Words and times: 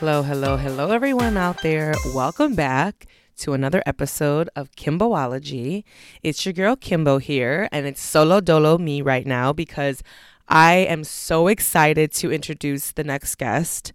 Hello, 0.00 0.22
hello, 0.22 0.56
hello, 0.56 0.92
everyone 0.92 1.36
out 1.36 1.60
there. 1.60 1.92
Welcome 2.14 2.54
back 2.54 3.04
to 3.36 3.52
another 3.52 3.82
episode 3.84 4.48
of 4.56 4.70
Kimbology. 4.70 5.84
It's 6.22 6.46
your 6.46 6.54
girl 6.54 6.74
Kimbo 6.74 7.18
here, 7.18 7.68
and 7.70 7.84
it's 7.84 8.00
solo 8.00 8.40
dolo 8.40 8.78
me 8.78 9.02
right 9.02 9.26
now 9.26 9.52
because 9.52 10.02
I 10.48 10.76
am 10.76 11.04
so 11.04 11.48
excited 11.48 12.12
to 12.12 12.32
introduce 12.32 12.92
the 12.92 13.04
next 13.04 13.34
guest. 13.34 13.92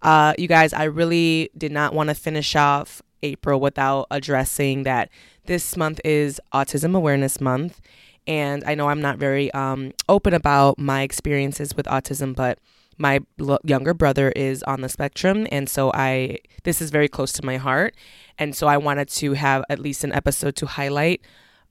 Uh, 0.00 0.32
you 0.38 0.46
guys, 0.46 0.72
I 0.72 0.84
really 0.84 1.50
did 1.58 1.72
not 1.72 1.92
want 1.92 2.10
to 2.10 2.14
finish 2.14 2.54
off 2.54 3.02
April 3.24 3.58
without 3.58 4.06
addressing 4.12 4.84
that 4.84 5.10
this 5.46 5.76
month 5.76 6.00
is 6.04 6.40
Autism 6.54 6.94
Awareness 6.94 7.40
Month. 7.40 7.80
And 8.28 8.62
I 8.62 8.76
know 8.76 8.90
I'm 8.90 9.02
not 9.02 9.18
very 9.18 9.52
um, 9.54 9.92
open 10.08 10.34
about 10.34 10.78
my 10.78 11.02
experiences 11.02 11.74
with 11.74 11.86
autism, 11.86 12.36
but 12.36 12.60
my 12.98 13.20
l- 13.40 13.60
younger 13.64 13.94
brother 13.94 14.30
is 14.36 14.62
on 14.64 14.80
the 14.80 14.88
spectrum 14.88 15.46
and 15.50 15.68
so 15.68 15.90
i 15.94 16.38
this 16.64 16.82
is 16.82 16.90
very 16.90 17.08
close 17.08 17.32
to 17.32 17.44
my 17.44 17.56
heart. 17.56 17.94
And 18.38 18.54
so 18.54 18.66
i 18.66 18.76
wanted 18.76 19.08
to 19.08 19.32
have 19.32 19.64
at 19.70 19.78
least 19.78 20.04
an 20.04 20.12
episode 20.12 20.54
to 20.56 20.66
highlight 20.66 21.22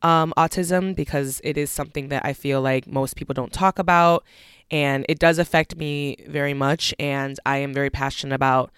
um, 0.02 0.34
autism 0.38 0.96
because 0.96 1.42
it 1.44 1.58
is 1.58 1.70
something 1.70 2.10
that 2.10 2.26
i 2.26 2.34
feel 2.34 2.62
like 2.62 2.88
most 2.88 3.16
people 3.16 3.34
don't 3.34 3.54
talk 3.54 3.80
about 3.80 4.24
and 4.70 5.06
it 5.10 5.18
does 5.18 5.40
affect 5.40 5.76
me 5.76 6.18
very 6.28 6.54
much 6.54 6.94
and 7.00 7.40
i 7.46 7.58
am 7.58 7.74
very 7.74 7.90
passionate 7.90 8.36
about 8.36 8.72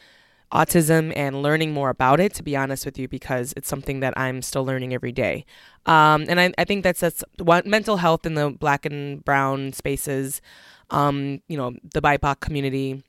autism 0.52 1.13
and 1.16 1.44
learning 1.44 1.72
more 1.72 1.89
about 1.89 2.20
it 2.20 2.34
to 2.34 2.44
be 2.44 2.55
honest 2.55 2.86
with 2.86 2.97
you 2.97 3.08
because 3.08 3.53
it's 3.58 3.67
something 3.67 4.00
that 4.00 4.13
i'm 4.17 4.41
still 4.41 4.66
learning 4.66 4.94
every 4.94 5.11
day. 5.11 5.45
Um, 5.86 6.25
and 6.28 6.39
I, 6.39 6.53
I 6.58 6.63
think 6.66 6.84
that's 6.84 7.00
that's 7.00 7.23
what 7.38 7.66
mental 7.66 7.97
health 7.97 8.25
in 8.25 8.36
the 8.36 8.50
black 8.50 8.86
and 8.86 9.23
brown 9.23 9.73
spaces 9.73 10.41
um, 10.90 11.42
you 11.48 11.58
know, 11.58 11.73
the 11.94 12.02
BIPOC 12.02 12.40
community, 12.40 13.04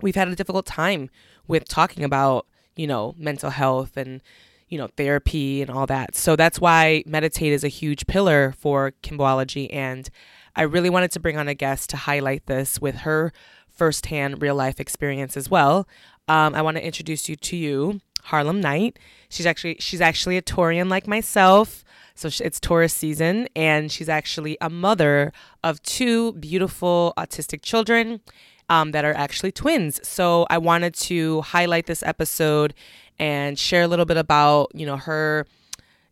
we've 0.00 0.14
had 0.16 0.28
a 0.28 0.36
difficult 0.36 0.66
time 0.66 1.10
with 1.46 1.68
talking 1.68 2.04
about, 2.04 2.46
you 2.76 2.86
know, 2.86 3.14
mental 3.18 3.50
health 3.50 3.96
and, 3.96 4.22
you 4.68 4.78
know, 4.78 4.88
therapy 4.96 5.62
and 5.62 5.70
all 5.70 5.86
that. 5.86 6.14
So 6.14 6.36
that's 6.36 6.60
why 6.60 7.02
Meditate 7.06 7.52
is 7.52 7.64
a 7.64 7.68
huge 7.68 8.06
pillar 8.06 8.54
for 8.58 8.92
Kimbology. 9.02 9.72
And 9.72 10.08
I 10.56 10.62
really 10.62 10.90
wanted 10.90 11.12
to 11.12 11.20
bring 11.20 11.36
on 11.36 11.48
a 11.48 11.54
guest 11.54 11.90
to 11.90 11.96
highlight 11.96 12.46
this 12.46 12.80
with 12.80 12.96
her 12.96 13.32
firsthand 13.68 14.42
real 14.42 14.54
life 14.54 14.80
experience 14.80 15.36
as 15.36 15.50
well. 15.50 15.88
Um, 16.28 16.54
I 16.54 16.62
want 16.62 16.76
to 16.76 16.86
introduce 16.86 17.28
you 17.28 17.36
to 17.36 17.56
you, 17.56 18.00
Harlem 18.24 18.62
Nyte. 18.62 18.96
She's 19.28 19.46
actually 19.46 19.76
she's 19.80 20.00
actually 20.00 20.36
a 20.36 20.42
Taurian 20.42 20.88
like 20.88 21.06
myself. 21.06 21.84
So 22.14 22.28
it's 22.42 22.60
Taurus 22.60 22.94
season, 22.94 23.48
and 23.56 23.90
she's 23.90 24.08
actually 24.08 24.56
a 24.60 24.70
mother 24.70 25.32
of 25.64 25.82
two 25.82 26.32
beautiful 26.34 27.12
autistic 27.16 27.62
children 27.62 28.20
um, 28.68 28.92
that 28.92 29.04
are 29.04 29.14
actually 29.14 29.52
twins. 29.52 30.00
So 30.06 30.46
I 30.50 30.58
wanted 30.58 30.94
to 30.94 31.42
highlight 31.42 31.86
this 31.86 32.02
episode 32.02 32.74
and 33.18 33.58
share 33.58 33.82
a 33.82 33.88
little 33.88 34.04
bit 34.06 34.16
about 34.16 34.70
you 34.74 34.86
know 34.86 34.96
her 34.96 35.46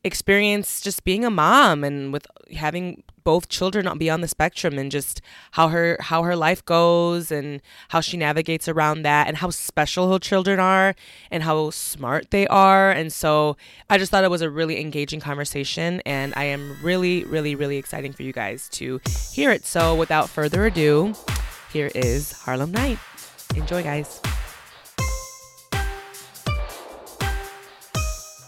experience 0.04 0.80
just 0.80 1.04
being 1.04 1.24
a 1.24 1.30
mom 1.30 1.84
and 1.84 2.12
with 2.12 2.26
having 2.54 3.02
both 3.24 3.48
children 3.48 3.86
be 3.98 4.10
on 4.10 4.20
the 4.20 4.28
spectrum 4.28 4.78
and 4.78 4.90
just 4.90 5.20
how 5.52 5.68
her 5.68 5.96
how 6.00 6.22
her 6.22 6.36
life 6.36 6.64
goes 6.64 7.30
and 7.30 7.60
how 7.88 8.00
she 8.00 8.16
navigates 8.16 8.68
around 8.68 9.02
that 9.02 9.28
and 9.28 9.36
how 9.36 9.50
special 9.50 10.12
her 10.12 10.18
children 10.18 10.58
are 10.58 10.94
and 11.30 11.42
how 11.42 11.70
smart 11.70 12.30
they 12.30 12.46
are. 12.46 12.90
And 12.90 13.12
so 13.12 13.56
I 13.88 13.98
just 13.98 14.10
thought 14.10 14.24
it 14.24 14.30
was 14.30 14.42
a 14.42 14.50
really 14.50 14.80
engaging 14.80 15.20
conversation 15.20 16.00
and 16.06 16.32
I 16.36 16.44
am 16.44 16.76
really 16.82 17.24
really 17.24 17.54
really 17.54 17.76
exciting 17.76 18.12
for 18.12 18.22
you 18.22 18.32
guys 18.32 18.68
to 18.70 19.00
hear 19.32 19.50
it. 19.50 19.64
So 19.64 19.94
without 19.94 20.28
further 20.28 20.66
ado 20.66 21.14
here 21.72 21.90
is 21.94 22.32
Harlem 22.32 22.72
Nyte 22.72 22.98
enjoy 23.56 23.82
guys. 23.82 24.20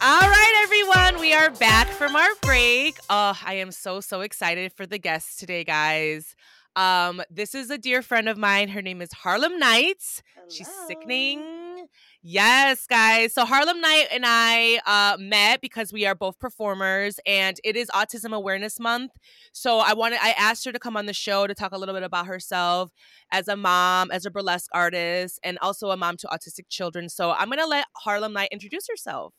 All 0.04 0.20
right, 0.20 0.41
everyone, 0.82 1.20
we 1.20 1.32
are 1.32 1.50
back 1.50 1.86
from 1.86 2.16
our 2.16 2.34
break. 2.40 2.98
Oh, 3.08 3.38
I 3.46 3.54
am 3.54 3.70
so 3.70 4.00
so 4.00 4.22
excited 4.22 4.72
for 4.72 4.84
the 4.84 4.98
guests 4.98 5.36
today, 5.36 5.62
guys. 5.62 6.34
Um, 6.74 7.22
this 7.30 7.54
is 7.54 7.70
a 7.70 7.78
dear 7.78 8.02
friend 8.02 8.28
of 8.28 8.36
mine. 8.36 8.68
Her 8.68 8.82
name 8.82 9.00
is 9.00 9.12
Harlem 9.12 9.60
Nyte. 9.60 10.22
She's 10.48 10.68
sickening. 10.88 11.86
Yes, 12.20 12.88
guys. 12.88 13.32
So 13.32 13.44
Harlem 13.44 13.80
Nyte 13.80 14.06
and 14.10 14.24
I 14.26 14.80
uh, 14.84 15.18
met 15.20 15.60
because 15.60 15.92
we 15.92 16.04
are 16.04 16.16
both 16.16 16.40
performers, 16.40 17.20
and 17.26 17.60
it 17.62 17.76
is 17.76 17.88
Autism 17.90 18.34
Awareness 18.34 18.80
Month. 18.80 19.12
So 19.52 19.78
I 19.78 19.92
wanted, 19.92 20.18
I 20.20 20.34
asked 20.36 20.64
her 20.64 20.72
to 20.72 20.80
come 20.80 20.96
on 20.96 21.06
the 21.06 21.12
show 21.14 21.46
to 21.46 21.54
talk 21.54 21.70
a 21.70 21.78
little 21.78 21.94
bit 21.94 22.02
about 22.02 22.26
herself 22.26 22.90
as 23.30 23.46
a 23.46 23.54
mom, 23.54 24.10
as 24.10 24.26
a 24.26 24.32
burlesque 24.32 24.70
artist, 24.74 25.38
and 25.44 25.58
also 25.62 25.90
a 25.90 25.96
mom 25.96 26.16
to 26.16 26.26
autistic 26.26 26.68
children. 26.68 27.08
So 27.08 27.30
I'm 27.30 27.50
gonna 27.50 27.66
let 27.66 27.86
Harlem 27.98 28.34
Nyte 28.34 28.50
introduce 28.50 28.88
herself. 28.88 29.32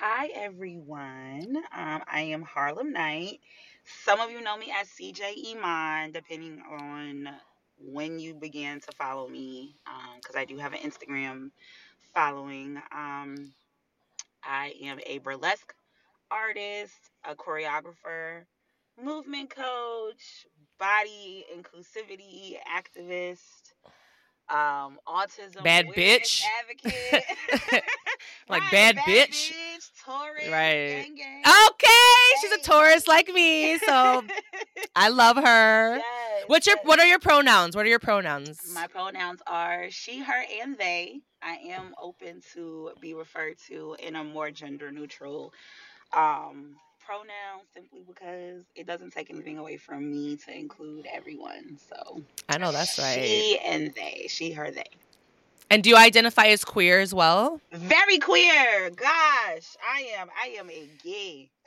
Hi, 0.00 0.26
everyone. 0.34 1.56
Um, 1.72 2.02
I 2.10 2.22
am 2.32 2.42
Harlem 2.42 2.92
Nyte. 2.92 3.38
Some 4.04 4.18
of 4.18 4.28
you 4.28 4.40
know 4.42 4.56
me 4.56 4.72
as 4.76 4.88
CJ 4.88 5.54
Iman, 5.54 6.10
depending 6.10 6.60
on 6.68 7.28
when 7.78 8.18
you 8.18 8.34
began 8.34 8.80
to 8.80 8.92
follow 8.98 9.28
me, 9.28 9.76
because 10.16 10.34
I 10.34 10.46
do 10.46 10.58
have 10.58 10.72
an 10.72 10.80
Instagram 10.80 11.52
following. 12.12 12.76
Um, 12.92 13.52
I 14.42 14.74
am 14.82 14.98
a 15.06 15.18
burlesque 15.18 15.72
artist, 16.28 17.12
a 17.22 17.36
choreographer, 17.36 18.46
movement 19.00 19.50
coach, 19.50 20.46
body 20.76 21.44
inclusivity 21.56 22.56
activist, 22.66 23.74
um, 24.48 24.98
autism 25.06 25.62
Bad 25.62 25.86
bitch. 25.86 26.42
advocate. 26.60 27.82
Like 28.48 28.62
Right, 28.62 28.70
bad 28.72 28.96
bitch. 28.98 29.52
Taurus, 30.04 30.48
Right. 30.50 31.02
gang, 31.06 31.14
gang. 31.14 31.42
Okay, 31.70 32.40
she's 32.42 32.52
a. 32.52 32.58
Taurus 32.58 33.08
like 33.08 33.28
me, 33.28 33.78
so 33.78 34.22
I 34.96 35.08
love 35.08 35.36
her. 35.36 35.96
Yes, 35.96 36.44
What's 36.46 36.66
your 36.66 36.76
yes. 36.76 36.86
what 36.86 37.00
are 37.00 37.06
your 37.06 37.18
pronouns? 37.18 37.74
What 37.74 37.86
are 37.86 37.88
your 37.88 37.98
pronouns? 37.98 38.60
My 38.74 38.86
pronouns 38.86 39.40
are 39.46 39.86
she, 39.90 40.18
her, 40.20 40.44
and 40.60 40.76
they. 40.76 41.20
I 41.42 41.54
am 41.70 41.94
open 42.00 42.42
to 42.52 42.90
be 43.00 43.14
referred 43.14 43.56
to 43.68 43.96
in 43.98 44.16
a 44.16 44.24
more 44.24 44.50
gender 44.50 44.90
neutral 44.92 45.52
um, 46.12 46.76
pronoun 47.04 47.62
simply 47.74 48.02
because 48.06 48.64
it 48.74 48.86
doesn't 48.86 49.12
take 49.12 49.30
anything 49.30 49.58
away 49.58 49.76
from 49.78 50.10
me 50.10 50.36
to 50.36 50.54
include 50.54 51.06
everyone. 51.12 51.78
So 51.88 52.22
I 52.48 52.58
know 52.58 52.72
that's 52.72 52.98
right. 52.98 53.22
she 53.24 53.58
and 53.64 53.92
they, 53.94 54.26
she, 54.28 54.52
her, 54.52 54.70
they. 54.70 54.84
And 55.74 55.82
do 55.82 55.90
you 55.90 55.96
identify 55.96 56.46
as 56.46 56.64
queer 56.64 57.00
as 57.00 57.12
well? 57.12 57.60
Very 57.72 58.18
queer. 58.18 58.90
Gosh, 58.90 59.76
I 59.84 60.08
am. 60.16 60.28
I 60.40 60.50
am 60.56 60.70
a 60.70 60.88
gay. 61.02 61.50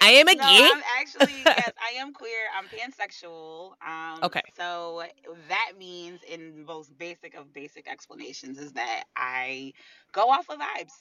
I 0.00 0.10
am 0.10 0.28
a 0.28 0.36
no, 0.36 0.44
geek. 0.44 0.72
I'm 0.72 0.82
actually 1.00 1.42
yes, 1.44 1.72
I 1.82 1.98
am 1.98 2.12
queer. 2.12 2.30
I'm 2.56 2.66
pansexual. 2.66 3.72
Um, 3.84 4.20
Okay. 4.22 4.42
So 4.56 5.02
that 5.48 5.72
means, 5.76 6.20
in 6.30 6.64
most 6.64 6.96
basic 6.96 7.34
of 7.34 7.52
basic 7.52 7.90
explanations, 7.90 8.56
is 8.58 8.70
that 8.74 9.06
I 9.16 9.72
go 10.12 10.30
off 10.30 10.48
of 10.50 10.60
vibes, 10.60 10.92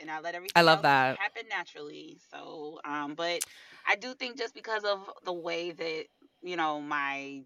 and 0.00 0.10
I 0.10 0.18
let 0.18 0.34
everything 0.34 0.54
I 0.56 0.62
love 0.62 0.82
that. 0.82 1.18
happen 1.18 1.44
naturally. 1.48 2.18
So, 2.32 2.80
um, 2.84 3.14
but 3.14 3.44
I 3.86 3.94
do 3.94 4.12
think 4.14 4.38
just 4.38 4.54
because 4.54 4.82
of 4.82 5.08
the 5.24 5.32
way 5.32 5.70
that 5.70 6.06
you 6.42 6.56
know 6.56 6.80
my 6.80 7.44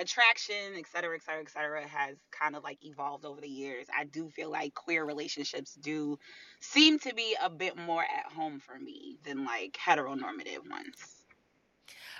attraction, 0.00 0.74
et 0.76 0.84
cetera, 0.90 1.16
et 1.16 1.22
cetera, 1.22 1.42
et 1.42 1.50
cetera, 1.50 1.86
has 1.86 2.16
kind 2.30 2.56
of 2.56 2.62
like 2.62 2.78
evolved 2.84 3.24
over 3.24 3.40
the 3.40 3.48
years. 3.48 3.86
I 3.96 4.04
do 4.04 4.28
feel 4.30 4.50
like 4.50 4.74
queer 4.74 5.04
relationships 5.04 5.74
do 5.74 6.18
seem 6.60 6.98
to 7.00 7.14
be 7.14 7.36
a 7.42 7.50
bit 7.50 7.76
more 7.76 8.02
at 8.02 8.32
home 8.32 8.60
for 8.60 8.78
me 8.78 9.18
than 9.24 9.44
like 9.44 9.78
heteronormative 9.84 10.68
ones. 10.70 11.20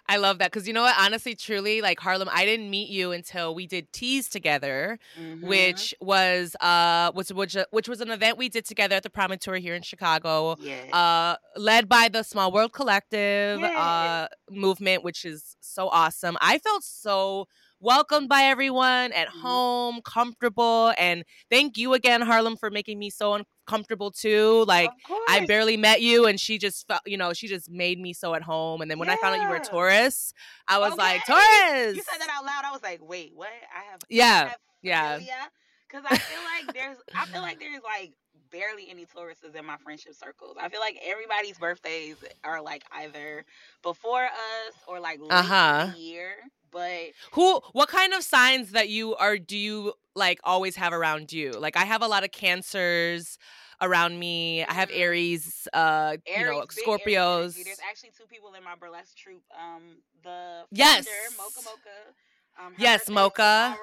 I 0.06 0.18
love 0.18 0.38
that 0.38 0.50
because 0.52 0.68
you 0.68 0.74
know 0.74 0.82
what? 0.82 0.94
Honestly, 0.98 1.34
truly, 1.34 1.80
like 1.80 1.98
Harlem, 1.98 2.28
I 2.30 2.44
didn't 2.44 2.68
meet 2.68 2.90
you 2.90 3.12
until 3.12 3.54
we 3.54 3.66
did 3.66 3.90
tease 3.90 4.28
together, 4.28 4.98
Mhm. 5.18 5.40
which 5.42 5.94
was 5.98 6.54
uh, 6.60 7.10
was 7.14 7.32
which 7.32 7.56
which 7.70 7.88
was 7.88 8.02
an 8.02 8.10
event 8.10 8.36
we 8.36 8.50
did 8.50 8.66
together 8.66 8.96
at 8.96 9.02
the 9.02 9.08
Promontory 9.08 9.62
here 9.62 9.74
in 9.74 9.80
Chicago. 9.80 10.56
yeah. 10.60 10.90
uh, 10.92 11.36
led 11.58 11.88
by 11.88 12.08
the 12.10 12.22
Small 12.22 12.52
World 12.52 12.74
Collective 12.74 13.62
uh, 13.62 14.28
movement, 14.50 15.04
which 15.04 15.24
is 15.24 15.56
so 15.60 15.88
awesome. 15.88 16.36
I 16.42 16.58
felt 16.58 16.84
so 16.84 17.48
welcomed 17.84 18.28
by 18.28 18.42
everyone 18.42 19.12
at 19.12 19.28
Mhm. 19.28 19.40
home, 19.42 20.00
comfortable, 20.02 20.92
and 20.98 21.24
thank 21.50 21.76
you 21.76 21.92
again, 21.94 22.22
Harlem, 22.22 22.56
for 22.56 22.70
making 22.70 22.98
me 22.98 23.10
so 23.10 23.34
uncomfortable 23.34 24.10
too. 24.10 24.64
Like. 24.66 24.90
I 25.26 25.46
barely 25.46 25.76
met 25.78 26.02
you, 26.02 26.26
and 26.26 26.38
she 26.38 26.58
just 26.58 26.86
felt, 26.86 27.00
you 27.06 27.16
know, 27.16 27.32
she 27.32 27.48
just 27.48 27.70
made 27.70 27.98
me 27.98 28.12
so 28.12 28.34
at 28.34 28.42
home. 28.42 28.82
And 28.82 28.90
then 28.90 28.98
when 28.98 29.08
I 29.08 29.16
found 29.16 29.34
out 29.36 29.42
you 29.42 29.48
were 29.48 29.56
a 29.56 29.60
Taurus, 29.60 30.32
I 30.68 30.78
was 30.78 30.96
like, 30.98 31.22
Okay. 31.22 31.32
Taurus. 31.32 31.96
You 31.96 32.02
said 32.02 32.20
that 32.20 32.28
out 32.30 32.44
loud. 32.44 32.64
I 32.64 32.72
was 32.72 32.82
like, 32.82 33.00
wait, 33.02 33.32
what? 33.34 33.48
I 33.48 33.90
have 33.90 34.00
Yeah, 34.08 34.52
yeah. 34.82 35.18
Yeah. 35.18 35.46
Because 35.88 36.04
I 36.08 36.16
feel 36.18 36.40
like 36.42 36.74
there's 36.74 36.96
I 37.14 37.26
feel 37.26 37.42
like 37.42 37.58
there's 37.58 37.80
like 37.82 38.12
barely 38.54 38.88
any 38.88 39.04
Tauruses 39.04 39.54
in 39.56 39.66
my 39.66 39.76
friendship 39.78 40.14
circles. 40.14 40.56
I 40.60 40.68
feel 40.68 40.80
like 40.80 40.96
everybody's 41.04 41.58
birthdays 41.58 42.16
are 42.44 42.62
like 42.62 42.84
either 42.92 43.44
before 43.82 44.24
us 44.24 44.74
or 44.86 45.00
like 45.00 45.20
late 45.20 45.32
Uh-huh. 45.32 45.86
in 45.88 45.92
the 45.92 45.98
year. 45.98 46.30
But 46.70 47.10
Who? 47.32 47.60
What 47.72 47.88
kind 47.88 48.12
of 48.14 48.22
signs 48.22 48.70
that 48.72 48.88
you 48.88 49.14
are? 49.16 49.38
Do 49.38 49.56
you 49.56 49.94
like 50.14 50.38
always 50.44 50.76
have 50.76 50.92
around 50.92 51.32
you? 51.32 51.52
Like 51.52 51.76
I 51.76 51.84
have 51.84 52.02
a 52.02 52.06
lot 52.08 52.24
of 52.24 52.30
cancers 52.32 53.38
around 53.80 54.18
me. 54.18 54.64
I 54.64 54.72
have 54.72 54.88
Mhm. 54.88 54.98
Aries. 54.98 55.68
Uh, 55.72 56.16
you 56.26 56.44
know, 56.44 56.58
Aries, 56.60 56.74
big 56.74 56.88
Aries. 56.88 57.00
Scorpios. 57.04 57.64
There's 57.64 57.80
actually 57.88 58.10
two 58.16 58.26
people 58.26 58.54
in 58.54 58.62
my 58.64 58.74
burlesque 58.76 59.16
troupe. 59.16 59.44
Um, 59.56 60.02
the 60.22 60.64
Yes. 60.70 61.06
Mocha 61.36 61.62
Mocha. 61.62 62.14
Um, 62.58 62.74
Yes, 62.78 63.08
Mocha. 63.08 63.76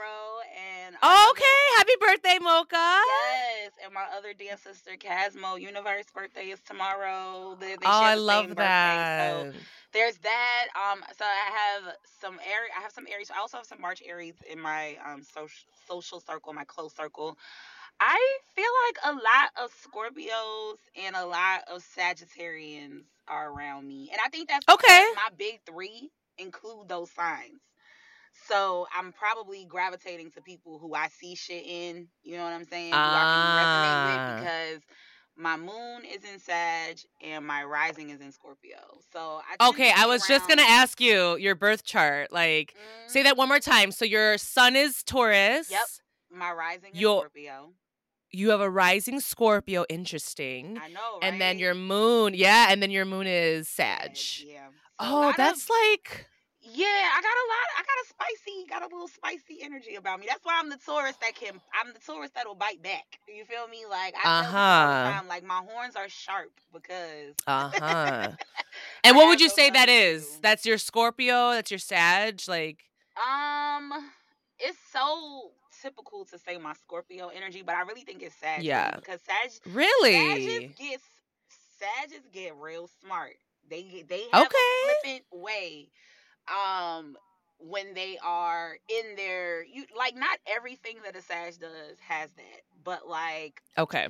and 0.58 0.96
our 0.96 1.02
Oh, 1.04 1.34
okay. 1.34 1.78
Happy 1.78 1.94
birthday, 2.00 2.38
Mocha. 2.42 3.02
Yes, 3.08 3.72
and 3.84 3.94
my 3.94 4.06
other 4.18 4.34
dance 4.34 4.62
sister, 4.62 4.92
Casmo 4.98 5.60
Universe, 5.60 6.06
birthday 6.14 6.48
is 6.48 6.60
tomorrow. 6.62 7.56
They, 7.60 7.76
they 7.76 7.86
Oh, 7.86 7.90
I 8.04 8.16
the 8.16 8.22
love 8.22 8.48
birthday, 8.48 8.58
that. 8.58 9.54
So 9.54 9.60
there's 9.94 10.18
that. 10.18 10.68
Um, 10.76 11.04
so 11.18 11.26
I 11.26 11.82
have 11.84 11.96
some 12.22 12.40
Aries. 12.46 12.72
I 12.78 12.82
have 12.82 12.92
some 12.92 13.08
Aries. 13.12 13.32
I 13.36 13.40
also 13.40 13.58
have 13.58 13.66
some 13.66 13.82
March 13.82 14.02
Aries 14.06 14.36
in 14.50 14.60
my 14.60 14.98
um 15.06 15.24
social 15.24 15.68
social 15.88 16.20
circle, 16.20 16.54
my 16.54 16.66
close 16.66 16.94
circle. 16.96 17.38
I 18.00 18.20
feel 18.56 18.72
like 18.88 19.16
a 19.16 19.18
lot 19.18 19.52
of 19.64 19.72
Scorpios 19.72 20.78
and 20.96 21.16
a 21.16 21.26
lot 21.26 21.64
of 21.72 21.84
Sagittarians 21.98 23.04
are 23.28 23.52
around 23.52 23.88
me, 23.88 24.10
and 24.12 24.20
I 24.26 24.30
think 24.30 24.50
that's 24.50 24.68
Okay. 24.70 25.06
my 25.16 25.30
big 25.38 25.60
three 25.66 26.10
include 26.38 26.90
those 26.90 27.12
signs. 27.12 27.60
So 28.48 28.88
I'm 28.96 29.12
probably 29.14 29.66
gravitating 29.66 30.32
to 30.32 30.42
people 30.42 30.80
who 30.80 30.94
I 30.94 31.08
see 31.10 31.36
shit 31.36 31.64
in. 31.66 32.08
You 32.24 32.38
know 32.38 32.44
what 32.44 32.54
I'm 32.54 32.66
saying? 32.66 32.92
Who 32.92 32.98
I 32.98 33.02
can 33.02 33.58
resonate 33.58 34.18
Ah. 34.18 34.34
with 34.36 34.44
because 34.44 34.82
my 35.38 35.58
moon 35.58 36.04
is 36.06 36.24
in 36.24 36.40
Sag 36.40 37.00
and 37.22 37.46
my 37.46 37.64
rising 37.64 38.10
is 38.10 38.20
in 38.22 38.32
Scorpio. 38.32 39.00
So 39.14 39.42
I 39.60 39.70
Okay, 39.70 39.92
I 39.96 40.06
was 40.06 40.26
just 40.28 40.48
gonna 40.48 40.62
ask 40.64 41.00
you 41.00 41.36
your 41.38 41.56
birth 41.56 41.84
chart. 41.84 42.32
Like, 42.32 42.74
Mhm. 42.74 43.10
say 43.10 43.24
that 43.24 43.38
one 43.38 43.48
more 43.48 43.60
time. 43.60 43.92
So 43.92 44.06
your 44.06 44.38
sun 44.38 44.76
is 44.76 45.04
Taurus. 45.04 45.70
Yep. 45.72 45.88
My 46.32 46.52
rising 46.52 46.92
is 46.94 47.00
Your- 47.00 47.22
Scorpio. 47.22 47.74
You 48.34 48.52
have 48.52 48.62
a 48.62 48.70
rising 48.70 49.20
Scorpio. 49.20 49.86
Interesting. 49.90 50.78
I 50.82 50.88
know, 50.88 51.20
right? 51.22 51.24
And 51.24 51.42
then 51.42 51.60
your 51.60 51.74
moon, 51.74 52.34
yeah, 52.34 52.68
and 52.70 52.82
then 52.82 52.90
your 52.92 53.04
moon 53.06 53.28
is 53.28 53.68
Sag. 53.68 54.18
Yeah. 54.40 54.70
So 54.70 54.76
Oh, 55.00 55.34
that's 55.36 55.64
of- 55.64 55.70
like 55.70 56.28
Yeah, 56.64 56.86
I 56.86 57.22
got 57.22 57.34
a 57.34 57.48
lot. 57.50 57.68
I 57.78 57.82
got 57.82 57.98
a 58.04 58.08
spicy, 58.08 58.66
got 58.70 58.82
a 58.84 58.86
little 58.86 59.08
spicy 59.08 59.64
energy 59.64 59.96
about 59.96 60.20
me. 60.20 60.28
That's 60.30 60.46
why 60.46 60.60
I'm 60.60 60.70
the 60.70 60.78
tourist 60.78 61.20
that 61.22 61.34
can. 61.36 61.60
I'm 61.74 61.92
the 61.94 62.00
tourist 62.00 62.36
that'll 62.36 62.54
bite 62.56 62.84
back. 62.84 63.06
You 63.28 63.46
feel 63.46 63.68
me? 63.68 63.86
Like 63.90 64.14
I 64.16 64.22
tell 64.22 64.44
people 64.44 64.58
all 64.60 64.66
Uh-huh. 64.66 65.12
time, 65.14 65.28
like 65.28 65.44
my 65.44 65.62
horns 65.68 65.96
are 65.96 66.08
sharp 66.08 66.52
because. 66.72 67.34
uh 67.48 67.72
huh. 67.74 68.32
And 69.04 69.18
what 69.18 69.28
would 69.28 69.42
you 69.42 69.50
say 69.50 69.70
that 69.72 69.90
is? 69.90 70.38
That's 70.42 70.66
your 70.66 70.78
Scorpio. 70.78 71.52
That's 71.52 71.72
your 71.72 71.80
Sag. 71.80 72.42
Like, 72.48 72.78
Um, 73.18 73.92
it's 74.60 74.78
so 74.94 75.52
typical 75.82 76.26
to 76.26 76.38
say 76.38 76.58
my 76.60 76.74
Scorpio 76.74 77.30
energy, 77.30 77.64
but 77.64 77.76
I 77.76 77.82
really 77.82 78.02
think 78.02 78.22
it's 78.22 78.36
Sag. 78.36 78.64
Yeah. 78.64 78.96
Because 78.96 79.20
Sag, 79.24 79.52
really? 79.74 80.14
Sagittarius 80.14 80.76
gets 80.78 81.04
Sagittarius 81.80 82.28
get 82.32 82.56
real 82.58 82.88
smart. 83.04 83.34
They 83.70 83.84
get- 83.84 84.08
they 84.08 84.28
have 84.32 84.46
Okay. 84.46 84.58
a 84.58 85.00
flippant 85.02 85.26
way. 85.32 85.90
Um, 86.52 87.16
when 87.60 87.94
they 87.94 88.18
are 88.24 88.78
in 88.90 89.16
their 89.16 89.64
you 89.64 89.86
like 89.96 90.16
not 90.16 90.40
everything 90.48 90.96
that 91.06 91.16
a 91.16 91.22
Sag 91.22 91.60
does 91.60 91.98
has 92.08 92.32
that, 92.32 92.62
but 92.84 93.08
like 93.08 93.62
Okay. 93.78 94.08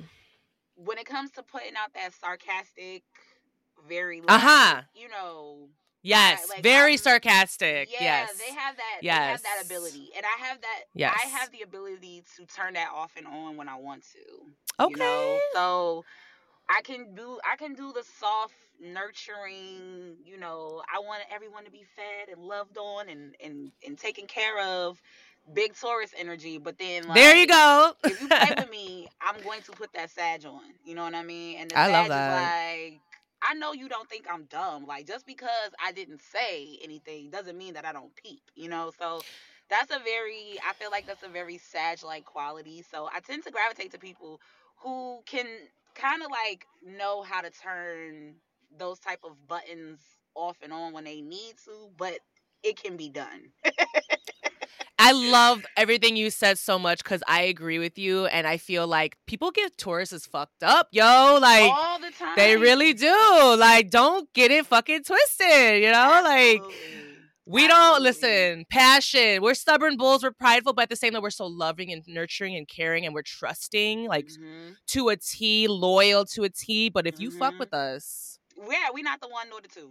when 0.76 0.98
it 0.98 1.04
comes 1.06 1.30
to 1.32 1.42
putting 1.42 1.76
out 1.76 1.92
that 1.94 2.12
sarcastic, 2.14 3.02
very 3.88 4.22
Uh 4.26 4.38
huh. 4.38 4.82
you 4.94 5.08
know. 5.08 5.68
Yes. 6.04 6.48
like, 6.48 6.64
Very 6.64 6.92
I'm- 6.92 6.98
sarcastic. 6.98 7.88
Yeah, 7.92 7.98
yes. 8.02 8.36
they 8.36 8.52
have 8.52 8.76
that. 8.76 8.98
They 9.02 9.08
have 9.08 9.42
that 9.42 9.62
ability, 9.64 10.10
and 10.16 10.26
I 10.26 10.44
have 10.46 10.60
that. 10.60 10.80
Yes. 10.94 11.16
I 11.22 11.28
have 11.28 11.52
the 11.52 11.60
ability 11.62 12.24
to 12.36 12.46
turn 12.46 12.74
that 12.74 12.90
off 12.92 13.12
and 13.16 13.24
on 13.26 13.56
when 13.56 13.68
I 13.68 13.76
want 13.76 14.02
to. 14.14 14.84
okay. 14.84 14.90
You 14.90 14.96
know, 14.96 15.38
so 15.52 16.04
I 16.68 16.80
can 16.82 17.14
do. 17.14 17.38
I 17.48 17.54
can 17.56 17.74
do 17.74 17.92
the 17.92 18.02
soft, 18.18 18.54
nurturing. 18.82 20.16
You 20.24 20.38
know, 20.38 20.82
I 20.92 20.98
want 21.00 21.22
everyone 21.34 21.64
to 21.64 21.70
be 21.70 21.84
fed 21.96 22.34
and 22.36 22.44
loved 22.46 22.76
on 22.76 23.08
and 23.08 23.34
and 23.42 23.72
and 23.86 23.98
taken 23.98 24.26
care 24.26 24.60
of. 24.60 25.00
Big 25.54 25.74
Taurus 25.74 26.12
energy, 26.16 26.58
but 26.58 26.78
then 26.78 27.02
like, 27.02 27.16
there 27.16 27.36
you 27.36 27.48
go. 27.48 27.94
if 28.04 28.20
you 28.20 28.28
play 28.28 28.54
with 28.56 28.70
me, 28.70 29.08
I'm 29.20 29.42
going 29.42 29.60
to 29.62 29.72
put 29.72 29.92
that 29.94 30.08
Sag 30.08 30.46
on. 30.46 30.60
You 30.84 30.94
know 30.94 31.02
what 31.02 31.16
I 31.16 31.24
mean? 31.24 31.58
And 31.58 31.68
the 31.68 31.78
I 31.80 31.86
Sag 31.86 31.92
love 31.94 32.04
is 32.04 32.08
that. 32.10 32.80
like, 32.84 33.00
I 33.42 33.54
know 33.54 33.72
you 33.72 33.88
don't 33.88 34.08
think 34.08 34.26
I'm 34.32 34.44
dumb. 34.44 34.86
Like 34.86 35.06
just 35.08 35.26
because 35.26 35.72
I 35.84 35.90
didn't 35.90 36.20
say 36.22 36.78
anything 36.84 37.30
doesn't 37.30 37.58
mean 37.58 37.74
that 37.74 37.84
I 37.84 37.92
don't 37.92 38.14
peep. 38.14 38.40
You 38.54 38.68
know, 38.68 38.92
so 38.96 39.20
that's 39.68 39.90
a 39.90 39.98
very. 40.04 40.58
I 40.68 40.74
feel 40.74 40.90
like 40.92 41.06
that's 41.06 41.24
a 41.24 41.28
very 41.28 41.58
Sag-like 41.58 42.24
quality. 42.24 42.84
So 42.88 43.08
I 43.12 43.18
tend 43.18 43.42
to 43.44 43.50
gravitate 43.50 43.90
to 43.92 43.98
people 43.98 44.40
who 44.76 45.22
can 45.26 45.46
kind 45.94 46.22
of 46.22 46.30
like 46.30 46.66
know 46.86 47.22
how 47.22 47.40
to 47.40 47.50
turn 47.50 48.34
those 48.78 48.98
type 48.98 49.20
of 49.24 49.32
buttons 49.48 50.00
off 50.34 50.56
and 50.62 50.72
on 50.72 50.92
when 50.92 51.04
they 51.04 51.20
need 51.20 51.54
to, 51.64 51.90
but 51.96 52.18
it 52.62 52.82
can 52.82 52.96
be 52.96 53.08
done. 53.10 53.50
I 54.98 55.10
love 55.12 55.64
everything 55.76 56.14
you 56.16 56.30
said 56.30 56.58
so 56.58 56.78
much 56.78 57.02
because 57.02 57.24
I 57.26 57.42
agree 57.42 57.80
with 57.80 57.98
you, 57.98 58.26
and 58.26 58.46
I 58.46 58.56
feel 58.56 58.86
like 58.86 59.16
people 59.26 59.50
get 59.50 59.76
Tauruses 59.76 60.28
fucked 60.28 60.62
up, 60.62 60.88
yo. 60.92 61.38
Like 61.40 61.72
all 61.72 61.98
the 61.98 62.10
time. 62.12 62.34
they 62.36 62.56
really 62.56 62.92
do. 62.92 63.56
Like, 63.58 63.90
don't 63.90 64.32
get 64.32 64.52
it 64.52 64.64
fucking 64.66 65.02
twisted, 65.02 65.82
you 65.82 65.90
know. 65.90 66.20
Like 66.22 66.58
Absolutely. 66.60 67.16
we 67.46 67.66
don't 67.66 68.00
listen. 68.00 68.64
Passion. 68.70 69.42
We're 69.42 69.54
stubborn 69.54 69.96
bulls. 69.96 70.22
We're 70.22 70.30
prideful, 70.30 70.72
but 70.72 70.82
at 70.82 70.90
the 70.90 70.96
same 70.96 71.14
time, 71.14 71.22
we're 71.22 71.30
so 71.30 71.46
loving 71.46 71.90
and 71.92 72.04
nurturing 72.06 72.54
and 72.54 72.68
caring, 72.68 73.04
and 73.04 73.12
we're 73.12 73.22
trusting, 73.22 74.06
like 74.06 74.26
Mhm. 74.28 74.76
to 74.88 75.08
a 75.08 75.16
T, 75.16 75.66
loyal 75.66 76.24
to 76.26 76.44
a 76.44 76.48
T. 76.48 76.90
But 76.90 77.08
if 77.08 77.18
you 77.18 77.32
fuck 77.32 77.54
Mhm. 77.54 77.58
with 77.58 77.74
us. 77.74 78.31
Yeah, 78.70 78.90
we 78.94 79.02
not 79.02 79.20
the 79.20 79.28
one 79.28 79.48
nor 79.50 79.60
the 79.60 79.68
two. 79.68 79.90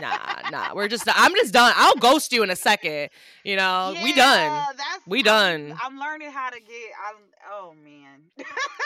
Nah, 0.00 0.50
nah, 0.50 0.74
we're 0.74 0.88
just. 0.88 1.04
I'm 1.08 1.32
just 1.34 1.52
done. 1.52 1.72
I'll 1.76 1.94
ghost 1.96 2.32
you 2.32 2.42
in 2.42 2.50
a 2.50 2.56
second. 2.56 3.10
You 3.44 3.56
know, 3.56 3.94
we 4.02 4.12
done. 4.12 4.38
Yeah, 4.50 4.66
We 5.06 5.18
I'm- 5.18 5.24
done. 5.24 5.78
I'm, 5.82 5.98
learning 5.98 6.30
how 6.30 6.50
to 6.50 6.60
get. 6.60 6.90
I'm. 7.08 7.16
Oh 7.50 7.74
man. 7.84 8.22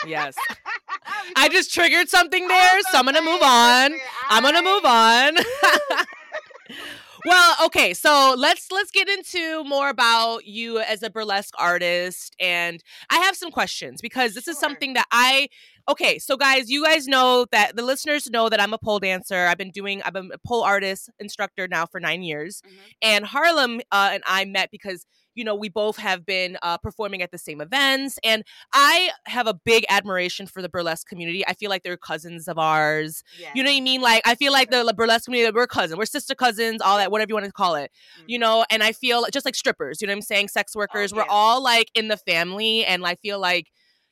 Yes. 0.07 0.35
I'm 1.05 1.33
I 1.35 1.49
just 1.49 1.73
triggered 1.73 2.09
something 2.09 2.47
there, 2.47 2.81
so 2.91 2.97
I'm 2.97 3.05
gonna 3.05 3.21
move 3.21 3.41
on. 3.43 3.93
I'm 4.29 4.43
gonna 4.43 4.61
move 4.63 4.85
on. 4.85 5.35
well, 7.25 7.55
okay, 7.65 7.93
so 7.93 8.35
let's 8.37 8.71
let's 8.71 8.91
get 8.91 9.07
into 9.09 9.63
more 9.63 9.89
about 9.89 10.45
you 10.45 10.79
as 10.79 11.03
a 11.03 11.09
burlesque 11.09 11.53
artist, 11.59 12.35
and 12.39 12.83
I 13.09 13.17
have 13.19 13.35
some 13.35 13.51
questions 13.51 14.01
because 14.01 14.33
this 14.33 14.47
is 14.47 14.57
something 14.57 14.93
that 14.93 15.05
I. 15.11 15.49
Okay, 15.89 16.19
so 16.19 16.35
guys, 16.35 16.69
you 16.69 16.83
guys 16.83 17.07
know 17.07 17.45
that 17.53 17.77
the 17.77 17.81
listeners 17.81 18.29
know 18.29 18.49
that 18.49 18.59
I'm 18.59 18.73
a 18.73 18.77
pole 18.77 18.99
dancer. 18.99 19.45
I've 19.47 19.57
been 19.57 19.71
doing. 19.71 20.01
I've 20.01 20.11
been 20.11 20.29
a 20.33 20.37
pole 20.45 20.63
artist 20.63 21.09
instructor 21.17 21.65
now 21.65 21.85
for 21.85 22.01
nine 22.01 22.23
years, 22.23 22.61
Mhm. 22.61 22.77
and 23.01 23.25
Harlem 23.25 23.79
uh, 23.91 24.09
and 24.11 24.21
I 24.27 24.43
met 24.43 24.69
because 24.69 25.05
you 25.33 25.45
know 25.45 25.55
we 25.55 25.69
both 25.69 25.95
have 25.95 26.25
been 26.25 26.57
uh, 26.61 26.77
performing 26.77 27.21
at 27.21 27.31
the 27.31 27.37
same 27.37 27.61
events, 27.61 28.19
and 28.21 28.43
I 28.73 29.11
have 29.27 29.47
a 29.47 29.53
big 29.53 29.85
admiration 29.87 30.45
for 30.45 30.61
the 30.61 30.67
burlesque 30.67 31.07
community. 31.07 31.47
I 31.47 31.53
feel 31.53 31.69
like 31.69 31.83
they're 31.83 31.95
cousins 31.95 32.49
of 32.49 32.57
ours. 32.59 33.23
Yes. 33.39 33.51
You 33.55 33.63
know 33.63 33.69
what 33.71 33.77
I 33.77 33.81
mean? 33.81 34.01
Like 34.01 34.23
I 34.27 34.35
feel 34.35 34.51
like 34.51 34.69
the 34.71 34.93
burlesque 34.97 35.23
community, 35.23 35.55
we're 35.55 35.67
cousins, 35.67 35.97
we're 35.97 36.05
sister 36.05 36.35
cousins, 36.35 36.81
all 36.81 36.97
that, 36.97 37.11
whatever 37.11 37.29
you 37.29 37.35
want 37.35 37.45
to 37.45 37.51
call 37.53 37.75
it. 37.75 37.91
You 38.25 38.37
Mhm. 38.37 38.41
know, 38.41 38.65
and 38.69 38.83
I 38.83 38.91
feel 38.91 39.25
just 39.31 39.45
like 39.45 39.55
strippers. 39.55 40.01
You 40.01 40.07
know 40.07 40.11
what 40.11 40.17
I'm 40.17 40.21
saying? 40.23 40.49
Sex 40.49 40.75
workers. 40.75 41.13
We're 41.13 41.23
all 41.29 41.63
like 41.63 41.91
in 41.95 42.09
the 42.09 42.17
family, 42.17 42.83
and 42.85 43.05
I 43.05 43.15
feel 43.15 43.39
like. 43.39 43.67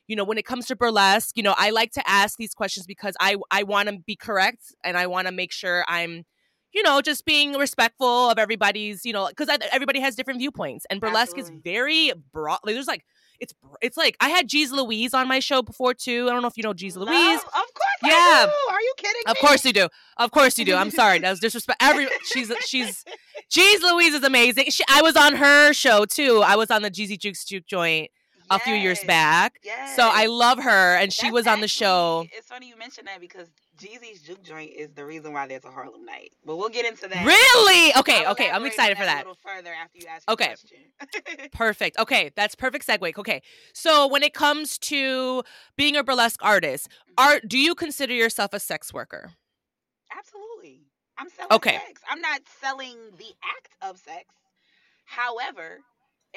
You 0.08 0.16
know, 0.16 0.24
when 0.24 0.38
it 0.38 0.44
comes 0.44 0.66
to 0.66 0.76
burlesque, 0.76 1.36
you 1.36 1.42
know, 1.42 1.54
I 1.56 1.70
like 1.70 1.92
to 1.92 2.08
ask 2.08 2.36
these 2.38 2.54
questions 2.54 2.86
because 2.86 3.14
I 3.20 3.36
I 3.50 3.62
want 3.64 3.88
to 3.88 3.98
be 3.98 4.16
correct 4.16 4.74
and 4.84 4.96
I 4.96 5.06
want 5.06 5.26
to 5.26 5.32
make 5.32 5.52
sure 5.52 5.84
I'm, 5.88 6.24
you 6.72 6.82
know, 6.82 7.00
just 7.00 7.24
being 7.24 7.54
respectful 7.54 8.30
of 8.30 8.38
everybody's, 8.38 9.04
you 9.04 9.12
know, 9.12 9.28
because 9.28 9.48
everybody 9.72 10.00
has 10.00 10.14
different 10.14 10.38
viewpoints, 10.38 10.86
and 10.90 11.00
burlesque 11.00 11.38
is 11.38 11.50
very 11.64 12.12
broad. 12.32 12.60
Like, 12.64 12.74
there's 12.74 12.86
like, 12.86 13.04
it's 13.40 13.52
it's 13.82 13.96
like 13.96 14.16
I 14.20 14.28
had 14.30 14.48
Jeez 14.48 14.70
Louise 14.70 15.12
on 15.12 15.28
my 15.28 15.40
show 15.40 15.60
before 15.60 15.92
too. 15.92 16.26
I 16.28 16.32
don't 16.32 16.40
know 16.42 16.48
if 16.48 16.56
you 16.56 16.62
know 16.62 16.72
Jeez? 16.72 16.96
Louise. 16.96 17.40
Of 17.40 17.50
course. 17.52 18.00
Yeah. 18.02 18.10
I 18.12 18.46
do. 18.46 18.72
Are 18.74 18.80
you 18.80 18.94
kidding 18.96 19.22
Of 19.26 19.34
me? 19.34 19.40
course 19.40 19.64
you 19.64 19.72
do. 19.74 19.88
Of 20.16 20.30
course 20.30 20.56
you 20.58 20.64
do. 20.64 20.74
I'm 20.74 20.90
sorry. 21.02 21.18
That 21.18 21.30
was 21.30 21.40
disrespect. 21.40 21.82
Every 21.82 22.06
she's 22.24 22.50
she's 22.66 23.04
Jeez 23.54 23.82
Louise 23.82 24.14
is 24.14 24.22
amazing. 24.22 24.70
She, 24.70 24.84
I 24.88 25.02
was 25.02 25.16
on 25.16 25.34
her 25.36 25.72
show 25.74 26.04
too. 26.06 26.42
I 26.46 26.56
was 26.56 26.70
on 26.70 26.80
the 26.82 26.90
Jeezy 26.90 27.18
Jukes 27.18 27.44
Juke 27.44 27.66
joint 27.66 28.10
a 28.50 28.58
few 28.58 28.74
years 28.74 29.02
back. 29.04 29.58
Yes. 29.64 29.96
So 29.96 30.08
I 30.10 30.26
love 30.26 30.58
her, 30.62 30.96
and 30.96 31.12
she 31.12 31.26
That's 31.26 31.34
was 31.34 31.46
on 31.46 31.60
the 31.60 31.68
show. 31.68 32.22
actually- 32.24 32.38
It's 32.38 32.48
funny 32.48 32.68
you 32.68 32.76
mentioned 32.76 33.08
that 33.08 33.20
because 33.20 33.48
Jeezy's 33.78 34.22
juke 34.22 34.42
joint 34.42 34.72
is 34.74 34.92
the 34.94 35.04
reason 35.04 35.32
why 35.32 35.46
there's 35.46 35.64
a 35.64 35.70
Harlem 35.70 36.06
Nyte. 36.06 36.30
But 36.44 36.56
we'll 36.56 36.68
get 36.70 36.86
into 36.86 37.08
that. 37.08 37.26
Really? 37.26 37.92
Okay. 37.96 38.26
Okay. 38.26 38.50
I'm 38.50 38.64
excited 38.64 38.96
for 38.96 39.04
that. 39.04 39.26
A 39.26 39.28
little 39.28 39.34
further 39.44 39.72
after 39.74 39.98
you 39.98 40.06
ask 40.08 40.28
Okay. 40.30 40.46
question. 40.46 41.48
Perfect. 41.52 41.98
Okay, 41.98 42.30
that's 42.36 42.54
perfect 42.54 42.86
segue. 42.86 43.16
Okay, 43.18 43.42
so 43.74 44.06
when 44.06 44.22
it 44.22 44.32
comes 44.34 44.78
to 44.78 45.42
being 45.76 45.96
a 45.96 46.02
burlesque 46.04 46.40
artist, 46.42 46.88
mm-hmm. 46.88 47.24
are 47.34 47.40
do 47.46 47.58
you 47.58 47.74
consider 47.74 48.14
yourself 48.14 48.52
a 48.54 48.60
sex 48.60 48.92
worker? 48.94 49.32
Absolutely. 50.16 50.82
I'm 51.18 51.28
selling 51.28 51.52
Okay. 51.52 51.80
sex. 51.86 52.00
I'm 52.08 52.20
not 52.20 52.40
selling 52.60 52.96
the 53.18 53.32
act 53.56 53.74
of 53.82 53.98
sex. 53.98 54.24
However, 55.04 55.80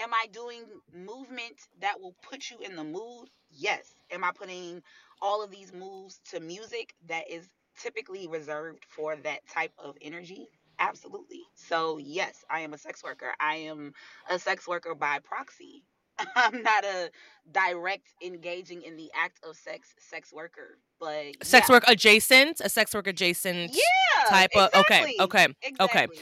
am 0.01 0.13
I 0.13 0.27
doing 0.31 0.63
movement 0.93 1.55
that 1.81 1.99
will 1.99 2.15
put 2.23 2.49
you 2.49 2.59
in 2.59 2.75
the 2.75 2.83
mood? 2.83 3.29
Yes. 3.51 3.95
Am 4.11 4.23
I 4.23 4.31
putting 4.31 4.81
all 5.21 5.43
of 5.43 5.51
these 5.51 5.73
moves 5.73 6.19
to 6.31 6.39
music 6.39 6.93
that 7.07 7.29
is 7.29 7.49
typically 7.79 8.27
reserved 8.27 8.85
for 8.87 9.15
that 9.17 9.47
type 9.47 9.73
of 9.77 9.95
energy? 10.01 10.47
Absolutely. 10.79 11.41
So, 11.55 11.97
yes, 11.97 12.43
I 12.49 12.61
am 12.61 12.73
a 12.73 12.77
sex 12.77 13.03
worker. 13.03 13.33
I 13.39 13.55
am 13.55 13.93
a 14.29 14.39
sex 14.39 14.67
worker 14.67 14.95
by 14.95 15.19
proxy. 15.19 15.83
I'm 16.35 16.63
not 16.63 16.85
a 16.85 17.11
direct 17.51 18.07
engaging 18.23 18.83
in 18.83 18.95
the 18.95 19.11
act 19.15 19.39
of 19.43 19.55
sex 19.55 19.93
sex 19.99 20.33
worker, 20.33 20.77
but 20.99 21.35
Sex 21.43 21.69
yeah. 21.69 21.73
work 21.73 21.83
adjacent, 21.87 22.61
a 22.61 22.69
sex 22.69 22.93
work 22.93 23.07
adjacent 23.07 23.71
Yeah, 23.73 24.23
type 24.29 24.51
of 24.55 24.69
okay, 24.73 25.09
exactly. 25.09 25.15
okay, 25.19 25.47
okay. 25.79 26.07
Exactly. 26.07 26.19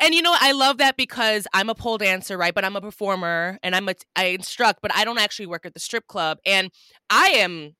And 0.00 0.14
you 0.14 0.22
know, 0.22 0.34
I 0.38 0.52
love 0.52 0.78
that 0.78 0.96
because 0.96 1.46
I'm 1.54 1.68
a 1.68 1.74
pole 1.74 1.98
dancer, 1.98 2.36
right? 2.36 2.54
But 2.54 2.64
I'm 2.64 2.76
a 2.76 2.80
performer 2.80 3.58
and 3.62 3.74
I'm 3.74 3.88
a 3.88 3.94
I 4.16 4.26
instruct, 4.26 4.80
but 4.82 4.94
I 4.94 5.04
don't 5.04 5.18
actually 5.18 5.46
work 5.46 5.64
at 5.66 5.74
the 5.74 5.80
strip 5.80 6.06
club. 6.06 6.38
And 6.44 6.70
I 7.10 7.26
am 7.28 7.76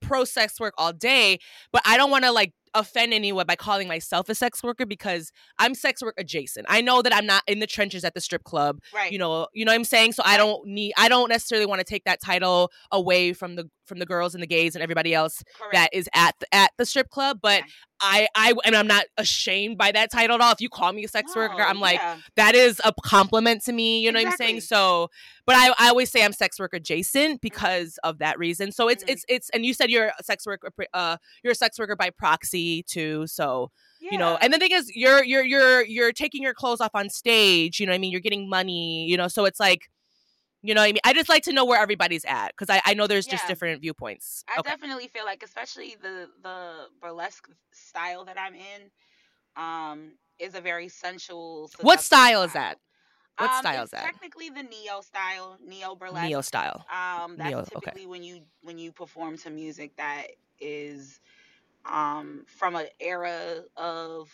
pro 0.00 0.24
sex 0.24 0.60
work 0.60 0.74
all 0.76 0.92
day, 0.92 1.38
but 1.72 1.82
I 1.84 1.96
don't 1.96 2.10
want 2.10 2.24
to 2.24 2.32
like 2.32 2.52
offend 2.74 3.14
anyone 3.14 3.46
by 3.46 3.56
calling 3.56 3.88
myself 3.88 4.28
a 4.28 4.34
sex 4.34 4.62
worker 4.62 4.84
because 4.84 5.30
I'm 5.58 5.74
sex 5.74 6.02
work 6.02 6.14
adjacent. 6.18 6.66
I 6.68 6.80
know 6.80 7.02
that 7.02 7.14
I'm 7.14 7.26
not 7.26 7.42
in 7.46 7.60
the 7.60 7.66
trenches 7.66 8.04
at 8.04 8.14
the 8.14 8.20
strip 8.20 8.44
club. 8.44 8.80
Right. 8.92 9.12
You 9.12 9.18
know, 9.18 9.46
you 9.54 9.64
know 9.64 9.72
what 9.72 9.76
I'm 9.76 9.84
saying? 9.84 10.12
So 10.12 10.22
I 10.26 10.36
don't 10.36 10.66
need 10.66 10.92
I 10.98 11.08
don't 11.08 11.28
necessarily 11.28 11.66
want 11.66 11.80
to 11.80 11.84
take 11.84 12.04
that 12.04 12.20
title 12.20 12.70
away 12.90 13.32
from 13.32 13.56
the 13.56 13.70
from 13.86 13.98
the 13.98 14.06
girls 14.06 14.34
and 14.34 14.42
the 14.42 14.46
gays 14.46 14.74
and 14.74 14.82
everybody 14.82 15.14
else 15.14 15.42
Correct. 15.58 15.72
that 15.74 15.88
is 15.92 16.08
at 16.14 16.34
the, 16.40 16.54
at 16.54 16.70
the 16.78 16.86
strip 16.86 17.10
club, 17.10 17.38
but 17.42 17.60
Yeah. 17.60 17.66
I 18.00 18.28
I 18.34 18.52
and 18.66 18.74
I'm 18.76 18.88
not 18.88 19.04
ashamed 19.16 19.78
by 19.78 19.92
that 19.92 20.10
title 20.10 20.34
at 20.34 20.40
all. 20.40 20.52
If 20.52 20.60
you 20.60 20.68
call 20.68 20.92
me 20.92 21.04
a 21.04 21.08
sex 21.08 21.34
worker, 21.34 21.62
I'm 21.62 21.78
like 21.80 22.00
that 22.36 22.54
is 22.54 22.80
a 22.84 22.92
compliment 23.04 23.62
to 23.64 23.72
me. 23.72 24.00
You 24.00 24.12
know 24.12 24.18
what 24.20 24.26
I'm 24.32 24.36
saying? 24.36 24.60
So, 24.62 25.08
but 25.46 25.54
I, 25.56 25.68
I 25.78 25.88
always 25.88 26.10
say 26.10 26.22
I'm 26.24 26.32
sex 26.32 26.58
worker 26.58 26.76
adjacent 26.78 27.40
because 27.40 27.98
of 28.02 28.18
that 28.18 28.38
reason. 28.38 28.72
So 28.72 28.88
it's 28.88 29.04
Mhm. 29.04 29.10
it's 29.12 29.24
it's 29.28 29.48
and 29.50 29.64
you 29.64 29.72
said 29.72 29.90
you're 29.90 30.10
a 30.18 30.22
sex 30.24 30.44
worker 30.44 30.70
uh 30.92 31.16
you're 31.42 31.52
a 31.52 31.54
sex 31.54 31.78
worker 31.78 31.94
by 31.96 32.10
proxy 32.10 32.82
too. 32.82 33.26
So 33.28 33.70
you 34.00 34.18
know, 34.18 34.36
and 34.42 34.52
the 34.52 34.58
thing 34.58 34.72
is 34.72 34.90
you're 34.94 35.24
you're 35.24 35.44
you're 35.44 35.82
you're 35.86 36.12
taking 36.12 36.42
your 36.42 36.52
clothes 36.52 36.80
off 36.82 36.90
on 36.94 37.08
stage. 37.08 37.80
You 37.80 37.86
know 37.86 37.92
what 37.92 37.96
I 37.96 37.98
mean? 37.98 38.10
You're 38.10 38.20
getting 38.20 38.50
money. 38.50 39.06
You 39.06 39.16
know, 39.16 39.28
so 39.28 39.44
it's 39.46 39.60
like. 39.60 39.88
You 40.64 40.74
know 40.74 40.80
what 40.82 40.88
I 40.88 40.92
mean? 40.92 41.00
I 41.04 41.12
just 41.14 41.28
like 41.28 41.44
to 41.44 41.52
know 41.52 41.64
where 41.66 41.80
everybody's 41.80 42.24
at 42.24 42.48
because 42.56 42.70
I, 42.70 42.82
I 42.86 42.94
know 42.94 43.06
there's 43.06 43.26
just 43.26 43.46
different 43.46 43.82
viewpoints. 43.82 44.44
I 44.48 44.60
Okay. 44.60 44.70
definitely 44.70 45.08
feel 45.08 45.24
like, 45.24 45.42
especially 45.42 45.96
the 46.02 46.28
the 46.42 46.86
burlesque 47.00 47.48
style 47.72 48.24
that 48.24 48.38
I'm 48.38 48.54
in, 48.54 48.90
um, 49.56 50.12
is 50.38 50.54
a 50.54 50.60
very 50.60 50.88
sensual. 50.88 51.68
What 51.80 52.00
seductive 52.00 52.06
style 52.06 52.42
is 52.44 52.52
that? 52.54 52.78
What 53.38 53.52
Um, 53.52 53.60
style 53.60 53.84
is 53.84 53.90
that? 53.90 54.04
Technically, 54.04 54.50
the 54.50 54.62
neo 54.62 55.00
style, 55.00 55.58
neo 55.64 55.94
burlesque. 55.96 56.30
Neo 56.30 56.40
style. 56.40 56.86
Um, 56.92 57.36
that's 57.36 57.56
Neo, 57.56 57.64
okay. 57.76 57.92
typically 57.92 58.06
when 58.06 58.22
you 58.22 58.42
when 58.62 58.78
you 58.78 58.92
perform 58.92 59.36
to 59.38 59.50
music 59.50 59.96
that 59.96 60.28
is 60.60 61.20
um 61.86 62.44
from 62.46 62.76
an 62.76 62.86
era 63.00 63.62
of 63.76 64.30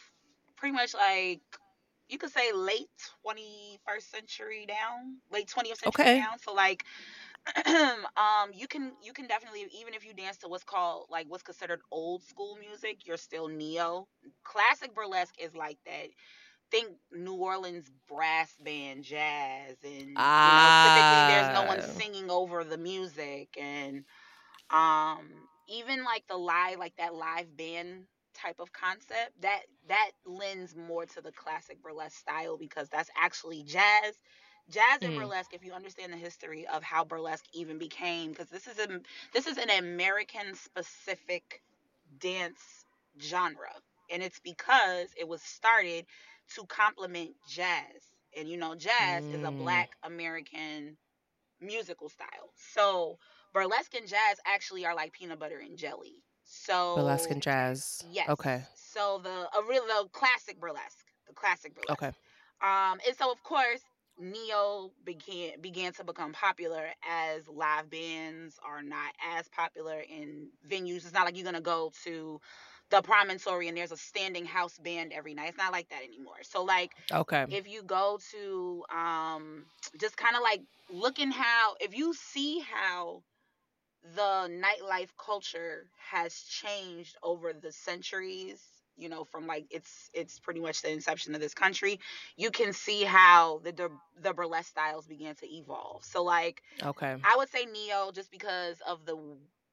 pretty 0.57 0.73
much 0.75 0.95
like 0.95 1.43
you 2.11 2.19
could 2.19 2.31
say 2.31 2.53
late 2.53 2.89
21st 3.23 4.11
century 4.11 4.67
down 4.67 5.17
late 5.31 5.49
20th 5.49 5.79
century 5.79 6.11
Okay. 6.11 6.25
down 6.25 6.39
so 6.39 6.53
like 6.55 6.85
um 7.67 8.51
you 8.55 8.67
can 8.67 8.93
you 9.03 9.13
can 9.13 9.27
definitely 9.27 9.67
even 9.79 9.95
if 9.95 10.05
you 10.07 10.15
dance 10.15 10.39
to 10.39 10.49
what's 10.49 10.65
called 10.65 11.07
like 11.11 11.27
what's 11.29 11.43
considered 11.43 11.81
old 11.91 12.23
school 12.23 12.57
music 12.57 13.07
you're 13.07 13.17
still 13.17 13.49
neo 13.49 14.07
classic 14.45 14.95
burlesque 14.95 15.35
is 15.41 15.55
like 15.55 15.79
that 15.87 16.09
think 16.71 16.89
New 17.13 17.35
Orleans 17.35 17.91
brass 18.09 18.57
band 18.63 19.05
jazz 19.05 19.77
and 19.85 20.27
you 20.41 20.53
know 20.53 20.73
typically 20.81 21.23
there's 21.23 21.51
no 21.51 21.63
one 21.63 21.81
Ah. 21.81 21.83
singing 21.83 22.31
over 22.31 22.65
the 22.65 22.79
music 22.79 23.57
and 23.61 24.05
um 24.71 25.29
even 25.69 26.05
like 26.05 26.25
the 26.29 26.37
live 26.37 26.79
like 26.79 26.97
that 26.97 27.15
live 27.15 27.57
band 27.57 28.05
type 28.43 28.61
of 28.61 28.73
concept 28.73 29.41
that 29.43 29.63
that 29.89 30.11
lends 30.27 30.75
more 30.77 31.07
to 31.07 31.21
the 31.21 31.33
classic 31.33 31.83
burlesque 31.83 32.19
style 32.19 32.57
because 32.59 32.89
that's 32.89 33.11
actually 33.17 33.63
jazz 33.65 34.15
jazz 34.71 35.03
and 35.03 35.15
Mm. 35.15 35.15
burlesque 35.15 35.55
if 35.55 35.65
you 35.65 35.73
understand 35.73 36.13
the 36.13 36.17
history 36.17 36.67
of 36.67 36.83
how 36.83 37.05
burlesque 37.05 37.47
even 37.55 37.79
became 37.79 38.31
because 38.31 38.49
this 38.49 38.67
is 38.67 38.79
a 38.79 39.01
this 39.33 39.47
is 39.47 39.59
an 39.59 39.71
american 39.71 40.55
specific 40.55 41.63
dance 42.19 42.85
genre 43.21 43.73
and 44.11 44.23
it's 44.23 44.41
because 44.41 45.09
it 45.19 45.29
was 45.29 45.43
started 45.43 46.05
to 46.55 46.65
complement 46.67 47.31
jazz 47.47 48.15
and 48.37 48.49
you 48.49 48.57
know 48.57 48.75
jazz 48.75 49.29
is 49.33 49.43
a 49.43 49.53
Mm. 49.53 49.53
black 49.53 49.91
american 50.05 50.97
musical 51.61 52.09
style 52.09 52.53
so 52.57 53.19
burlesque 53.53 53.95
and 53.95 54.07
jazz 54.09 54.39
actually 54.47 54.85
are 54.87 54.95
like 54.95 55.13
peanut 55.13 55.39
butter 55.39 55.59
and 55.59 55.77
jelly 55.79 56.23
so 56.51 56.95
Burlesque 56.97 57.31
and 57.31 57.43
jazz. 57.43 58.05
yes 58.11 58.29
Okay. 58.29 58.63
so 58.75 59.21
the 59.23 59.31
a 59.31 59.63
real 59.69 59.85
the 59.87 60.09
classic 60.13 60.61
burlesque 60.61 61.07
the 61.29 61.35
classic 61.35 61.75
burlesque 61.75 61.91
Okay. 61.93 62.13
um 62.63 62.99
and 63.07 63.17
so 63.17 63.31
of 63.31 63.43
course 63.45 63.81
neo 64.19 64.91
began 65.05 65.61
began 65.61 65.93
to 65.93 66.05
become 66.05 66.33
popular 66.33 66.89
as 67.09 67.49
live 67.49 67.89
bands 67.89 68.59
are 68.65 68.83
not 68.83 69.13
as 69.37 69.49
popular 69.49 70.01
in 70.01 70.49
venues 70.69 70.97
it's 70.97 71.13
not 71.13 71.25
like 71.25 71.37
you're 71.37 71.45
gonna 71.45 71.61
go 71.61 71.93
to 72.05 72.41
the 72.91 73.01
promontory 73.03 73.69
and 73.69 73.77
there's 73.77 73.93
a 73.93 73.97
standing 73.97 74.45
house 74.45 74.77
band 74.79 75.13
every 75.13 75.33
night 75.35 75.49
it's 75.51 75.59
not 75.59 75.73
like 75.73 75.89
that 75.89 76.03
anymore 76.03 76.37
so 76.43 76.65
like 76.65 76.91
Okay. 77.13 77.47
if 77.49 77.69
you 77.69 77.83
go 77.83 78.19
to 78.33 78.85
um 78.95 79.65
just 80.01 80.17
kind 80.17 80.37
of 80.37 80.43
like 80.43 80.61
looking 80.91 81.31
how 81.31 81.75
if 81.81 81.97
you 81.97 82.13
see 82.13 82.61
how 82.61 83.23
the 84.03 84.49
nightlife 84.51 85.11
culture 85.17 85.87
has 86.11 86.35
changed 86.43 87.17
over 87.23 87.53
the 87.53 87.73
centuries 87.73 88.65
you 88.97 89.09
know 89.09 89.25
from 89.25 89.47
like 89.47 89.67
it's 89.71 90.11
it's 90.15 90.39
pretty 90.39 90.61
much 90.61 90.83
the 90.83 90.91
inception 90.91 91.35
of 91.35 91.41
this 91.41 91.55
country 91.55 91.99
you 92.37 92.51
can 92.51 92.73
see 92.73 93.05
how 93.05 93.61
the 93.65 93.73
the, 94.21 94.33
burlesque 94.33 94.71
styles 94.71 95.07
began 95.07 95.35
to 95.35 95.47
evolve 95.47 96.05
so 96.05 96.23
like 96.23 96.63
Okay. 96.83 97.17
I 97.25 97.37
would 97.37 97.49
say 97.49 97.65
neo 97.67 98.11
just 98.13 98.31
because 98.31 98.81
of 98.87 99.05
the 99.07 99.17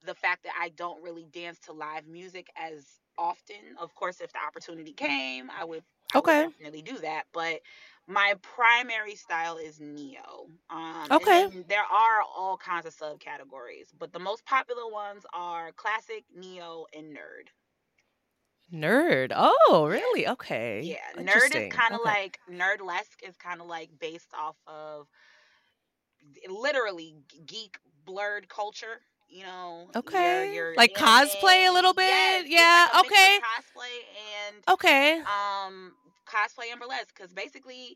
the 0.06 0.16
fact 0.16 0.44
that 0.44 0.54
I 0.60 0.70
don't 0.70 1.04
really 1.04 1.26
dance 1.32 1.60
to 1.62 1.74
live 1.74 2.08
music 2.08 2.48
as 2.56 2.86
often. 3.18 3.78
Of 3.80 3.94
course, 3.96 4.22
if 4.22 4.32
the 4.34 4.40
opportunity 4.46 4.94
came, 4.94 5.50
I 5.52 5.64
would, 5.66 5.84
I 6.14 6.20
would 6.20 6.36
Okay. 6.36 6.48
definitely 6.60 6.82
do 6.82 7.00
that. 7.00 7.26
But 7.34 7.62
my 8.08 8.36
primary 8.42 9.16
style 9.16 9.58
is 9.58 9.80
neo. 9.80 10.50
Um, 10.70 11.12
Okay. 11.12 11.48
There 11.68 11.84
are 11.84 12.22
all 12.24 12.58
kinds 12.58 12.86
of 12.86 12.96
subcategories, 12.96 13.90
but 13.98 14.14
the 14.14 14.20
most 14.20 14.46
popular 14.46 14.90
ones 14.92 15.26
are 15.34 15.72
classic, 15.74 16.26
neo, 16.34 16.86
and 16.94 17.16
nerd. 17.16 17.50
Nerd. 18.72 19.34
Oh, 19.36 19.88
Yeah. 19.88 20.00
really? 20.00 20.26
Okay. 20.26 20.96
Yeah, 20.96 21.14
nerd 21.16 21.54
is 21.54 21.68
kind 21.68 21.96
of 21.96 22.02
Okay. 22.02 22.16
like 22.16 22.40
nerdlesque 22.50 23.24
is 23.24 23.38
kind 23.38 23.62
of 23.62 23.68
like 23.68 23.98
based 24.00 24.34
off 24.34 24.58
of 24.68 25.10
literally 26.48 27.16
geek 27.46 27.80
blurred 28.06 28.50
culture. 28.50 29.02
You 29.30 29.44
know, 29.44 29.90
Okay. 29.96 30.52
your 30.54 30.74
Like 30.76 30.94
cosplay 30.94 31.68
a 31.68 31.72
little 31.74 31.94
anime. 31.94 32.06
Yes, 32.06 32.44
bit? 32.44 32.52
Yeah, 32.52 32.88
like 32.88 32.94
a 32.94 33.02
mix 33.02 33.22
of 33.24 33.28
okay. 33.28 33.40
cosplay 33.40 33.96
and 34.48 34.58
Okay. 34.70 35.22
um 35.26 35.94
cosplay 36.28 36.72
and 36.72 36.80
burlesque 36.80 37.14
because 37.16 37.34
basically 37.34 37.96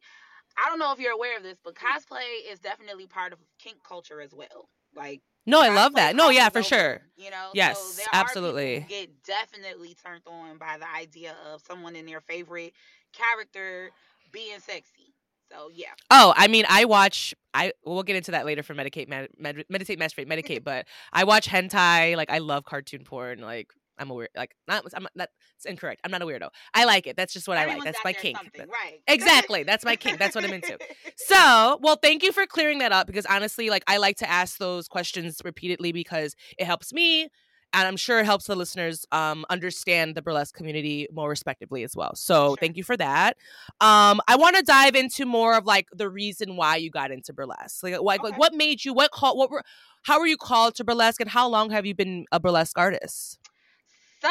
I 0.58 0.70
don't 0.70 0.80
know 0.80 0.92
if 0.92 1.00
you're 1.00 1.14
aware 1.14 1.38
of 1.38 1.44
this, 1.44 1.58
but 1.64 1.76
cosplay 1.76 2.52
is 2.52 2.60
definitely 2.60 3.08
part 3.08 3.34
of 3.34 3.40
kink 3.60 3.78
culture 3.88 4.22
as 4.22 4.34
well. 4.34 4.70
Like 4.96 5.22
No, 5.46 5.62
I 5.62 5.70
love 5.70 5.96
that. 5.96 6.16
No, 6.16 6.30
yeah, 6.30 6.50
for 6.50 6.64
sure. 6.64 7.02
You 7.18 7.32
know, 7.32 7.52
so 7.54 7.56
Yes, 7.58 8.00
are 8.14 8.14
absolutely. 8.14 8.86
get 8.88 9.24
definitely 9.24 9.96
turned 10.04 10.24
on 10.28 10.58
by 10.58 10.78
the 10.78 10.90
idea 10.90 11.36
of 11.54 11.62
someone 11.62 11.96
in 11.96 12.06
their 12.06 12.22
favorite 12.22 12.74
character 13.14 13.92
being 14.32 14.60
sexy. 14.60 15.11
So 15.52 15.70
yeah, 15.74 15.88
Oh, 16.10 16.34
I 16.36 16.48
mean, 16.48 16.66
I 16.70 16.86
watch. 16.86 17.34
I 17.54 17.74
we'll 17.86 18.04
get 18.04 18.16
into 18.16 18.32
that 18.32 18.46
later 18.46 18.64
for 18.64 18.74
medicate, 18.74 19.10
med, 19.10 19.28
med, 19.38 19.66
meditate, 19.70 20.00
masturbate, 20.00 20.28
medicate. 20.28 20.64
But 20.72 20.86
I 21.12 21.26
watch 21.26 21.48
hentai. 21.48 22.16
Like 22.16 22.32
I 22.32 22.38
love 22.38 22.64
cartoon 22.66 23.04
porn. 23.04 23.40
Like 23.40 23.68
I'm 23.98 24.10
a 24.10 24.14
weird. 24.14 24.30
Like 24.36 24.56
not. 24.68 24.86
I'm 24.96 25.04
not. 25.04 25.28
That's 25.58 25.66
incorrect. 25.66 26.02
I'm 26.06 26.12
not 26.12 26.22
a 26.22 26.26
weirdo. 26.26 26.50
I 26.74 26.86
like 26.86 27.06
it. 27.08 27.18
That's 27.18 27.34
just 27.34 27.48
what 27.48 27.58
I 27.58 27.66
like. 27.66 27.84
That's 27.84 28.00
my 28.06 28.14
kink. 28.14 28.38
That- 28.56 28.70
right? 28.70 29.02
Exactly. 29.08 29.64
That's 29.64 29.84
my 29.84 29.96
kink. 29.96 30.18
That's 30.20 30.36
what 30.36 30.46
I'm 30.46 30.54
into. 30.54 30.78
So, 31.18 31.78
well, 31.82 31.98
thank 32.02 32.24
you 32.24 32.32
for 32.32 32.46
clearing 32.46 32.80
that 32.80 32.92
up 32.92 33.06
because 33.08 33.26
honestly, 33.26 33.70
like 33.70 33.84
I 33.88 33.98
like 33.98 34.18
to 34.18 34.30
ask 34.30 34.58
those 34.58 34.88
questions 34.88 35.38
repeatedly 35.44 35.92
because 35.92 36.36
it 36.58 36.66
helps 36.66 36.92
me 36.94 37.30
and 37.74 37.88
I'm 37.88 37.98
sure 37.98 38.20
it 38.20 38.26
helps 38.26 38.46
the 38.48 38.56
listeners 38.56 39.06
um, 39.12 39.46
understand 39.50 40.16
the 40.16 40.22
burlesque 40.22 40.56
community 40.56 41.08
more 41.14 41.30
respectively 41.30 41.84
as 41.84 41.96
well. 41.96 42.16
So, 42.16 42.50
Sure. 42.50 42.58
thank 42.58 42.78
you 42.78 42.84
for 42.84 42.98
that. 42.98 43.38
Um, 43.80 44.20
I 44.28 44.36
want 44.36 44.56
to 44.58 44.64
dive 44.64 44.96
into 44.96 45.26
more 45.26 45.56
of 45.58 45.66
like 45.66 45.88
the 45.92 46.10
reason 46.10 46.56
why 46.56 46.76
you 46.78 46.90
got 46.90 47.12
into 47.12 47.34
burlesque. 47.34 47.84
Like, 47.84 48.00
like, 48.02 48.24
like 48.24 48.38
what 48.38 48.54
made 48.54 48.84
you? 48.84 48.94
What 48.94 49.12
call? 49.12 49.38
What 49.38 49.50
were? 49.52 49.64
How 50.04 50.20
were 50.20 50.28
you 50.28 50.38
called 50.38 50.76
to 50.76 50.84
burlesque, 50.84 51.22
and 51.22 51.30
how 51.30 51.48
long 51.48 51.70
have 51.72 51.86
you 51.86 51.94
been 51.96 52.26
a 52.32 52.40
burlesque 52.40 52.78
artist? 52.78 53.40
So, 54.22 54.30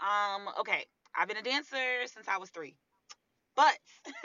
um, 0.00 0.48
okay, 0.60 0.84
I've 1.18 1.28
been 1.28 1.36
a 1.38 1.42
dancer 1.42 2.06
since 2.06 2.28
I 2.28 2.38
was 2.38 2.50
three. 2.50 2.76
But 3.54 3.78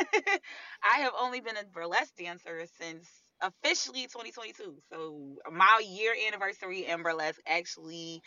I 0.83 0.99
have 0.99 1.13
only 1.19 1.39
been 1.39 1.55
a 1.57 1.63
burlesque 1.63 2.15
dancer 2.17 2.65
since 2.79 3.07
officially 3.41 4.03
2022. 4.03 4.75
So 4.91 5.37
my 5.51 5.81
year 5.87 6.13
anniversary 6.27 6.85
in 6.87 7.03
burlesque 7.03 7.41
actually 7.47 8.21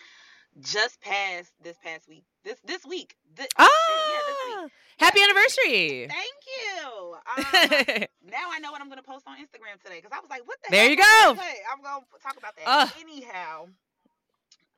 just 0.61 1.01
passed 1.01 1.53
this 1.63 1.77
past 1.83 2.09
week. 2.09 2.25
This 2.45 2.59
this 2.65 2.85
week. 2.87 3.17
This, 3.35 3.49
ah, 3.59 3.69
yeah, 3.69 4.21
this 4.29 4.63
week. 4.65 4.73
happy 4.99 5.19
Yeah. 5.19 5.25
anniversary! 5.25 6.09
Thank 6.09 6.41
you. 6.47 7.17
Um, 7.37 8.05
now 8.31 8.51
I 8.53 8.59
know 8.61 8.71
what 8.71 8.81
I'm 8.81 8.89
gonna 8.89 9.03
post 9.03 9.27
on 9.27 9.37
Instagram 9.39 9.83
today 9.83 9.97
because 9.97 10.13
I 10.13 10.21
was 10.21 10.31
like, 10.31 10.47
what 10.47 10.59
the 10.63 10.71
There 10.71 10.83
hell 10.83 10.91
you 10.91 10.97
go. 10.97 11.31
I'm 11.73 11.83
gonna 11.83 12.05
talk 12.23 12.37
about 12.37 12.55
that. 12.57 12.65
Ugh. 12.67 12.91
Anyhow. 13.01 13.67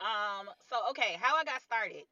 Um, 0.00 0.49
so 0.71 0.76
okay, 0.90 1.16
how 1.21 1.37
I 1.37 1.45
got 1.45 1.61
started. 1.62 2.05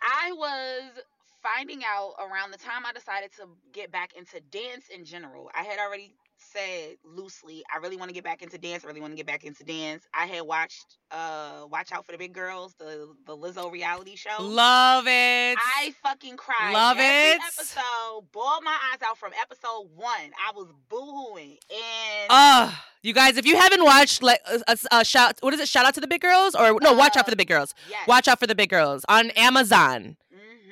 I 0.00 0.32
was 0.32 1.02
finding 1.42 1.82
out 1.84 2.14
around 2.18 2.50
the 2.52 2.58
time 2.58 2.84
I 2.86 2.92
decided 2.92 3.32
to 3.36 3.48
get 3.72 3.90
back 3.92 4.14
into 4.16 4.40
dance 4.50 4.86
in 4.94 5.04
general. 5.04 5.50
I 5.54 5.62
had 5.62 5.78
already 5.78 6.14
said 6.52 6.96
loosely, 7.04 7.64
I 7.74 7.78
really 7.78 7.96
want 7.96 8.08
to 8.08 8.14
get 8.14 8.24
back 8.24 8.42
into 8.42 8.58
dance. 8.58 8.84
I 8.84 8.88
really 8.88 9.00
want 9.00 9.12
to 9.12 9.16
get 9.16 9.26
back 9.26 9.44
into 9.44 9.64
dance. 9.64 10.06
I 10.14 10.26
had 10.26 10.42
watched 10.42 10.96
uh 11.10 11.66
Watch 11.70 11.92
Out 11.92 12.04
for 12.06 12.12
the 12.12 12.18
Big 12.18 12.32
Girls, 12.32 12.74
the 12.78 13.14
the 13.26 13.36
Lizzo 13.36 13.70
reality 13.70 14.16
show. 14.16 14.36
Love 14.42 15.04
it. 15.06 15.56
I 15.58 15.94
fucking 16.02 16.36
cried. 16.36 16.72
Love 16.72 16.98
Every 16.98 17.32
it. 17.32 17.40
Episode, 17.46 18.26
bawled 18.32 18.64
my 18.64 18.76
eyes 18.92 19.00
out 19.08 19.18
from 19.18 19.32
episode 19.40 19.88
one. 19.94 20.30
I 20.38 20.52
was 20.54 20.68
boohooing, 20.90 21.58
and 21.70 22.26
Ugh. 22.30 22.74
You 23.02 23.12
guys, 23.12 23.36
if 23.36 23.46
you 23.46 23.56
haven't 23.56 23.84
watched, 23.84 24.20
like, 24.20 24.40
a, 24.50 24.60
a, 24.66 24.76
a 25.00 25.04
shout, 25.04 25.36
what 25.40 25.54
is 25.54 25.60
it? 25.60 25.68
Shout 25.68 25.86
out 25.86 25.94
to 25.94 26.00
the 26.00 26.08
big 26.08 26.20
girls, 26.20 26.56
or 26.56 26.76
no? 26.82 26.92
Watch 26.92 27.16
out 27.16 27.24
for 27.24 27.30
the 27.30 27.36
big 27.36 27.46
girls. 27.46 27.72
yes. 27.88 28.06
Watch 28.08 28.26
out 28.26 28.40
for 28.40 28.48
the 28.48 28.54
big 28.56 28.68
girls 28.68 29.04
on 29.08 29.30
Amazon. 29.30 30.16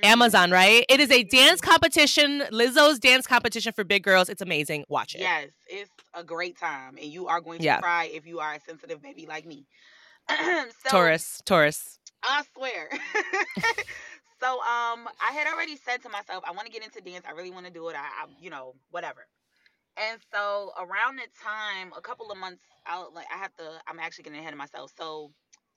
Amazon, 0.04 0.50
right? 0.50 0.84
It 0.88 1.00
is 1.00 1.10
a 1.10 1.24
dance 1.24 1.60
competition. 1.62 2.42
Lizzo's 2.52 2.98
dance 2.98 3.26
competition 3.26 3.72
for 3.72 3.84
big 3.84 4.02
girls. 4.02 4.28
It's 4.28 4.42
amazing. 4.42 4.84
Watch 4.88 5.14
it. 5.14 5.22
Yes, 5.22 5.48
it's 5.66 5.90
a 6.12 6.22
great 6.22 6.58
time, 6.58 6.96
and 7.00 7.06
you 7.06 7.26
are 7.26 7.40
going 7.40 7.58
to 7.60 7.64
Yeah. 7.64 7.80
cry 7.80 8.10
if 8.12 8.26
you 8.26 8.38
are 8.38 8.54
a 8.54 8.60
sensitive 8.60 9.00
baby 9.02 9.26
like 9.26 9.46
me. 9.46 9.66
so, 10.28 10.88
Taurus. 10.88 11.40
Taurus. 11.46 11.98
I 12.22 12.42
swear. 12.54 12.88
so 14.40 14.52
um 14.60 15.08
I 15.20 15.32
had 15.32 15.46
already 15.46 15.76
said 15.76 16.02
to 16.02 16.08
myself, 16.10 16.44
I 16.46 16.52
want 16.52 16.66
to 16.66 16.72
get 16.72 16.84
into 16.84 17.00
dance. 17.00 17.24
I 17.26 17.32
really 17.32 17.50
want 17.50 17.66
to 17.66 17.72
do 17.72 17.88
it. 17.88 17.96
I, 17.96 18.00
I 18.00 18.26
you 18.40 18.50
know, 18.50 18.74
whatever. 18.90 19.26
And 19.96 20.20
so 20.32 20.72
around 20.78 21.16
that 21.16 21.28
time, 21.42 21.92
a 21.96 22.00
couple 22.00 22.30
of 22.30 22.38
months 22.38 22.62
out, 22.86 23.14
like 23.14 23.26
I 23.34 23.38
have 23.38 23.54
to 23.56 23.64
I'm 23.86 23.98
actually 23.98 24.24
getting 24.24 24.40
ahead 24.40 24.52
of 24.52 24.58
myself. 24.58 24.92
So 24.98 25.30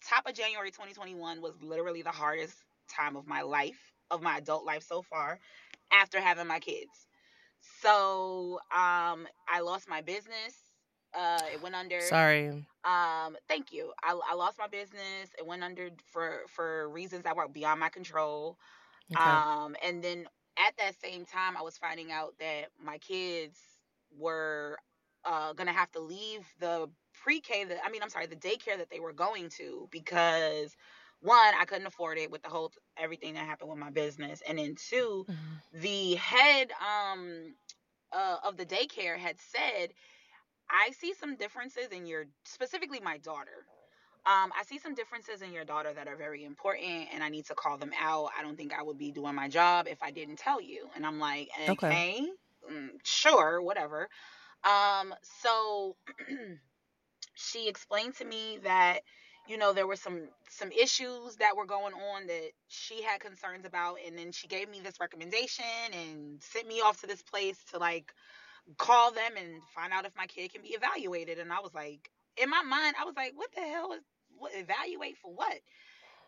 top 0.07 0.27
of 0.27 0.33
January 0.35 0.69
2021 0.71 1.41
was 1.41 1.53
literally 1.61 2.01
the 2.01 2.11
hardest 2.11 2.55
time 2.89 3.15
of 3.15 3.27
my 3.27 3.41
life, 3.41 3.79
of 4.11 4.21
my 4.21 4.37
adult 4.37 4.65
life 4.65 4.83
so 4.83 5.01
far, 5.01 5.39
after 5.91 6.19
having 6.21 6.47
my 6.47 6.59
kids. 6.59 7.07
So 7.81 8.59
um 8.71 9.27
I 9.47 9.61
lost 9.61 9.87
my 9.89 10.01
business. 10.01 10.55
Uh 11.13 11.45
it 11.51 11.61
went 11.61 11.75
under 11.75 12.17
Sorry. 12.17 12.67
um 12.85 13.35
thank 13.47 13.71
you 13.71 13.93
I, 14.03 14.19
I 14.29 14.35
lost 14.35 14.57
my 14.57 14.67
business 14.67 15.31
it 15.37 15.45
went 15.45 15.63
under 15.63 15.89
for 16.05 16.41
for 16.47 16.89
reasons 16.89 17.23
that 17.23 17.35
were 17.35 17.47
beyond 17.47 17.79
my 17.79 17.89
control 17.89 18.57
Okay. 19.11 19.41
um 19.43 19.75
and 19.83 20.03
then 20.03 20.27
at 20.57 20.75
that 20.77 20.95
same 20.99 21.25
time 21.25 21.57
i 21.57 21.61
was 21.61 21.77
finding 21.77 22.11
out 22.11 22.35
that 22.39 22.67
my 22.83 22.97
kids 22.99 23.59
were 24.17 24.77
uh 25.25 25.53
gonna 25.53 25.73
have 25.73 25.91
to 25.91 25.99
leave 25.99 26.47
the 26.59 26.89
pre-k 27.13 27.65
that 27.65 27.79
i 27.85 27.89
mean 27.89 28.01
i'm 28.03 28.09
sorry 28.09 28.27
the 28.27 28.35
daycare 28.35 28.77
that 28.77 28.89
they 28.89 28.99
were 28.99 29.13
going 29.13 29.49
to 29.49 29.87
because 29.91 30.75
one 31.21 31.53
i 31.59 31.65
couldn't 31.65 31.87
afford 31.87 32.17
it 32.17 32.31
with 32.31 32.41
the 32.43 32.49
whole 32.49 32.71
everything 32.97 33.33
that 33.33 33.45
happened 33.45 33.69
with 33.69 33.79
my 33.79 33.89
business 33.91 34.41
and 34.47 34.59
then 34.59 34.75
two 34.75 35.25
Mhm. 35.27 35.61
the 35.73 36.15
head 36.15 36.71
um 36.73 37.55
uh, 38.13 38.37
of 38.43 38.57
the 38.57 38.65
daycare 38.65 39.17
had 39.17 39.39
said 39.39 39.91
i 40.69 40.91
see 40.91 41.13
some 41.13 41.35
differences 41.37 41.87
in 41.89 42.05
your 42.05 42.25
specifically 42.45 42.99
my 42.99 43.17
daughter 43.17 43.67
um, 44.25 44.51
I 44.57 44.63
see 44.65 44.79
some 44.79 44.95
differences 44.95 45.41
in 45.41 45.53
your 45.53 45.65
daughter 45.65 45.93
that 45.93 46.07
are 46.07 46.17
very 46.17 46.43
important, 46.45 47.09
and 47.13 47.23
I 47.23 47.29
need 47.29 47.45
to 47.47 47.55
call 47.55 47.77
them 47.77 47.93
out. 47.97 48.31
I 48.37 48.43
don't 48.43 48.57
think 48.57 48.73
I 48.73 48.83
would 48.83 48.97
be 48.97 49.11
doing 49.11 49.35
my 49.35 49.49
job 49.49 49.87
if 49.87 50.03
I 50.03 50.11
didn't 50.11 50.37
tell 50.37 50.61
you. 50.61 50.89
And 50.95 51.05
I'm 51.05 51.19
like, 51.19 51.49
okay, 51.57 51.69
Okay. 51.69 52.31
mm, 52.71 52.89
sure, 53.05 53.61
whatever. 53.61 54.09
Um, 54.63 55.15
so 55.23 55.97
she 57.35 57.67
explained 57.69 58.15
to 58.15 58.25
me 58.25 58.59
that 58.63 59.01
you 59.47 59.57
know 59.57 59.73
there 59.73 59.87
were 59.87 59.95
some 59.95 60.21
some 60.49 60.71
issues 60.71 61.35
that 61.37 61.55
were 61.57 61.65
going 61.65 61.93
on 61.93 62.27
that 62.27 62.49
she 62.67 63.01
had 63.01 63.19
concerns 63.21 63.65
about 63.65 63.97
and 64.05 64.17
then 64.17 64.31
she 64.31 64.47
gave 64.47 64.69
me 64.69 64.79
this 64.83 64.99
recommendation 64.99 65.65
and 65.93 66.41
sent 66.41 66.67
me 66.67 66.81
off 66.81 67.01
to 67.01 67.07
this 67.07 67.21
place 67.21 67.57
to 67.71 67.79
like 67.79 68.13
call 68.77 69.11
them 69.11 69.31
and 69.37 69.61
find 69.75 69.93
out 69.93 70.05
if 70.05 70.15
my 70.17 70.27
kid 70.27 70.51
can 70.53 70.61
be 70.61 70.69
evaluated. 70.69 71.39
And 71.39 71.51
i 71.51 71.59
was 71.61 71.73
like 71.73 72.09
in 72.41 72.49
my 72.49 72.63
mind 72.63 72.95
i 72.99 73.05
was 73.05 73.15
like 73.15 73.33
what 73.35 73.49
the 73.55 73.61
hell 73.61 73.93
is 73.93 74.03
what 74.37 74.51
evaluate 74.55 75.17
for 75.17 75.33
what? 75.33 75.59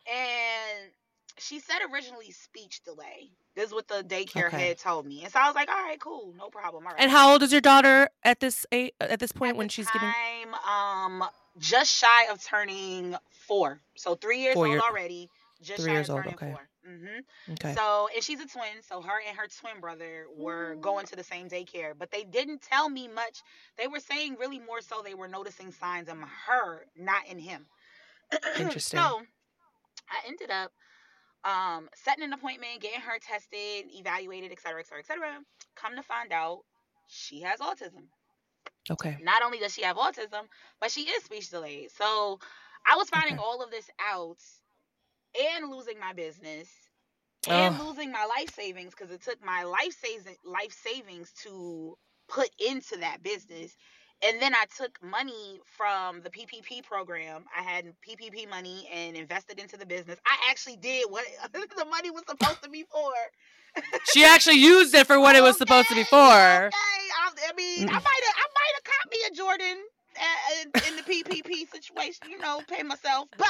And 0.08 0.91
she 1.39 1.60
said 1.60 1.80
originally 1.91 2.32
speech 2.32 2.82
delay 2.84 3.30
this 3.56 3.67
is 3.67 3.73
what 3.73 3.88
the 3.88 4.04
daycare 4.04 4.47
Okay. 4.47 4.58
head 4.67 4.78
told 4.78 5.06
me 5.06 5.23
and 5.23 5.32
so 5.32 5.39
i 5.39 5.47
was 5.47 5.56
like 5.56 5.69
all 5.69 5.84
right 5.84 5.99
cool 5.99 6.34
no 6.38 6.49
problem 6.49 6.86
all 6.86 6.91
right 6.93 7.02
And 7.02 7.12
how 7.12 7.32
old 7.32 7.43
is 7.43 7.52
your 7.52 7.62
daughter 7.62 8.10
at 8.23 8.39
this 8.39 8.65
a- 8.73 8.91
at 8.99 9.19
this 9.19 9.32
point 9.32 9.52
at 9.52 9.58
when 9.58 9.69
she's 9.69 9.89
getting? 9.91 10.13
um, 10.67 11.23
just 11.58 11.91
shy 11.91 12.28
of 12.32 12.41
turning 12.43 13.15
four. 13.47 13.82
So 13.95 14.15
three 14.15 14.39
years 14.39 14.54
Four 14.54 14.65
old 14.67 14.73
year- 14.73 14.82
already. 14.82 15.30
Just 15.62 15.82
three 15.82 15.89
shy 15.91 15.95
years 15.95 16.10
of 16.10 16.15
old, 16.15 16.23
turning 16.25 16.36
okay. 16.36 16.52
4 16.52 16.69
Mm-hmm. 16.89 17.54
Okay. 17.54 17.73
So, 17.75 18.08
and 18.15 18.23
she's 18.23 18.39
a 18.39 18.47
twin. 18.47 18.82
So 18.88 19.02
her 19.02 19.19
and 19.28 19.38
her 19.38 19.47
twin 19.60 19.80
brother 19.82 20.25
were 20.36 20.75
going 20.75 21.06
to 21.08 21.15
the 21.17 21.23
same 21.23 21.49
daycare, 21.49 21.91
but 21.97 22.10
they 22.12 22.23
didn't 22.23 22.62
tell 22.62 22.88
me 22.89 23.08
much. 23.10 23.41
They 23.78 23.88
were 23.88 23.99
saying 23.99 24.38
really 24.39 24.60
more 24.60 24.80
so 24.82 25.02
they 25.04 25.13
were 25.15 25.28
noticing 25.28 25.71
signs 25.73 26.08
in 26.08 26.17
her, 26.47 26.86
not 26.97 27.28
in 27.28 27.38
him. 27.39 27.65
Interesting. 28.58 28.99
so 28.99 29.21
I 30.10 30.28
ended 30.28 30.49
up 30.49 30.71
um, 31.43 31.89
setting 31.95 32.23
an 32.23 32.34
appointment, 32.34 32.82
getting 32.82 33.02
her 33.02 33.19
tested, 33.19 33.86
evaluated, 33.93 34.52
et 34.52 34.60
cetera, 34.60 34.82
et 34.82 34.88
cetera, 34.88 34.99
et 35.02 35.08
cetera. 35.08 35.39
Come 35.75 35.95
to 35.95 36.04
find 36.04 36.32
out, 36.34 36.62
she 37.08 37.41
has 37.41 37.60
autism 37.60 38.10
okay. 38.91 39.19
not 39.19 39.43
only 39.43 39.60
does 39.60 39.73
she 39.73 39.84
have 39.84 39.97
autism, 39.97 40.47
but 40.80 40.91
she 40.91 41.02
is 41.10 41.23
speech 41.23 41.49
delayed. 41.49 41.91
So 41.91 42.39
I 42.86 42.95
was 42.95 43.10
finding 43.10 43.36
Okay. 43.36 43.39
all 43.39 43.62
of 43.62 43.71
this 43.71 43.89
out 43.99 44.39
and 45.39 45.69
losing 45.69 45.99
my 45.99 46.13
business 46.13 46.69
and 47.49 47.78
Oh. 47.78 47.80
losing 47.80 48.12
my 48.12 48.25
life 48.25 48.54
savings 48.54 48.91
because 48.95 49.12
it 49.12 49.21
took 49.23 49.43
my 49.43 49.63
life 49.63 49.93
savings 49.93 50.38
life 50.45 50.73
savings 50.73 51.34
to 51.43 51.97
put 52.30 52.49
into 52.60 52.97
that 52.97 53.23
business. 53.23 53.75
And 54.25 54.41
then 54.41 54.53
I 54.53 54.65
took 54.77 55.01
money 55.01 55.62
from 55.65 56.21
the 56.21 56.29
PPP 56.29 56.84
program. 56.84 57.45
I 57.58 57.62
had 57.63 57.86
PPP 58.08 58.49
money 58.49 58.89
and 58.93 59.15
invested 59.15 59.60
into 59.60 59.77
the 59.77 59.86
business. 59.86 60.19
I 60.25 60.49
actually 60.49 60.75
did 60.75 61.05
what 61.10 61.25
the 61.53 61.86
money 61.86 62.12
was 62.12 62.23
supposed 62.27 62.62
to 62.63 62.69
be 62.69 62.84
for. 62.91 63.12
She 64.13 64.25
actually 64.25 64.58
used 64.58 64.93
it 64.93 65.08
for 65.08 65.19
what 65.19 65.36
it 65.36 65.41
was 65.43 65.58
supposed 65.63 65.88
to 65.89 65.95
be 65.95 66.03
for. 66.03 66.17
Okay, 66.17 66.73
I, 66.75 67.32
I 67.49 67.53
mean, 67.55 67.88
I 67.88 67.91
Mm. 67.91 68.03
might 68.03 68.23
have, 68.25 68.36
I 68.38 68.47
might 68.60 68.73
have 68.75 68.84
caught 68.84 69.12
me 69.12 69.17
a 69.32 69.36
Jordan 69.36 69.77
uh, 70.17 70.88
in, 70.89 70.95
the 70.97 71.03
PPP 71.03 71.69
situation. 71.71 72.29
You 72.29 72.39
know, 72.39 72.62
pay 72.67 72.84
myself, 72.84 73.29
but 73.38 73.47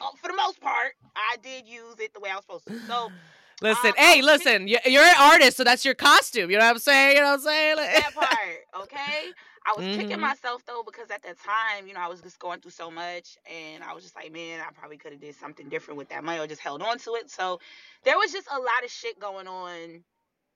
uh, 0.00 0.06
for 0.20 0.28
the 0.28 0.34
most 0.36 0.60
part, 0.60 0.92
I 1.14 1.36
did 1.42 1.68
use 1.68 1.94
it 2.00 2.12
the 2.12 2.20
way 2.20 2.30
I 2.30 2.34
was 2.36 2.42
supposed 2.44 2.66
to. 2.66 2.74
So 2.86 3.12
Listen, 3.60 3.86
Um, 3.88 3.94
hey, 3.96 4.22
listen, 4.22 4.68
you- 4.68 4.78
you're 4.84 5.02
an 5.02 5.16
artist, 5.18 5.56
so 5.56 5.64
that's 5.64 5.84
your 5.84 5.94
costume. 5.94 6.48
You 6.50 6.58
know 6.58 6.64
what 6.64 6.70
I'm 6.74 6.78
saying? 6.78 7.16
You 7.16 7.22
know 7.22 7.30
what 7.30 7.40
I'm 7.40 7.40
saying? 7.40 7.76
that 7.76 8.14
part, 8.14 8.82
okay. 8.84 9.32
I 9.68 9.74
was 9.76 9.86
kicking 9.88 10.16
Mhm. 10.16 10.22
myself 10.22 10.64
though 10.64 10.82
because 10.82 11.10
at 11.10 11.22
that 11.24 11.38
time, 11.40 11.86
you 11.86 11.92
know, 11.94 12.00
I 12.00 12.08
was 12.08 12.22
just 12.22 12.38
going 12.38 12.60
through 12.60 12.70
so 12.70 12.90
much, 12.90 13.36
and 13.46 13.84
I 13.84 13.92
was 13.92 14.02
just 14.02 14.16
like, 14.16 14.32
man, 14.32 14.60
I 14.60 14.72
probably 14.72 14.96
could 14.96 15.12
have 15.12 15.20
did 15.20 15.36
something 15.36 15.68
different 15.68 15.98
with 15.98 16.08
that 16.08 16.24
money 16.24 16.38
or 16.40 16.46
just 16.46 16.62
held 16.62 16.80
on 16.82 16.98
to 17.00 17.16
it. 17.16 17.30
So 17.30 17.60
there 18.04 18.16
was 18.16 18.32
just 18.32 18.48
a 18.50 18.58
lot 18.58 18.84
of 18.84 18.90
shit 18.90 19.20
going 19.20 19.46
on 19.46 20.04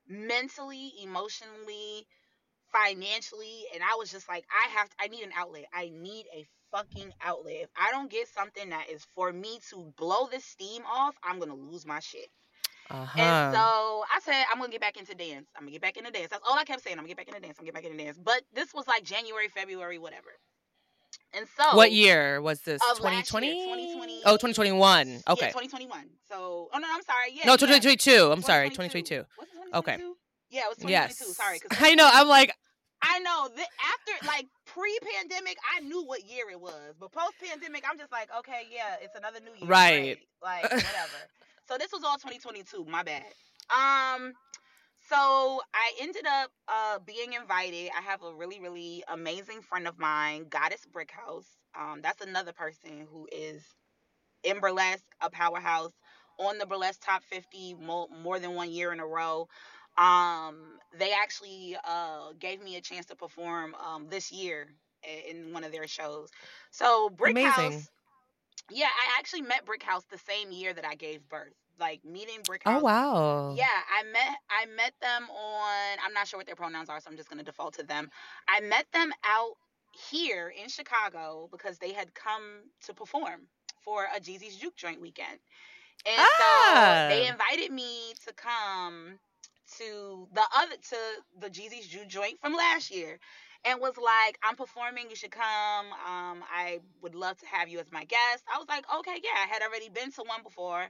mentally, 0.09 0.94
emotionally, 1.03 2.07
financially, 2.72 3.66
and 3.75 3.83
I 3.83 3.96
was 3.96 4.11
just 4.11 4.29
like, 4.29 4.46
I 4.51 4.68
have, 4.70 4.88
I 4.98 5.09
need 5.09 5.25
an 5.25 5.33
outlet. 5.37 5.66
I 5.75 5.90
need 5.90 6.27
a 6.35 6.46
fucking 6.72 7.12
outlet. 7.22 7.57
If 7.64 7.70
I 7.77 7.90
don't 7.90 8.11
get 8.11 8.29
something 8.29 8.70
that 8.70 8.88
is 8.90 9.05
for 9.14 9.31
me 9.33 9.61
to 9.70 9.92
blow 9.98 10.27
this 10.27 10.44
steam 10.44 10.85
off, 10.87 11.16
I'm 11.22 11.38
gonna 11.38 11.55
lose 11.55 11.85
my 11.87 12.01
shit. 12.01 12.29
Uh-huh. 12.90 13.21
And 13.21 13.55
so 13.55 14.05
I 14.14 14.21
said, 14.23 14.45
I'm 14.53 14.59
gonna 14.59 14.71
get 14.71 14.81
back 14.81 14.97
into 14.97 15.14
dance. 15.14 15.47
I'm 15.57 15.62
gonna 15.62 15.73
get 15.73 15.81
back 15.83 15.97
into 15.97 16.11
dance. 16.11 16.29
That's 16.31 16.42
all 16.47 16.59
I 16.59 16.64
kept 16.64 16.83
saying. 16.83 16.97
I'm 16.99 17.05
gonna 17.05 17.09
get 17.14 17.16
back 17.16 17.29
into 17.29 17.40
dance. 17.40 17.57
I'm 17.59 17.64
gonna 17.64 17.73
get 17.73 17.83
back 17.83 17.90
into 17.90 18.03
dance. 18.05 18.18
But 18.23 18.42
this 18.55 18.75
was 18.75 18.87
like 18.87 19.05
January, 19.05 19.49
February, 19.49 19.99
whatever. 19.99 20.31
And 21.35 21.47
so 21.57 21.77
what 21.77 21.92
year 21.92 22.40
was 22.42 22.61
this? 22.61 22.81
Of 22.90 22.99
2020? 22.99 23.47
year, 23.47 23.64
2020. 23.64 24.23
Oh, 24.27 24.33
2021. 24.37 25.09
Yeah, 25.09 25.18
Okay. 25.29 25.47
2021. 25.49 26.11
So, 26.29 26.68
oh 26.73 26.79
no, 26.79 26.87
I'm 26.90 27.03
sorry. 27.03 27.33
Yeah. 27.33 27.47
no, 27.47 27.53
yeah. 27.53 27.57
2022. 27.57 28.33
I'm 28.33 28.42
sorry, 28.42 28.68
2022. 28.68 29.25
2022. 29.25 29.79
Okay. 29.79 29.97
Yeah, 30.51 30.64
it 30.64 30.68
was 30.68 30.77
2022. 30.79 30.90
Yes. 30.90 31.37
Sorry, 31.37 31.59
'cause 31.61 31.79
I 31.81 31.95
know. 31.95 32.09
I'm 32.12 32.29
like, 32.29 32.55
I 33.01 33.18
know 33.21 33.49
that 33.57 33.68
after 33.92 34.27
like 34.27 34.47
pre-pandemic, 34.66 35.57
I 35.75 35.81
knew 35.81 36.05
what 36.05 36.25
year 36.29 36.51
it 36.51 36.61
was, 36.61 36.95
but 37.01 37.11
post-pandemic, 37.12 37.85
I'm 37.90 37.99
just 37.99 38.12
like, 38.12 38.29
okay, 38.40 38.64
yeah, 38.71 38.97
it's 39.01 39.16
another 39.16 39.40
new 39.40 39.53
year, 39.59 39.68
Right. 39.68 40.01
great. 40.18 40.18
Like 40.42 40.62
whatever. 40.64 41.21
so 41.68 41.79
this 41.79 41.92
was 41.92 42.03
all 42.05 42.16
2022. 42.16 42.85
My 42.90 43.03
bad. 43.03 43.25
Um. 43.70 44.35
so 45.09 45.61
I 45.75 45.92
ended 46.01 46.27
up 46.27 46.51
uh, 46.68 46.98
being 47.07 47.35
invited. 47.35 47.90
I 47.96 48.03
have 48.03 48.22
a 48.22 48.35
really, 48.35 48.61
really 48.61 49.05
amazing 49.09 49.62
friend 49.62 49.88
of 49.88 49.98
mine, 49.98 50.46
Goddess 50.51 50.87
Brickhouse. 50.92 51.46
Um, 51.79 52.01
that's 52.03 52.25
another 52.25 52.53
person 52.53 53.07
who 53.11 53.29
is 53.33 53.64
in 54.44 54.61
burlesque, 54.61 55.05
a 55.20 55.31
powerhouse 55.31 55.92
on 56.38 56.59
the 56.59 56.66
burlesque 56.66 57.01
top 57.05 57.22
50 57.25 57.75
more, 57.75 58.09
more 58.22 58.38
than 58.40 58.55
one 58.55 58.70
year 58.70 58.92
in 58.92 59.01
a 59.01 59.07
row. 59.07 59.48
Um, 59.98 60.79
they 60.98 61.12
actually 61.12 61.77
uh, 61.85 62.33
gave 62.38 62.62
me 62.62 62.77
a 62.77 62.81
chance 62.81 63.07
to 63.07 63.16
perform 63.16 63.75
um, 63.77 64.09
this 64.11 64.33
year 64.33 64.68
in 65.29 65.53
one 65.53 65.64
of 65.64 65.72
their 65.72 65.87
shows. 65.87 66.31
So 66.70 67.11
Brickhouse. 67.11 67.88
Yeah, 68.70 68.87
I 68.87 69.18
actually 69.18 69.42
met 69.42 69.64
Brickhouse 69.66 70.07
the 70.09 70.18
same 70.18 70.51
year 70.53 70.72
that 70.72 70.85
I 70.85 70.94
gave 70.94 71.29
birth. 71.29 71.55
Like 71.79 72.05
meeting 72.05 72.40
Brickhouse. 72.42 72.64
Oh 72.66 72.81
wow. 72.81 73.51
yeah, 73.57 73.66
I 73.66 74.03
met 74.05 74.37
I 74.51 74.66
met 74.66 74.92
them 75.01 75.29
on 75.31 75.98
I'm 76.05 76.12
not 76.12 76.29
sure 76.29 76.38
what 76.38 76.46
their 76.46 76.55
pronouns 76.57 76.88
are, 76.88 77.01
so 77.01 77.11
I'm 77.11 77.16
just 77.16 77.29
gonna 77.29 77.42
default 77.42 77.75
to 77.75 77.83
them. 77.83 78.11
I 78.48 78.61
met 78.61 78.87
them 78.92 79.12
out 79.25 79.57
here 80.11 80.48
in 80.48 80.68
Chicago 80.68 81.48
because 81.51 81.79
they 81.79 81.92
had 81.92 82.14
come 82.14 82.70
to 82.85 82.94
perform 82.94 83.48
for 83.85 84.05
a 84.14 84.20
Jeezy's 84.20 84.57
Juke 84.57 84.77
Joint 84.77 85.01
weekend. 85.01 85.38
And 86.07 86.29
so 86.29 86.98
they 87.07 87.27
Ah. 87.27 87.29
invited 87.29 87.72
me 87.72 88.14
to 88.27 88.33
come 88.33 89.18
to 89.79 90.29
the 90.33 90.44
other 90.55 90.77
to 90.77 90.96
the 91.38 91.51
Jeezy's 91.51 91.87
Juke 91.88 92.09
Joint 92.09 92.40
from 92.40 92.55
last 92.55 92.90
year 92.90 93.18
and 93.64 93.81
was 93.81 93.96
like, 93.96 94.38
I'm 94.42 94.57
performing, 94.57 95.09
you 95.11 95.16
should 95.16 95.31
come. 95.31 95.87
Um, 96.07 96.42
I 96.53 96.81
would 97.01 97.14
love 97.14 97.38
to 97.38 97.46
have 97.46 97.68
you 97.68 97.79
as 97.79 97.90
my 97.92 98.05
guest. 98.05 98.44
I 98.53 98.59
was 98.59 98.68
like, 98.68 98.85
okay, 98.98 99.16
yeah, 99.22 99.44
I 99.44 99.46
had 99.53 99.62
already 99.62 99.88
been 99.88 100.11
to 100.12 100.22
one 100.22 100.42
before. 100.42 100.83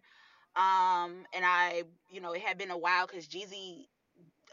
Um, 0.55 1.25
and 1.35 1.45
I, 1.45 1.85
you 2.11 2.21
know, 2.21 2.33
it 2.33 2.43
had 2.43 2.59
been 2.59 2.71
a 2.71 2.79
while 2.79 3.07
because 3.07 3.27
Jeezy, 3.27 3.87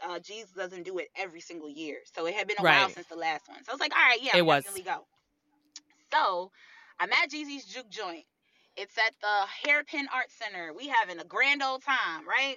uh, 0.04 0.18
Jeezy 0.18 0.54
doesn't 0.56 0.84
do 0.84 0.98
it 0.98 1.08
every 1.16 1.40
single 1.40 1.68
year. 1.68 1.98
So 2.14 2.26
it 2.26 2.34
had 2.34 2.46
been 2.46 2.58
a 2.58 2.62
while 2.62 2.88
since 2.90 3.06
the 3.06 3.16
last 3.16 3.48
one. 3.48 3.62
So 3.64 3.72
I 3.72 3.74
was 3.74 3.80
like, 3.80 3.92
all 3.94 4.02
right, 4.02 4.18
yeah, 4.22 4.36
It 4.36 4.40
I'm 4.40 4.46
was. 4.46 4.64
definitely 4.64 4.90
go. 4.90 5.04
So 6.12 6.50
I'm 6.98 7.10
at 7.12 7.30
Jeezy's 7.30 7.64
Juke 7.64 7.90
Joint. 7.90 8.24
It's 8.76 8.96
at 8.98 9.14
the 9.20 9.68
Hairpin 9.68 10.06
Art 10.14 10.30
Center. 10.30 10.72
We 10.72 10.88
having 10.88 11.18
a 11.18 11.24
grand 11.24 11.62
old 11.62 11.82
time, 11.82 12.26
right? 12.26 12.56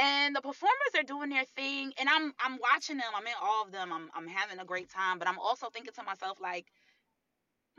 And 0.00 0.34
the 0.36 0.40
performers 0.42 0.92
are 0.96 1.02
doing 1.02 1.30
their 1.30 1.44
thing, 1.56 1.92
and 1.98 2.08
I'm 2.08 2.32
I'm 2.40 2.58
watching 2.72 2.96
them. 2.98 3.06
I'm 3.16 3.26
in 3.26 3.32
all 3.42 3.64
of 3.64 3.72
them. 3.72 3.92
I'm 3.92 4.10
I'm 4.14 4.28
having 4.28 4.58
a 4.58 4.64
great 4.64 4.90
time, 4.90 5.18
but 5.18 5.28
I'm 5.28 5.38
also 5.38 5.68
thinking 5.72 5.92
to 5.94 6.02
myself 6.02 6.38
like, 6.40 6.66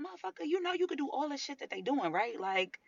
motherfucker, 0.01 0.45
you 0.45 0.61
know 0.61 0.73
you 0.73 0.87
could 0.87 0.97
do 0.97 1.09
all 1.11 1.29
the 1.29 1.37
shit 1.37 1.59
that 1.59 1.69
they 1.69 1.81
doing, 1.81 2.11
right? 2.11 2.39
Like, 2.39 2.79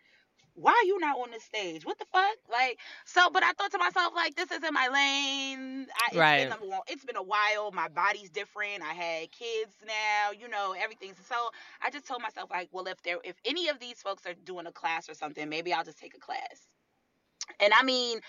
why 0.56 0.72
are 0.72 0.86
you 0.86 1.00
not 1.00 1.18
on 1.18 1.32
the 1.32 1.40
stage? 1.40 1.86
What 1.86 2.00
the 2.00 2.06
fuck? 2.12 2.36
Like, 2.52 2.80
so, 3.06 3.30
but 3.32 3.44
I 3.44 3.54
thought 3.54 3.72
to 3.72 3.78
myself, 3.78 4.14
like, 4.16 4.36
this 4.36 4.52
isn't 4.52 4.74
my 4.74 4.88
lane. 4.88 5.88
I, 5.90 6.06
it's 6.08 6.12
been 6.14 6.20
Right. 6.20 6.52
a, 6.52 6.66
while- 6.68 6.84
it's 6.88 7.06
been 7.06 7.16
a 7.16 7.24
while. 7.24 7.72
My 7.72 7.88
body's 7.88 8.30
different. 8.30 8.84
I 8.84 8.94
had 8.94 9.32
kids 9.32 9.74
now. 9.88 10.32
You 10.38 10.50
know, 10.50 10.74
everything's 10.78 11.18
so. 11.28 11.36
I 11.82 11.90
just 11.92 12.08
told 12.08 12.22
myself, 12.22 12.50
like, 12.52 12.70
well, 12.72 12.88
if 12.88 13.02
there, 13.04 13.18
if 13.24 13.36
any 13.46 13.70
of 13.70 13.80
these 13.80 14.02
folks 14.02 14.26
are 14.26 14.34
doing 14.46 14.66
a 14.68 14.72
class 14.72 15.10
or 15.10 15.14
something, 15.14 15.48
maybe 15.48 15.74
I'll 15.74 15.86
just 15.86 16.00
take 16.00 16.16
a 16.16 16.20
class. 16.20 16.68
And 17.60 17.74
I 17.74 17.84
mean, 17.84 18.20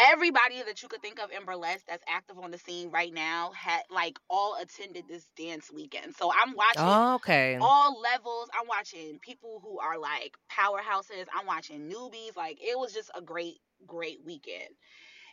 everybody 0.00 0.62
that 0.64 0.82
you 0.82 0.88
could 0.88 1.02
think 1.02 1.20
of 1.20 1.30
in 1.32 1.44
burlesque 1.46 1.86
that's 1.88 2.04
active 2.08 2.38
on 2.38 2.50
the 2.52 2.58
scene 2.58 2.90
right 2.90 3.12
now 3.14 3.52
had 3.52 3.82
like 3.90 4.18
all 4.30 4.56
attended 4.60 5.06
this 5.08 5.28
dance 5.36 5.70
weekend. 5.72 6.14
So 6.16 6.32
I'm 6.32 6.54
watching 6.54 6.98
Oh, 6.98 7.14
okay. 7.16 7.58
all 7.60 8.00
levels. 8.00 8.48
I'm 8.58 8.68
watching 8.68 9.18
people 9.20 9.60
who 9.62 9.78
are 9.80 9.98
like 9.98 10.36
powerhouses. 10.50 11.26
I'm 11.38 11.46
watching 11.46 11.90
newbies. 11.90 12.36
Like 12.36 12.58
it 12.60 12.78
was 12.78 12.94
just 12.94 13.10
a 13.16 13.22
great, 13.22 13.56
great 13.86 14.20
weekend. 14.24 14.70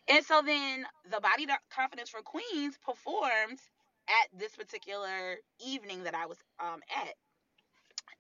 And 0.10 0.26
so 0.26 0.42
then 0.46 0.86
the 1.12 1.22
Body 1.22 1.48
Confidence 1.72 2.10
for 2.10 2.22
Queens 2.22 2.78
performed 2.86 3.60
at 4.10 4.40
this 4.40 4.56
particular 4.56 5.38
evening 5.66 6.04
that 6.04 6.16
I 6.16 6.28
was 6.28 6.40
um 6.60 6.82
at. 6.96 7.16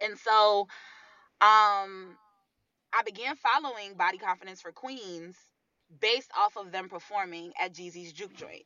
And 0.01 0.17
so 0.19 0.62
um 1.41 2.17
I 2.93 3.03
began 3.05 3.36
following 3.38 3.95
Body 3.95 4.17
Confidence 4.19 4.62
for 4.62 4.71
Queens 4.73 5.38
based 6.00 6.32
off 6.38 6.58
of 6.58 6.71
them 6.71 6.89
performing 6.89 7.52
at 7.62 7.73
Jeezy's 7.73 8.13
Juke 8.13 8.36
Joint. 8.36 8.63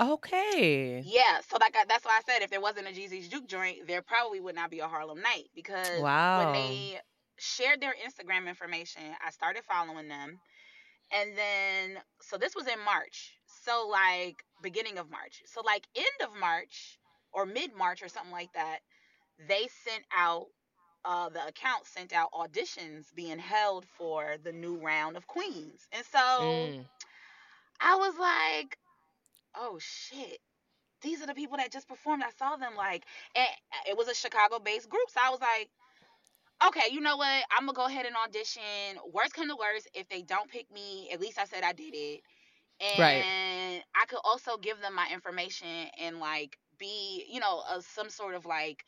Okay. 0.00 1.02
Yeah, 1.04 1.40
so 1.48 1.58
like 1.60 1.76
I, 1.76 1.84
that's 1.88 2.04
why 2.04 2.18
I 2.18 2.22
said 2.26 2.42
if 2.42 2.50
there 2.50 2.60
wasn't 2.60 2.88
a 2.88 2.90
Jeezy's 2.90 3.28
Juke 3.28 3.46
Joint, 3.46 3.86
there 3.86 4.02
probably 4.02 4.40
would 4.40 4.54
not 4.54 4.70
be 4.70 4.80
a 4.80 4.88
Harlem 4.88 5.18
Nyte 5.18 5.50
because 5.54 6.00
wow. 6.00 6.44
when 6.44 6.54
they 6.54 6.98
shared 7.38 7.80
their 7.80 7.94
Instagram 7.94 8.48
information, 8.48 9.02
I 9.24 9.30
started 9.30 9.62
following 9.64 10.08
them. 10.08 10.38
And 11.12 11.36
then 11.36 12.02
so 12.20 12.38
this 12.38 12.56
was 12.56 12.66
in 12.66 12.82
March. 12.84 13.34
So 13.64 13.88
like 13.90 14.42
beginning 14.62 14.98
of 14.98 15.10
March. 15.10 15.42
So 15.44 15.60
like 15.60 15.86
end 15.94 16.28
of 16.28 16.38
March 16.40 16.98
or 17.32 17.44
mid 17.44 17.76
March 17.76 18.02
or 18.02 18.08
something 18.08 18.32
like 18.32 18.52
that, 18.54 18.78
they 19.46 19.68
sent 19.84 20.04
out 20.16 20.46
uh 21.04 21.28
the 21.30 21.46
account 21.46 21.86
sent 21.86 22.12
out 22.12 22.32
auditions 22.32 23.14
being 23.14 23.38
held 23.38 23.86
for 23.86 24.36
the 24.42 24.52
new 24.52 24.76
round 24.76 25.16
of 25.16 25.26
Queens. 25.26 25.88
And 25.92 26.04
so 26.06 26.72
Mm. 26.72 26.86
I 27.80 27.96
was 27.96 28.16
like, 28.18 28.78
oh 29.56 29.78
shit. 29.80 30.38
These 31.02 31.22
are 31.22 31.26
the 31.26 31.34
people 31.34 31.58
that 31.58 31.72
just 31.72 31.88
performed. 31.88 32.22
I 32.24 32.30
saw 32.38 32.56
them 32.56 32.74
like 32.76 33.04
and 33.34 33.48
it 33.88 33.96
was 33.96 34.08
a 34.08 34.14
Chicago 34.14 34.58
based 34.58 34.88
group. 34.88 35.10
So 35.10 35.20
I 35.24 35.30
was 35.30 35.40
like, 35.40 35.70
okay, 36.66 36.92
you 36.92 37.00
know 37.00 37.16
what? 37.16 37.44
I'm 37.56 37.66
gonna 37.66 37.74
go 37.76 37.86
ahead 37.86 38.06
and 38.06 38.16
audition. 38.16 38.62
Worst 39.12 39.34
come 39.34 39.48
to 39.48 39.56
worst, 39.56 39.88
if 39.94 40.08
they 40.08 40.22
don't 40.22 40.50
pick 40.50 40.70
me, 40.72 41.10
at 41.12 41.20
least 41.20 41.38
I 41.38 41.44
said 41.44 41.62
I 41.64 41.72
did 41.72 41.94
it. 41.94 42.20
Right. 42.96 43.26
And 43.26 43.82
I 43.94 44.06
could 44.06 44.20
also 44.24 44.56
give 44.58 44.80
them 44.80 44.94
my 44.94 45.08
information 45.12 45.68
and 46.00 46.18
like 46.20 46.58
be, 46.78 47.26
you 47.30 47.40
know, 47.40 47.62
uh, 47.68 47.80
some 47.80 48.10
sort 48.10 48.34
of 48.34 48.46
like, 48.46 48.84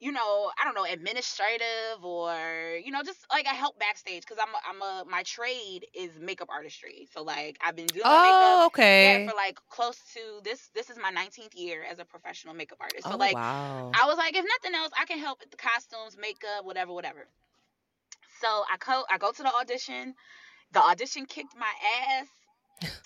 you 0.00 0.12
know, 0.12 0.50
I 0.60 0.64
don't 0.64 0.74
know, 0.74 0.84
administrative 0.84 2.02
or 2.04 2.78
you 2.84 2.90
know, 2.90 3.02
just 3.02 3.24
like 3.30 3.46
I 3.46 3.54
help 3.54 3.78
backstage 3.78 4.22
because 4.22 4.38
I'm 4.42 4.54
a, 4.54 4.60
I'm 4.68 4.82
a 4.82 5.10
my 5.10 5.22
trade 5.24 5.86
is 5.94 6.18
makeup 6.20 6.48
artistry. 6.50 7.08
So 7.12 7.22
like 7.22 7.58
I've 7.64 7.76
been 7.76 7.92
doing 7.92 8.20
makeup 8.20 8.60
Oh, 8.60 8.66
yeah 8.96 9.18
okay. 9.18 9.24
for 9.24 9.34
like 9.34 9.58
close 9.70 9.98
to 10.14 10.40
this 10.44 10.70
this 10.74 10.90
is 10.90 10.98
my 10.98 11.10
19th 11.12 11.54
year 11.54 11.84
as 11.90 11.98
a 11.98 12.04
professional 12.04 12.54
makeup 12.54 12.78
artist. 12.80 13.08
So 13.08 13.14
Oh, 13.14 13.18
like 13.18 13.34
wow. 13.34 13.90
I 13.94 14.06
was 14.06 14.16
like, 14.18 14.36
if 14.36 14.44
nothing 14.44 14.76
else, 14.78 14.92
I 14.98 15.04
can 15.06 15.18
help 15.18 15.40
with 15.40 15.50
the 15.50 15.56
costumes, 15.56 16.16
makeup, 16.18 16.64
whatever, 16.64 16.92
whatever. 16.92 17.28
So 18.40 18.48
I 18.48 18.76
go, 18.78 19.04
I 19.10 19.18
go 19.18 19.32
to 19.32 19.42
the 19.42 19.54
audition. 19.54 20.14
The 20.72 20.82
audition 20.82 21.26
kicked 21.26 21.56
my 21.56 21.72
ass 22.10 22.28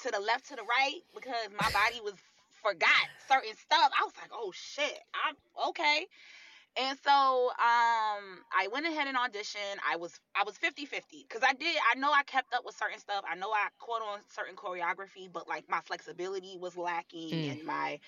to 0.02 0.10
the 0.10 0.20
left, 0.20 0.48
to 0.48 0.56
the 0.56 0.62
right 0.62 1.00
because 1.14 1.48
my 1.56 1.70
body 1.70 2.00
was 2.02 2.14
forgot 2.62 3.08
certain 3.28 3.54
stuff. 3.56 3.92
I 3.98 4.04
was 4.04 4.14
like, 4.20 4.30
oh 4.32 4.52
shit, 4.54 4.98
I'm 5.14 5.36
okay. 5.70 6.06
And 6.76 6.98
so 7.04 7.10
um 7.50 8.40
I 8.50 8.68
went 8.72 8.86
ahead 8.86 9.06
and 9.08 9.16
auditioned. 9.16 9.78
I 9.88 9.96
was 9.96 10.18
I 10.34 10.44
was 10.44 10.56
50-50 10.58 11.28
cuz 11.28 11.42
I 11.46 11.52
did 11.52 11.76
I 11.94 11.98
know 11.98 12.12
I 12.12 12.22
kept 12.22 12.54
up 12.54 12.64
with 12.64 12.76
certain 12.76 12.98
stuff. 12.98 13.24
I 13.28 13.34
know 13.34 13.50
I 13.52 13.68
caught 13.78 14.02
on 14.02 14.20
certain 14.34 14.56
choreography, 14.56 15.30
but 15.32 15.48
like 15.48 15.68
my 15.68 15.80
flexibility 15.82 16.56
was 16.58 16.76
lacking 16.76 17.30
Mm. 17.30 17.50
and 17.52 17.64
my 17.64 17.98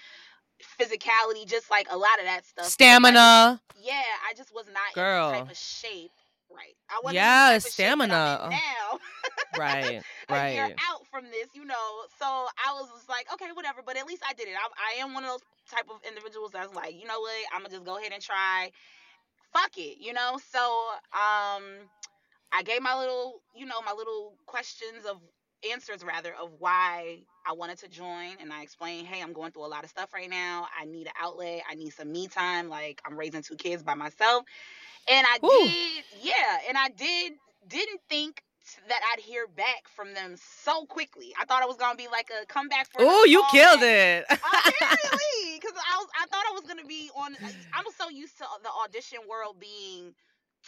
physicality 0.81 1.47
just 1.47 1.71
like 1.71 1.89
a 1.91 1.97
lot 1.97 2.19
of 2.19 2.25
that 2.27 2.45
stuff. 2.47 2.65
because 2.65 2.65
I 2.65 2.67
just 2.67 2.75
Stamina. 2.75 3.61
yeah, 3.83 4.03
I 4.29 4.35
just 4.35 4.55
was 4.55 4.67
not 4.67 4.97
in 4.97 5.03
the 5.03 5.39
type 5.39 5.51
of 5.51 5.57
shape. 5.57 6.11
Right. 6.51 6.77
I 6.89 7.01
wasn't 7.03 7.19
in 7.19 7.23
Yeah, 7.25 7.47
type 7.53 7.65
of 7.65 7.73
shape 7.73 7.99
that 7.99 8.11
I'm 8.11 8.27
stamina. 8.27 8.45
in 8.45 8.51
now. 8.51 8.99
Right. 9.53 10.03
a 10.33 10.39
year 10.39 10.65
Right. 10.65 10.81
out 10.91 11.07
from 11.11 11.25
this, 11.25 11.49
you 11.55 11.65
know. 11.65 12.03
So 12.19 12.27
I 12.27 12.73
was 12.75 12.91
just 12.95 13.09
like, 13.09 13.27
okay, 13.35 13.51
whatever. 13.55 13.81
But 13.85 13.97
at 13.97 14.07
least 14.07 14.23
I 14.29 14.35
did 14.35 14.49
it. 14.49 14.55
I, 14.57 14.99
I 14.99 15.03
am 15.03 15.15
one 15.15 15.25
of 15.25 15.31
those 15.31 15.45
type 15.71 15.87
of 15.91 16.01
individuals 16.07 16.53
that's 16.53 16.75
like, 16.75 16.95
you 16.95 17.07
know 17.07 17.21
what? 17.21 17.47
I'm 17.53 17.63
gonna 17.63 17.71
just 17.71 17.85
go 17.85 17.99
ahead 17.99 18.13
and 18.13 18.23
try. 18.23 18.71
Fuck 19.53 19.79
it, 19.79 19.99
you 20.01 20.13
know. 20.13 20.39
So 20.51 20.61
um, 21.13 21.89
I 22.53 22.63
gave 22.65 22.83
my 22.83 22.97
little, 22.99 23.43
you 23.55 23.67
know, 23.67 23.81
my 23.83 23.93
little 23.93 24.37
questions 24.47 25.05
of 25.09 25.21
answers 25.71 26.05
rather 26.05 26.35
of 26.35 26.53
why 26.59 27.21
I 27.47 27.53
wanted 27.53 27.79
to 27.79 27.89
join, 27.89 28.37
and 28.41 28.53
I 28.53 28.63
explained, 28.63 29.07
hey, 29.07 29.23
I'm 29.23 29.33
going 29.33 29.53
through 29.53 29.67
a 29.67 29.69
lot 29.69 29.85
of 29.85 29.91
stuff 29.91 30.13
right 30.15 30.31
now. 30.31 30.67
I 30.79 30.85
need 30.87 31.07
an 31.07 31.13
outlet. 31.21 31.63
I 31.69 31.75
need 31.75 31.91
some 31.91 32.13
me 32.13 32.29
time. 32.29 32.69
Like 32.69 33.01
I'm 33.07 33.19
raising 33.19 33.43
two 33.43 33.57
kids 33.57 33.83
by 33.83 33.95
myself, 33.95 34.45
and 35.09 35.27
I 35.29 35.39
Woo. 35.43 35.77
did, 36.03 36.05
yeah, 36.23 36.59
and 36.69 36.77
I 36.79 36.89
did 36.89 37.33
didn't 37.67 38.01
think 38.09 38.43
that 38.89 39.01
I'd 39.13 39.21
hear 39.23 39.47
back 39.47 39.89
from 39.95 40.15
them 40.15 40.37
so 40.37 40.85
quickly. 40.87 41.35
I 41.41 41.45
thought 41.45 41.63
it 41.63 41.69
was 41.69 41.77
gonna 41.77 41.97
be 41.97 42.09
like 42.09 42.31
a 42.31 42.47
comeback 42.47 42.87
for 42.91 42.99
Oh, 43.01 43.25
you 43.25 43.43
killed 43.51 43.81
callback. 43.81 44.21
it. 44.21 44.25
Apparently, 44.31 45.61
because 45.61 45.73
I 45.77 45.97
was, 45.99 46.09
I 46.21 46.27
thought 46.27 46.45
I 46.49 46.53
was 46.53 46.63
gonna 46.67 46.85
be 46.87 47.11
on. 47.17 47.37
I'm 47.73 47.85
so 47.99 48.09
used 48.11 48.39
to 48.39 48.45
the 48.63 48.71
audition 48.85 49.19
world 49.29 49.57
being 49.61 50.15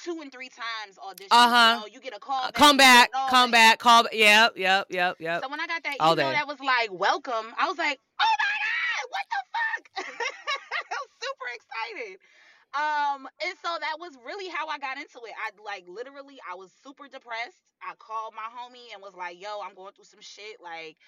two 0.02 0.18
and 0.20 0.30
three 0.30 0.48
times 0.50 0.98
auditions. 0.98 1.28
Uh 1.30 1.44
You 1.44 1.50
huh. 1.50 1.80
you 1.92 2.00
get 2.00 2.14
a 2.16 2.20
call 2.20 2.42
back, 2.42 2.54
Come 2.54 2.76
back. 2.76 3.10
Come 3.30 3.50
back. 3.50 3.72
back. 3.72 3.78
Call. 3.78 4.04
Yep. 4.12 4.52
Yep. 4.56 4.86
Yep. 4.90 5.16
Yep. 5.20 5.42
So 5.42 5.48
when 5.48 5.60
I 5.60 5.66
got 5.66 5.82
that 5.84 5.96
All 6.00 6.12
email 6.12 6.28
day. 6.28 6.32
that 6.34 6.46
was 6.46 6.60
like 6.60 6.90
welcome, 6.92 7.46
I 7.58 7.66
was 7.68 7.78
like, 7.78 7.98
oh 8.20 8.34
my 8.40 8.56
god, 8.66 9.04
what 9.10 9.26
the 9.32 9.40
fuck? 9.54 10.06
I 10.92 10.96
was 11.00 11.10
super 11.22 11.48
excited. 11.54 12.18
Um, 12.76 13.26
and 13.40 13.56
so 13.64 13.70
that 13.80 13.96
was 13.98 14.12
really 14.26 14.48
how 14.50 14.68
I 14.68 14.78
got 14.78 14.98
into 14.98 15.18
it. 15.24 15.32
I 15.40 15.50
like 15.64 15.86
literally, 15.88 16.36
I 16.50 16.56
was 16.56 16.70
super 16.84 17.08
depressed. 17.08 17.72
I 17.82 17.94
called 17.98 18.34
my 18.36 18.48
homie 18.52 18.92
and 18.92 19.02
was 19.02 19.14
like, 19.16 19.40
yo, 19.40 19.60
I'm 19.64 19.74
going 19.74 19.92
through 19.94 20.04
some 20.04 20.20
shit. 20.20 20.60
Like, 20.62 20.98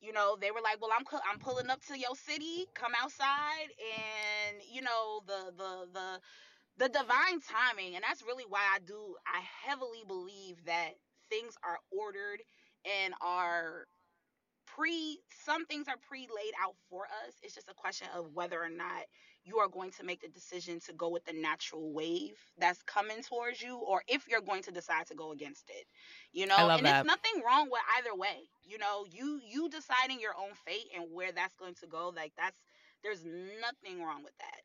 you 0.00 0.12
know, 0.12 0.36
they 0.40 0.50
were 0.50 0.60
like, 0.62 0.80
"Well, 0.80 0.90
I'm 0.96 1.04
I'm 1.30 1.38
pulling 1.38 1.70
up 1.70 1.82
to 1.86 1.98
your 1.98 2.14
city. 2.16 2.66
Come 2.74 2.92
outside." 3.02 3.70
And 3.80 4.58
you 4.70 4.82
know, 4.82 5.22
the 5.26 5.52
the 5.56 5.88
the 5.92 6.20
the 6.78 6.88
divine 6.88 7.40
timing, 7.40 7.94
and 7.96 8.04
that's 8.04 8.22
really 8.22 8.44
why 8.48 8.60
I 8.74 8.78
do. 8.80 9.16
I 9.26 9.40
heavily 9.66 10.04
believe 10.06 10.64
that 10.66 10.92
things 11.30 11.54
are 11.64 11.78
ordered 11.90 12.42
and 12.84 13.14
are 13.22 13.86
pre 14.66 15.20
some 15.44 15.66
things 15.66 15.88
are 15.88 15.96
pre 16.08 16.20
laid 16.22 16.52
out 16.62 16.74
for 16.90 17.04
us 17.04 17.34
it's 17.42 17.54
just 17.54 17.68
a 17.70 17.74
question 17.74 18.08
of 18.14 18.26
whether 18.34 18.62
or 18.62 18.68
not 18.68 19.04
you 19.46 19.58
are 19.58 19.68
going 19.68 19.92
to 19.92 20.04
make 20.04 20.20
the 20.20 20.28
decision 20.28 20.80
to 20.80 20.92
go 20.92 21.08
with 21.08 21.24
the 21.24 21.32
natural 21.32 21.92
wave 21.92 22.36
that's 22.58 22.82
coming 22.82 23.22
towards 23.22 23.62
you 23.62 23.76
or 23.76 24.02
if 24.08 24.26
you're 24.28 24.40
going 24.40 24.62
to 24.62 24.72
decide 24.72 25.06
to 25.06 25.14
go 25.14 25.32
against 25.32 25.70
it 25.70 25.86
you 26.32 26.46
know? 26.46 26.56
and 26.58 26.84
that. 26.84 27.04
there's 27.04 27.06
nothing 27.06 27.42
wrong 27.46 27.68
with 27.70 27.80
either 27.98 28.14
way 28.14 28.48
you 28.68 28.78
know? 28.78 29.06
You 29.10 29.40
you 29.46 29.68
deciding 29.68 30.20
your 30.20 30.34
own 30.36 30.50
fate 30.66 30.88
and 30.94 31.06
where 31.12 31.32
that's 31.32 31.54
going 31.54 31.74
to 31.76 31.86
go 31.86 32.12
like 32.14 32.32
that's 32.36 32.58
there's 33.02 33.24
nothing 33.24 34.02
wrong 34.02 34.24
with 34.24 34.32
that. 34.38 34.62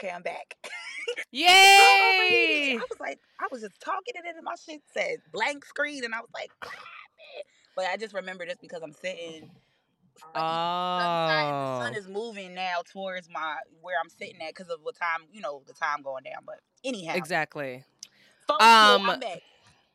Okay 0.00 0.12
i'm 0.14 0.22
back. 0.22 0.56
Oh, 1.10 1.22
Yay! 1.32 2.74
I 2.74 2.76
was 2.76 3.00
like, 3.00 3.18
I 3.40 3.46
was 3.50 3.62
just 3.62 3.80
talking 3.80 4.12
and 4.14 4.26
then 4.26 4.44
my 4.44 4.54
shit 4.62 4.82
said 4.92 5.22
blank 5.32 5.64
screen, 5.64 6.04
and 6.04 6.14
I 6.14 6.20
was 6.20 6.28
like, 6.34 6.50
but 7.78 7.86
I 7.86 7.96
just 7.96 8.12
remember 8.12 8.44
this 8.44 8.56
because 8.60 8.82
I'm 8.82 8.92
sitting. 8.92 9.48
Oh. 10.34 11.78
The 11.78 11.84
sun 11.84 11.94
is 11.94 12.08
moving 12.08 12.52
now 12.52 12.82
towards 12.92 13.30
my 13.30 13.54
where 13.80 13.94
I'm 14.02 14.10
sitting 14.10 14.42
at 14.42 14.48
because 14.48 14.68
of 14.68 14.80
what 14.82 14.96
time 14.96 15.28
you 15.32 15.40
know 15.40 15.62
the 15.64 15.72
time 15.74 16.02
going 16.02 16.24
down. 16.24 16.42
But 16.44 16.58
anyhow, 16.82 17.14
exactly. 17.14 17.84
um, 18.50 18.58
I'm 18.58 19.20
back. 19.20 19.42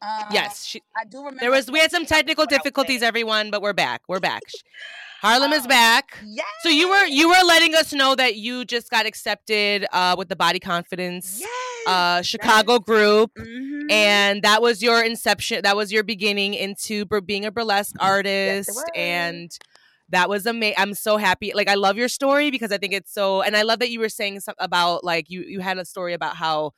Um, 0.02 0.28
yes, 0.32 0.64
she, 0.64 0.82
I 0.98 1.04
do 1.04 1.18
remember. 1.18 1.42
There 1.42 1.52
was 1.52 1.70
we 1.70 1.80
had 1.80 1.92
some 1.92 2.06
technical 2.06 2.46
difficulties, 2.46 3.04
everyone, 3.04 3.52
but 3.52 3.62
we're 3.62 3.74
back. 3.74 4.02
We're 4.08 4.22
back. 4.22 4.44
Harlem 5.24 5.54
um, 5.54 5.58
is 5.58 5.66
back. 5.66 6.18
Yes. 6.26 6.46
So 6.64 6.70
you 6.70 6.90
were 6.90 7.06
you 7.06 7.30
were 7.30 7.46
letting 7.46 7.76
us 7.76 7.94
know 7.94 8.14
that 8.14 8.36
you 8.36 8.66
just 8.66 8.90
got 8.90 9.06
accepted 9.06 9.86
uh, 9.94 10.16
with 10.18 10.28
the 10.28 10.36
Body 10.36 10.60
Confidence 10.60 11.40
yes. 11.40 11.88
uh, 11.88 12.22
Chicago 12.22 12.78
group, 12.80 13.32
mm-hmm. 13.36 13.90
and 13.90 14.42
that 14.44 14.62
was 14.62 14.84
your 14.84 15.02
inception. 15.02 15.62
That 15.64 15.78
was 15.78 15.94
your 15.94 16.04
beginning 16.04 16.56
into 16.56 17.06
being 17.22 17.46
a 17.46 17.52
burlesque 17.52 17.96
artist, 18.02 18.70
yes, 18.76 18.84
and 18.96 19.58
that 20.10 20.28
was 20.28 20.46
amazing. 20.46 20.76
I'm 20.78 20.94
so 20.94 21.16
happy. 21.16 21.54
Like 21.56 21.70
I 21.70 21.76
love 21.76 21.96
your 21.96 22.10
story 22.10 22.52
because 22.52 22.74
I 22.74 22.78
think 22.78 22.92
it's 22.92 23.14
so, 23.14 23.42
and 23.42 23.56
I 23.56 23.62
love 23.62 23.80
that 23.80 23.92
you 23.92 24.02
were 24.02 24.10
saying 24.10 24.42
something 24.42 24.62
about 24.64 25.06
like 25.06 25.30
you 25.30 25.44
you 25.44 25.62
had 25.62 25.78
a 25.78 25.86
story 25.86 26.12
about 26.12 26.36
how 26.36 26.74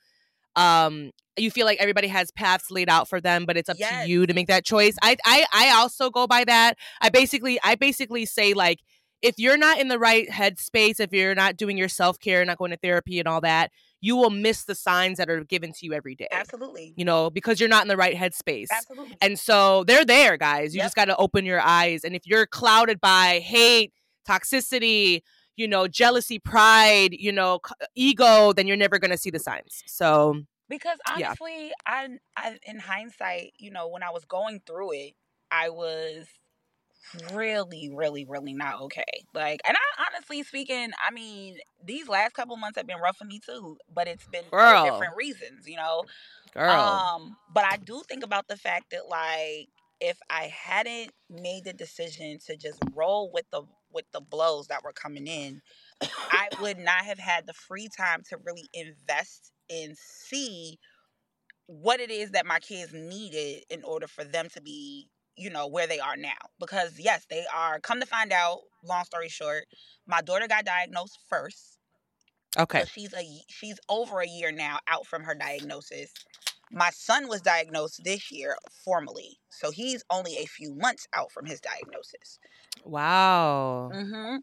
um 0.56 1.10
you 1.38 1.50
feel 1.50 1.66
like 1.66 1.78
everybody 1.80 2.08
has 2.08 2.30
paths 2.30 2.70
laid 2.70 2.88
out 2.88 3.08
for 3.08 3.20
them 3.20 3.44
but 3.44 3.56
it's 3.56 3.68
up 3.68 3.76
yes. 3.78 4.04
to 4.04 4.10
you 4.10 4.26
to 4.26 4.34
make 4.34 4.48
that 4.48 4.64
choice. 4.64 4.96
I, 5.02 5.16
I 5.24 5.46
i 5.52 5.70
also 5.70 6.10
go 6.10 6.26
by 6.26 6.44
that. 6.44 6.76
I 7.00 7.10
basically 7.10 7.58
i 7.62 7.74
basically 7.74 8.26
say 8.26 8.54
like 8.54 8.80
if 9.22 9.38
you're 9.38 9.56
not 9.56 9.80
in 9.80 9.88
the 9.88 9.98
right 9.98 10.28
headspace 10.28 11.00
if 11.00 11.12
you're 11.12 11.34
not 11.34 11.56
doing 11.56 11.78
your 11.78 11.88
self-care 11.88 12.44
not 12.44 12.58
going 12.58 12.70
to 12.70 12.76
therapy 12.76 13.18
and 13.18 13.26
all 13.26 13.40
that 13.40 13.70
you 14.00 14.14
will 14.14 14.30
miss 14.30 14.64
the 14.64 14.74
signs 14.74 15.18
that 15.18 15.30
are 15.30 15.42
given 15.44 15.72
to 15.72 15.86
you 15.86 15.92
every 15.92 16.14
day 16.14 16.28
absolutely. 16.30 16.92
you 16.96 17.04
know 17.04 17.30
because 17.30 17.58
you're 17.58 17.68
not 17.68 17.82
in 17.82 17.88
the 17.88 17.96
right 17.96 18.16
headspace. 18.16 18.66
Absolutely. 18.70 19.16
And 19.20 19.38
so 19.38 19.84
they're 19.84 20.04
there 20.04 20.36
guys. 20.36 20.74
You 20.74 20.78
yep. 20.78 20.86
just 20.86 20.96
got 20.96 21.06
to 21.06 21.16
open 21.16 21.44
your 21.44 21.60
eyes. 21.60 22.04
And 22.04 22.14
if 22.14 22.26
you're 22.26 22.46
clouded 22.46 23.00
by 23.00 23.40
hate 23.40 23.92
toxicity 24.28 25.22
you 25.56 25.66
know, 25.66 25.88
jealousy, 25.88 26.38
pride, 26.38 27.12
you 27.12 27.32
know, 27.32 27.60
ego, 27.94 28.52
then 28.52 28.66
you're 28.66 28.76
never 28.76 28.98
going 28.98 29.10
to 29.10 29.18
see 29.18 29.30
the 29.30 29.38
signs. 29.38 29.82
So, 29.86 30.42
because 30.68 30.98
honestly, 31.08 31.66
yeah. 31.66 31.72
I, 31.86 32.08
I, 32.36 32.58
in 32.66 32.78
hindsight, 32.78 33.52
you 33.58 33.70
know, 33.70 33.88
when 33.88 34.02
I 34.02 34.10
was 34.10 34.24
going 34.24 34.60
through 34.66 34.92
it, 34.92 35.12
I 35.50 35.70
was 35.70 36.26
really, 37.32 37.90
really, 37.94 38.24
really 38.24 38.52
not 38.52 38.80
okay. 38.82 39.04
Like, 39.32 39.60
and 39.66 39.76
I 39.76 40.04
honestly 40.10 40.42
speaking, 40.42 40.90
I 41.06 41.12
mean, 41.12 41.58
these 41.84 42.08
last 42.08 42.34
couple 42.34 42.56
months 42.56 42.76
have 42.78 42.86
been 42.86 42.98
rough 42.98 43.16
for 43.16 43.24
me 43.24 43.40
too, 43.44 43.78
but 43.92 44.08
it's 44.08 44.26
been 44.26 44.44
Girl. 44.50 44.84
for 44.84 44.90
different 44.90 45.16
reasons, 45.16 45.66
you 45.66 45.76
know. 45.76 46.04
Girl. 46.52 46.70
Um, 46.70 47.36
but 47.52 47.64
I 47.64 47.76
do 47.76 48.02
think 48.08 48.24
about 48.24 48.48
the 48.48 48.56
fact 48.56 48.90
that 48.90 49.08
like 49.08 49.68
if 50.00 50.18
I 50.28 50.44
hadn't 50.44 51.12
made 51.30 51.64
the 51.64 51.72
decision 51.72 52.38
to 52.46 52.56
just 52.56 52.78
roll 52.94 53.30
with 53.32 53.44
the 53.50 53.62
with 53.96 54.04
the 54.12 54.20
blows 54.20 54.68
that 54.68 54.84
were 54.84 54.92
coming 54.92 55.26
in, 55.26 55.60
I 56.30 56.48
would 56.60 56.78
not 56.78 57.04
have 57.04 57.18
had 57.18 57.46
the 57.46 57.54
free 57.54 57.88
time 57.88 58.22
to 58.28 58.36
really 58.44 58.68
invest 58.72 59.50
and 59.68 59.96
see 59.98 60.78
what 61.66 61.98
it 61.98 62.10
is 62.10 62.30
that 62.30 62.46
my 62.46 62.60
kids 62.60 62.92
needed 62.92 63.64
in 63.70 63.82
order 63.82 64.06
for 64.06 64.22
them 64.22 64.48
to 64.50 64.60
be, 64.60 65.08
you 65.36 65.50
know, 65.50 65.66
where 65.66 65.88
they 65.88 65.98
are 65.98 66.16
now. 66.16 66.36
Because 66.60 67.00
yes, 67.00 67.26
they 67.28 67.44
are 67.52 67.80
come 67.80 67.98
to 67.98 68.06
find 68.06 68.32
out, 68.32 68.60
long 68.84 69.04
story 69.04 69.28
short, 69.28 69.64
my 70.06 70.20
daughter 70.20 70.46
got 70.46 70.64
diagnosed 70.64 71.18
first. 71.28 71.78
Okay. 72.58 72.80
So 72.80 72.86
she's 72.86 73.14
a 73.14 73.26
she's 73.48 73.80
over 73.88 74.20
a 74.20 74.28
year 74.28 74.52
now 74.52 74.78
out 74.86 75.06
from 75.06 75.24
her 75.24 75.34
diagnosis. 75.34 76.12
My 76.70 76.90
son 76.90 77.28
was 77.28 77.40
diagnosed 77.42 78.02
this 78.04 78.30
year 78.30 78.56
formally. 78.84 79.38
So 79.50 79.70
he's 79.70 80.02
only 80.10 80.36
a 80.38 80.46
few 80.46 80.74
months 80.74 81.06
out 81.12 81.30
from 81.32 81.46
his 81.46 81.60
diagnosis. 81.60 82.38
Wow. 82.84 83.90
Mm-hmm. 83.94 84.36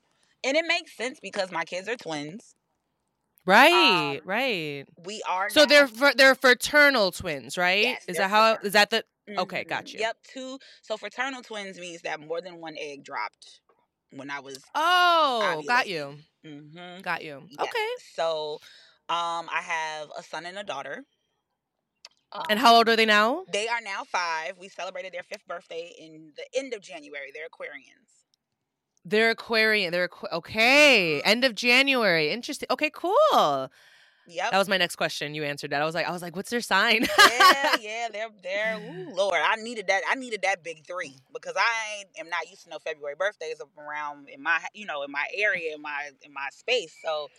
And 0.46 0.58
it 0.58 0.66
makes 0.68 0.96
sense 0.96 1.20
because 1.22 1.52
my 1.52 1.64
kids 1.66 1.88
are 1.88 1.96
twins. 1.96 2.56
Right, 3.46 4.20
Um, 4.20 4.22
right. 4.28 4.86
We 5.06 5.22
are 5.28 5.50
So 5.50 5.62
now- 5.62 5.66
they're 5.68 5.88
fr- 5.88 6.16
they're 6.16 6.36
fraternal 6.36 7.12
twins, 7.12 7.58
right? 7.58 7.84
Yes, 7.84 8.04
is 8.08 8.18
that 8.18 8.30
how? 8.30 8.56
Is 8.64 8.72
that 8.74 8.90
the? 8.90 9.04
Okay, 9.30 9.64
Mhm. 9.64 9.68
got 9.68 9.94
you. 9.94 10.00
Yep, 10.00 10.18
two. 10.24 10.60
So 10.82 10.96
fraternal 10.98 11.42
twins 11.42 11.78
means 11.78 12.02
that 12.04 12.20
more 12.22 12.40
than 12.42 12.62
one 12.62 12.76
egg 12.78 13.04
dropped 13.04 13.60
when 14.12 14.30
I 14.30 14.40
was. 14.40 14.64
Oh, 14.76 15.62
got 15.68 15.88
you, 15.88 16.18
Mm-hmm. 16.46 17.02
got 17.02 17.22
you. 17.24 17.46
Yes. 17.50 17.60
Okay. 17.68 17.88
So, 18.14 18.60
um, 19.10 19.50
I 19.52 19.62
have 19.62 20.10
a 20.18 20.24
son 20.24 20.46
and 20.46 20.58
a 20.58 20.64
daughter. 20.64 21.04
And 22.50 22.60
how 22.60 22.76
old 22.76 22.88
Um, 22.88 22.94
are 22.94 22.98
they 22.98 23.06
now? 23.06 23.46
They 23.52 23.68
are 23.68 23.82
now 23.82 24.04
five. 24.06 24.58
We 24.60 24.70
celebrated 24.70 25.14
their 25.14 25.24
fifth 25.24 25.48
birthday 25.48 25.94
in 26.00 26.34
the 26.38 26.46
end 26.60 26.74
of 26.74 26.82
January. 26.82 27.32
They're 27.34 27.48
Aquarians. 27.50 28.10
They're 29.06 29.32
Aquarian. 29.32 29.92
They're 29.92 30.10
Aqu- 30.10 30.32
okay. 30.34 31.22
End 31.22 31.44
of 31.46 31.56
January. 31.56 32.32
Interesting. 32.32 32.68
Okay, 32.72 32.92
cool. 32.94 33.70
Yep. 34.28 34.52
That 34.52 34.58
was 34.60 34.70
my 34.70 34.78
next 34.78 34.96
question. 34.96 35.36
You 35.36 35.44
answered 35.44 35.72
that. 35.72 35.82
I 35.82 35.86
was 35.86 35.96
like, 35.96 36.08
I 36.08 36.12
was 36.12 36.22
like, 36.22 36.36
what's 36.36 36.50
their 36.50 36.62
sign? 36.62 37.08
yeah, 37.20 37.76
yeah, 37.82 38.08
they're 38.14 38.30
they're 38.44 38.78
ooh, 38.78 39.14
Lord. 39.16 39.40
I 39.44 39.58
needed 39.58 39.88
that. 39.88 40.04
I 40.10 40.16
needed 40.16 40.44
that 40.44 40.64
big 40.64 40.86
three 40.88 41.16
because 41.34 41.56
I 41.58 42.06
am 42.20 42.30
not 42.30 42.50
used 42.50 42.64
to 42.66 42.70
no 42.70 42.80
February 42.80 43.16
birthdays 43.20 43.58
around 43.78 44.30
in 44.30 44.42
my 44.44 44.60
you 44.74 44.86
know 44.86 45.04
in 45.04 45.12
my 45.12 45.26
area 45.36 45.76
in 45.76 45.82
my 45.82 46.12
in 46.22 46.34
my 46.34 46.48
space. 46.54 46.96
So 47.04 47.30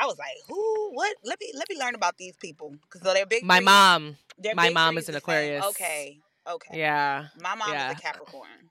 I 0.00 0.06
was 0.06 0.18
like, 0.18 0.34
who? 0.48 0.90
What? 0.92 1.14
Let 1.24 1.38
me 1.40 1.52
let 1.54 1.68
me 1.68 1.78
learn 1.78 1.94
about 1.94 2.16
these 2.16 2.34
people 2.36 2.74
because 2.82 3.02
they're 3.02 3.26
big. 3.26 3.44
my 3.44 3.56
threes. 3.56 3.64
mom. 3.66 4.16
My 4.54 4.70
mom 4.70 4.96
is 4.96 5.08
an 5.08 5.12
same. 5.12 5.18
Aquarius. 5.18 5.66
Okay, 5.66 6.18
okay. 6.50 6.78
Yeah. 6.78 7.26
My 7.38 7.54
mom 7.54 7.72
yeah. 7.72 7.92
is 7.92 7.98
a 7.98 8.00
Capricorn. 8.00 8.70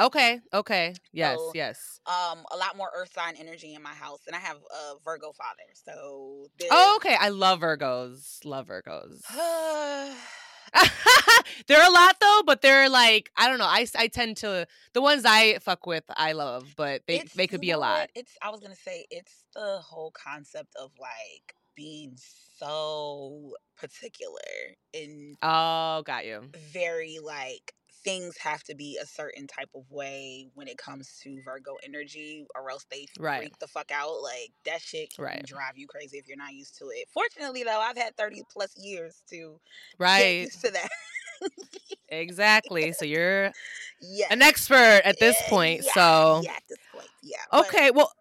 Okay. 0.00 0.40
Okay. 0.52 0.94
Yes. 1.12 1.38
So- 1.38 1.52
yes. 1.54 2.00
Um, 2.06 2.44
a 2.50 2.56
lot 2.56 2.76
more 2.76 2.90
Earth 2.94 3.12
sign 3.14 3.34
energy 3.38 3.74
in 3.74 3.82
my 3.82 3.94
house, 3.94 4.20
and 4.26 4.34
I 4.34 4.40
have 4.40 4.56
a 4.56 4.94
Virgo 5.04 5.32
father. 5.32 5.62
So 5.74 6.48
Oh, 6.70 6.94
okay. 6.96 7.16
I 7.18 7.28
love 7.28 7.60
Virgos. 7.60 8.44
Love 8.44 8.66
Virgos. 8.66 9.20
they're 11.66 11.86
a 11.86 11.90
lot 11.92 12.16
though, 12.20 12.42
but 12.46 12.62
they're 12.62 12.88
like 12.88 13.30
I 13.36 13.48
don't 13.48 13.58
know. 13.58 13.64
I, 13.66 13.86
I 13.96 14.08
tend 14.08 14.36
to 14.38 14.66
the 14.92 15.00
ones 15.02 15.24
I 15.26 15.58
fuck 15.58 15.86
with 15.86 16.04
I 16.10 16.32
love, 16.32 16.74
but 16.76 17.02
they 17.06 17.16
It's- 17.16 17.32
they 17.34 17.46
could 17.46 17.60
be 17.60 17.70
a 17.70 17.78
lot. 17.78 18.10
It's 18.14 18.32
I 18.42 18.50
was 18.50 18.60
gonna 18.60 18.74
say 18.76 19.06
it's 19.10 19.44
the 19.54 19.80
whole 19.82 20.10
concept 20.12 20.74
of 20.80 20.90
like 21.00 21.54
being 21.74 22.16
so 22.58 23.52
particular 23.76 24.38
and 24.94 25.36
Oh, 25.42 26.02
got 26.06 26.24
you. 26.26 26.50
very 26.72 27.18
like 27.22 27.72
things 28.04 28.36
have 28.36 28.62
to 28.62 28.74
be 28.74 28.98
a 29.02 29.06
certain 29.06 29.46
type 29.46 29.70
of 29.74 29.90
way 29.90 30.46
when 30.54 30.68
it 30.68 30.76
comes 30.76 31.18
to 31.22 31.40
Virgo 31.42 31.76
energy, 31.82 32.44
or 32.54 32.70
else 32.70 32.84
they 32.90 33.06
Right. 33.18 33.38
freak 33.38 33.58
the 33.58 33.66
fuck 33.66 33.90
out. 33.90 34.20
Like 34.22 34.50
that 34.66 34.82
shit 34.82 35.14
can 35.14 35.24
Right. 35.24 35.42
drive 35.46 35.78
you 35.78 35.86
crazy 35.86 36.18
if 36.18 36.28
you're 36.28 36.36
not 36.36 36.52
used 36.52 36.76
to 36.78 36.90
it. 36.90 37.08
Fortunately, 37.12 37.62
though, 37.64 37.80
I've 37.80 37.96
had 37.96 38.14
thirty 38.16 38.42
plus 38.52 38.76
years 38.76 39.22
to 39.30 39.36
get 39.36 39.98
Right. 39.98 40.40
used 40.42 40.60
to 40.64 40.70
that. 40.72 40.88
exactly. 42.08 42.92
So 42.92 43.04
you're 43.04 43.52
yeah, 44.00 44.26
an 44.30 44.42
expert 44.42 45.00
at 45.04 45.18
this 45.18 45.36
point. 45.48 45.82
yeah, 45.84 45.92
so 45.94 46.40
yeah, 46.44 46.52
at 46.52 46.62
this 46.68 46.78
point, 46.92 47.08
yeah. 47.22 47.38
but- 47.50 47.66
Okay, 47.68 47.90
well, 47.90 48.12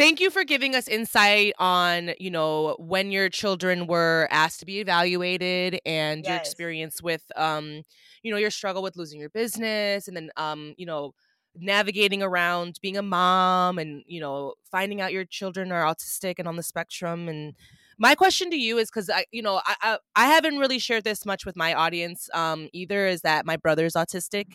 thank 0.00 0.18
you 0.18 0.30
for 0.30 0.44
giving 0.44 0.74
us 0.74 0.88
insight 0.88 1.52
on, 1.58 2.12
you 2.18 2.30
know, 2.30 2.74
when 2.78 3.12
your 3.12 3.28
children 3.28 3.86
were 3.86 4.26
asked 4.30 4.58
to 4.60 4.64
be 4.64 4.80
evaluated 4.80 5.78
and 5.84 6.24
your 6.24 6.36
experience 6.36 7.02
with 7.02 7.22
um, 7.36 7.82
you 8.22 8.32
know, 8.32 8.38
your 8.38 8.50
struggle 8.50 8.82
with 8.82 8.96
losing 8.96 9.20
your 9.20 9.28
business 9.28 10.08
and 10.08 10.16
then 10.16 10.30
um, 10.38 10.74
you 10.78 10.86
know, 10.86 11.12
navigating 11.54 12.22
around 12.22 12.78
being 12.80 12.96
a 12.96 13.02
mom 13.02 13.78
and, 13.78 14.02
you 14.06 14.20
know, 14.20 14.54
finding 14.70 15.02
out 15.02 15.12
your 15.12 15.26
children 15.26 15.70
are 15.70 15.84
autistic 15.84 16.36
and 16.38 16.48
on 16.48 16.56
the 16.56 16.62
spectrum 16.62 17.28
and 17.28 17.54
my 17.98 18.14
question 18.14 18.50
to 18.50 18.56
you 18.56 18.78
is 18.78 18.88
because 18.88 19.10
I, 19.10 19.26
you 19.30 19.42
know, 19.42 19.60
I, 19.66 19.74
I, 19.82 19.98
I 20.16 20.26
haven't 20.28 20.56
really 20.56 20.78
shared 20.78 21.04
this 21.04 21.26
much 21.26 21.44
with 21.44 21.54
my 21.54 21.74
audience. 21.74 22.30
Um, 22.32 22.70
either 22.72 23.06
is 23.06 23.20
that 23.20 23.44
my 23.44 23.58
brother's 23.58 23.92
autistic. 23.92 24.46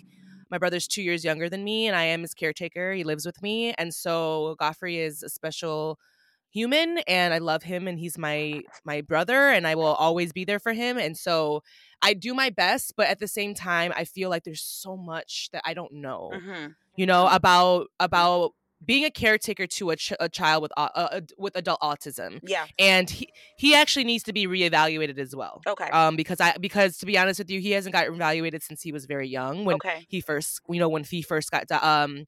My 0.49 0.57
brother's 0.57 0.87
two 0.87 1.01
years 1.01 1.23
younger 1.23 1.49
than 1.49 1.63
me, 1.63 1.87
and 1.87 1.95
I 1.95 2.03
am 2.03 2.21
his 2.21 2.33
caretaker. 2.33 2.93
He 2.93 3.03
lives 3.03 3.25
with 3.25 3.41
me, 3.41 3.73
and 3.77 3.93
so 3.93 4.55
Godfrey 4.59 4.99
is 4.99 5.23
a 5.23 5.29
special 5.29 5.99
human, 6.51 6.99
and 7.07 7.33
I 7.33 7.39
love 7.39 7.63
him, 7.63 7.87
and 7.87 7.99
he's 7.99 8.17
my 8.17 8.61
my 8.83 9.01
brother, 9.01 9.49
and 9.49 9.67
I 9.67 9.75
will 9.75 9.95
always 9.95 10.31
be 10.31 10.45
there 10.45 10.59
for 10.59 10.73
him. 10.73 10.97
And 10.97 11.17
so 11.17 11.63
I 12.01 12.13
do 12.13 12.33
my 12.33 12.49
best, 12.49 12.93
but 12.95 13.07
at 13.07 13.19
the 13.19 13.27
same 13.27 13.53
time, 13.53 13.91
I 13.95 14.05
feel 14.05 14.29
like 14.29 14.43
there's 14.43 14.61
so 14.61 14.95
much 14.95 15.49
that 15.51 15.63
I 15.65 15.73
don't 15.73 15.93
know. 15.93 16.31
Mm-hmm. 16.33 16.67
You 16.95 17.05
know 17.05 17.27
about 17.27 17.87
about 17.99 18.51
being 18.83 19.05
a 19.05 19.11
caretaker 19.11 19.67
to 19.67 19.91
a, 19.91 19.95
ch- 19.95 20.13
a 20.19 20.29
child 20.29 20.61
with 20.63 20.71
uh, 20.77 20.89
uh, 20.95 21.21
with 21.37 21.55
adult 21.55 21.79
autism. 21.81 22.39
Yeah. 22.43 22.65
And 22.77 23.09
he 23.09 23.29
he 23.57 23.75
actually 23.75 24.05
needs 24.05 24.23
to 24.23 24.33
be 24.33 24.47
reevaluated 24.47 25.17
as 25.17 25.35
well. 25.35 25.61
Okay. 25.67 25.89
Um, 25.89 26.15
because 26.15 26.41
I 26.41 26.55
because 26.59 26.97
to 26.97 27.05
be 27.05 27.17
honest 27.17 27.39
with 27.39 27.49
you, 27.49 27.59
he 27.59 27.71
hasn't 27.71 27.93
got 27.93 28.07
evaluated 28.07 28.63
since 28.63 28.81
he 28.81 28.91
was 28.91 29.05
very 29.05 29.27
young. 29.27 29.65
When 29.65 29.75
okay. 29.75 30.05
he 30.09 30.21
first, 30.21 30.61
you 30.69 30.79
know, 30.79 30.89
when 30.89 31.03
he 31.03 31.21
first 31.21 31.51
got 31.51 31.71
um. 31.71 32.25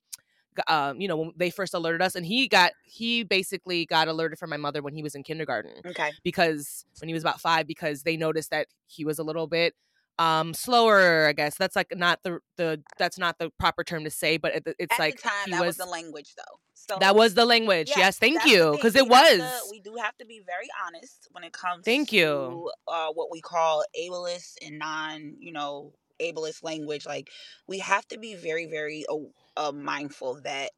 Um, 0.68 1.00
you 1.00 1.08
know, 1.08 1.18
when 1.18 1.32
they 1.36 1.52
first 1.52 1.76
alerted 1.76 2.02
us, 2.02 2.16
and 2.16 2.26
he 2.26 2.48
got 2.48 2.72
he 2.84 3.22
basically 3.22 3.86
got 3.86 4.08
alerted 4.08 4.40
from 4.40 4.50
my 4.50 4.58
mother 4.58 4.82
when 4.82 4.96
he 4.96 5.04
was 5.04 5.14
in 5.14 5.22
kindergarten. 5.22 5.74
Okay. 5.86 6.10
Because 6.24 6.84
when 7.00 7.10
he 7.10 7.14
was 7.14 7.22
about 7.22 7.40
five, 7.40 7.68
because 7.68 8.02
they 8.02 8.18
noticed 8.18 8.50
that 8.50 8.66
he 8.88 9.06
was 9.06 9.20
a 9.20 9.24
little 9.24 9.46
bit 9.46 9.76
um 10.20 10.54
slower 10.54 11.28
i 11.28 11.34
guess 11.34 11.56
that's 11.56 11.76
like 11.76 11.94
not 11.96 12.20
the 12.24 12.40
the 12.58 12.82
that's 12.98 13.20
not 13.20 13.38
the 13.38 13.52
proper 13.60 13.84
term 13.84 14.04
to 14.04 14.10
say 14.10 14.38
but 14.38 14.56
it, 14.56 14.76
it's 14.80 14.94
At 14.94 15.00
like 15.00 15.16
the 15.22 15.22
time, 15.22 15.32
he 15.46 15.52
that 15.52 15.60
was, 15.62 15.78
was 15.78 15.78
the 15.78 15.86
language, 15.86 16.34
though. 16.36 16.60
So 16.74 16.98
that 17.00 17.16
was 17.16 17.34
the 17.34 17.46
language 17.46 17.90
yes, 17.90 17.98
yes 17.98 18.20
thank 18.20 18.46
you 18.46 18.72
because 18.72 18.96
it 18.96 19.08
was 19.08 19.40
to- 19.40 19.68
we 19.72 19.80
do 19.80 19.96
have 19.96 20.18
to 20.18 20.26
be 20.26 20.42
very 20.46 20.68
honest 20.86 21.28
when 21.32 21.44
it 21.44 21.54
comes. 21.54 21.84
Thank 21.86 22.10
to, 22.10 22.16
you. 22.16 22.72
Uh, 22.88 23.10
what 23.14 23.30
we 23.32 23.42
call 23.42 23.84
ableist 24.00 24.56
and 24.66 24.80
non, 24.80 25.36
you 25.40 25.52
know, 25.52 25.94
ableist 26.20 26.64
language. 26.64 27.06
Like 27.06 27.30
we 27.68 27.80
have 27.80 28.08
to 28.10 28.18
be 28.18 28.36
very, 28.36 28.66
very 28.66 29.06
uh, 29.10 29.68
uh, 29.68 29.72
mindful 29.72 30.42
that 30.44 30.72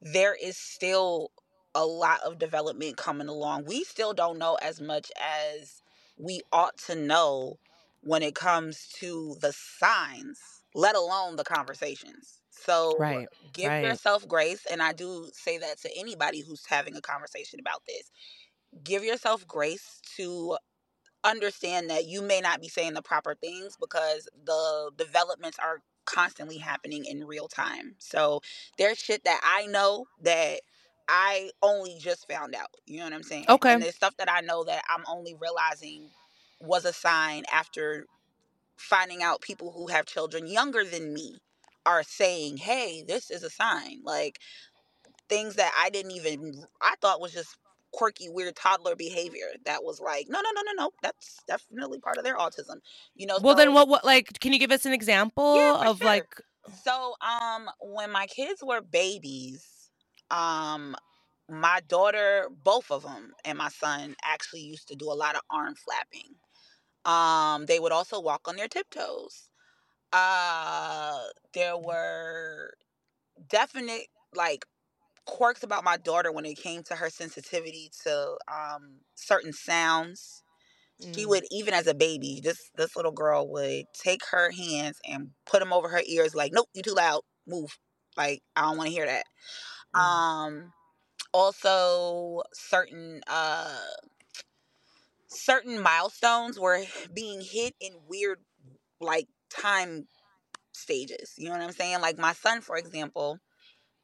there 0.00 0.34
is 0.34 0.56
still 0.56 1.30
a 1.74 1.84
lot 1.86 2.20
of 2.22 2.38
development 2.38 2.96
coming 2.96 3.28
along. 3.28 3.64
We 3.64 3.84
still 3.84 4.12
don't 4.12 4.38
know 4.38 4.56
as 4.60 4.80
much 4.80 5.10
as 5.16 5.82
we 6.16 6.42
ought 6.52 6.76
to 6.86 6.94
know 6.94 7.58
when 8.02 8.22
it 8.22 8.34
comes 8.36 8.88
to 9.00 9.36
the 9.40 9.52
signs, 9.52 10.40
let 10.74 10.96
alone 10.96 11.36
the 11.36 11.44
conversations. 11.44 12.40
So 12.50 13.00
right 13.00 13.28
give 13.52 13.74
right. 13.74 13.80
yourself 13.80 14.28
grace 14.28 14.66
and 14.70 14.82
i 14.82 14.92
do 14.92 15.28
say 15.34 15.58
that 15.58 15.78
to 15.80 15.90
anybody 15.98 16.42
who's 16.42 16.66
having 16.66 16.96
a 16.96 17.00
conversation 17.02 17.60
about 17.60 17.82
this 17.86 18.10
give 18.84 19.04
yourself 19.04 19.46
grace 19.46 20.00
to 20.16 20.56
understand 21.24 21.90
that 21.90 22.06
you 22.06 22.22
may 22.22 22.40
not 22.40 22.60
be 22.60 22.68
saying 22.68 22.94
the 22.94 23.02
proper 23.02 23.34
things 23.34 23.76
because 23.80 24.28
the 24.44 24.90
developments 24.96 25.58
are 25.58 25.82
constantly 26.06 26.58
happening 26.58 27.04
in 27.04 27.24
real 27.26 27.48
time 27.48 27.94
so 27.98 28.40
there's 28.78 28.98
shit 28.98 29.24
that 29.24 29.40
i 29.44 29.66
know 29.66 30.06
that 30.22 30.60
i 31.08 31.50
only 31.62 31.98
just 32.00 32.28
found 32.28 32.54
out 32.54 32.68
you 32.86 32.98
know 32.98 33.04
what 33.04 33.12
i'm 33.12 33.22
saying 33.22 33.48
Okay. 33.48 33.70
and 33.70 33.82
there's 33.82 33.96
stuff 33.96 34.16
that 34.18 34.30
i 34.30 34.40
know 34.40 34.64
that 34.64 34.82
i'm 34.90 35.04
only 35.08 35.34
realizing 35.40 36.08
was 36.62 36.86
a 36.86 36.94
sign 36.94 37.44
after 37.52 38.06
finding 38.78 39.22
out 39.22 39.42
people 39.42 39.72
who 39.72 39.88
have 39.88 40.06
children 40.06 40.46
younger 40.46 40.84
than 40.84 41.14
me 41.14 41.38
are 41.86 42.02
saying, 42.04 42.58
"Hey, 42.58 43.04
this 43.06 43.30
is 43.30 43.42
a 43.44 43.50
sign." 43.50 44.02
Like 44.04 44.40
things 45.28 45.56
that 45.56 45.72
I 45.78 45.90
didn't 45.90 46.12
even 46.12 46.64
I 46.82 46.96
thought 47.02 47.20
was 47.22 47.32
just 47.34 47.58
quirky, 47.92 48.28
weird 48.30 48.56
toddler 48.56 48.96
behavior. 48.96 49.48
That 49.66 49.84
was 49.84 50.00
like, 50.00 50.28
no, 50.30 50.40
no, 50.40 50.50
no, 50.54 50.62
no, 50.62 50.84
no. 50.84 50.92
That's 51.02 51.42
definitely 51.48 52.00
part 52.00 52.18
of 52.18 52.24
their 52.24 52.38
autism. 52.38 52.80
You 53.16 53.26
know. 53.28 53.40
well 53.40 53.54
then 53.54 53.74
what 53.74 53.88
what 53.88 54.04
like 54.04 54.40
can 54.40 54.52
you 54.52 54.58
give 54.60 54.72
us 54.72 54.86
an 54.86 54.92
example 54.92 55.44
Yeah, 55.54 55.74
of 55.76 56.02
sure. 56.02 56.04
like 56.04 56.36
So, 56.84 57.14
um, 57.20 57.70
when 57.80 58.10
my 58.12 58.26
kids 58.26 58.62
were 58.64 58.82
babies, 58.82 59.90
um, 60.30 60.96
my 61.50 61.80
daughter, 61.88 62.48
both 62.64 62.90
of 62.90 63.02
them, 63.04 63.32
and 63.44 63.58
my 63.58 63.68
son 63.70 64.16
actually 64.24 64.62
used 64.62 64.88
to 64.88 64.96
do 64.96 65.06
a 65.10 65.14
lot 65.14 65.36
of 65.36 65.42
arm 65.50 65.74
flapping. 65.76 66.36
Um, 67.04 67.66
they 67.66 67.80
would 67.80 67.92
also 67.92 68.20
walk 68.20 68.48
on 68.48 68.56
their 68.56 68.68
tiptoes. 68.68 69.48
Uh, 70.12 71.24
there 71.54 71.76
were 71.78 72.74
definite 73.48 74.08
like 74.34 74.66
quirks 75.26 75.62
about 75.62 75.84
my 75.84 75.96
daughter 75.96 76.32
when 76.32 76.46
it 76.46 76.56
came 76.58 76.82
to 76.84 76.96
her 76.96 77.10
sensitivity 77.10 77.90
to 78.04 78.36
um 78.48 79.00
certain 79.16 79.52
sounds. 79.52 80.42
She 81.14 81.26
mm, 81.26 81.26
would 81.26 81.44
even 81.50 81.74
as 81.74 81.86
a 81.86 81.94
baby 81.94 82.40
this 82.42 82.70
this 82.76 82.96
little 82.96 83.12
girl 83.12 83.48
would 83.48 83.86
take 83.94 84.22
her 84.30 84.50
hands 84.52 85.00
and 85.08 85.32
put 85.46 85.60
them 85.60 85.72
over 85.72 85.88
her 85.88 86.02
ears 86.06 86.34
like 86.34 86.52
nope 86.54 86.68
you 86.74 86.82
too 86.82 86.94
loud. 86.94 87.22
Move. 87.46 87.78
Like 88.16 88.42
i 88.56 88.62
don't 88.62 88.76
want 88.78 88.88
to 88.88 88.94
hear 88.94 89.06
that. 89.06 89.26
Mm. 89.94 90.22
um 90.48 90.72
also 91.32 92.42
certain 92.52 93.22
uh 93.26 93.78
certain 95.32 95.80
milestones 95.80 96.60
were 96.60 96.84
being 97.14 97.42
hit 97.42 97.74
in 97.80 97.94
weird 98.08 98.40
like 99.00 99.28
time 99.50 100.06
stages 100.72 101.34
you 101.38 101.46
know 101.46 101.52
what 101.52 101.62
i'm 101.62 101.72
saying? 101.72 102.00
Like 102.00 102.18
my 102.18 102.32
son 102.34 102.60
for 102.62 102.76
example 102.76 103.38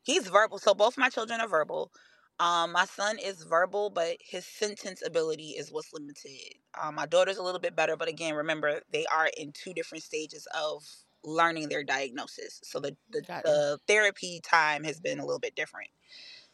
he's 0.05 0.29
verbal 0.29 0.59
so 0.59 0.75
both 0.75 0.99
my 0.99 1.09
children 1.11 1.41
are 1.41 1.49
verbal. 1.49 1.93
Um 2.41 2.73
my 2.73 2.87
son 2.87 3.19
is 3.19 3.45
verbal 3.45 3.91
but 3.91 4.17
his 4.21 4.47
sentence 4.47 5.03
ability 5.07 5.51
is 5.51 5.73
what's 5.73 5.93
limited. 5.95 6.57
Um, 6.81 6.97
my 6.97 7.07
daughter's 7.07 7.39
a 7.39 7.43
little 7.43 7.61
bit 7.61 7.77
better 7.77 7.97
but 7.97 8.09
again 8.09 8.35
remember 8.35 8.83
they 8.93 9.07
are 9.07 9.31
in 9.37 9.53
two 9.53 9.75
different 9.75 10.05
stages 10.05 10.47
of 10.59 10.85
learning 11.25 11.69
their 11.69 11.85
diagnosis. 11.85 12.61
So 12.65 12.81
the 12.81 12.97
the, 13.11 13.23
the 13.45 13.79
therapy 13.89 14.41
time 14.45 14.85
has 14.85 15.01
been 15.01 15.21
a 15.21 15.27
little 15.27 15.41
bit 15.41 15.57
different. 15.57 15.91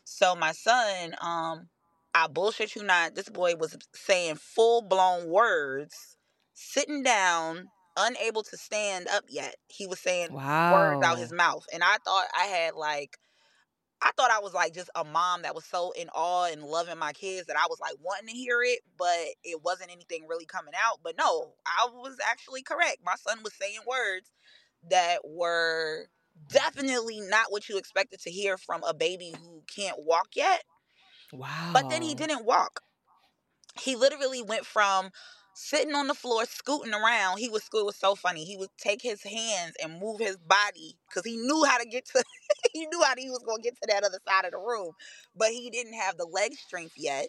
So 0.04 0.34
my 0.36 0.52
son 0.52 1.16
um 1.22 1.68
i 2.14 2.26
bullshit 2.26 2.74
you 2.74 2.82
not 2.82 3.14
this 3.14 3.28
boy 3.28 3.54
was 3.56 3.76
saying 3.94 4.36
full 4.36 4.82
blown 4.82 5.28
words 5.28 6.16
sitting 6.54 7.02
down 7.02 7.68
unable 7.96 8.42
to 8.42 8.56
stand 8.56 9.06
up 9.08 9.24
yet 9.28 9.56
he 9.68 9.86
was 9.86 10.00
saying 10.00 10.28
words 10.70 11.02
out 11.04 11.18
his 11.18 11.32
mouth. 11.32 11.64
And 11.72 11.82
I 11.82 11.96
thought 12.04 12.26
I 12.36 12.44
had 12.44 12.74
like 12.74 13.18
I 14.02 14.10
thought 14.16 14.30
I 14.30 14.40
was 14.40 14.52
like 14.52 14.74
just 14.74 14.90
a 14.94 15.04
mom 15.04 15.42
that 15.42 15.54
was 15.54 15.64
so 15.64 15.92
in 15.92 16.08
awe 16.14 16.46
and 16.52 16.62
loving 16.62 16.98
my 16.98 17.12
kids 17.12 17.46
that 17.46 17.56
I 17.56 17.66
was 17.68 17.78
like 17.80 17.94
wanting 18.02 18.28
to 18.28 18.34
hear 18.34 18.62
it, 18.62 18.80
but 18.98 19.18
it 19.42 19.62
wasn't 19.64 19.92
anything 19.92 20.26
really 20.28 20.44
coming 20.44 20.74
out. 20.76 20.98
But 21.02 21.16
no, 21.16 21.54
I 21.66 21.88
was 21.90 22.16
actually 22.28 22.62
correct. 22.62 22.98
My 23.04 23.14
son 23.26 23.38
was 23.42 23.54
saying 23.54 23.80
words 23.88 24.30
that 24.90 25.20
were 25.24 26.06
definitely 26.48 27.20
not 27.20 27.46
what 27.50 27.68
you 27.68 27.78
expected 27.78 28.20
to 28.20 28.30
hear 28.30 28.58
from 28.58 28.82
a 28.84 28.92
baby 28.92 29.34
who 29.40 29.62
can't 29.74 29.96
walk 30.00 30.28
yet. 30.34 30.64
Wow 31.32 31.72
But 31.72 31.88
then 31.88 32.02
he 32.02 32.14
didn't 32.14 32.44
walk. 32.44 32.82
He 33.80 33.96
literally 33.96 34.42
went 34.42 34.66
from 34.66 35.10
sitting 35.54 35.94
on 35.94 36.06
the 36.08 36.14
floor, 36.14 36.44
scooting 36.46 36.94
around. 36.94 37.38
He 37.38 37.48
was 37.48 37.62
it 37.72 37.84
was 37.84 37.96
so 37.96 38.14
funny. 38.14 38.44
He 38.44 38.56
would 38.56 38.70
take 38.78 39.02
his 39.02 39.22
hands 39.22 39.74
and 39.82 40.00
move 40.00 40.20
his 40.20 40.36
body 40.36 40.96
because 41.08 41.24
he 41.24 41.36
knew 41.36 41.64
how 41.64 41.78
to 41.78 41.86
get 41.86 42.06
to. 42.06 42.24
he 42.72 42.86
knew 42.86 43.02
how 43.02 43.14
he 43.16 43.30
was 43.30 43.42
going 43.44 43.58
to 43.62 43.70
get 43.70 43.74
to 43.82 43.86
that 43.88 44.04
other 44.04 44.20
side 44.28 44.44
of 44.44 44.52
the 44.52 44.58
room, 44.58 44.92
but 45.36 45.50
he 45.50 45.70
didn't 45.70 45.94
have 45.94 46.16
the 46.16 46.26
leg 46.26 46.54
strength 46.54 46.94
yet. 46.96 47.26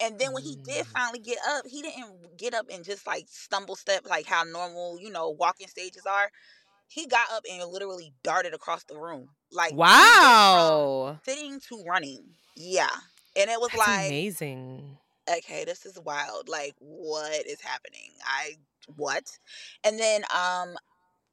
And 0.00 0.18
then 0.18 0.32
when 0.32 0.42
he 0.42 0.56
did 0.64 0.84
Mm. 0.86 0.90
finally 0.92 1.18
get 1.20 1.38
up, 1.48 1.66
he 1.66 1.82
didn't 1.82 2.36
get 2.38 2.54
up 2.54 2.66
and 2.72 2.84
just 2.84 3.06
like 3.06 3.26
stumble 3.28 3.76
step 3.76 4.06
like 4.08 4.26
how 4.26 4.44
normal, 4.44 4.98
you 5.00 5.10
know, 5.10 5.30
walking 5.30 5.68
stages 5.68 6.06
are. 6.06 6.30
He 6.88 7.06
got 7.06 7.30
up 7.32 7.44
and 7.50 7.70
literally 7.70 8.12
darted 8.22 8.54
across 8.54 8.84
the 8.84 8.98
room. 8.98 9.30
Like 9.52 9.78
he 9.86 10.12
went 10.20 10.38
from 10.48 10.80
wow 10.80 11.20
sitting 11.24 11.60
to 11.68 11.84
running. 11.86 12.24
Yeah. 12.56 12.90
And 13.36 13.50
it 13.50 13.60
was 13.60 13.70
that's 13.72 13.86
like 13.86 13.88
amazing 13.88 14.98
okay, 15.28 15.64
this 15.64 15.86
is 15.86 15.98
wild. 15.98 16.48
Like, 16.48 16.74
what 16.78 17.46
is 17.46 17.60
happening? 17.60 18.10
I 18.24 18.56
what? 18.96 19.38
And 19.84 19.98
then 19.98 20.24
um 20.34 20.76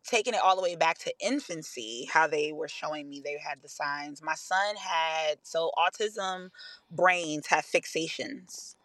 taking 0.06 0.34
it 0.34 0.42
all 0.44 0.56
the 0.56 0.62
way 0.64 0.76
back 0.76 0.98
to 1.00 1.14
infancy, 1.20 2.10
how 2.12 2.28
they 2.28 2.54
were 2.54 2.68
showing 2.70 3.10
me 3.10 3.22
they 3.22 3.38
had 3.38 3.62
the 3.62 3.70
signs. 3.70 4.22
My 4.24 4.36
son 4.36 4.76
had 4.78 5.40
so 5.44 5.72
autism 5.78 6.52
brains 6.92 7.48
have 7.48 7.66
fixations. 7.66 8.76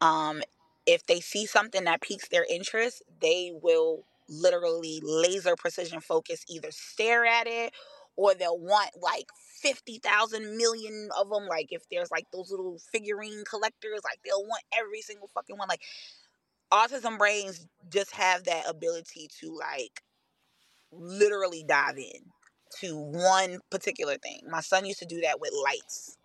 Um 0.00 0.42
if 0.86 1.06
they 1.06 1.20
see 1.20 1.46
something 1.46 1.84
that 1.84 2.02
piques 2.02 2.28
their 2.28 2.46
interest, 2.50 3.02
they 3.20 3.52
will 3.62 4.04
literally 4.28 5.00
laser 5.02 5.56
precision 5.56 6.00
focus 6.00 6.44
either 6.48 6.70
stare 6.70 7.26
at 7.26 7.46
it 7.46 7.72
or 8.16 8.34
they'll 8.34 8.58
want 8.58 8.90
like 9.00 9.28
50,000 9.64 10.58
million 10.58 11.08
of 11.18 11.30
them 11.30 11.46
like 11.48 11.68
if 11.70 11.82
there's 11.90 12.10
like 12.10 12.26
those 12.32 12.50
little 12.50 12.78
figurine 12.92 13.44
collectors 13.48 14.00
like 14.04 14.18
they'll 14.22 14.44
want 14.44 14.62
every 14.78 15.00
single 15.00 15.28
fucking 15.28 15.56
one 15.56 15.68
like 15.68 15.80
autism 16.70 17.16
brains 17.16 17.66
just 17.90 18.10
have 18.12 18.44
that 18.44 18.68
ability 18.68 19.26
to 19.40 19.56
like 19.56 20.02
literally 20.92 21.64
dive 21.66 21.96
in 21.96 22.30
to 22.80 22.96
one 22.96 23.60
particular 23.70 24.16
thing. 24.16 24.40
My 24.50 24.60
son 24.60 24.84
used 24.84 24.98
to 24.98 25.06
do 25.06 25.20
that 25.22 25.40
with 25.40 25.52
lights. 25.64 26.16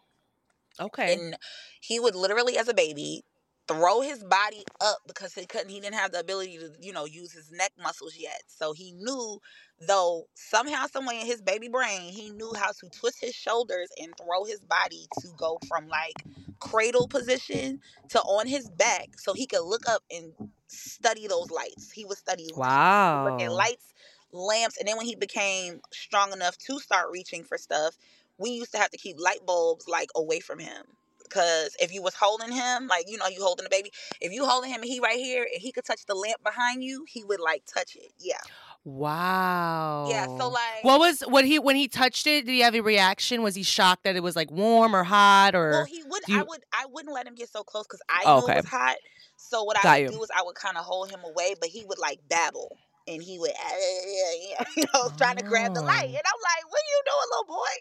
Okay. 0.80 1.14
And 1.14 1.38
he 1.82 2.00
would 2.00 2.16
literally 2.16 2.58
as 2.58 2.68
a 2.68 2.74
baby 2.74 3.24
throw 3.70 4.01
his 4.01 4.26
body 4.26 4.65
up 4.82 4.99
because 5.07 5.36
he 5.36 5.47
couldn't 5.47 5.70
he 5.70 5.82
didn't 5.82 5.95
have 5.95 6.13
the 6.13 6.22
ability 6.22 6.59
to 6.59 6.74
you 6.82 6.93
know 6.93 7.05
use 7.05 7.34
his 7.34 7.51
neck 7.53 7.74
muscles 7.80 8.17
yet. 8.17 8.43
So 8.47 8.74
he 8.74 8.93
knew 8.93 9.41
though 9.88 10.28
somehow 10.36 10.88
someway 10.88 11.22
in 11.22 11.28
his 11.28 11.43
baby 11.43 11.70
brain 11.70 12.13
he 12.13 12.32
knew 12.32 12.53
how 12.55 12.74
to 12.74 12.89
twist 12.91 13.22
his 13.22 13.36
shoulders 13.36 13.89
and 14.01 14.17
throw 14.17 14.45
his 14.45 14.61
body 14.65 15.07
to 15.22 15.30
go 15.38 15.59
from 15.70 15.88
like 15.89 16.26
cradle 16.61 17.07
position 17.09 17.80
to 18.09 18.20
on 18.22 18.47
his 18.47 18.70
back 18.72 19.20
so 19.20 19.34
he 19.36 19.47
could 19.47 19.65
look 19.65 19.88
up 19.89 20.03
and 20.11 20.34
study 20.70 21.28
those 21.28 21.51
lights. 21.51 21.91
He 21.93 22.05
would 22.05 22.20
study 22.20 22.49
Wow. 22.55 23.39
at 23.39 23.51
lights 23.53 23.93
lamps 24.32 24.78
and 24.78 24.88
then 24.88 24.97
when 24.97 25.05
he 25.07 25.15
became 25.15 25.82
strong 25.93 26.34
enough 26.34 26.57
to 26.57 26.80
start 26.80 27.09
reaching 27.11 27.43
for 27.43 27.57
stuff 27.57 27.97
we 28.38 28.51
used 28.51 28.72
to 28.74 28.78
have 28.78 28.91
to 28.91 28.97
keep 28.97 29.20
light 29.20 29.45
bulbs 29.45 29.88
like 29.88 30.09
away 30.15 30.39
from 30.41 30.59
him 30.59 30.86
because 31.30 31.75
if 31.80 31.93
you 31.93 32.01
was 32.01 32.15
holding 32.15 32.51
him 32.51 32.88
like 32.88 33.05
you 33.07 33.17
know 33.17 33.27
you 33.27 33.41
holding 33.41 33.63
the 33.63 33.69
baby 33.69 33.91
if 34.21 34.32
you 34.34 34.45
holding 34.45 34.69
him 34.71 34.82
and 34.82 34.89
he 34.89 34.99
right 34.99 35.17
here 35.17 35.47
and 35.51 35.61
he 35.61 35.71
could 35.71 35.86
touch 35.86 36.05
the 36.05 36.15
lamp 36.15 36.43
behind 36.43 36.84
you 36.84 37.05
he 37.07 37.23
would 37.23 37.39
like 37.39 37.63
touch 37.65 37.95
it 37.95 38.11
yeah 38.19 38.38
Wow. 38.86 40.07
yeah 40.09 40.25
so 40.38 40.49
like 40.49 40.84
what 40.84 40.99
was 40.99 41.21
when 41.21 41.45
he 41.45 41.59
when 41.59 41.75
he 41.75 41.88
touched 41.88 42.25
it? 42.27 42.45
Did 42.45 42.51
he 42.53 42.59
have 42.61 42.73
a 42.73 42.82
reaction? 42.82 43.41
Was 43.43 43.53
he 43.55 43.63
shocked 43.63 44.03
that 44.05 44.15
it 44.15 44.23
was 44.23 44.36
like 44.36 44.49
warm 44.49 44.95
or 44.95 45.03
hot 45.03 45.53
or? 45.53 45.71
well 45.71 45.86
he 45.86 46.01
would 46.03 46.23
do 46.25 46.39
i 46.39 46.43
would 46.43 46.61
i 46.73 46.86
wouldn't 46.91 47.13
let 47.13 47.27
him 47.27 47.36
get 47.36 47.49
so 47.49 47.63
close 47.63 47.86
because 47.86 48.01
i 48.09 48.23
Oh, 48.25 48.39
knew 48.39 48.43
okay. 48.45 48.53
it 48.53 48.55
was 48.57 48.65
hot 48.65 48.95
so 49.38 49.63
what 49.63 49.77
i 49.77 49.93
would 49.93 50.11
you. 50.11 50.17
do 50.17 50.23
is 50.23 50.30
i 50.36 50.41
would 50.43 50.55
kind 50.55 50.77
of 50.77 50.84
hold 50.86 51.11
him 51.11 51.19
away 51.25 51.53
but 51.59 51.69
he 51.69 51.86
would 51.86 51.99
like 51.99 52.19
babble 52.30 52.77
and 53.07 53.21
he 53.21 53.38
would 53.39 53.51
you 54.77 54.84
know 54.93 55.09
trying 55.17 55.36
to 55.38 55.43
grab 55.43 55.73
the 55.73 55.82
light 55.82 56.07
and 56.07 56.15
i'm 56.17 56.41
like 56.41 56.65
what 56.69 56.80
are 56.80 56.91
you 56.91 57.01
doing 57.05 57.30
little 57.32 57.55
boy 57.55 57.73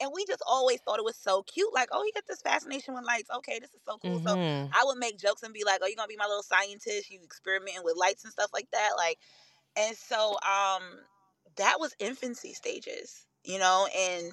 and 0.00 0.10
we 0.14 0.24
just 0.26 0.42
always 0.46 0.80
thought 0.82 0.98
it 0.98 1.04
was 1.04 1.16
so 1.16 1.42
cute 1.44 1.72
like 1.74 1.88
oh 1.92 2.02
he 2.04 2.12
got 2.12 2.26
this 2.26 2.42
fascination 2.42 2.94
with 2.94 3.04
lights 3.04 3.30
okay 3.34 3.58
this 3.58 3.74
is 3.74 3.82
so 3.84 3.98
cool 3.98 4.18
so 4.20 4.36
Mhm. 4.36 4.74
I 4.74 4.84
would 4.84 4.98
make 4.98 5.18
jokes 5.18 5.42
and 5.42 5.54
be 5.54 5.64
like, 5.64 5.80
"Oh, 5.82 5.86
you're 5.86 5.96
gonna 5.96 6.08
be 6.08 6.16
my 6.16 6.26
little 6.26 6.42
scientist? 6.42 7.10
You 7.10 7.20
experimenting 7.22 7.84
with 7.84 7.96
lights 7.96 8.24
and 8.24 8.32
stuff 8.32 8.50
like 8.52 8.70
that." 8.72 8.92
Like, 8.96 9.18
and 9.76 9.96
so 9.96 10.38
um, 10.42 11.00
that 11.56 11.80
was 11.80 11.94
infancy 11.98 12.52
stages, 12.54 13.26
you 13.44 13.58
know. 13.58 13.88
And 13.96 14.32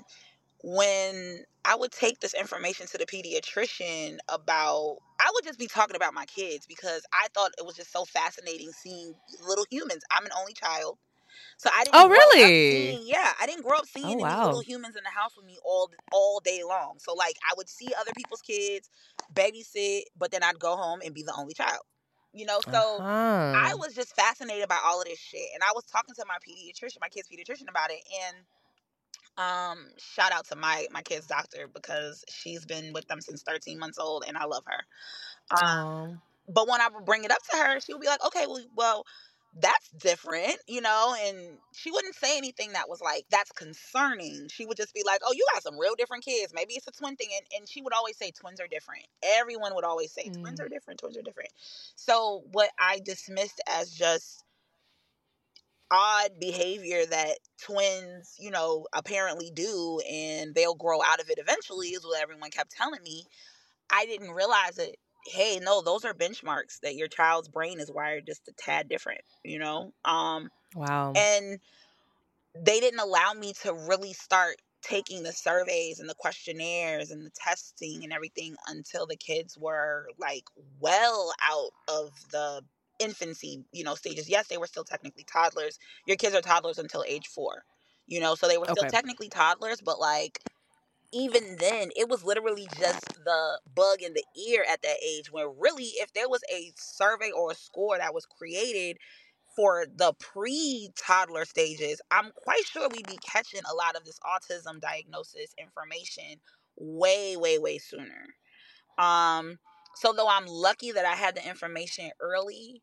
when 0.63 1.45
I 1.65 1.75
would 1.75 1.91
take 1.91 2.19
this 2.19 2.33
information 2.33 2.87
to 2.87 2.97
the 2.97 3.05
pediatrician 3.05 4.19
about, 4.29 4.97
I 5.19 5.31
would 5.33 5.43
just 5.43 5.59
be 5.59 5.67
talking 5.67 5.95
about 5.95 6.13
my 6.13 6.25
kids 6.25 6.65
because 6.67 7.05
I 7.13 7.27
thought 7.33 7.51
it 7.57 7.65
was 7.65 7.75
just 7.75 7.91
so 7.91 8.05
fascinating 8.05 8.71
seeing 8.71 9.15
little 9.47 9.65
humans. 9.69 10.03
I'm 10.11 10.25
an 10.25 10.31
only 10.37 10.53
child. 10.53 10.99
So 11.57 11.69
I 11.73 11.83
didn't 11.83 11.95
Oh, 11.95 12.09
really? 12.09 12.97
seeing- 12.97 13.07
yeah, 13.07 13.33
I 13.39 13.45
didn't 13.45 13.63
grow 13.63 13.77
up 13.77 13.85
seeing 13.87 14.19
any 14.19 14.23
wow. 14.23 14.43
little 14.43 14.61
humans 14.61 14.95
in 14.95 15.03
the 15.03 15.09
house 15.09 15.35
with 15.37 15.45
me 15.45 15.57
all 15.63 15.91
all 16.11 16.39
day 16.41 16.63
long. 16.63 16.99
So 16.99 17.13
like 17.13 17.37
I 17.49 17.53
would 17.57 17.69
see 17.69 17.93
other 17.99 18.13
people's 18.13 18.41
kids, 18.41 18.89
babysit, 19.33 20.03
but 20.17 20.31
then 20.31 20.43
I'd 20.43 20.59
go 20.59 20.75
home 20.77 21.01
and 21.03 21.13
be 21.13 21.23
the 21.23 21.35
only 21.37 21.53
child. 21.53 21.83
You 22.33 22.45
know, 22.45 22.61
so 22.61 23.05
Uh-huh. 23.07 23.69
I 23.69 23.75
was 23.75 23.93
just 23.95 24.15
fascinated 24.15 24.67
by 24.67 24.79
all 24.83 25.01
of 25.01 25.07
this 25.07 25.19
shit. 25.19 25.47
And 25.53 25.63
I 25.63 25.71
was 25.75 25.85
talking 25.85 26.15
to 26.15 26.25
my 26.27 26.37
pediatrician, 26.47 26.97
my 27.01 27.09
kid's 27.09 27.29
pediatrician 27.29 27.69
about 27.69 27.91
it. 27.91 28.01
And 28.23 28.37
um, 29.37 29.87
shout 29.97 30.31
out 30.31 30.45
to 30.47 30.55
my 30.55 30.87
my 30.91 31.01
kid's 31.01 31.27
doctor 31.27 31.67
because 31.67 32.23
she's 32.29 32.65
been 32.65 32.93
with 32.93 33.07
them 33.07 33.21
since 33.21 33.41
13 33.43 33.79
months 33.79 33.97
old 33.97 34.23
and 34.27 34.37
I 34.37 34.45
love 34.45 34.63
her. 34.67 34.85
Um, 35.51 35.85
Um, 35.85 36.21
but 36.49 36.67
when 36.67 36.81
I 36.81 36.89
would 36.89 37.05
bring 37.05 37.23
it 37.23 37.31
up 37.31 37.43
to 37.51 37.57
her, 37.57 37.79
she 37.79 37.93
would 37.93 38.01
be 38.01 38.07
like, 38.07 38.23
okay, 38.25 38.45
well, 38.47 38.65
well, 38.75 39.05
that's 39.59 39.89
different, 39.91 40.57
you 40.67 40.81
know, 40.81 41.15
and 41.19 41.59
she 41.73 41.91
wouldn't 41.91 42.15
say 42.15 42.37
anything 42.37 42.73
that 42.73 42.89
was 42.89 43.01
like, 43.01 43.25
that's 43.29 43.51
concerning. 43.51 44.47
She 44.49 44.65
would 44.65 44.77
just 44.77 44.93
be 44.93 45.03
like, 45.05 45.21
oh, 45.25 45.33
you 45.33 45.45
got 45.53 45.63
some 45.63 45.77
real 45.79 45.95
different 45.95 46.25
kids. 46.25 46.53
Maybe 46.55 46.73
it's 46.73 46.87
a 46.87 46.91
twin 46.91 47.15
thing. 47.15 47.29
And, 47.37 47.45
and 47.59 47.69
she 47.69 47.81
would 47.81 47.93
always 47.93 48.17
say 48.17 48.31
twins 48.31 48.59
are 48.59 48.67
different. 48.67 49.05
Everyone 49.23 49.75
would 49.75 49.85
always 49.85 50.11
say 50.11 50.31
twins 50.41 50.59
Mm. 50.59 50.65
are 50.65 50.69
different, 50.69 50.99
twins 50.99 51.17
are 51.17 51.21
different. 51.21 51.49
So 51.95 52.43
what 52.51 52.71
I 52.79 52.99
dismissed 53.03 53.61
as 53.67 53.91
just 53.91 54.43
odd 55.91 56.31
behavior 56.39 57.05
that 57.05 57.37
twins, 57.61 58.35
you 58.39 58.51
know, 58.51 58.87
apparently 58.93 59.51
do 59.51 59.99
and 60.09 60.55
they'll 60.55 60.75
grow 60.75 61.01
out 61.03 61.19
of 61.21 61.29
it 61.29 61.37
eventually 61.39 61.89
is 61.89 62.03
what 62.03 62.21
everyone 62.21 62.49
kept 62.51 62.71
telling 62.71 63.03
me. 63.03 63.25
I 63.91 64.05
didn't 64.05 64.31
realize 64.31 64.75
that 64.77 64.95
hey, 65.25 65.59
no, 65.61 65.81
those 65.81 66.05
are 66.05 66.13
benchmarks 66.13 66.79
that 66.81 66.95
your 66.95 67.07
child's 67.07 67.47
brain 67.49 67.79
is 67.79 67.91
wired 67.91 68.25
just 68.27 68.47
a 68.47 68.53
tad 68.53 68.87
different, 68.89 69.21
you 69.43 69.59
know? 69.59 69.93
Um 70.05 70.49
wow. 70.75 71.15
and 71.15 71.59
they 72.55 72.79
didn't 72.79 72.99
allow 72.99 73.33
me 73.33 73.53
to 73.53 73.73
really 73.73 74.13
start 74.13 74.57
taking 74.81 75.23
the 75.23 75.31
surveys 75.31 75.99
and 75.99 76.09
the 76.09 76.15
questionnaires 76.15 77.09
and 77.09 77.25
the 77.25 77.31
testing 77.31 78.03
and 78.03 78.11
everything 78.11 78.55
until 78.67 79.05
the 79.07 79.15
kids 79.15 79.57
were 79.57 80.07
like 80.17 80.43
well 80.79 81.33
out 81.41 81.71
of 81.87 82.11
the 82.31 82.61
infancy 82.99 83.63
you 83.71 83.83
know 83.83 83.95
stages 83.95 84.29
yes 84.29 84.47
they 84.47 84.57
were 84.57 84.67
still 84.67 84.83
technically 84.83 85.23
toddlers 85.23 85.79
your 86.05 86.17
kids 86.17 86.35
are 86.35 86.41
toddlers 86.41 86.77
until 86.77 87.03
age 87.07 87.27
four 87.27 87.63
you 88.07 88.19
know 88.19 88.35
so 88.35 88.47
they 88.47 88.57
were 88.57 88.67
still 88.67 88.83
Okay. 88.83 88.91
technically 88.91 89.29
toddlers 89.29 89.81
but 89.81 89.99
like 89.99 90.39
even 91.13 91.57
then 91.59 91.89
it 91.95 92.09
was 92.09 92.23
literally 92.23 92.67
just 92.79 93.05
the 93.23 93.59
bug 93.75 94.01
in 94.01 94.13
the 94.13 94.23
ear 94.49 94.65
at 94.69 94.81
that 94.81 94.97
age 95.05 95.31
when 95.31 95.47
really 95.59 95.91
if 95.97 96.11
there 96.13 96.29
was 96.29 96.41
a 96.53 96.71
survey 96.75 97.31
or 97.31 97.51
a 97.51 97.55
score 97.55 97.97
that 97.97 98.13
was 98.13 98.25
created 98.25 98.97
for 99.55 99.85
the 99.95 100.13
pre-toddler 100.19 101.45
stages 101.45 102.01
i'm 102.11 102.31
quite 102.35 102.65
sure 102.65 102.89
we'd 102.89 103.07
be 103.07 103.19
catching 103.25 103.61
a 103.71 103.75
lot 103.75 103.95
of 103.95 104.03
this 104.05 104.19
autism 104.25 104.79
diagnosis 104.81 105.53
information 105.59 106.39
way 106.77 107.37
way 107.37 107.59
way 107.59 107.77
sooner. 107.77 108.27
Um 108.97 109.59
so 109.95 110.13
though 110.13 110.29
i'm 110.29 110.47
lucky 110.47 110.91
that 110.91 111.05
i 111.05 111.13
had 111.15 111.35
the 111.35 111.47
information 111.47 112.11
early 112.19 112.81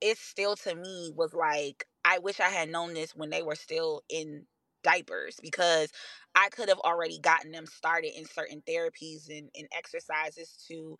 it 0.00 0.18
still 0.18 0.56
to 0.56 0.74
me 0.74 1.12
was 1.16 1.32
like 1.32 1.86
i 2.04 2.18
wish 2.18 2.40
i 2.40 2.50
had 2.50 2.68
known 2.68 2.94
this 2.94 3.14
when 3.16 3.30
they 3.30 3.42
were 3.42 3.54
still 3.54 4.02
in 4.10 4.46
diapers 4.86 5.38
because 5.42 5.90
i 6.36 6.48
could 6.50 6.70
have 6.70 6.80
already 6.80 7.20
gotten 7.20 7.52
them 7.52 7.66
started 7.66 8.12
in 8.18 8.26
certain 8.26 8.62
therapies 8.68 9.28
and, 9.30 9.50
and 9.58 9.68
exercises 9.76 10.64
to 10.68 10.98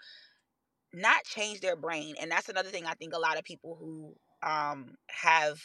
not 0.94 1.24
change 1.24 1.60
their 1.60 1.76
brain 1.76 2.16
and 2.20 2.30
that's 2.30 2.50
another 2.50 2.70
thing 2.70 2.86
i 2.86 2.94
think 2.94 3.14
a 3.14 3.18
lot 3.20 3.38
of 3.38 3.44
people 3.44 3.76
who 3.80 4.14
um 4.48 4.96
have 5.10 5.60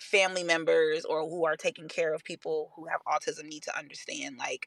family 0.00 0.44
members 0.44 1.06
or 1.06 1.22
who 1.28 1.46
are 1.46 1.56
taking 1.56 1.88
care 1.88 2.14
of 2.14 2.24
people 2.24 2.72
who 2.76 2.86
have 2.86 3.00
autism 3.08 3.46
need 3.46 3.64
to 3.64 3.78
understand 3.78 4.36
like 4.38 4.66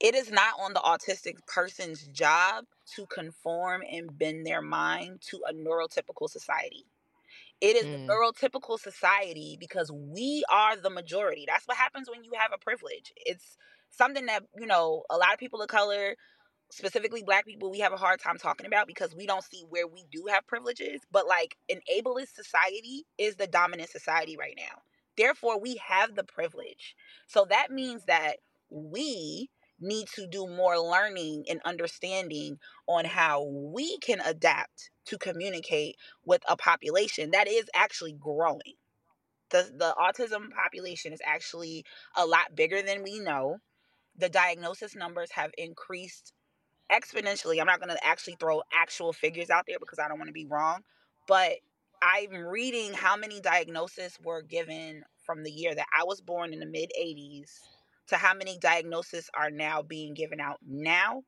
it 0.00 0.14
is 0.14 0.30
not 0.30 0.54
on 0.60 0.74
the 0.74 0.80
autistic 0.80 1.34
person's 1.48 2.08
job 2.08 2.64
to 2.96 3.06
conform 3.06 3.82
and 3.90 4.18
bend 4.18 4.46
their 4.46 4.62
mind 4.62 5.20
to 5.22 5.40
a 5.48 5.54
neurotypical 5.54 6.30
society 6.30 6.86
it 7.60 7.76
is 7.76 7.86
Mm. 7.86 8.06
neurotypical 8.10 8.78
society 8.78 9.56
because 9.58 9.90
we 9.92 10.44
are 10.50 10.76
the 10.76 10.90
majority. 10.90 11.44
That's 11.46 11.66
what 11.66 11.76
happens 11.76 12.08
when 12.10 12.24
you 12.24 12.32
have 12.38 12.52
a 12.54 12.58
privilege. 12.58 13.12
It's 13.16 13.56
something 13.90 14.26
that 14.26 14.44
you 14.58 14.66
know 14.66 15.04
a 15.10 15.16
lot 15.16 15.32
of 15.32 15.38
people 15.38 15.62
of 15.62 15.68
color 15.68 16.16
specifically 16.70 17.22
black 17.22 17.46
people 17.46 17.70
we 17.70 17.78
have 17.80 17.92
a 17.92 17.96
hard 17.96 18.20
time 18.20 18.36
talking 18.38 18.66
about 18.66 18.86
because 18.86 19.14
we 19.14 19.26
don't 19.26 19.44
see 19.44 19.64
where 19.68 19.86
we 19.86 20.04
do 20.12 20.26
have 20.28 20.46
privileges 20.46 21.00
but 21.10 21.26
like 21.26 21.56
an 21.70 21.80
ableist 21.94 22.34
society 22.34 23.04
is 23.18 23.36
the 23.36 23.46
dominant 23.46 23.90
society 23.90 24.36
right 24.38 24.54
now. 24.56 24.82
Therefore 25.16 25.60
we 25.60 25.76
have 25.76 26.14
the 26.14 26.24
privilege. 26.24 26.94
So 27.26 27.46
that 27.48 27.70
means 27.70 28.04
that 28.06 28.36
we 28.70 29.50
need 29.80 30.08
to 30.08 30.26
do 30.26 30.46
more 30.46 30.78
learning 30.78 31.44
and 31.48 31.60
understanding 31.64 32.58
on 32.86 33.04
how 33.04 33.44
we 33.44 33.98
can 33.98 34.20
adapt 34.20 34.90
to 35.06 35.18
communicate 35.18 35.96
with 36.24 36.42
a 36.48 36.56
population 36.56 37.30
that 37.32 37.48
is 37.48 37.64
actually 37.74 38.12
growing 38.12 38.74
the 39.50 39.70
the 39.76 39.94
autism 40.00 40.50
population 40.52 41.12
is 41.12 41.20
actually 41.24 41.84
a 42.16 42.26
lot 42.26 42.54
bigger 42.54 42.82
than 42.82 43.02
we 43.02 43.18
know 43.18 43.58
the 44.16 44.28
diagnosis 44.28 44.94
numbers 44.94 45.30
have 45.32 45.50
increased 45.58 46.32
exponentially. 46.92 47.60
I'm 47.60 47.66
not 47.66 47.80
going 47.80 47.94
to 47.94 48.06
actually 48.06 48.36
throw 48.40 48.62
actual 48.72 49.12
figures 49.12 49.50
out 49.50 49.64
there 49.66 49.78
because 49.78 49.98
I 49.98 50.08
don't 50.08 50.18
want 50.18 50.28
to 50.28 50.34
be 50.34 50.46
wrong, 50.46 50.82
but 51.26 51.52
I'm 52.02 52.32
reading 52.32 52.92
how 52.92 53.16
many 53.16 53.40
diagnoses 53.40 54.18
were 54.24 54.42
given 54.42 55.02
from 55.24 55.42
the 55.42 55.50
year 55.50 55.74
that 55.74 55.86
I 55.98 56.04
was 56.04 56.20
born 56.20 56.52
in 56.52 56.60
the 56.60 56.66
mid 56.66 56.90
80s 57.00 57.50
to 58.08 58.16
how 58.16 58.34
many 58.34 58.58
diagnoses 58.58 59.30
are 59.34 59.50
now 59.50 59.82
being 59.82 60.14
given 60.14 60.40
out 60.40 60.58
now. 60.66 61.22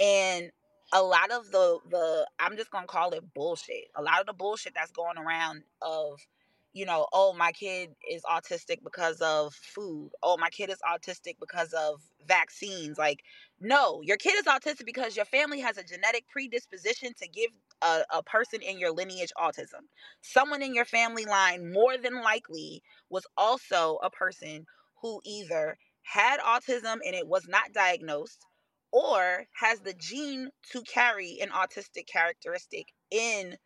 And 0.00 0.50
a 0.92 1.02
lot 1.02 1.30
of 1.30 1.50
the 1.50 1.78
the 1.90 2.26
I'm 2.38 2.56
just 2.56 2.70
to 2.70 2.86
call 2.86 3.10
it 3.12 3.24
bullshit. 3.34 3.86
A 3.96 4.02
lot 4.02 4.20
of 4.20 4.26
the 4.26 4.32
bullshit 4.32 4.74
that's 4.74 4.92
going 4.92 5.18
around 5.18 5.62
of 5.82 6.20
you 6.74 6.84
know, 6.84 7.06
oh, 7.12 7.32
my 7.32 7.52
kid 7.52 7.90
is 8.10 8.22
autistic 8.24 8.78
because 8.82 9.20
of 9.20 9.54
food. 9.54 10.10
Oh, 10.24 10.36
my 10.36 10.50
kid 10.50 10.70
is 10.70 10.78
autistic 10.84 11.36
because 11.40 11.72
of 11.72 12.02
vaccines. 12.26 12.98
Like, 12.98 13.20
no, 13.60 14.00
your 14.02 14.16
kid 14.16 14.34
is 14.36 14.46
autistic 14.46 14.84
because 14.84 15.14
your 15.14 15.24
family 15.24 15.60
has 15.60 15.78
a 15.78 15.84
genetic 15.84 16.28
predisposition 16.28 17.12
to 17.22 17.28
give 17.28 17.52
a, 17.80 18.02
a 18.12 18.22
person 18.24 18.60
in 18.60 18.80
your 18.80 18.90
lineage 18.90 19.32
autism. 19.38 19.86
Someone 20.20 20.62
in 20.62 20.74
your 20.74 20.84
family 20.84 21.24
line, 21.24 21.72
more 21.72 21.96
than 21.96 22.22
likely, 22.22 22.82
was 23.08 23.24
also 23.36 23.98
a 24.02 24.10
person 24.10 24.66
who 25.00 25.20
either 25.24 25.78
had 26.04 26.40
autism 26.40 26.98
and 27.04 27.14
it 27.14 27.26
was 27.26 27.46
not 27.48 27.72
diagnosed, 27.72 28.38
or 28.92 29.44
has 29.60 29.80
the 29.80 29.94
gene 29.94 30.50
to 30.70 30.82
carry 30.82 31.38
an 31.40 31.48
autistic 31.48 32.06
characteristic 32.06 32.86
in 33.10 33.56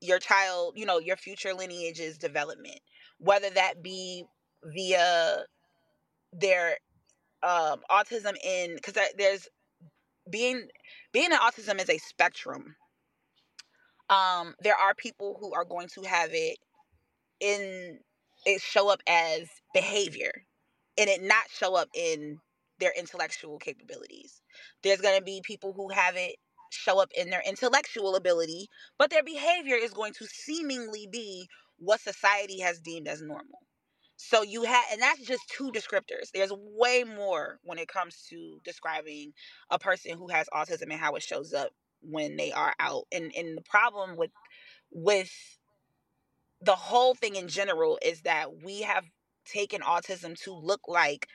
your 0.00 0.18
child, 0.18 0.74
you 0.76 0.84
know, 0.84 0.98
your 0.98 1.16
future 1.16 1.54
lineage's 1.54 2.18
development, 2.18 2.80
whether 3.18 3.50
that 3.50 3.82
be 3.82 4.24
via 4.64 5.44
their 6.32 6.76
um, 7.42 7.80
autism 7.90 8.34
in 8.44 8.74
because 8.74 8.94
there's 9.16 9.48
being 10.30 10.66
being 11.12 11.32
an 11.32 11.38
autism 11.38 11.80
is 11.80 11.88
a 11.88 11.98
spectrum. 11.98 12.74
Um, 14.10 14.54
there 14.60 14.76
are 14.76 14.94
people 14.94 15.36
who 15.40 15.52
are 15.54 15.64
going 15.64 15.88
to 15.94 16.02
have 16.02 16.30
it 16.32 16.58
in 17.40 17.98
it 18.44 18.60
show 18.60 18.88
up 18.88 19.00
as 19.06 19.48
behavior 19.74 20.32
and 20.98 21.08
it 21.10 21.22
not 21.22 21.44
show 21.50 21.76
up 21.76 21.88
in 21.94 22.40
their 22.80 22.92
intellectual 22.98 23.58
capabilities. 23.58 24.42
There's 24.82 25.00
going 25.00 25.18
to 25.18 25.24
be 25.24 25.40
people 25.44 25.72
who 25.72 25.90
have 25.90 26.16
it 26.16 26.36
show 26.70 27.00
up 27.00 27.10
in 27.16 27.30
their 27.30 27.42
intellectual 27.46 28.16
ability, 28.16 28.68
but 28.98 29.10
their 29.10 29.22
behavior 29.22 29.76
is 29.76 29.92
going 29.92 30.12
to 30.14 30.26
seemingly 30.26 31.08
be 31.10 31.48
what 31.78 32.00
society 32.00 32.60
has 32.60 32.80
deemed 32.80 33.08
as 33.08 33.22
normal. 33.22 33.60
So 34.16 34.42
you 34.42 34.64
have, 34.64 34.84
and 34.92 35.02
that's 35.02 35.22
just 35.22 35.48
two 35.48 35.72
descriptors. 35.72 36.30
There's 36.34 36.52
way 36.54 37.04
more 37.04 37.58
when 37.64 37.78
it 37.78 37.88
comes 37.88 38.24
to 38.30 38.60
describing 38.64 39.32
a 39.70 39.78
person 39.78 40.16
who 40.18 40.28
has 40.28 40.48
autism 40.54 40.84
and 40.90 40.94
how 40.94 41.14
it 41.16 41.22
shows 41.22 41.52
up 41.54 41.70
when 42.02 42.36
they 42.36 42.52
are 42.52 42.74
out. 42.80 43.04
And 43.12 43.32
and 43.36 43.56
the 43.58 43.62
problem 43.62 44.16
with 44.16 44.30
with 44.92 45.30
the 46.62 46.76
whole 46.76 47.14
thing 47.14 47.36
in 47.36 47.48
general 47.48 47.98
is 48.02 48.22
that 48.22 48.62
we 48.64 48.82
have 48.82 49.04
taken 49.46 49.82
autism 49.82 50.40
to 50.42 50.52
look 50.52 50.82
like 50.88 51.28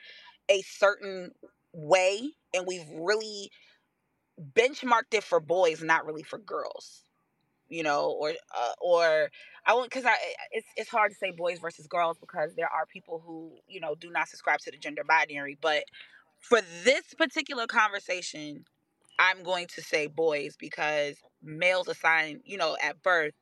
a 0.50 0.62
certain 0.62 1.32
way, 1.72 2.30
and 2.54 2.66
we've 2.66 2.88
really 2.94 3.50
benchmarked 4.54 5.14
it 5.14 5.24
for 5.24 5.40
boys, 5.40 5.82
not 5.82 6.06
really 6.06 6.22
for 6.22 6.38
girls 6.38 7.02
you 7.68 7.82
know, 7.82 8.10
or 8.20 8.30
uh, 8.30 8.72
or 8.80 9.30
I 9.66 9.74
won't 9.74 9.90
because 9.90 10.04
I 10.04 10.14
it's 10.52 10.66
it's 10.76 10.90
hard 10.90 11.12
to 11.12 11.16
say 11.16 11.32
boys 11.32 11.58
versus 11.58 11.86
girls 11.86 12.18
because 12.20 12.54
there 12.54 12.68
are 12.68 12.86
people 12.86 13.22
who 13.26 13.52
you 13.68 13.80
know 13.80 13.94
do 13.94 14.10
not 14.10 14.28
subscribe 14.28 14.60
to 14.60 14.70
the 14.70 14.76
gender 14.78 15.02
binary. 15.08 15.58
But 15.60 15.84
for 16.40 16.60
this 16.84 17.14
particular 17.16 17.66
conversation, 17.66 18.64
I'm 19.18 19.42
going 19.42 19.68
to 19.68 19.82
say 19.82 20.06
boys 20.06 20.56
because 20.58 21.16
males 21.42 21.88
assigned 21.88 22.42
you 22.44 22.58
know 22.58 22.76
at 22.82 23.02
birth 23.02 23.34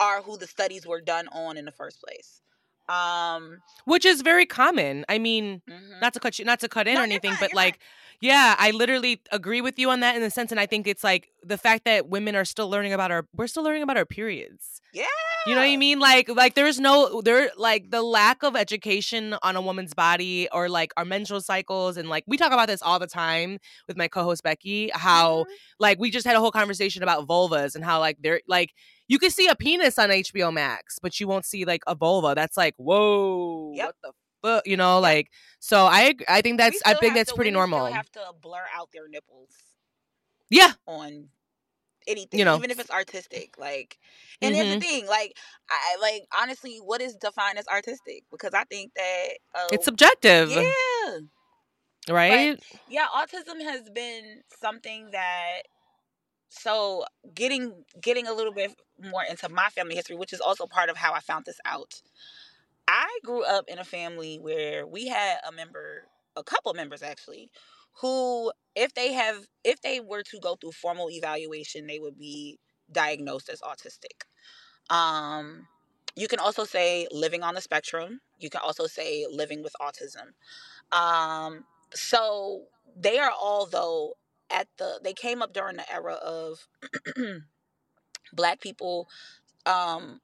are 0.00 0.22
who 0.22 0.38
the 0.38 0.46
studies 0.46 0.86
were 0.86 1.00
done 1.00 1.28
on 1.28 1.56
in 1.56 1.66
the 1.66 1.72
first 1.72 2.00
place. 2.02 2.42
Um, 2.88 3.62
which 3.84 4.04
is 4.04 4.22
very 4.22 4.46
common. 4.46 5.04
I 5.08 5.18
mean, 5.18 5.62
mm-hmm. 5.68 6.00
not 6.00 6.14
to 6.14 6.20
cut 6.20 6.38
you, 6.38 6.44
not 6.44 6.60
to 6.60 6.68
cut 6.68 6.86
in 6.86 6.94
no, 6.94 7.00
or 7.00 7.04
anything, 7.04 7.34
but 7.40 7.54
like. 7.54 7.78
Yeah, 8.18 8.56
I 8.58 8.70
literally 8.70 9.20
agree 9.30 9.60
with 9.60 9.78
you 9.78 9.90
on 9.90 10.00
that 10.00 10.16
in 10.16 10.22
the 10.22 10.30
sense, 10.30 10.50
and 10.50 10.58
I 10.58 10.64
think 10.64 10.86
it's 10.86 11.04
like 11.04 11.28
the 11.44 11.58
fact 11.58 11.84
that 11.84 12.08
women 12.08 12.34
are 12.34 12.46
still 12.46 12.70
learning 12.70 12.94
about 12.94 13.10
our, 13.10 13.26
we're 13.36 13.46
still 13.46 13.62
learning 13.62 13.82
about 13.82 13.98
our 13.98 14.06
periods. 14.06 14.80
Yeah, 14.94 15.04
you 15.46 15.54
know 15.54 15.60
what 15.60 15.68
I 15.68 15.76
mean? 15.76 15.98
Like, 15.98 16.28
like 16.28 16.54
there's 16.54 16.80
no 16.80 17.20
there, 17.22 17.50
like 17.56 17.90
the 17.90 18.02
lack 18.02 18.42
of 18.42 18.56
education 18.56 19.36
on 19.42 19.56
a 19.56 19.60
woman's 19.60 19.94
body 19.94 20.48
or 20.52 20.68
like 20.68 20.92
our 20.96 21.04
menstrual 21.04 21.40
cycles, 21.40 21.96
and 21.96 22.08
like 22.08 22.24
we 22.26 22.36
talk 22.36 22.52
about 22.52 22.68
this 22.68 22.82
all 22.82 22.98
the 22.98 23.06
time 23.06 23.58
with 23.88 23.96
my 23.96 24.08
co-host 24.08 24.42
Becky. 24.42 24.90
How 24.92 25.40
mm-hmm. 25.40 25.52
like 25.78 25.98
we 25.98 26.10
just 26.10 26.26
had 26.26 26.36
a 26.36 26.40
whole 26.40 26.50
conversation 26.50 27.02
about 27.02 27.26
vulvas 27.26 27.74
and 27.74 27.84
how 27.84 28.00
like 28.00 28.18
they're 28.20 28.40
like 28.48 28.72
you 29.08 29.18
can 29.18 29.30
see 29.30 29.46
a 29.46 29.54
penis 29.54 29.98
on 29.98 30.10
HBO 30.10 30.52
Max, 30.52 30.98
but 31.00 31.18
you 31.20 31.28
won't 31.28 31.44
see 31.44 31.64
like 31.64 31.82
a 31.86 31.94
vulva. 31.94 32.34
That's 32.34 32.56
like 32.56 32.74
whoa, 32.76 33.72
yep. 33.74 33.86
what 33.86 33.94
the 34.02 34.12
but 34.42 34.66
you 34.66 34.76
know, 34.76 35.00
like 35.00 35.30
so 35.58 35.86
I 35.86 36.14
I 36.28 36.40
think 36.40 36.58
that's 36.58 36.80
I 36.86 36.94
think 36.94 37.14
that's 37.14 37.30
to, 37.30 37.36
pretty 37.36 37.50
normal. 37.50 37.86
have 37.86 38.10
to 38.12 38.20
blur 38.40 38.64
out 38.76 38.90
their 38.92 39.08
nipples. 39.08 39.50
Yeah. 40.50 40.72
On 40.86 41.28
anything, 42.06 42.38
you 42.38 42.44
know, 42.44 42.56
even 42.56 42.70
if 42.70 42.78
it's 42.80 42.90
artistic. 42.90 43.56
Like, 43.58 43.98
and 44.40 44.54
mm-hmm. 44.54 44.62
here's 44.62 44.74
the 44.74 44.80
thing, 44.80 45.06
like, 45.06 45.36
I 45.70 45.96
like 46.00 46.26
honestly, 46.40 46.78
what 46.82 47.00
is 47.00 47.14
defined 47.16 47.58
as 47.58 47.66
artistic? 47.68 48.24
Because 48.30 48.54
I 48.54 48.64
think 48.64 48.92
that 48.94 49.28
uh, 49.54 49.68
it's 49.72 49.84
subjective. 49.84 50.50
Yeah. 50.50 51.18
Right. 52.08 52.56
But, 52.56 52.80
yeah, 52.88 53.06
autism 53.14 53.62
has 53.62 53.88
been 53.90 54.42
something 54.60 55.10
that. 55.12 55.62
So 56.48 57.04
getting 57.34 57.84
getting 58.00 58.28
a 58.28 58.32
little 58.32 58.52
bit 58.52 58.72
more 59.02 59.24
into 59.28 59.48
my 59.48 59.68
family 59.68 59.96
history, 59.96 60.16
which 60.16 60.32
is 60.32 60.40
also 60.40 60.66
part 60.66 60.88
of 60.88 60.96
how 60.96 61.12
I 61.12 61.20
found 61.20 61.44
this 61.44 61.58
out. 61.66 62.00
I 62.88 63.18
grew 63.24 63.42
up 63.42 63.64
in 63.66 63.80
a 63.80 63.84
family 63.84 64.38
where 64.40 64.86
we 64.86 65.08
had 65.08 65.38
a 65.46 65.50
member, 65.50 66.04
a 66.36 66.44
couple 66.44 66.72
members 66.72 67.02
actually, 67.02 67.50
who 68.00 68.52
if 68.74 68.94
they 68.94 69.12
have 69.12 69.46
if 69.64 69.80
they 69.82 70.00
were 70.00 70.22
to 70.24 70.38
go 70.40 70.56
through 70.56 70.72
formal 70.72 71.10
evaluation, 71.10 71.86
they 71.86 71.98
would 71.98 72.18
be 72.18 72.58
diagnosed 72.92 73.48
as 73.48 73.60
autistic. 73.60 74.24
Um 74.94 75.68
you 76.16 76.28
can 76.28 76.38
also 76.40 76.64
say 76.64 77.08
living 77.12 77.42
on 77.42 77.54
the 77.54 77.60
spectrum. 77.60 78.20
You 78.38 78.50
can 78.50 78.60
also 78.64 78.86
say 78.86 79.26
living 79.30 79.62
with 79.62 79.74
autism. 79.80 80.34
Um 80.96 81.64
so 81.94 82.64
they 82.96 83.18
are 83.18 83.30
all 83.32 83.66
though 83.66 84.14
at 84.50 84.68
the 84.78 85.00
they 85.02 85.12
came 85.14 85.42
up 85.42 85.52
during 85.52 85.76
the 85.76 85.92
era 85.92 86.14
of 86.14 86.68
black 88.32 88.60
people 88.60 89.08
um 89.66 90.20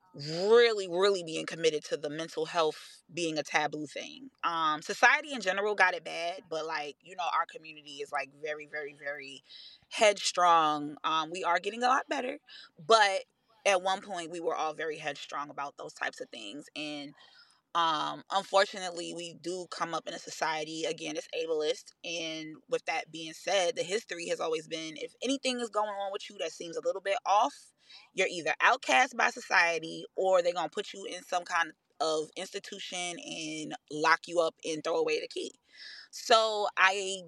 really 0.48 0.88
really 0.88 1.22
being 1.24 1.46
committed 1.46 1.84
to 1.84 1.96
the 1.96 2.10
mental 2.10 2.46
health 2.46 3.02
being 3.12 3.38
a 3.38 3.42
taboo 3.42 3.86
thing. 3.86 4.30
Um 4.44 4.82
society 4.82 5.32
in 5.32 5.40
general 5.40 5.74
got 5.74 5.94
it 5.94 6.04
bad 6.04 6.42
but 6.50 6.66
like 6.66 6.96
you 7.02 7.16
know 7.16 7.24
our 7.34 7.46
community 7.46 7.96
is 8.02 8.12
like 8.12 8.30
very 8.42 8.68
very 8.70 8.96
very 9.02 9.42
headstrong. 9.90 10.96
Um 11.04 11.30
we 11.30 11.44
are 11.44 11.58
getting 11.58 11.82
a 11.82 11.88
lot 11.88 12.08
better 12.08 12.38
but 12.86 13.24
at 13.66 13.82
one 13.82 14.00
point 14.00 14.30
we 14.30 14.40
were 14.40 14.54
all 14.56 14.74
very 14.74 14.98
headstrong 14.98 15.50
about 15.50 15.76
those 15.78 15.92
types 15.92 16.20
of 16.20 16.28
things 16.30 16.66
and 16.76 17.12
um 17.74 18.22
unfortunately 18.32 19.14
we 19.16 19.34
do 19.42 19.66
come 19.70 19.94
up 19.94 20.06
in 20.06 20.12
a 20.12 20.18
society 20.18 20.84
again 20.84 21.16
it's 21.16 21.28
ableist 21.34 21.92
and 22.04 22.56
with 22.68 22.84
that 22.84 23.10
being 23.10 23.32
said 23.32 23.74
the 23.76 23.82
history 23.82 24.28
has 24.28 24.40
always 24.40 24.68
been 24.68 24.94
if 24.96 25.14
anything 25.22 25.58
is 25.58 25.70
going 25.70 25.88
on 25.88 26.12
with 26.12 26.28
you 26.28 26.36
that 26.38 26.52
seems 26.52 26.76
a 26.76 26.82
little 26.84 27.00
bit 27.00 27.16
off 27.24 27.54
you're 28.14 28.28
either 28.30 28.54
outcast 28.60 29.16
by 29.16 29.30
society 29.30 30.04
or 30.16 30.42
they're 30.42 30.52
going 30.52 30.68
to 30.68 30.74
put 30.74 30.92
you 30.92 31.04
in 31.04 31.22
some 31.24 31.44
kind 31.44 31.72
of 32.00 32.28
institution 32.36 33.16
and 33.18 33.74
lock 33.90 34.20
you 34.26 34.40
up 34.40 34.54
and 34.64 34.82
throw 34.82 34.96
away 34.96 35.20
the 35.20 35.28
key. 35.28 35.52
So 36.10 36.68
I 36.76 37.22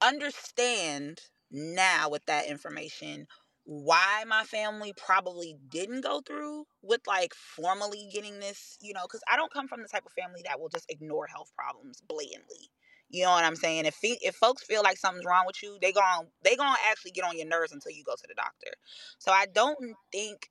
understand 0.00 1.20
now 1.50 2.08
with 2.10 2.24
that 2.26 2.46
information 2.46 3.26
why 3.64 4.24
my 4.26 4.42
family 4.44 4.92
probably 4.96 5.56
didn't 5.68 6.02
go 6.02 6.20
through 6.20 6.66
with 6.82 7.00
like 7.06 7.32
formally 7.34 8.08
getting 8.12 8.40
this, 8.40 8.76
you 8.80 8.92
know, 8.92 9.02
because 9.04 9.22
I 9.30 9.36
don't 9.36 9.52
come 9.52 9.68
from 9.68 9.82
the 9.82 9.88
type 9.88 10.04
of 10.04 10.12
family 10.12 10.42
that 10.46 10.58
will 10.58 10.68
just 10.68 10.90
ignore 10.90 11.26
health 11.26 11.52
problems 11.56 12.00
blatantly. 12.08 12.70
You 13.12 13.24
know 13.24 13.30
what 13.32 13.44
I'm 13.44 13.56
saying? 13.56 13.86
If 13.86 13.98
if 14.02 14.36
folks 14.36 14.64
feel 14.64 14.82
like 14.82 14.98
something's 14.98 15.26
wrong 15.26 15.44
with 15.46 15.62
you, 15.62 15.78
they 15.82 15.92
going 15.92 16.28
they 16.44 16.56
gonna 16.56 16.78
actually 16.90 17.12
get 17.12 17.24
on 17.24 17.38
your 17.38 17.46
nerves 17.48 17.72
until 17.72 17.92
you 17.92 18.04
go 18.04 18.14
to 18.16 18.26
the 18.28 18.34
doctor. 18.34 18.72
So 19.18 19.32
I 19.32 19.46
don't 19.46 19.78
think 20.12 20.50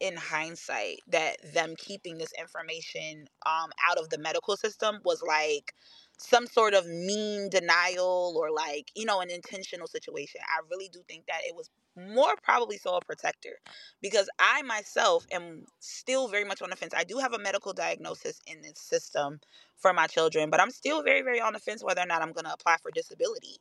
in 0.00 0.16
hindsight 0.16 0.98
that 1.08 1.36
them 1.54 1.74
keeping 1.78 2.18
this 2.18 2.32
information 2.38 3.26
um 3.46 3.70
out 3.88 3.98
of 3.98 4.08
the 4.10 4.18
medical 4.18 4.56
system 4.56 4.98
was 5.04 5.22
like 5.26 5.74
some 6.18 6.46
sort 6.46 6.74
of 6.74 6.86
mean 6.86 7.50
denial 7.50 8.34
or 8.36 8.50
like 8.50 8.90
you 8.94 9.04
know 9.04 9.20
an 9.20 9.30
intentional 9.30 9.86
situation 9.86 10.40
i 10.48 10.60
really 10.70 10.88
do 10.92 11.00
think 11.08 11.26
that 11.26 11.40
it 11.46 11.54
was 11.54 11.70
more 11.96 12.34
probably 12.42 12.76
so 12.76 12.96
a 12.96 13.00
protector 13.00 13.58
because 14.00 14.28
i 14.38 14.62
myself 14.62 15.26
am 15.32 15.64
still 15.80 16.28
very 16.28 16.44
much 16.44 16.62
on 16.62 16.70
the 16.70 16.76
fence 16.76 16.92
i 16.96 17.04
do 17.04 17.18
have 17.18 17.32
a 17.32 17.38
medical 17.38 17.72
diagnosis 17.72 18.40
in 18.46 18.62
this 18.62 18.78
system 18.78 19.40
for 19.76 19.92
my 19.92 20.06
children 20.06 20.50
but 20.50 20.60
i'm 20.60 20.70
still 20.70 21.02
very 21.02 21.22
very 21.22 21.40
on 21.40 21.52
the 21.52 21.58
fence 21.58 21.82
whether 21.82 22.00
or 22.00 22.06
not 22.06 22.22
i'm 22.22 22.32
going 22.32 22.44
to 22.44 22.52
apply 22.52 22.76
for 22.80 22.90
disability 22.90 23.58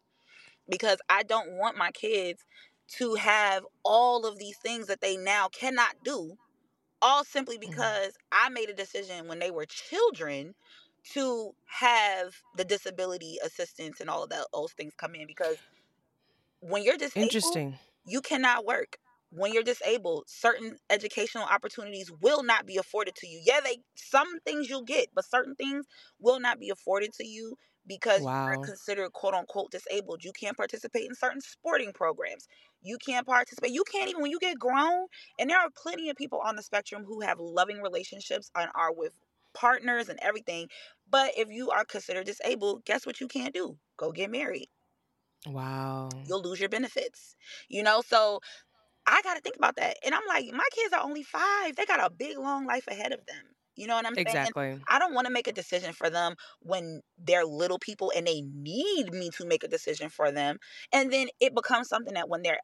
because 0.69 0.99
i 1.09 1.23
don't 1.23 1.51
want 1.53 1.77
my 1.77 1.91
kids 1.91 2.45
to 2.87 3.15
have 3.15 3.63
all 3.83 4.25
of 4.25 4.37
these 4.39 4.57
things 4.57 4.87
that 4.87 5.01
they 5.01 5.17
now 5.17 5.47
cannot 5.47 5.95
do 6.03 6.37
all 7.01 7.23
simply 7.23 7.57
mm-hmm. 7.57 7.69
because 7.69 8.17
I 8.31 8.49
made 8.49 8.69
a 8.69 8.73
decision 8.73 9.27
when 9.27 9.39
they 9.39 9.51
were 9.51 9.65
children 9.65 10.55
to 11.13 11.51
have 11.65 12.35
the 12.57 12.65
disability 12.65 13.37
assistance 13.43 14.01
and 14.01 14.09
all 14.09 14.23
of 14.23 14.29
that, 14.29 14.45
those 14.53 14.73
things 14.73 14.93
come 14.97 15.15
in 15.15 15.27
because 15.27 15.55
when 16.59 16.83
you're 16.83 16.97
disabled, 16.97 17.23
interesting, 17.23 17.79
you 18.09 18.21
cannot 18.21 18.65
work. 18.65 18.97
When 19.31 19.53
you're 19.53 19.61
disabled, 19.61 20.23
certain 20.27 20.77
educational 20.89 21.43
opportunities 21.43 22.11
will 22.19 22.41
not 22.41 22.65
be 22.65 22.77
afforded 22.77 23.13
to 23.17 23.27
you. 23.27 23.41
Yeah, 23.45 23.59
they 23.63 23.77
some 23.95 24.39
things 24.39 24.67
you'll 24.67 24.83
get, 24.83 25.09
but 25.13 25.25
certain 25.25 25.53
things 25.53 25.85
will 26.19 26.39
not 26.39 26.59
be 26.59 26.71
afforded 26.71 27.13
to 27.13 27.27
you 27.27 27.55
because 27.85 28.21
wow. 28.21 28.47
you're 28.47 28.63
considered 28.63 29.11
quote 29.13 29.35
unquote 29.35 29.71
disabled. 29.71 30.23
You 30.23 30.31
can't 30.31 30.57
participate 30.57 31.07
in 31.07 31.13
certain 31.13 31.41
sporting 31.41 31.93
programs. 31.93 32.47
You 32.81 32.97
can't 32.97 33.27
participate. 33.27 33.71
You 33.71 33.83
can't 33.91 34.09
even 34.09 34.21
when 34.21 34.31
you 34.31 34.39
get 34.39 34.57
grown. 34.57 35.05
And 35.37 35.49
there 35.49 35.59
are 35.59 35.69
plenty 35.75 36.09
of 36.09 36.15
people 36.15 36.41
on 36.43 36.55
the 36.55 36.63
spectrum 36.63 37.03
who 37.05 37.21
have 37.21 37.39
loving 37.39 37.81
relationships 37.81 38.49
and 38.55 38.69
are 38.73 38.93
with 38.93 39.11
partners 39.53 40.09
and 40.09 40.19
everything. 40.21 40.67
But 41.09 41.33
if 41.37 41.49
you 41.49 41.69
are 41.71 41.85
considered 41.85 42.25
disabled, 42.25 42.85
guess 42.85 43.05
what 43.05 43.19
you 43.19 43.27
can't 43.27 43.53
do? 43.53 43.77
Go 43.97 44.11
get 44.11 44.31
married. 44.31 44.69
Wow. 45.45 46.09
You'll 46.27 46.41
lose 46.41 46.59
your 46.59 46.69
benefits. 46.69 47.35
You 47.69 47.83
know, 47.83 48.01
so 48.05 48.41
I 49.07 49.21
got 49.23 49.35
to 49.35 49.41
think 49.41 49.57
about 49.57 49.77
that. 49.77 49.97
And 50.05 50.15
I'm 50.15 50.27
like, 50.27 50.45
my 50.53 50.67
kids 50.73 50.93
are 50.93 51.03
only 51.03 51.23
five. 51.23 51.75
They 51.75 51.85
got 51.85 52.05
a 52.05 52.11
big, 52.13 52.37
long 52.37 52.65
life 52.65 52.87
ahead 52.87 53.13
of 53.13 53.25
them. 53.27 53.55
You 53.75 53.87
know 53.87 53.95
what 53.95 54.07
I'm 54.07 54.17
saying? 54.27 54.37
Exactly. 54.37 54.85
I 54.89 54.99
don't 54.99 55.13
want 55.13 55.27
to 55.27 55.33
make 55.33 55.47
a 55.47 55.53
decision 55.53 55.93
for 55.93 56.09
them 56.09 56.35
when 56.61 57.01
they're 57.17 57.45
little 57.45 57.79
people 57.79 58.11
and 58.15 58.27
they 58.27 58.41
need 58.41 59.13
me 59.13 59.29
to 59.31 59.45
make 59.45 59.63
a 59.63 59.69
decision 59.69 60.09
for 60.09 60.31
them. 60.31 60.59
And 60.93 61.11
then 61.13 61.29
it 61.39 61.55
becomes 61.55 61.89
something 61.89 62.13
that 62.15 62.29
when 62.29 62.43
their 62.43 62.59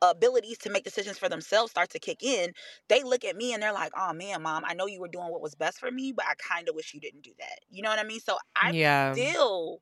abilities 0.00 0.58
to 0.58 0.70
make 0.70 0.84
decisions 0.84 1.18
for 1.18 1.28
themselves 1.28 1.70
start 1.72 1.90
to 1.90 1.98
kick 1.98 2.22
in, 2.22 2.52
they 2.88 3.02
look 3.02 3.24
at 3.24 3.36
me 3.36 3.52
and 3.52 3.62
they're 3.62 3.72
like, 3.72 3.92
oh 3.96 4.12
man, 4.12 4.42
mom, 4.42 4.64
I 4.66 4.74
know 4.74 4.86
you 4.86 5.00
were 5.00 5.08
doing 5.08 5.28
what 5.30 5.42
was 5.42 5.54
best 5.54 5.78
for 5.78 5.90
me, 5.90 6.12
but 6.12 6.26
I 6.26 6.34
kind 6.36 6.68
of 6.68 6.74
wish 6.76 6.94
you 6.94 7.00
didn't 7.00 7.22
do 7.22 7.32
that. 7.38 7.60
You 7.68 7.82
know 7.82 7.90
what 7.90 7.98
I 7.98 8.04
mean? 8.04 8.20
So 8.20 8.38
I 8.56 8.72
Yeah. 8.72 9.14
still 9.14 9.80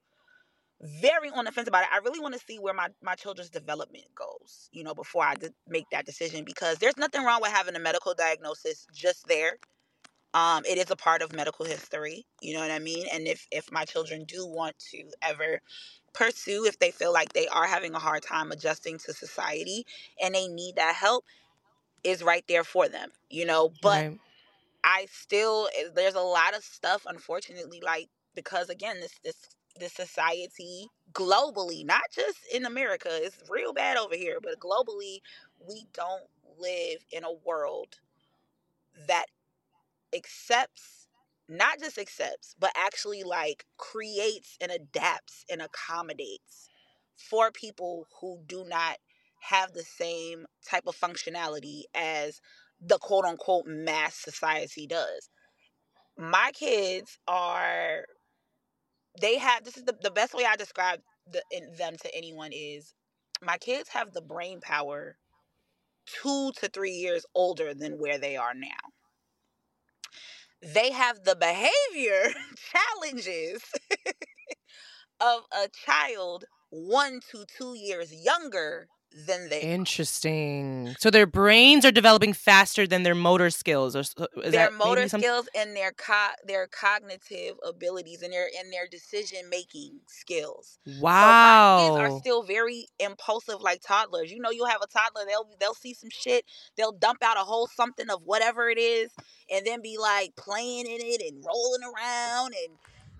very 0.80 1.30
on 1.30 1.44
the 1.46 1.52
fence 1.52 1.68
about 1.68 1.84
it. 1.84 1.90
I 1.92 1.98
really 1.98 2.20
want 2.20 2.34
to 2.34 2.40
see 2.40 2.58
where 2.58 2.74
my 2.74 2.88
my 3.02 3.14
children's 3.14 3.50
development 3.50 4.06
goes, 4.14 4.68
you 4.72 4.84
know, 4.84 4.94
before 4.94 5.24
I 5.24 5.36
de- 5.36 5.54
make 5.66 5.90
that 5.90 6.06
decision 6.06 6.44
because 6.44 6.78
there's 6.78 6.96
nothing 6.98 7.24
wrong 7.24 7.40
with 7.42 7.52
having 7.52 7.76
a 7.76 7.80
medical 7.80 8.14
diagnosis 8.14 8.86
just 8.92 9.26
there. 9.28 9.58
Um, 10.34 10.64
it 10.66 10.78
is 10.78 10.90
a 10.90 10.96
part 10.96 11.22
of 11.22 11.32
medical 11.32 11.66
history, 11.66 12.26
you 12.40 12.54
know 12.54 12.60
what 12.60 12.70
I 12.70 12.78
mean? 12.80 13.06
And 13.12 13.26
if 13.28 13.46
if 13.52 13.72
my 13.72 13.84
children 13.86 14.24
do 14.24 14.46
want 14.46 14.78
to 14.90 15.10
ever 15.22 15.60
pursue 16.14 16.66
if 16.66 16.78
they 16.78 16.90
feel 16.90 17.12
like 17.12 17.32
they 17.32 17.48
are 17.48 17.66
having 17.66 17.94
a 17.94 17.98
hard 18.00 18.22
time 18.22 18.52
adjusting 18.52 18.98
to 18.98 19.12
society 19.14 19.86
and 20.22 20.34
they 20.34 20.48
need 20.48 20.76
that 20.76 20.96
help 20.96 21.24
is 22.04 22.22
right 22.22 22.44
there 22.48 22.64
for 22.64 22.88
them, 22.88 23.10
you 23.30 23.46
know, 23.46 23.70
but 23.82 24.06
Right. 24.06 24.20
I 24.84 25.06
still 25.10 25.68
eh, 25.76 25.88
there's 25.94 26.14
a 26.14 26.20
lot 26.20 26.56
of 26.56 26.64
stuff 26.64 27.04
unfortunately 27.06 27.80
like 27.82 28.08
because 28.34 28.70
again 28.70 29.00
this 29.00 29.18
this 29.24 29.56
this 29.78 29.94
society 29.94 30.88
globally 31.12 31.84
not 31.84 32.02
just 32.14 32.38
in 32.52 32.64
America 32.66 33.08
it's 33.12 33.38
real 33.50 33.72
bad 33.72 33.96
over 33.96 34.14
here 34.16 34.38
but 34.42 34.60
globally 34.60 35.18
we 35.68 35.86
don't 35.92 36.24
live 36.58 37.04
in 37.12 37.24
a 37.24 37.32
world 37.44 37.96
that 39.08 39.26
accepts 40.14 41.08
not 41.48 41.78
just 41.78 41.98
accepts 41.98 42.54
but 42.58 42.72
actually 42.76 43.22
like 43.22 43.66
creates 43.76 44.56
and 44.60 44.72
adapts 44.72 45.44
and 45.50 45.62
accommodates 45.62 46.68
for 47.16 47.50
people 47.50 48.06
who 48.20 48.40
do 48.46 48.64
not 48.68 48.98
have 49.40 49.72
the 49.72 49.82
same 49.84 50.46
type 50.68 50.84
of 50.86 50.96
functionality 50.96 51.82
as 51.94 52.40
the 52.80 52.98
quote 52.98 53.24
unquote 53.24 53.66
mass 53.66 54.14
society 54.14 54.86
does. 54.86 55.30
My 56.18 56.50
kids 56.54 57.18
are 57.28 58.06
they 59.20 59.38
have 59.38 59.64
this 59.64 59.76
is 59.76 59.84
the, 59.84 59.96
the 60.02 60.10
best 60.10 60.34
way 60.34 60.44
i 60.44 60.56
describe 60.56 61.00
the, 61.30 61.42
them 61.78 61.96
to 61.96 62.14
anyone 62.14 62.52
is 62.52 62.94
my 63.42 63.58
kids 63.58 63.88
have 63.90 64.12
the 64.12 64.22
brain 64.22 64.60
power 64.60 65.16
two 66.06 66.52
to 66.56 66.68
three 66.68 66.92
years 66.92 67.26
older 67.34 67.74
than 67.74 67.98
where 67.98 68.18
they 68.18 68.36
are 68.36 68.54
now. 68.54 68.92
They 70.62 70.90
have 70.90 71.24
the 71.24 71.36
behavior 71.36 72.32
challenges 72.72 73.62
of 75.20 75.42
a 75.52 75.68
child 75.68 76.44
one 76.70 77.20
to 77.30 77.44
two 77.58 77.74
years 77.74 78.12
younger 78.12 78.88
than 79.26 79.48
they 79.48 79.60
Interesting. 79.60 80.94
So 80.98 81.10
their 81.10 81.26
brains 81.26 81.84
are 81.84 81.90
developing 81.90 82.32
faster 82.32 82.86
than 82.86 83.02
their 83.02 83.14
motor 83.14 83.50
skills, 83.50 83.96
or 83.96 84.02
uh, 84.18 84.26
is 84.42 84.52
their 84.52 84.70
motor 84.70 85.08
skills 85.08 85.48
and 85.56 85.74
their 85.74 85.92
co- 85.92 86.34
their 86.46 86.66
cognitive 86.66 87.56
abilities 87.66 88.22
and 88.22 88.32
their 88.32 88.48
and 88.58 88.72
their 88.72 88.86
decision 88.86 89.48
making 89.50 90.00
skills. 90.06 90.78
So 90.84 90.92
my 90.92 91.76
kids 91.78 91.96
are 91.96 92.10
still 92.10 92.42
very 92.42 92.86
impulsive 92.98 93.60
like 93.60 93.80
toddlers. 93.80 94.30
You 94.30 94.40
know, 94.40 94.50
you'll 94.50 94.66
have 94.66 94.82
a 94.82 94.86
toddler, 94.86 95.24
they'll 95.26 95.48
they'll 95.58 95.74
see 95.74 95.94
some 95.94 96.10
shit, 96.10 96.44
they'll 96.76 96.92
dump 96.92 97.22
out 97.22 97.36
a 97.36 97.40
whole 97.40 97.68
something 97.68 98.10
of 98.10 98.22
whatever 98.24 98.68
it 98.68 98.78
is, 98.78 99.10
and 99.50 99.66
then 99.66 99.80
be 99.82 99.96
like 99.98 100.36
playing 100.36 100.86
in 100.86 100.98
it 101.00 101.22
and 101.22 101.44
rolling 101.44 101.82
around 101.82 102.54
and 102.64 102.76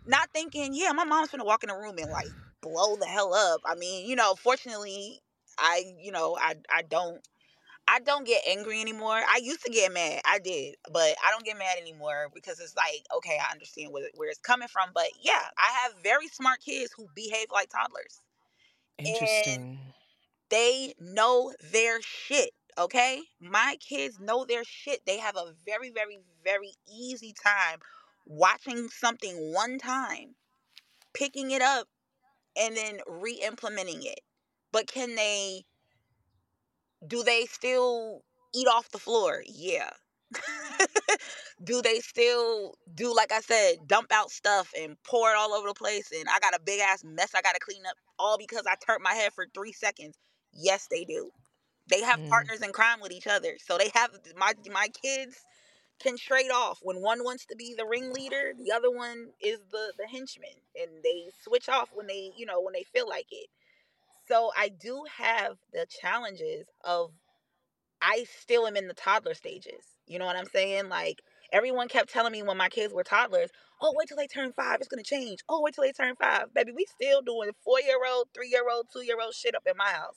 not 0.07 0.29
thinking, 0.35 0.75
yeah, 0.75 0.93
my 0.93 1.05
mom's 1.05 1.31
gonna 1.31 1.45
walk 1.45 1.65
in 1.65 1.69
the 1.69 1.75
room 1.75 1.97
and 1.99 2.11
like 2.11 2.33
blow 2.63 2.97
the 2.97 3.07
hell 3.07 3.33
up. 3.35 3.61
I 3.65 3.75
mean, 3.75 4.09
you 4.09 4.17
know, 4.17 4.35
fortunately, 4.35 5.21
I 5.59 5.95
you 5.99 6.13
know 6.13 6.37
I 6.41 6.57
I 6.73 6.83
don't 6.83 7.21
I 7.89 8.01
don't 8.01 8.27
get 8.27 8.43
angry 8.49 8.81
anymore. 8.81 9.15
I 9.17 9.41
used 9.43 9.65
to 9.65 9.71
get 9.73 9.93
mad. 9.93 10.21
I 10.27 10.39
did, 10.41 10.77
but 10.93 11.17
I 11.25 11.31
don't 11.31 11.45
get 11.45 11.59
mad 11.59 11.79
anymore 11.81 12.29
because 12.35 12.61
it's 12.61 12.77
like, 12.77 13.05
okay, 13.17 13.39
I 13.41 13.53
understand 13.53 13.93
where, 13.93 14.09
where 14.17 14.29
it's 14.31 14.41
coming 14.41 14.69
from. 14.69 14.91
But 14.95 15.09
yeah, 15.23 15.43
I 15.59 15.71
have 15.85 15.95
very 16.03 16.29
smart 16.29 16.61
kids 16.61 16.93
who 16.97 17.07
behave 17.15 17.47
like 17.53 17.71
toddlers 17.71 18.21
and 19.05 19.07
Interesting. 19.07 19.79
they 20.51 20.95
know 21.01 21.55
their 21.73 22.03
shit. 22.03 22.51
Okay, 22.79 23.23
my 23.41 23.77
kids 23.81 24.21
know 24.21 24.45
their 24.45 24.65
shit. 24.65 25.01
They 25.07 25.19
have 25.19 25.37
a 25.37 25.55
very, 25.65 25.91
very, 25.91 26.19
very 26.45 26.73
easy 26.89 27.33
time 27.33 27.81
watching 28.27 28.89
something 28.89 29.53
one 29.55 29.79
time, 29.79 30.35
picking 31.15 31.51
it 31.53 31.63
up, 31.63 31.89
and 32.57 32.77
then 32.77 33.01
re 33.07 33.35
implementing 33.45 34.03
it. 34.05 34.21
But 34.73 34.87
can 34.87 35.15
they 35.17 35.65
do 37.07 37.23
they 37.23 37.47
still 37.47 38.23
eat 38.55 38.67
off 38.69 38.91
the 38.91 38.99
floor? 38.99 39.43
Yeah. 39.47 39.91
do 41.65 41.83
they 41.83 42.01
still 42.01 42.75
do 42.95 43.15
like 43.15 43.33
I 43.33 43.41
said, 43.41 43.87
dump 43.87 44.13
out 44.13 44.31
stuff 44.31 44.73
and 44.79 44.97
pour 45.05 45.31
it 45.31 45.37
all 45.37 45.53
over 45.55 45.69
the 45.69 45.75
place 45.75 46.11
and 46.13 46.27
I 46.29 46.39
got 46.41 46.55
a 46.55 46.61
big 46.65 46.81
ass 46.81 47.05
mess 47.05 47.35
I 47.35 47.43
gotta 47.43 47.59
clean 47.61 47.87
up 47.87 47.97
all 48.19 48.39
because 48.39 48.65
I 48.67 48.75
turned 48.85 49.03
my 49.03 49.15
head 49.15 49.33
for 49.33 49.47
three 49.55 49.73
seconds? 49.73 50.17
Yes, 50.53 50.89
they 50.91 51.05
do. 51.05 51.31
They 51.89 52.03
have 52.03 52.21
Mm. 52.21 52.29
partners 52.29 52.63
in 52.63 52.73
crime 52.73 53.01
with 53.01 53.13
each 53.13 53.27
other. 53.27 53.57
So 53.65 53.79
they 53.79 53.91
have 53.95 54.11
my 54.37 54.55
my 54.73 54.89
kids 55.03 55.37
can 56.01 56.17
trade 56.19 56.51
off 56.51 56.81
when 56.83 57.01
one 57.03 57.25
wants 57.25 57.47
to 57.47 57.57
be 57.57 57.75
the 57.77 57.87
ringleader, 57.87 58.53
the 58.59 58.73
other 58.73 58.91
one 58.91 59.29
is 59.41 59.61
the 59.73 59.93
the 59.99 60.07
henchman, 60.09 60.51
and 60.81 60.91
they 61.05 61.31
switch 61.45 61.69
off 61.69 61.91
when 61.95 62.07
they 62.07 62.33
you 62.37 62.47
know 62.47 62.61
when 62.61 62.75
they 62.75 62.85
feel 62.85 63.09
like 63.09 63.29
it. 63.33 63.49
So 64.29 64.51
I 64.57 64.69
do 64.69 65.05
have 65.19 65.59
the 65.73 65.87
challenges 65.89 66.67
of 66.85 67.13
I 68.03 68.27
still 68.41 68.67
am 68.67 68.77
in 68.77 68.89
the 68.89 68.95
toddler 68.95 69.35
stages. 69.35 69.85
You 70.07 70.19
know 70.19 70.27
what 70.27 70.37
I'm 70.37 70.47
saying? 70.47 70.89
Like 70.89 71.23
everyone 71.53 71.89
kept 71.89 72.11
telling 72.11 72.33
me 72.33 72.43
when 72.43 72.57
my 72.57 72.69
kids 72.69 72.93
were 72.95 73.05
toddlers, 73.05 73.51
"Oh, 73.81 73.95
wait 73.97 74.09
till 74.09 74.17
they 74.17 74.27
turn 74.29 74.53
five. 74.53 74.81
It's 74.81 74.89
gonna 74.89 75.03
change. 75.03 75.41
Oh, 75.49 75.61
wait 75.63 75.75
till 75.75 75.85
they 75.85 75.93
turn 75.93 76.17
five, 76.17 76.53
baby. 76.55 76.73
We 76.73 76.87
still 76.87 77.23
doing 77.23 77.51
four 77.65 77.81
year 77.81 77.99
old, 78.07 78.29
three 78.35 78.49
year 78.49 78.69
old, 78.71 78.89
two 78.93 79.03
year 79.05 79.21
old 79.21 79.35
shit 79.35 79.55
up 79.55 79.67
in 79.67 79.77
my 79.77 79.91
house. 79.91 80.17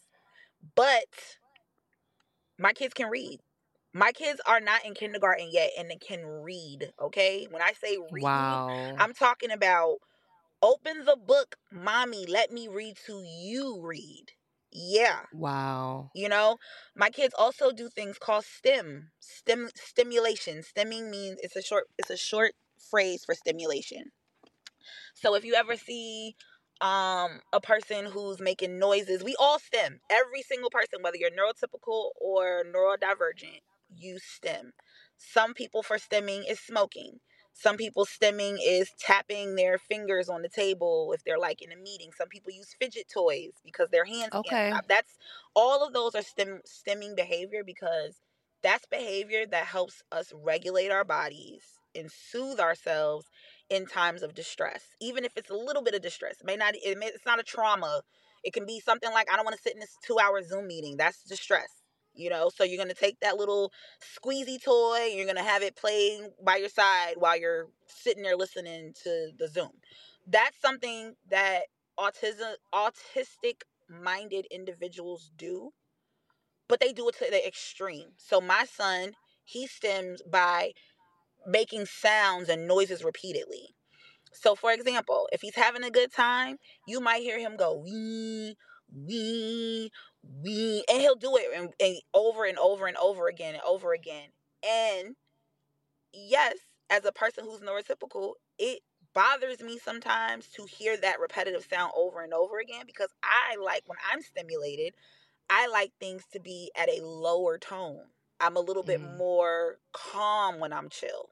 But 0.76 1.38
my 2.58 2.74
kids 2.74 2.94
can 2.94 3.10
read. 3.10 3.40
My 3.94 4.12
kids 4.12 4.40
are 4.46 4.60
not 4.60 4.86
in 4.86 4.94
kindergarten 4.94 5.50
yet, 5.52 5.72
and 5.78 5.90
they 5.90 5.96
can 5.98 6.26
read. 6.26 6.94
Okay, 7.02 7.48
when 7.50 7.62
I 7.62 7.74
say 7.74 7.98
read, 8.12 8.24
Wow. 8.24 8.96
I'm 9.00 9.14
talking 9.14 9.52
about 9.52 9.98
open 10.62 11.06
the 11.06 11.16
book, 11.18 11.56
mommy. 11.72 12.26
Let 12.26 12.52
me 12.52 12.68
read 12.68 12.98
to 13.06 13.24
you. 13.26 13.82
Read. 13.82 14.34
Yeah. 14.72 15.22
Wow. 15.34 16.12
You 16.14 16.30
know, 16.30 16.58
my 16.96 17.10
kids 17.10 17.34
also 17.38 17.72
do 17.72 17.90
things 17.90 18.18
called 18.18 18.46
stim, 18.46 19.12
stim 19.20 19.70
stimulation. 19.76 20.64
Stimming 20.64 21.10
means 21.10 21.40
it's 21.42 21.56
a 21.56 21.62
short 21.62 21.86
it's 21.98 22.10
a 22.10 22.18
short 22.18 22.54
phrase 22.90 23.24
for 23.26 23.36
stimulation. 23.36 24.12
So 25.14 25.36
if 25.36 25.44
you 25.46 25.54
ever 25.56 25.76
see 25.76 26.36
um 26.82 27.42
a 27.52 27.60
person 27.62 28.06
who's 28.06 28.40
making 28.40 28.80
noises, 28.80 29.24
we 29.24 29.36
all 29.40 29.60
stim. 29.60 30.00
Every 30.10 30.42
single 30.42 30.70
person, 30.70 31.00
whether 31.02 31.18
you're 31.18 31.32
neurotypical 31.32 32.12
or 32.20 32.64
neurodivergent, 32.66 33.62
you 33.96 34.20
stim. 34.20 34.74
Some 35.18 35.54
people 35.54 35.84
for 35.84 35.98
stimming 35.98 36.50
is 36.50 36.60
smoking. 36.60 37.20
Some 37.60 37.78
people 37.78 38.06
stimming 38.06 38.58
is 38.66 38.92
tapping 39.00 39.56
their 39.56 39.78
fingers 39.80 40.30
on 40.30 40.44
the 40.44 40.50
table 40.50 41.14
if 41.14 41.24
they're 41.26 41.40
like 41.40 41.62
in 41.62 41.72
a 41.74 41.78
meeting. 41.78 42.12
Some 42.18 42.30
people 42.30 42.54
use 42.54 42.76
fidget 42.80 43.08
toys 43.14 43.54
because 43.66 43.90
their 43.90 44.06
hands 44.06 44.36
can't 44.44 44.58
Okay. 44.58 44.72
That's 44.88 45.18
all 45.56 45.86
of 45.86 45.94
those 45.94 46.16
are 46.16 46.24
stim 46.24 46.62
stimming 46.68 47.16
behavior 47.16 47.64
because 47.66 48.22
that's 48.64 48.86
behavior 48.88 49.46
that 49.48 49.66
helps 49.66 50.04
us 50.12 50.34
regulate 50.36 50.92
our 50.92 51.06
bodies 51.06 51.64
and 51.96 52.12
soothe 52.12 52.60
ourselves 52.60 53.28
in 53.70 53.88
times 53.88 54.24
of 54.24 54.36
distress 54.36 54.84
even 55.02 55.26
if 55.26 55.34
it's 55.38 55.50
a 55.52 55.56
little 55.56 55.84
bit 55.84 55.96
of 55.96 56.02
distress. 56.02 56.42
It 56.42 56.46
may 56.48 56.58
not 56.58 56.76
it 56.76 56.98
may, 56.98 57.08
it's 57.08 57.26
not 57.26 57.40
a 57.40 57.44
trauma. 57.44 58.04
It 58.44 58.54
can 58.54 58.66
be 58.66 58.80
something 58.80 59.12
like 59.12 59.28
i 59.32 59.36
don't 59.36 59.46
want 59.46 59.58
to 59.58 59.64
sit 59.64 59.74
in 59.76 59.82
this 59.82 59.98
two 60.06 60.20
hour 60.20 60.42
zoom 60.44 60.68
meeting. 60.68 60.98
That's 60.98 61.24
distress 61.24 61.79
you 62.20 62.30
know 62.30 62.50
so 62.56 62.64
you're 62.64 62.78
going 62.78 62.90
to 62.90 62.96
take 62.96 63.20
that 63.22 63.38
little 63.38 63.72
squeezy 64.02 64.62
toy 64.64 65.12
you're 65.16 65.26
going 65.26 65.38
to 65.38 65.44
have 65.44 65.64
it 65.64 65.76
playing 65.76 66.30
by 66.46 66.58
your 66.58 66.70
side 66.70 67.16
while 67.18 67.40
you're 67.40 67.68
sitting 67.88 68.24
there 68.24 68.38
listening 68.38 68.94
to 69.04 69.32
the 69.40 69.48
zoom. 69.48 69.72
That's 70.28 70.60
something 70.62 71.16
that 71.32 71.64
autism 72.00 72.54
autistic 72.74 73.62
minded 73.90 74.48
individuals 74.52 75.32
do 75.38 75.72
but 76.68 76.80
they 76.80 76.94
do 76.94 77.10
it 77.10 77.16
to 77.18 77.28
the 77.30 77.46
extreme. 77.48 78.10
So 78.18 78.42
my 78.42 78.66
son 78.66 79.14
he 79.44 79.68
stims 79.68 80.20
by 80.30 80.74
making 81.48 81.86
sounds 81.86 82.50
and 82.50 82.68
noises 82.68 83.04
repeatedly. 83.04 83.76
So, 84.34 84.56
for 84.56 84.72
example, 84.72 85.30
if 85.32 85.42
he's 85.42 85.56
having 85.56 85.84
a 85.84 85.92
good 85.92 86.12
time, 86.14 86.58
you 86.88 87.02
might 87.02 87.22
hear 87.24 87.40
him 87.40 87.58
go 87.58 87.76
wee, 87.76 88.58
we 88.94 89.92
we 90.24 90.84
and 90.92 91.02
he'll 91.02 91.16
do 91.16 91.38
it 91.38 91.48
and, 91.56 91.74
and 91.80 91.98
over 92.14 92.46
and 92.46 92.58
over 92.60 92.88
and 92.88 92.98
over 92.98 93.28
again 93.28 93.56
and 93.56 93.64
over 93.64 93.94
again. 93.94 94.30
And 94.68 95.16
yes 96.14 96.56
as 96.90 97.06
a 97.06 97.12
person 97.12 97.44
who's 97.46 97.62
neurotypical 97.62 98.34
it 98.58 98.80
bothers 99.14 99.62
me 99.62 99.78
sometimes 99.78 100.48
to 100.48 100.66
hear 100.66 100.98
that 100.98 101.20
repetitive 101.20 101.66
sound 101.70 101.92
over 101.96 102.22
and 102.22 102.34
over 102.34 102.60
again 102.60 102.84
because 102.86 103.10
i 103.24 103.56
like 103.64 103.84
when 103.88 103.98
i'm 104.12 104.22
stimulated 104.22 104.94
i 105.50 105.68
like 105.68 105.92
things 106.00 106.26
to 106.32 106.40
be 106.40 106.72
at 106.78 106.90
a 106.90 107.06
lower 107.06 107.58
tone. 107.60 108.02
I'm 108.42 108.58
a 108.58 108.62
little 108.62 108.84
bit 108.84 109.02
Mm. 109.02 109.18
more 109.18 109.80
calm 109.94 110.60
when 110.60 110.74
i'm 110.74 110.90
chill. 110.90 111.30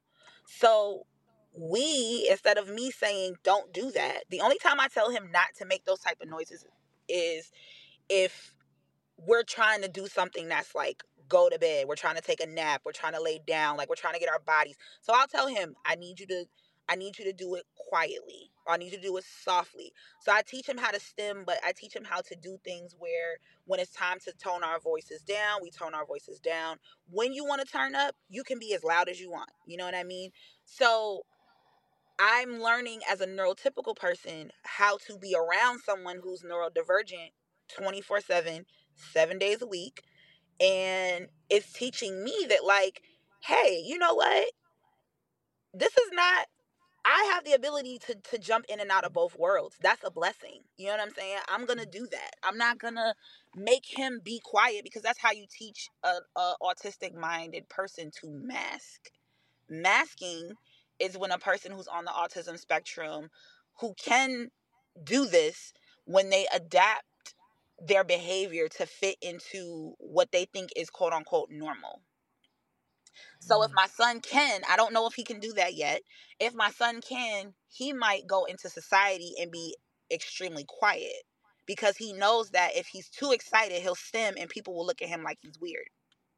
So 0.47 1.05
we 1.53 2.27
instead 2.29 2.57
of 2.57 2.69
me 2.69 2.91
saying 2.91 3.35
don't 3.43 3.73
do 3.73 3.91
that 3.91 4.23
the 4.29 4.41
only 4.41 4.57
time 4.59 4.79
i 4.79 4.88
tell 4.88 5.11
him 5.11 5.31
not 5.31 5.47
to 5.57 5.65
make 5.65 5.85
those 5.85 5.99
type 5.99 6.21
of 6.21 6.29
noises 6.29 6.65
is 7.09 7.51
if 8.09 8.53
we're 9.18 9.43
trying 9.43 9.82
to 9.82 9.88
do 9.88 10.07
something 10.07 10.47
that's 10.47 10.76
like 10.76 11.03
go 11.30 11.49
to 11.49 11.59
bed 11.59 11.88
we're 11.88 11.95
trying 11.95 12.15
to 12.15 12.22
take 12.22 12.41
a 12.41 12.47
nap 12.47 12.82
we're 12.86 12.91
trying 12.91 13.13
to 13.13 13.22
lay 13.22 13.39
down 13.47 13.78
like 13.78 13.89
we're 13.89 13.95
trying 13.95 14.13
to 14.13 14.20
get 14.20 14.30
our 14.30 14.39
bodies 14.39 14.78
so 15.01 15.13
i'll 15.15 15.28
tell 15.28 15.47
him 15.47 15.76
i 15.86 15.95
need 15.95 16.20
you 16.20 16.28
to 16.28 16.45
i 16.89 16.95
need 16.95 17.18
you 17.18 17.26
to 17.26 17.34
do 17.34 17.55
it 17.55 17.63
quietly 17.89 18.49
i 18.68 18.78
need 18.78 18.91
you 18.91 18.97
to 18.97 19.03
do 19.03 19.18
it 19.18 19.24
softly. 19.43 19.91
So 20.22 20.32
i 20.32 20.41
teach 20.41 20.68
him 20.70 20.78
how 20.78 20.91
to 20.91 20.99
stim 20.99 21.43
but 21.45 21.57
i 21.65 21.72
teach 21.76 21.95
him 21.95 22.05
how 22.05 22.22
to 22.22 22.36
do 22.36 22.57
things 22.63 22.95
where 22.97 23.38
when 23.65 23.80
it's 23.80 23.91
time 23.91 24.20
to 24.26 24.34
tone 24.34 24.63
our 24.63 24.80
voices 24.80 25.22
down 25.22 25.59
we 25.61 25.72
tone 25.72 25.93
our 25.93 26.05
voices 26.05 26.39
down. 26.39 26.78
When 27.11 27.34
you 27.34 27.45
want 27.45 27.65
to 27.65 27.72
turn 27.72 27.95
up 27.95 28.15
you 28.30 28.43
can 28.43 28.59
be 28.59 28.74
as 28.74 28.84
loud 28.84 29.09
as 29.09 29.20
you 29.20 29.30
want 29.32 29.51
you 29.65 29.78
know 29.78 29.86
what 29.86 29.95
i 29.95 30.03
mean? 30.03 30.32
So 30.65 31.24
I'm 32.20 32.61
learning 32.61 33.01
as 33.09 33.22
a 33.22 33.28
neurotypical 33.28 33.95
person 33.95 34.51
how 34.63 34.97
to 35.07 35.18
be 35.18 35.36
around 35.36 35.82
someone 35.82 36.20
who's 36.24 36.41
neurodivergent 36.43 37.32
24 37.78 38.22
7, 38.22 38.65
seven 38.97 39.37
days 39.37 39.61
a 39.61 39.67
week. 39.67 40.03
And 40.59 41.27
it's 41.49 41.71
teaching 41.71 42.23
me 42.23 42.47
that, 42.49 42.65
like, 42.65 43.01
hey, 43.41 43.81
you 43.85 43.97
know 43.97 44.15
what? 44.15 44.47
This 45.73 45.95
is 45.95 46.09
not, 46.13 46.47
I 47.05 47.31
have 47.33 47.45
the 47.45 47.53
ability 47.53 47.99
to, 48.07 48.15
to 48.31 48.37
jump 48.37 48.65
in 48.67 48.79
and 48.79 48.89
out 48.89 49.03
of 49.03 49.13
both 49.13 49.37
worlds. 49.37 49.77
That's 49.81 50.03
a 50.03 50.11
blessing. 50.11 50.61
You 50.77 50.87
know 50.87 50.93
what 50.93 51.01
I'm 51.01 51.13
saying? 51.13 51.37
I'm 51.47 51.65
going 51.65 51.79
to 51.79 51.85
do 51.85 52.07
that. 52.11 52.31
I'm 52.43 52.57
not 52.57 52.79
going 52.79 52.95
to 52.95 53.13
make 53.55 53.85
him 53.85 54.19
be 54.23 54.41
quiet 54.43 54.83
because 54.83 55.03
that's 55.03 55.19
how 55.19 55.31
you 55.31 55.45
teach 55.49 55.89
a, 56.03 56.15
a 56.35 56.53
autistic 56.61 57.13
minded 57.13 57.69
person 57.69 58.11
to 58.21 58.27
mask. 58.29 59.11
Masking 59.69 60.53
is 60.99 61.17
when 61.17 61.31
a 61.31 61.37
person 61.37 61.71
who's 61.71 61.87
on 61.87 62.05
the 62.05 62.11
autism 62.11 62.57
spectrum 62.57 63.29
who 63.79 63.93
can 63.93 64.49
do 65.03 65.25
this 65.25 65.73
when 66.05 66.29
they 66.29 66.47
adapt 66.53 67.03
their 67.80 68.03
behavior 68.03 68.67
to 68.69 68.86
fit 68.86 69.17
into 69.21 69.95
what 69.99 70.32
they 70.32 70.45
think 70.45 70.71
is 70.75 70.89
quote 70.89 71.13
unquote 71.13 71.49
normal. 71.51 72.03
So 73.39 73.63
if 73.63 73.71
Mm. 73.71 73.75
my 73.75 73.88
son 73.88 74.21
can, 74.21 74.61
I 74.69 74.75
don't 74.75 74.93
know 74.93 75.07
if 75.07 75.13
he 75.15 75.23
can 75.23 75.39
do 75.39 75.53
that 75.53 75.73
yet. 75.75 76.03
If 76.39 76.53
my 76.53 76.71
son 76.71 77.01
can, 77.01 77.55
he 77.69 77.93
might 77.93 78.28
go 78.28 78.45
into 78.45 78.69
society 78.69 79.34
and 79.39 79.51
be 79.51 79.75
extremely 80.11 80.65
quiet 80.67 81.23
because 81.65 81.97
he 81.97 82.13
knows 82.13 82.51
that 82.51 82.75
if 82.75 82.88
he's 82.88 83.09
too 83.09 83.32
excited, 83.32 83.82
he'll 83.82 83.95
stim 83.95 84.36
and 84.38 84.49
people 84.49 84.75
will 84.75 84.86
look 84.86 85.01
at 85.01 85.09
him 85.09 85.23
like 85.23 85.39
he's 85.41 85.59
weird. 85.59 85.89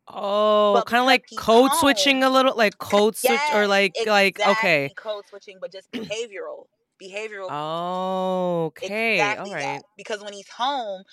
Oh, 0.08 0.84
kind 0.86 1.02
of 1.02 1.06
like 1.06 1.36
code 1.36 1.74
home- 1.74 1.74
switching 1.74 2.24
a 2.24 2.30
little, 2.30 2.56
like 2.56 2.78
code 2.80 3.16
switch 3.16 3.50
or 3.52 3.68
Yes, 3.68 3.68
like 3.68 3.98
like 4.06 4.40
okay. 4.46 4.92
code 4.96 5.28
switching, 5.28 5.58
but 5.62 5.72
just 5.72 5.92
behavioral, 5.94 6.66
behavioral. 7.02 7.48
Oh, 7.50 8.66
okay. 8.68 9.16
exactly 9.16 9.50
All 9.50 9.56
right. 9.56 9.64
that. 9.64 9.84
Because 9.98 10.24
when 10.24 10.34
he's 10.34 10.50
home, 10.50 11.04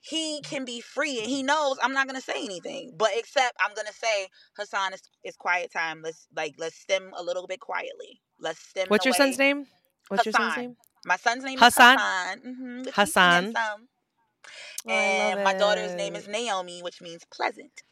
he 0.00 0.40
can 0.42 0.64
be 0.64 0.80
free 0.80 1.18
and 1.20 1.28
he 1.28 1.42
knows 1.42 1.78
I'm 1.82 1.92
not 1.92 2.06
gonna 2.06 2.20
say 2.20 2.44
anything. 2.44 2.92
But 2.96 3.10
except 3.14 3.56
I'm 3.60 3.74
gonna 3.74 3.92
say, 3.92 4.28
Hassan, 4.56 4.94
it's, 4.94 5.02
it's 5.22 5.36
quiet 5.36 5.72
time. 5.72 6.00
Let's 6.02 6.26
like 6.34 6.54
let's 6.58 6.76
stim 6.76 7.12
a 7.16 7.22
little 7.22 7.46
bit 7.46 7.60
quietly. 7.60 8.20
Let's 8.38 8.60
stim. 8.60 8.86
What's 8.88 9.04
your 9.04 9.14
son's 9.14 9.38
name? 9.38 9.66
What's 10.08 10.24
your 10.24 10.32
son's 10.32 10.56
name? 10.56 10.76
My 11.04 11.16
son's 11.16 11.44
name 11.44 11.58
Hassan? 11.58 11.98
is 11.98 12.02
Hassan. 12.02 12.38
Mm-hmm, 12.40 12.82
Hassan. 12.92 13.54
Oh, 14.86 14.90
and 14.90 15.44
my 15.44 15.52
daughter's 15.52 15.94
name 15.94 16.16
is 16.16 16.26
Naomi, 16.26 16.82
which 16.82 17.00
means 17.00 17.22
pleasant. 17.30 17.82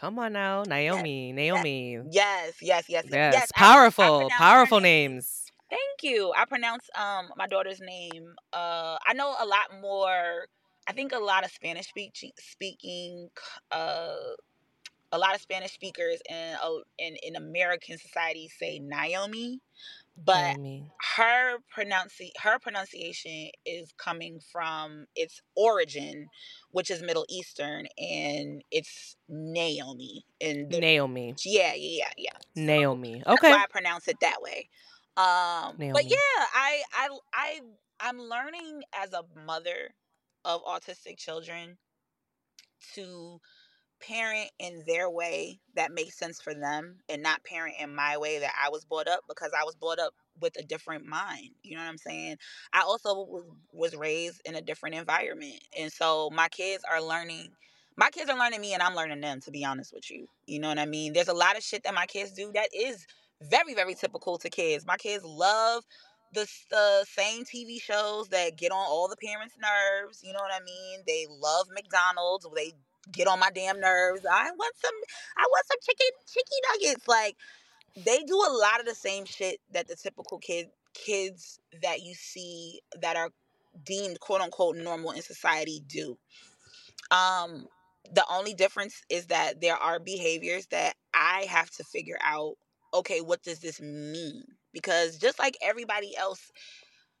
Come 0.00 0.18
on 0.18 0.32
now, 0.32 0.64
Naomi. 0.64 1.32
Naomi. 1.32 1.98
Yes, 2.10 2.54
yes, 2.60 2.84
yes, 2.88 3.04
yes. 3.04 3.04
Yes, 3.10 3.32
yes 3.32 3.52
I- 3.56 3.60
I 3.60 3.66
powerful, 3.66 4.30
powerful 4.30 4.80
name. 4.80 5.12
names. 5.12 5.43
Thank 5.74 6.14
you. 6.14 6.32
I 6.36 6.44
pronounce 6.44 6.88
um 6.98 7.30
my 7.36 7.46
daughter's 7.48 7.80
name. 7.80 8.34
Uh, 8.52 8.96
I 9.06 9.14
know 9.14 9.34
a 9.40 9.46
lot 9.46 9.80
more. 9.82 10.46
I 10.88 10.92
think 10.92 11.12
a 11.12 11.18
lot 11.18 11.44
of 11.44 11.50
Spanish 11.50 11.88
speak, 11.88 12.14
speaking, 12.38 13.28
uh, 13.72 14.14
a 15.12 15.18
lot 15.18 15.34
of 15.34 15.40
Spanish 15.40 15.72
speakers 15.72 16.20
in 16.30 16.56
uh, 16.62 16.70
in 16.98 17.16
in 17.24 17.36
American 17.36 17.98
society 17.98 18.48
say 18.60 18.78
Naomi, 18.80 19.60
but 20.16 20.56
Naomi. 20.56 20.90
her 21.16 21.58
pronunci 21.76 22.30
her 22.42 22.58
pronunciation 22.60 23.50
is 23.66 23.92
coming 23.98 24.40
from 24.52 25.06
its 25.16 25.40
origin, 25.56 26.28
which 26.72 26.90
is 26.90 27.02
Middle 27.02 27.26
Eastern, 27.30 27.86
and 27.98 28.62
it's 28.70 29.16
Naomi. 29.28 30.24
And 30.40 30.70
Naomi. 30.70 31.34
yeah, 31.44 31.72
yeah, 31.76 32.10
yeah. 32.18 32.38
So, 32.54 32.62
Naomi. 32.62 33.22
that's 33.26 33.38
Okay. 33.38 33.50
why 33.50 33.64
I 33.64 33.66
pronounce 33.70 34.08
it 34.08 34.20
that 34.20 34.42
way. 34.42 34.68
Um, 35.16 35.76
but 35.92 36.04
yeah, 36.10 36.16
I, 36.54 36.82
I, 36.92 37.08
I, 37.32 37.60
I'm 38.00 38.18
learning 38.18 38.82
as 38.94 39.12
a 39.12 39.22
mother 39.46 39.94
of 40.44 40.64
autistic 40.64 41.16
children 41.18 41.78
to 42.94 43.40
parent 44.00 44.50
in 44.58 44.82
their 44.86 45.08
way 45.08 45.60
that 45.76 45.92
makes 45.92 46.18
sense 46.18 46.40
for 46.40 46.54
them 46.54 46.96
and 47.08 47.22
not 47.22 47.44
parent 47.44 47.74
in 47.80 47.94
my 47.94 48.18
way 48.18 48.38
that 48.40 48.52
I 48.62 48.68
was 48.68 48.84
brought 48.84 49.08
up 49.08 49.20
because 49.28 49.52
I 49.58 49.64
was 49.64 49.74
brought 49.76 49.98
up 49.98 50.14
with 50.40 50.58
a 50.58 50.62
different 50.62 51.06
mind. 51.06 51.50
You 51.62 51.76
know 51.76 51.82
what 51.82 51.88
I'm 51.88 51.98
saying? 51.98 52.36
I 52.72 52.80
also 52.82 53.44
was 53.72 53.94
raised 53.94 54.42
in 54.44 54.56
a 54.56 54.60
different 54.60 54.96
environment. 54.96 55.60
And 55.78 55.92
so 55.92 56.30
my 56.32 56.48
kids 56.48 56.84
are 56.90 57.02
learning 57.02 57.50
my 57.96 58.10
kids 58.10 58.28
are 58.28 58.36
learning 58.36 58.60
me 58.60 58.74
and 58.74 58.82
I'm 58.82 58.96
learning 58.96 59.20
them 59.20 59.40
to 59.42 59.52
be 59.52 59.64
honest 59.64 59.92
with 59.94 60.10
you. 60.10 60.26
You 60.46 60.58
know 60.58 60.68
what 60.68 60.80
I 60.80 60.86
mean? 60.86 61.12
There's 61.12 61.28
a 61.28 61.32
lot 61.34 61.56
of 61.56 61.62
shit 61.62 61.84
that 61.84 61.94
my 61.94 62.06
kids 62.06 62.32
do 62.32 62.50
that 62.52 62.68
is 62.74 63.06
very 63.50 63.74
very 63.74 63.94
typical 63.94 64.38
to 64.38 64.50
kids. 64.50 64.86
My 64.86 64.96
kids 64.96 65.24
love 65.24 65.84
the 66.32 66.48
the 66.70 67.04
same 67.08 67.44
TV 67.44 67.80
shows 67.80 68.28
that 68.28 68.56
get 68.56 68.72
on 68.72 68.78
all 68.78 69.08
the 69.08 69.16
parents' 69.16 69.56
nerves. 69.60 70.20
You 70.22 70.32
know 70.32 70.40
what 70.40 70.52
I 70.52 70.64
mean? 70.64 71.00
They 71.06 71.26
love 71.30 71.66
McDonald's. 71.72 72.46
They 72.54 72.72
get 73.12 73.26
on 73.28 73.38
my 73.38 73.50
damn 73.50 73.80
nerves. 73.80 74.24
I 74.30 74.50
want 74.50 74.74
some 74.76 74.94
I 75.36 75.46
want 75.48 75.66
some 75.66 75.78
chicken 75.82 76.06
chicken 76.26 76.58
nuggets. 76.72 77.08
Like 77.08 77.36
they 77.96 78.18
do 78.24 78.36
a 78.36 78.52
lot 78.52 78.80
of 78.80 78.86
the 78.86 78.94
same 78.94 79.24
shit 79.24 79.60
that 79.72 79.88
the 79.88 79.96
typical 79.96 80.38
kid 80.38 80.68
kids 80.94 81.60
that 81.82 82.02
you 82.02 82.14
see 82.14 82.80
that 83.00 83.16
are 83.16 83.30
deemed 83.84 84.20
quote 84.20 84.40
unquote 84.40 84.76
normal 84.76 85.12
in 85.12 85.22
society 85.22 85.82
do. 85.86 86.18
Um 87.10 87.66
the 88.12 88.24
only 88.30 88.54
difference 88.54 89.02
is 89.08 89.26
that 89.26 89.60
there 89.62 89.76
are 89.76 89.98
behaviors 89.98 90.66
that 90.66 90.94
I 91.14 91.46
have 91.48 91.70
to 91.72 91.84
figure 91.84 92.18
out 92.22 92.56
okay, 92.94 93.20
what 93.20 93.42
does 93.42 93.60
this 93.60 93.80
mean? 93.80 94.44
Because 94.72 95.18
just 95.18 95.38
like 95.38 95.56
everybody 95.62 96.16
else, 96.16 96.50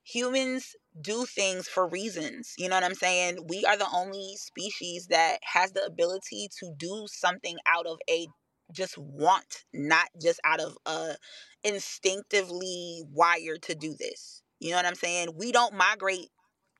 humans 0.04 0.74
do 1.00 1.24
things 1.24 1.66
for 1.68 1.88
reasons. 1.88 2.54
You 2.58 2.68
know 2.68 2.76
what 2.76 2.84
I'm 2.84 2.94
saying? 2.94 3.46
We 3.48 3.64
are 3.64 3.76
the 3.76 3.88
only 3.92 4.34
species 4.36 5.08
that 5.08 5.38
has 5.42 5.72
the 5.72 5.84
ability 5.84 6.48
to 6.60 6.72
do 6.78 7.06
something 7.08 7.56
out 7.66 7.86
of 7.86 7.98
a 8.08 8.26
just 8.72 8.96
want, 8.98 9.64
not 9.72 10.08
just 10.20 10.40
out 10.44 10.60
of 10.60 10.76
a 10.86 11.16
instinctively 11.62 13.02
wired 13.12 13.62
to 13.62 13.74
do 13.74 13.94
this. 13.98 14.42
You 14.60 14.70
know 14.70 14.76
what 14.76 14.86
I'm 14.86 14.94
saying? 14.94 15.30
We 15.36 15.52
don't 15.52 15.74
migrate 15.74 16.28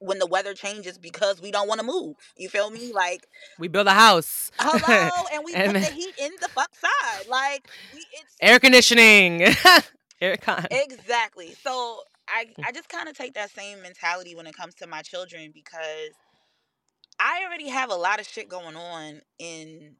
when 0.04 0.18
the 0.18 0.26
weather 0.26 0.54
changes 0.54 0.98
because 0.98 1.40
we 1.40 1.50
don't 1.50 1.68
want 1.68 1.80
to 1.80 1.86
move. 1.86 2.16
You 2.36 2.48
feel 2.48 2.70
me? 2.70 2.92
Like 2.92 3.26
We 3.58 3.68
build 3.68 3.86
a 3.86 3.92
house. 3.94 4.50
hello, 4.60 5.26
and 5.32 5.44
we 5.44 5.54
And 5.54 5.72
put 5.72 5.80
the 5.80 5.86
heat 5.86 6.14
in 6.18 6.32
the 6.40 6.48
fuck 6.54 6.70
side. 6.74 7.26
Like 7.28 7.68
we, 7.92 8.06
it's 8.20 8.36
Air 8.40 8.58
conditioning. 8.58 9.42
Air 10.20 10.36
con. 10.36 10.66
exactly. 10.70 11.54
So 11.62 12.02
I 12.28 12.46
Mm. 12.58 12.64
I 12.66 12.72
just 12.72 12.88
kind 12.88 13.08
of 13.08 13.16
take 13.16 13.34
that 13.34 13.50
same 13.50 13.82
mentality 13.82 14.34
when 14.34 14.46
it 14.46 14.56
comes 14.56 14.74
to 14.76 14.86
my 14.86 15.02
children 15.02 15.50
because 15.54 16.10
I 17.20 17.44
already 17.46 17.68
have 17.68 17.90
a 17.90 17.94
lot 17.96 18.20
of 18.20 18.26
shit 18.26 18.48
going 18.48 18.76
on 18.76 19.20
in 19.38 19.96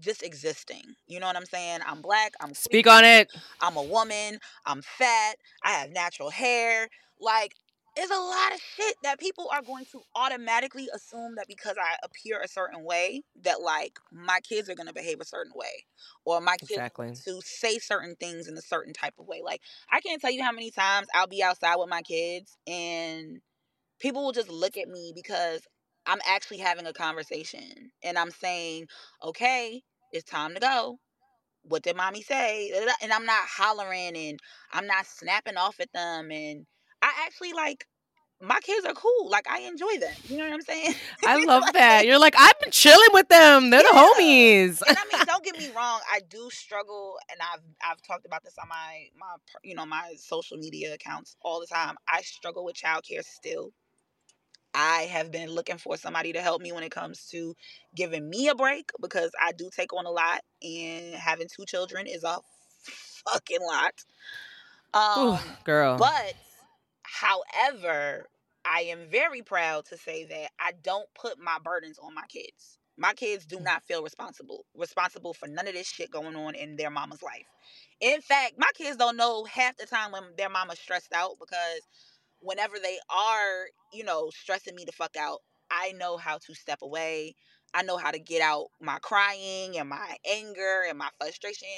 just 0.00 0.22
existing. 0.22 0.82
You 1.06 1.20
know 1.20 1.26
what 1.26 1.36
I'm 1.36 1.46
saying? 1.46 1.80
I'm 1.86 2.00
black. 2.00 2.32
I'm 2.40 2.54
Speak 2.54 2.86
on 2.86 3.04
it. 3.04 3.28
I'm 3.60 3.76
a 3.76 3.82
woman. 3.82 4.38
I'm 4.66 4.82
fat. 4.82 5.36
I 5.64 5.72
have 5.72 5.90
natural 5.90 6.30
hair. 6.30 6.88
Like, 7.20 7.54
there's 7.96 8.10
a 8.10 8.14
lot 8.14 8.52
of 8.54 8.60
shit 8.60 8.94
that 9.02 9.18
people 9.18 9.48
are 9.52 9.62
going 9.62 9.84
to 9.92 10.02
automatically 10.14 10.88
assume 10.94 11.34
that 11.36 11.48
because 11.48 11.76
I 11.80 11.96
appear 12.02 12.40
a 12.40 12.48
certain 12.48 12.84
way, 12.84 13.22
that 13.42 13.60
like 13.60 13.98
my 14.12 14.40
kids 14.40 14.68
are 14.70 14.74
going 14.74 14.86
to 14.86 14.94
behave 14.94 15.20
a 15.20 15.24
certain 15.24 15.52
way, 15.54 15.84
or 16.24 16.40
my 16.40 16.56
kids 16.56 16.72
Exactly. 16.72 17.12
to 17.24 17.40
say 17.42 17.78
certain 17.78 18.16
things 18.16 18.48
in 18.48 18.56
a 18.56 18.62
certain 18.62 18.92
type 18.92 19.14
of 19.18 19.26
way. 19.26 19.42
Like, 19.44 19.62
I 19.90 20.00
can't 20.00 20.20
tell 20.20 20.30
you 20.30 20.42
how 20.42 20.52
many 20.52 20.70
times 20.70 21.08
I'll 21.14 21.26
be 21.26 21.42
outside 21.42 21.76
with 21.76 21.88
my 21.88 22.02
kids 22.02 22.56
and 22.66 23.40
people 24.00 24.24
will 24.24 24.32
just 24.32 24.50
look 24.50 24.76
at 24.76 24.88
me 24.88 25.12
because 25.14 25.62
I'm 26.06 26.20
actually 26.26 26.58
having 26.58 26.86
a 26.86 26.92
conversation 26.92 27.92
and 28.02 28.18
I'm 28.18 28.30
saying, 28.30 28.86
okay, 29.22 29.82
it's 30.12 30.28
time 30.28 30.54
to 30.54 30.60
go. 30.60 30.98
What 31.62 31.82
did 31.82 31.96
mommy 31.96 32.22
say? 32.22 32.72
And 33.02 33.12
I'm 33.12 33.26
not 33.26 33.44
hollering 33.46 34.16
and 34.16 34.40
I'm 34.72 34.86
not 34.86 35.06
snapping 35.06 35.56
off 35.56 35.78
at 35.80 35.92
them. 35.92 36.30
And 36.30 36.66
I 37.02 37.12
actually 37.24 37.52
like 37.52 37.86
my 38.42 38.58
kids 38.60 38.86
are 38.86 38.94
cool. 38.94 39.28
Like 39.28 39.48
I 39.48 39.60
enjoy 39.60 39.98
them. 39.98 40.14
You 40.24 40.38
know 40.38 40.44
what 40.44 40.54
I'm 40.54 40.60
saying? 40.62 40.94
I 41.26 41.44
love 41.44 41.62
like, 41.62 41.72
that. 41.74 42.06
You're 42.06 42.18
like, 42.18 42.34
I've 42.38 42.58
been 42.60 42.70
chilling 42.70 43.08
with 43.12 43.28
them. 43.28 43.70
They're 43.70 43.82
yeah. 43.82 43.90
the 43.90 44.22
homies. 44.22 44.82
and 44.86 44.96
I 44.96 45.16
mean, 45.16 45.26
don't 45.26 45.44
get 45.44 45.58
me 45.58 45.70
wrong. 45.76 46.00
I 46.10 46.20
do 46.28 46.48
struggle, 46.50 47.16
and 47.30 47.38
I've 47.40 47.60
I've 47.84 48.02
talked 48.02 48.24
about 48.24 48.42
this 48.42 48.54
on 48.60 48.68
my 48.68 49.08
my 49.18 49.36
you 49.62 49.74
know 49.74 49.84
my 49.84 50.14
social 50.16 50.56
media 50.56 50.94
accounts 50.94 51.36
all 51.42 51.60
the 51.60 51.66
time. 51.66 51.96
I 52.08 52.22
struggle 52.22 52.64
with 52.64 52.76
childcare 52.76 53.24
still. 53.24 53.72
I 54.72 55.02
have 55.10 55.32
been 55.32 55.50
looking 55.50 55.78
for 55.78 55.96
somebody 55.96 56.32
to 56.32 56.40
help 56.40 56.62
me 56.62 56.70
when 56.70 56.84
it 56.84 56.92
comes 56.92 57.26
to 57.30 57.56
giving 57.96 58.30
me 58.30 58.48
a 58.48 58.54
break 58.54 58.90
because 59.00 59.32
I 59.40 59.50
do 59.50 59.68
take 59.74 59.92
on 59.92 60.06
a 60.06 60.10
lot 60.10 60.42
and 60.62 61.12
having 61.14 61.48
two 61.48 61.64
children 61.66 62.06
is 62.06 62.22
a 62.22 62.38
fucking 63.26 63.58
lot. 63.60 63.94
Um, 64.94 65.26
Ooh, 65.26 65.38
girl. 65.64 65.98
But 65.98 66.34
however, 67.10 68.28
I 68.64 68.82
am 68.82 69.08
very 69.10 69.42
proud 69.42 69.86
to 69.86 69.96
say 69.96 70.24
that 70.26 70.50
I 70.58 70.72
don't 70.82 71.08
put 71.14 71.38
my 71.38 71.58
burdens 71.62 71.98
on 71.98 72.14
my 72.14 72.26
kids. 72.28 72.78
My 72.96 73.14
kids 73.14 73.46
do 73.46 73.56
mm. 73.56 73.64
not 73.64 73.82
feel 73.84 74.02
responsible 74.02 74.66
responsible 74.74 75.32
for 75.32 75.48
none 75.48 75.66
of 75.66 75.74
this 75.74 75.88
shit 75.88 76.10
going 76.10 76.36
on 76.36 76.54
in 76.54 76.76
their 76.76 76.90
mama's 76.90 77.22
life. 77.22 77.46
In 78.00 78.20
fact, 78.20 78.54
my 78.58 78.70
kids 78.74 78.96
don't 78.96 79.16
know 79.16 79.44
half 79.44 79.76
the 79.76 79.86
time 79.86 80.12
when 80.12 80.22
their 80.36 80.50
mama's 80.50 80.78
stressed 80.78 81.12
out 81.14 81.36
because 81.38 81.80
whenever 82.40 82.78
they 82.78 82.98
are, 83.08 83.66
you 83.92 84.04
know, 84.04 84.30
stressing 84.30 84.74
me 84.74 84.84
the 84.84 84.92
fuck 84.92 85.16
out, 85.16 85.38
I 85.70 85.92
know 85.92 86.16
how 86.16 86.38
to 86.38 86.54
step 86.54 86.80
away. 86.82 87.34
I 87.72 87.82
know 87.82 87.96
how 87.96 88.10
to 88.10 88.18
get 88.18 88.42
out 88.42 88.66
my 88.80 88.98
crying 89.00 89.78
and 89.78 89.88
my 89.88 90.16
anger 90.30 90.84
and 90.88 90.98
my 90.98 91.08
frustration 91.18 91.68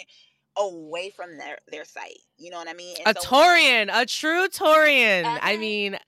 away 0.56 1.10
from 1.10 1.36
their 1.38 1.58
their 1.70 1.84
sight. 1.84 2.18
You 2.38 2.50
know 2.50 2.58
what 2.58 2.68
I 2.68 2.74
mean? 2.74 2.96
And 3.04 3.16
a 3.16 3.20
so, 3.20 3.28
Taurean, 3.28 3.90
a 3.92 4.06
true 4.06 4.48
Taurean. 4.48 5.24
Uh-huh. 5.24 5.38
I 5.40 5.56
mean, 5.56 5.98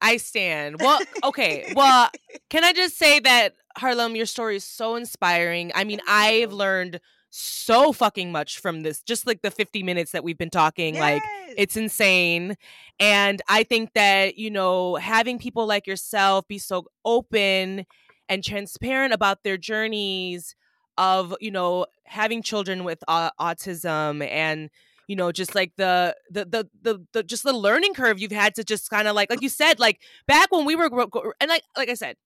I 0.00 0.16
stand. 0.18 0.76
Well, 0.80 1.00
okay. 1.24 1.72
well, 1.74 2.10
can 2.50 2.64
I 2.64 2.72
just 2.72 2.98
say 2.98 3.20
that 3.20 3.54
Harlem, 3.76 4.14
your 4.14 4.26
story 4.26 4.56
is 4.56 4.64
so 4.64 4.94
inspiring. 4.94 5.72
I 5.74 5.84
mean, 5.84 6.00
I've 6.06 6.52
learned 6.52 7.00
so 7.36 7.92
fucking 7.92 8.30
much 8.30 8.60
from 8.60 8.82
this 8.82 9.02
just 9.02 9.26
like 9.26 9.42
the 9.42 9.50
50 9.50 9.82
minutes 9.82 10.12
that 10.12 10.22
we've 10.22 10.38
been 10.38 10.50
talking 10.50 10.94
yes. 10.94 11.00
like 11.00 11.22
it's 11.56 11.76
insane 11.76 12.56
and 13.00 13.42
i 13.48 13.64
think 13.64 13.92
that 13.94 14.38
you 14.38 14.48
know 14.48 14.94
having 14.94 15.36
people 15.36 15.66
like 15.66 15.84
yourself 15.84 16.46
be 16.46 16.58
so 16.58 16.84
open 17.04 17.84
and 18.28 18.44
transparent 18.44 19.12
about 19.12 19.42
their 19.42 19.56
journeys 19.56 20.54
of 20.98 21.34
you 21.40 21.50
know 21.50 21.86
having 22.04 22.42
children 22.42 22.84
with 22.84 23.02
uh, 23.08 23.30
autism 23.40 24.26
and 24.28 24.70
you 25.08 25.16
know 25.16 25.32
just 25.32 25.54
like 25.54 25.72
the, 25.76 26.14
the 26.30 26.44
the 26.44 26.68
the 26.82 27.06
the 27.12 27.22
just 27.22 27.42
the 27.42 27.52
learning 27.52 27.94
curve 27.94 28.18
you've 28.18 28.32
had 28.32 28.54
to 28.54 28.64
just 28.64 28.90
kind 28.90 29.08
of 29.08 29.14
like 29.14 29.30
like 29.30 29.42
you 29.42 29.48
said 29.48 29.78
like 29.78 30.00
back 30.26 30.50
when 30.50 30.64
we 30.64 30.76
were 30.76 30.88
and 31.40 31.48
like 31.48 31.62
like 31.76 31.88
i 31.88 31.94
said 31.94 32.16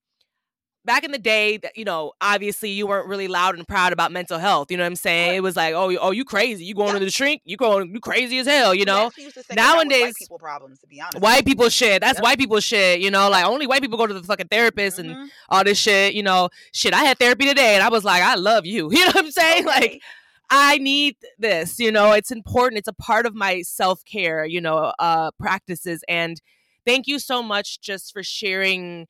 back 0.88 1.04
in 1.04 1.12
the 1.12 1.18
day, 1.18 1.60
you 1.76 1.84
know, 1.84 2.12
obviously 2.22 2.70
you 2.70 2.86
weren't 2.86 3.06
really 3.06 3.28
loud 3.28 3.54
and 3.54 3.68
proud 3.68 3.92
about 3.92 4.10
mental 4.10 4.38
health. 4.38 4.70
You 4.70 4.78
know 4.78 4.84
what 4.84 4.88
I'm 4.88 4.96
saying? 4.96 5.36
It 5.36 5.42
was 5.42 5.54
like, 5.54 5.74
oh, 5.74 5.94
oh, 5.98 6.12
you 6.12 6.24
crazy? 6.24 6.64
You 6.64 6.74
going 6.74 6.94
to 6.94 6.98
the 6.98 7.10
shrink? 7.10 7.42
You 7.44 7.58
going? 7.58 7.92
You 7.92 8.00
crazy 8.00 8.38
as 8.38 8.46
hell? 8.46 8.74
You 8.74 8.86
know? 8.86 9.10
Nowadays, 9.54 10.00
white 10.02 10.14
people 10.16 10.38
problems. 10.38 10.80
To 10.80 10.86
be 10.86 10.98
honest, 10.98 11.20
white 11.20 11.44
people 11.44 11.68
shit. 11.68 12.00
That's 12.00 12.16
yep. 12.16 12.24
white 12.24 12.38
people 12.38 12.58
shit. 12.60 13.00
You 13.00 13.10
know, 13.10 13.28
like 13.28 13.44
only 13.44 13.66
white 13.66 13.82
people 13.82 13.98
go 13.98 14.06
to 14.06 14.14
the 14.14 14.22
fucking 14.22 14.48
therapist 14.48 14.98
mm-hmm. 14.98 15.10
and 15.10 15.30
all 15.50 15.62
this 15.62 15.78
shit. 15.78 16.14
You 16.14 16.22
know, 16.22 16.48
shit. 16.72 16.94
I 16.94 17.04
had 17.04 17.18
therapy 17.18 17.44
today, 17.44 17.74
and 17.74 17.82
I 17.82 17.90
was 17.90 18.02
like, 18.02 18.22
I 18.22 18.34
love 18.34 18.64
you. 18.64 18.90
You 18.98 19.04
know 19.04 19.12
what 19.14 19.26
I'm 19.26 19.30
saying? 19.30 19.68
Okay. 19.68 19.80
Like. 19.80 20.02
I 20.50 20.78
need 20.78 21.16
this, 21.38 21.78
you 21.78 21.92
know, 21.92 22.12
it's 22.12 22.30
important. 22.30 22.78
It's 22.78 22.88
a 22.88 22.94
part 22.94 23.26
of 23.26 23.34
my 23.34 23.60
self 23.60 24.02
care, 24.06 24.46
you 24.46 24.62
know, 24.62 24.94
uh, 24.98 25.30
practices. 25.38 26.02
And 26.08 26.40
thank 26.86 27.06
you 27.06 27.18
so 27.18 27.42
much 27.42 27.82
just 27.82 28.14
for 28.14 28.22
sharing 28.22 29.08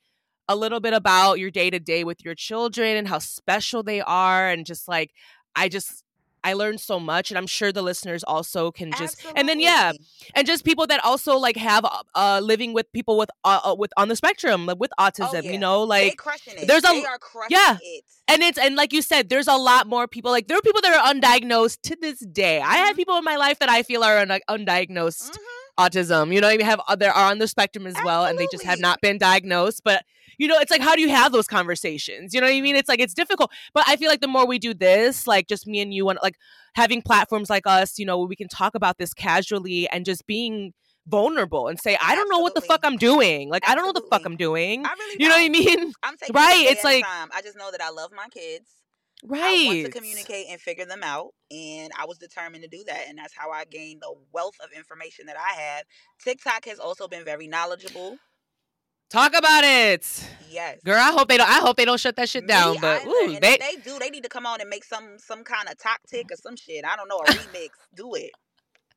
a 0.49 0.57
little 0.57 0.81
bit 0.81 0.95
about 0.95 1.39
your 1.39 1.51
day 1.51 1.71
to 1.71 1.79
day 1.79 2.05
with 2.05 2.25
your 2.25 2.35
children 2.35 2.97
and 2.97 3.09
how 3.09 3.19
special 3.19 3.83
they 3.83 4.01
are 4.01 4.49
and 4.49 4.67
just 4.67 4.89
like 4.89 5.13
I 5.55 5.69
just 5.69 6.05
I 6.45 6.53
learned 6.53 6.81
so 6.81 7.01
much, 7.01 7.31
and 7.31 7.39
I'm 7.39 7.47
sure 7.47 7.73
the 7.73 7.83
listeners 7.83 8.23
also 8.23 8.71
can 8.71 8.93
just. 8.93 9.17
Absolutely. 9.17 9.41
And 9.41 9.49
then 9.49 9.61
yeah, 9.61 9.93
and 10.35 10.47
just 10.47 10.65
people 10.65 10.87
that 10.87 11.05
also 11.05 11.37
like 11.37 11.57
have 11.57 11.85
uh, 11.85 12.03
uh 12.15 12.41
living 12.43 12.73
with 12.73 12.91
people 12.93 13.19
with 13.19 13.29
uh, 13.45 13.61
uh 13.65 13.75
with 13.75 13.93
on 13.97 14.09
the 14.09 14.17
spectrum 14.17 14.67
like, 14.67 14.79
with 14.79 14.91
autism. 14.99 15.35
Oh, 15.35 15.41
yeah. 15.43 15.51
You 15.51 15.59
know, 15.59 15.83
like 15.83 16.19
there's 16.67 16.85
a 16.85 17.03
yeah, 17.51 17.79
it. 17.83 18.05
and 18.29 18.43
it's 18.43 18.59
and 18.59 18.77
like 18.77 18.93
you 18.93 19.03
said, 19.03 19.29
there's 19.29 19.49
a 19.49 19.57
lot 19.57 19.89
more 19.89 20.07
people. 20.07 20.31
Like 20.31 20.47
there 20.47 20.57
are 20.57 20.63
people 20.63 20.81
that 20.83 20.95
are 20.95 21.13
undiagnosed 21.13 21.81
to 21.83 21.97
this 22.01 22.21
day. 22.21 22.61
Mm-hmm. 22.63 22.73
I 22.73 22.77
have 22.77 22.97
people 22.97 23.17
in 23.17 23.25
my 23.25 23.37
life 23.37 23.59
that 23.59 23.69
I 23.69 23.83
feel 23.83 24.05
are 24.05 24.19
un- 24.19 24.41
undiagnosed. 24.49 25.31
Mm-hmm 25.31 25.55
autism. 25.79 26.35
You 26.35 26.41
know, 26.41 26.49
you 26.49 26.65
have 26.65 26.81
there 26.99 27.13
are 27.13 27.31
on 27.31 27.39
the 27.39 27.47
spectrum 27.47 27.87
as 27.87 27.95
well, 28.05 28.25
and 28.25 28.37
they 28.37 28.49
just 28.51 28.65
have 28.65 28.81
not 28.81 29.01
been 29.01 29.17
diagnosed. 29.17 29.83
But 29.85 30.05
you 30.39 30.49
know, 30.49 30.59
it's 30.59 30.71
like 30.71 30.81
how 30.81 30.95
do 30.95 31.03
you 31.03 31.11
have 31.11 31.33
those 31.33 31.47
conversations? 31.47 32.33
You 32.33 32.41
know 32.41 32.47
what 32.47 32.55
I 32.55 32.61
mean? 32.61 32.77
It's 32.77 32.89
like 32.89 33.01
it's 33.01 33.15
difficult. 33.15 33.51
But 33.75 33.85
I 33.87 33.97
feel 33.97 34.09
like 34.09 34.21
the 34.21 34.29
more 34.29 34.47
we 34.47 34.59
do 34.59 34.73
this, 34.73 35.27
like 35.27 35.47
just 35.49 35.67
me 35.67 35.81
and 35.81 35.93
you, 35.93 36.09
and 36.09 36.19
like 36.23 36.37
having 36.75 37.03
platforms 37.03 37.51
like 37.51 37.67
us, 37.67 37.99
you 37.99 38.07
know, 38.07 38.19
we 38.19 38.37
can 38.37 38.49
talk 38.49 38.75
about 38.75 38.99
this 38.99 39.13
casually 39.13 39.89
and 39.91 40.05
just 40.05 40.27
being 40.27 40.73
vulnerable 41.09 41.69
and 41.69 41.81
say, 41.81 41.97
I 42.01 42.15
don't 42.15 42.29
know 42.31 42.39
what 42.39 42.55
the 42.55 42.61
fuck 42.61 42.81
I'm 42.85 42.97
doing. 42.97 43.49
Like, 43.49 43.63
Absolutely. 43.65 43.73
I 43.73 43.75
don't 43.75 43.83
know 43.83 44.01
what 44.01 44.11
the 44.11 44.17
fuck 44.17 44.27
I'm 44.27 44.37
doing. 44.37 44.83
Really 44.83 45.17
you 45.19 45.29
know 45.29 45.35
what 45.35 45.45
I 45.45 45.49
mean? 45.49 45.93
I'm 46.03 46.17
taking 46.21 46.35
right. 46.35 46.67
It's 46.69 46.85
like 46.85 47.05
time. 47.05 47.29
I 47.35 47.43
just 47.43 47.57
know 47.57 47.71
that 47.71 47.83
I 47.83 47.91
love 47.91 48.13
my 48.15 48.27
kids. 48.31 48.67
Right. 49.25 49.41
I 49.43 49.67
want 49.67 49.87
to 49.87 49.91
communicate 49.91 50.47
and 50.49 50.61
figure 50.61 50.85
them 50.85 51.03
out. 51.03 51.31
And 51.51 51.91
I 51.99 52.07
was 52.07 52.19
determined 52.19 52.63
to 52.63 52.69
do 52.69 52.85
that. 52.87 53.07
And 53.09 53.19
that's 53.19 53.35
how 53.35 53.51
I 53.51 53.65
gained 53.65 54.01
the 54.01 54.15
wealth 54.33 54.55
of 54.63 54.71
information 54.77 55.27
that 55.27 55.37
I 55.37 55.61
have. 55.61 55.85
TikTok 56.23 56.67
has 56.67 56.79
also 56.79 57.09
been 57.09 57.25
very 57.25 57.49
knowledgeable. 57.49 58.19
Talk 59.11 59.35
about 59.37 59.65
it. 59.65 60.29
Yes. 60.51 60.79
Girl, 60.85 60.99
I 60.99 61.13
hope 61.13 61.29
they 61.29 61.37
don't 61.37 61.49
I 61.49 61.61
hope 61.61 61.77
they 61.77 61.85
don't 61.85 62.01
shut 62.01 62.17
that 62.17 62.29
shit 62.29 62.47
down. 62.47 62.75
Me 62.75 62.79
but 62.81 63.07
ooh, 63.07 63.39
they, 63.41 63.57
they 63.57 63.77
do, 63.83 63.99
they 63.99 64.11
need 64.11 64.23
to 64.23 64.29
come 64.29 64.47
on 64.47 64.61
and 64.61 64.69
make 64.69 64.85
some 64.85 65.19
some 65.19 65.45
kind 65.45 65.69
of 65.69 65.79
top 65.79 66.01
tick 66.07 66.27
or 66.31 66.37
some 66.37 66.57
shit. 66.57 66.85
I 66.85 66.97
don't 66.97 67.09
know, 67.09 67.19
a 67.19 67.25
remix. 67.25 67.71
do 67.95 68.15
it. 68.15 68.31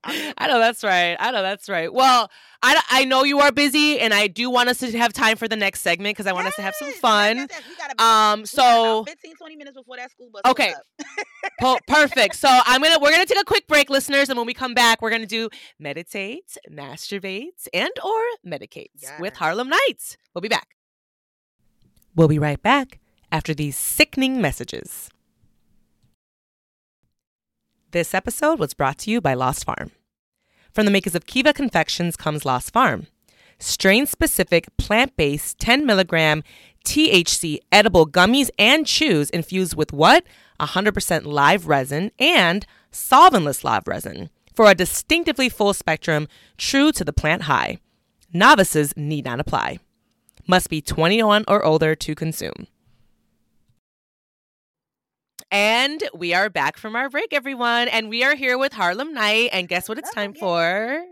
I 0.04 0.48
know 0.48 0.60
that's 0.60 0.84
right. 0.84 1.16
I 1.20 1.32
know 1.32 1.44
that's 1.44 1.70
right. 1.70 1.94
Well, 1.94 2.32
I, 2.64 2.82
I 2.90 3.06
know 3.06 3.24
you 3.24 3.40
are 3.40 3.52
busy, 3.52 4.00
and 4.00 4.14
I 4.14 4.28
do 4.28 4.50
want 4.50 4.70
us 4.70 4.80
to 4.80 4.98
have 4.98 5.14
time 5.14 5.38
for 5.38 5.48
the 5.48 5.56
next 5.56 5.82
segment 5.82 6.16
because 6.16 6.28
I 6.28 6.34
want 6.34 6.46
yes, 6.46 6.54
us 6.54 6.56
to 6.56 6.62
have 6.64 6.76
some 6.76 6.92
fun. 6.94 7.38
Yes, 7.38 7.48
yes, 7.52 7.64
gotta, 7.78 8.04
um, 8.04 8.46
so 8.46 9.04
15, 9.06 9.36
20 9.36 9.56
minutes 9.56 9.78
before 9.78 9.98
that 9.98 10.12
school 10.12 10.30
bus. 10.32 10.42
Okay, 10.46 10.74
po- 11.60 11.80
perfect. 11.88 12.36
So 12.36 12.48
I'm 12.66 12.82
gonna 12.82 13.00
we're 13.00 13.12
gonna 13.12 13.26
take 13.26 13.40
a 13.40 13.46
quick 13.46 13.68
break, 13.68 13.90
listeners, 13.90 14.30
and 14.30 14.38
when 14.38 14.48
we 14.48 14.54
come 14.54 14.74
back, 14.74 15.02
we're 15.02 15.12
gonna 15.12 15.26
do 15.26 15.50
meditate, 15.80 16.58
masturbate, 16.72 17.68
and 17.74 17.92
or 18.04 18.22
medicate 18.46 18.90
with 19.20 19.36
Harlem 19.36 19.70
Nights. 19.70 20.18
We'll 20.34 20.42
be 20.42 20.50
back. 20.50 20.70
We'll 22.16 22.28
be 22.28 22.40
right 22.40 22.62
back 22.62 23.00
after 23.32 23.54
these 23.54 23.78
sickening 23.78 24.42
messages. 24.42 25.10
This 27.92 28.14
episode 28.14 28.58
was 28.58 28.74
brought 28.74 29.00
to 29.00 29.12
you 29.12 29.20
by 29.20 29.34
Lost 29.34 29.66
Farm. 29.66 29.92
From 30.72 30.86
the 30.86 30.92
makers 30.92 31.14
of 31.14 31.26
Kiva 31.26 31.52
Confections 31.52 32.16
comes 32.16 32.46
Lost 32.46 32.72
Farm. 32.72 33.08
Strain 33.60 34.06
specific, 34.06 34.70
plant 34.78 35.18
based, 35.18 35.60
10 35.60 35.86
milligram 35.86 36.42
THC 36.86 37.60
edible 37.70 38.08
gummies 38.08 38.50
and 38.58 38.88
chews 38.88 39.30
infused 39.32 39.76
with 39.76 39.92
what? 39.92 40.24
100% 40.62 41.26
live 41.26 41.68
resin 41.68 42.12
and 42.18 42.66
solventless 42.94 43.66
live 43.66 43.86
resin 43.90 44.30
for 44.54 44.72
a 44.72 44.76
distinctively 44.76 45.50
full 45.50 45.74
spectrum, 45.74 46.30
true 46.58 46.94
to 46.94 47.04
the 47.04 47.12
plant 47.12 47.44
high. 47.44 47.78
Novices 48.32 48.96
need 48.96 49.26
not 49.26 49.42
apply. 49.42 49.80
Must 50.48 50.70
be 50.70 50.82
21 50.82 51.44
or 51.46 51.62
older 51.66 51.94
to 51.96 52.16
consume. 52.16 52.68
And 55.52 56.02
we 56.14 56.34
are 56.34 56.50
back 56.50 56.78
from 56.78 56.96
our 56.96 57.10
break, 57.10 57.34
everyone. 57.34 57.90
And 57.90 58.08
we 58.08 58.24
are 58.24 58.36
here 58.36 58.58
with 58.58 58.72
Harlem 58.72 59.14
Nyte. 59.14 59.50
And 59.52 59.68
guess 59.68 59.90
what 59.90 59.98
it's 59.98 60.14
time 60.14 60.34
for? 60.34 61.04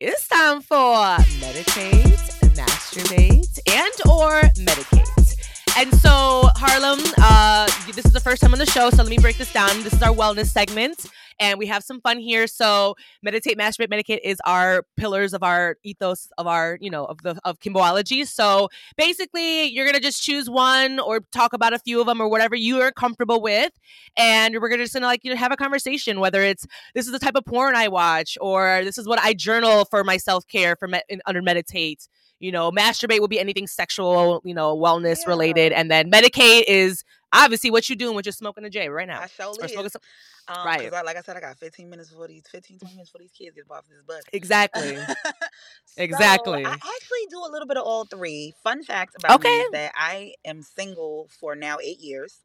It's 0.00 0.26
time 0.28 0.62
for 0.62 1.18
meditate, 1.40 2.18
masturbate, 2.56 3.58
and 3.68 4.10
or 4.10 4.40
medicate. 4.64 5.36
And 5.76 5.94
so, 5.94 6.48
Harlem, 6.56 7.00
uh, 7.18 7.66
this 7.92 8.06
is 8.06 8.12
the 8.12 8.20
first 8.20 8.40
time 8.40 8.54
on 8.54 8.58
the 8.58 8.64
show, 8.64 8.88
so 8.88 9.02
let 9.02 9.10
me 9.10 9.18
break 9.18 9.36
this 9.36 9.52
down. 9.52 9.82
This 9.82 9.92
is 9.92 10.02
our 10.02 10.14
wellness 10.14 10.46
segment. 10.46 11.10
And 11.38 11.58
we 11.58 11.66
have 11.66 11.82
some 11.82 12.00
fun 12.00 12.18
here. 12.18 12.46
So 12.46 12.96
meditate, 13.22 13.58
masturbate, 13.58 13.88
medicate 13.88 14.20
is 14.24 14.38
our 14.44 14.84
pillars 14.96 15.34
of 15.34 15.42
our 15.42 15.76
ethos 15.82 16.28
of 16.38 16.46
our, 16.46 16.78
you 16.80 16.90
know, 16.90 17.04
of 17.04 17.22
the 17.22 17.38
of 17.44 17.58
Kimbology. 17.60 18.26
So 18.26 18.68
basically, 18.96 19.66
you're 19.66 19.86
gonna 19.86 20.00
just 20.00 20.22
choose 20.22 20.48
one 20.48 20.98
or 20.98 21.20
talk 21.32 21.52
about 21.52 21.72
a 21.72 21.78
few 21.78 22.00
of 22.00 22.06
them 22.06 22.20
or 22.20 22.28
whatever 22.28 22.54
you 22.54 22.80
are 22.80 22.92
comfortable 22.92 23.40
with, 23.40 23.72
and 24.16 24.54
we're 24.60 24.68
gonna 24.68 24.84
just 24.84 24.94
gonna 24.94 25.06
like 25.06 25.24
you 25.24 25.30
know 25.30 25.36
have 25.36 25.52
a 25.52 25.56
conversation. 25.56 26.20
Whether 26.20 26.42
it's 26.42 26.66
this 26.94 27.06
is 27.06 27.12
the 27.12 27.18
type 27.18 27.34
of 27.34 27.44
porn 27.44 27.76
I 27.76 27.88
watch, 27.88 28.38
or 28.40 28.82
this 28.84 28.98
is 28.98 29.06
what 29.06 29.18
I 29.18 29.34
journal 29.34 29.84
for 29.84 30.04
my 30.04 30.16
self 30.16 30.46
care 30.46 30.76
for 30.76 30.88
me- 30.88 31.02
under 31.26 31.42
meditate 31.42 32.08
you 32.38 32.52
know, 32.52 32.70
masturbate 32.70 33.20
would 33.20 33.30
be 33.30 33.40
anything 33.40 33.66
sexual, 33.66 34.42
you 34.44 34.54
know, 34.54 34.76
wellness 34.76 35.18
yeah. 35.24 35.28
related, 35.28 35.72
and 35.72 35.90
then 35.90 36.10
medicate 36.10 36.64
is 36.68 37.02
obviously 37.36 37.70
what 37.70 37.88
you're 37.88 37.96
doing 37.96 38.14
with 38.16 38.24
just 38.24 38.38
smoking 38.38 38.64
a 38.64 38.70
J 38.70 38.88
right 38.88 39.06
now. 39.06 39.20
I 39.20 39.26
surely 39.26 39.68
smoking 39.68 39.90
some, 39.90 40.02
um, 40.48 40.66
right. 40.66 40.92
I, 40.92 41.02
like 41.02 41.16
I 41.16 41.20
said, 41.20 41.36
I 41.36 41.40
got 41.40 41.56
15 41.58 41.88
minutes 41.88 42.10
for 42.10 42.26
these 42.26 42.44
15, 42.50 42.78
20 42.78 42.94
minutes 42.94 43.10
for 43.10 43.18
these 43.18 43.30
kids 43.30 43.54
get 43.54 43.64
off 43.70 43.84
this 43.88 44.02
bus. 44.06 44.22
Exactly. 44.32 44.96
so 45.84 46.02
exactly. 46.02 46.64
I 46.64 46.72
actually 46.72 47.26
do 47.30 47.38
a 47.38 47.50
little 47.50 47.68
bit 47.68 47.76
of 47.76 47.84
all 47.84 48.04
three. 48.04 48.54
Fun 48.62 48.82
fact 48.82 49.14
about 49.18 49.36
okay. 49.36 49.48
me 49.48 49.60
is 49.60 49.70
that 49.72 49.92
I 49.96 50.32
am 50.44 50.62
single 50.62 51.28
for 51.38 51.54
now 51.54 51.78
eight 51.82 52.00
years. 52.00 52.40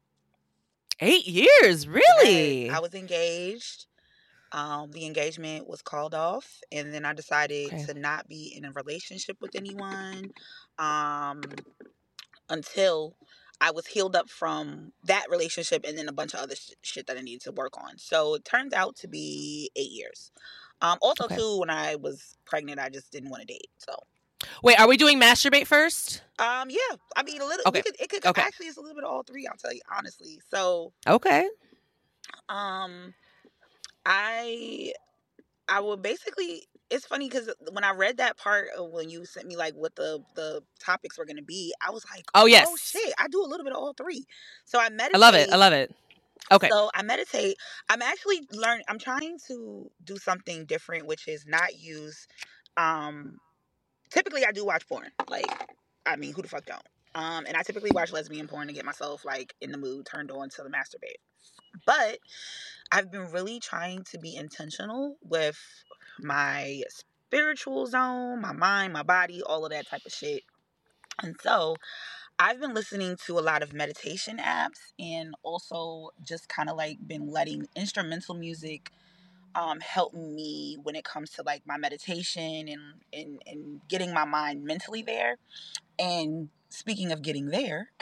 Eight 1.00 1.26
years, 1.26 1.88
really? 1.88 2.70
I 2.70 2.78
was 2.78 2.94
engaged 2.94 3.86
um, 4.52 4.90
the 4.92 5.06
engagement 5.06 5.66
was 5.66 5.80
called 5.80 6.14
off, 6.14 6.60
and 6.70 6.92
then 6.92 7.06
I 7.06 7.14
decided 7.14 7.68
okay. 7.68 7.84
to 7.86 7.94
not 7.94 8.28
be 8.28 8.52
in 8.54 8.66
a 8.66 8.72
relationship 8.72 9.38
with 9.40 9.54
anyone 9.54 10.30
um, 10.78 11.40
until 12.50 13.16
I 13.62 13.70
was 13.70 13.86
healed 13.86 14.16
up 14.16 14.28
from 14.28 14.92
that 15.04 15.26
relationship 15.30 15.84
and 15.86 15.96
then 15.96 16.08
a 16.08 16.12
bunch 16.12 16.34
of 16.34 16.40
other 16.40 16.56
sh- 16.56 16.72
shit 16.82 17.06
that 17.06 17.16
I 17.16 17.20
needed 17.20 17.42
to 17.42 17.52
work 17.52 17.78
on. 17.78 17.96
So 17.96 18.34
it 18.34 18.44
turned 18.44 18.74
out 18.74 18.96
to 18.96 19.08
be 19.08 19.70
eight 19.76 19.92
years. 19.92 20.32
Um, 20.80 20.98
also, 21.00 21.26
okay. 21.26 21.36
too, 21.36 21.60
when 21.60 21.70
I 21.70 21.94
was 21.94 22.36
pregnant, 22.44 22.80
I 22.80 22.88
just 22.88 23.12
didn't 23.12 23.30
want 23.30 23.42
to 23.42 23.46
date. 23.46 23.68
So. 23.78 23.94
Wait, 24.64 24.80
are 24.80 24.88
we 24.88 24.96
doing 24.96 25.20
masturbate 25.20 25.68
first? 25.68 26.22
Um, 26.40 26.70
yeah. 26.70 26.96
I 27.16 27.22
mean, 27.22 27.40
a 27.40 27.46
little. 27.46 27.62
Okay. 27.68 27.82
Could, 27.82 27.94
it 28.00 28.10
could 28.10 28.26
okay. 28.26 28.42
actually 28.42 28.66
it's 28.66 28.78
a 28.78 28.80
little 28.80 28.96
bit 28.96 29.04
of 29.04 29.10
all 29.10 29.22
three. 29.22 29.46
I'll 29.46 29.56
tell 29.56 29.72
you 29.72 29.80
honestly. 29.96 30.40
So. 30.50 30.92
Okay. 31.06 31.48
Um, 32.48 33.14
I 34.04 34.92
I 35.68 35.78
would 35.78 36.02
basically 36.02 36.66
it's 36.92 37.06
funny 37.06 37.28
because 37.28 37.50
when 37.72 37.84
I 37.84 37.92
read 37.92 38.18
that 38.18 38.36
part 38.36 38.68
of 38.76 38.90
when 38.90 39.10
you 39.10 39.24
sent 39.24 39.46
me 39.46 39.56
like 39.56 39.74
what 39.74 39.96
the 39.96 40.22
the 40.36 40.62
topics 40.78 41.18
were 41.18 41.24
gonna 41.24 41.42
be, 41.42 41.74
I 41.86 41.90
was 41.90 42.04
like, 42.14 42.24
oh 42.34 42.46
yes, 42.46 42.66
oh 42.68 42.76
shit, 42.76 43.14
I 43.18 43.26
do 43.28 43.42
a 43.42 43.48
little 43.48 43.64
bit 43.64 43.72
of 43.72 43.78
all 43.78 43.94
three. 43.94 44.26
So 44.64 44.78
I 44.78 44.90
meditate. 44.90 45.14
I 45.14 45.18
love 45.18 45.34
it. 45.34 45.52
I 45.52 45.56
love 45.56 45.72
it. 45.72 45.94
Okay. 46.52 46.68
So 46.70 46.90
I 46.94 47.02
meditate. 47.02 47.56
I'm 47.88 48.02
actually 48.02 48.40
learning. 48.52 48.84
I'm 48.88 48.98
trying 48.98 49.38
to 49.48 49.90
do 50.04 50.18
something 50.18 50.66
different, 50.66 51.06
which 51.06 51.28
is 51.28 51.46
not 51.46 51.78
use. 51.80 52.26
Um, 52.76 53.38
typically 54.10 54.44
I 54.44 54.52
do 54.52 54.64
watch 54.64 54.86
porn. 54.88 55.08
Like, 55.28 55.46
I 56.06 56.16
mean, 56.16 56.34
who 56.34 56.42
the 56.42 56.48
fuck 56.48 56.66
don't? 56.66 56.86
Um, 57.14 57.46
and 57.46 57.56
I 57.56 57.62
typically 57.62 57.90
watch 57.92 58.12
lesbian 58.12 58.48
porn 58.48 58.68
to 58.68 58.72
get 58.72 58.84
myself 58.84 59.24
like 59.24 59.54
in 59.60 59.72
the 59.72 59.78
mood, 59.78 60.06
turned 60.06 60.30
on 60.30 60.48
to 60.50 60.62
the 60.62 60.70
masturbate. 60.70 61.20
But 61.86 62.18
I've 62.90 63.10
been 63.10 63.30
really 63.32 63.60
trying 63.60 64.04
to 64.10 64.18
be 64.18 64.36
intentional 64.36 65.16
with 65.22 65.58
my 66.20 66.82
spiritual 66.88 67.86
zone, 67.86 68.40
my 68.40 68.52
mind, 68.52 68.92
my 68.92 69.02
body, 69.02 69.42
all 69.42 69.64
of 69.64 69.70
that 69.72 69.86
type 69.88 70.02
of 70.06 70.12
shit. 70.12 70.42
And 71.22 71.36
so 71.40 71.76
I've 72.38 72.60
been 72.60 72.74
listening 72.74 73.16
to 73.26 73.38
a 73.38 73.40
lot 73.40 73.62
of 73.62 73.72
meditation 73.72 74.38
apps 74.38 74.92
and 74.98 75.34
also 75.42 76.10
just 76.22 76.48
kind 76.48 76.68
of 76.68 76.76
like 76.76 76.98
been 77.06 77.28
letting 77.28 77.68
instrumental 77.76 78.34
music 78.34 78.90
um, 79.54 79.80
help 79.80 80.14
me 80.14 80.78
when 80.82 80.96
it 80.96 81.04
comes 81.04 81.30
to 81.32 81.42
like 81.42 81.62
my 81.66 81.76
meditation 81.76 82.68
and, 82.68 82.80
and, 83.12 83.42
and 83.46 83.80
getting 83.88 84.14
my 84.14 84.24
mind 84.24 84.64
mentally 84.64 85.02
there. 85.02 85.36
And 85.98 86.48
speaking 86.70 87.12
of 87.12 87.22
getting 87.22 87.46
there, 87.48 87.90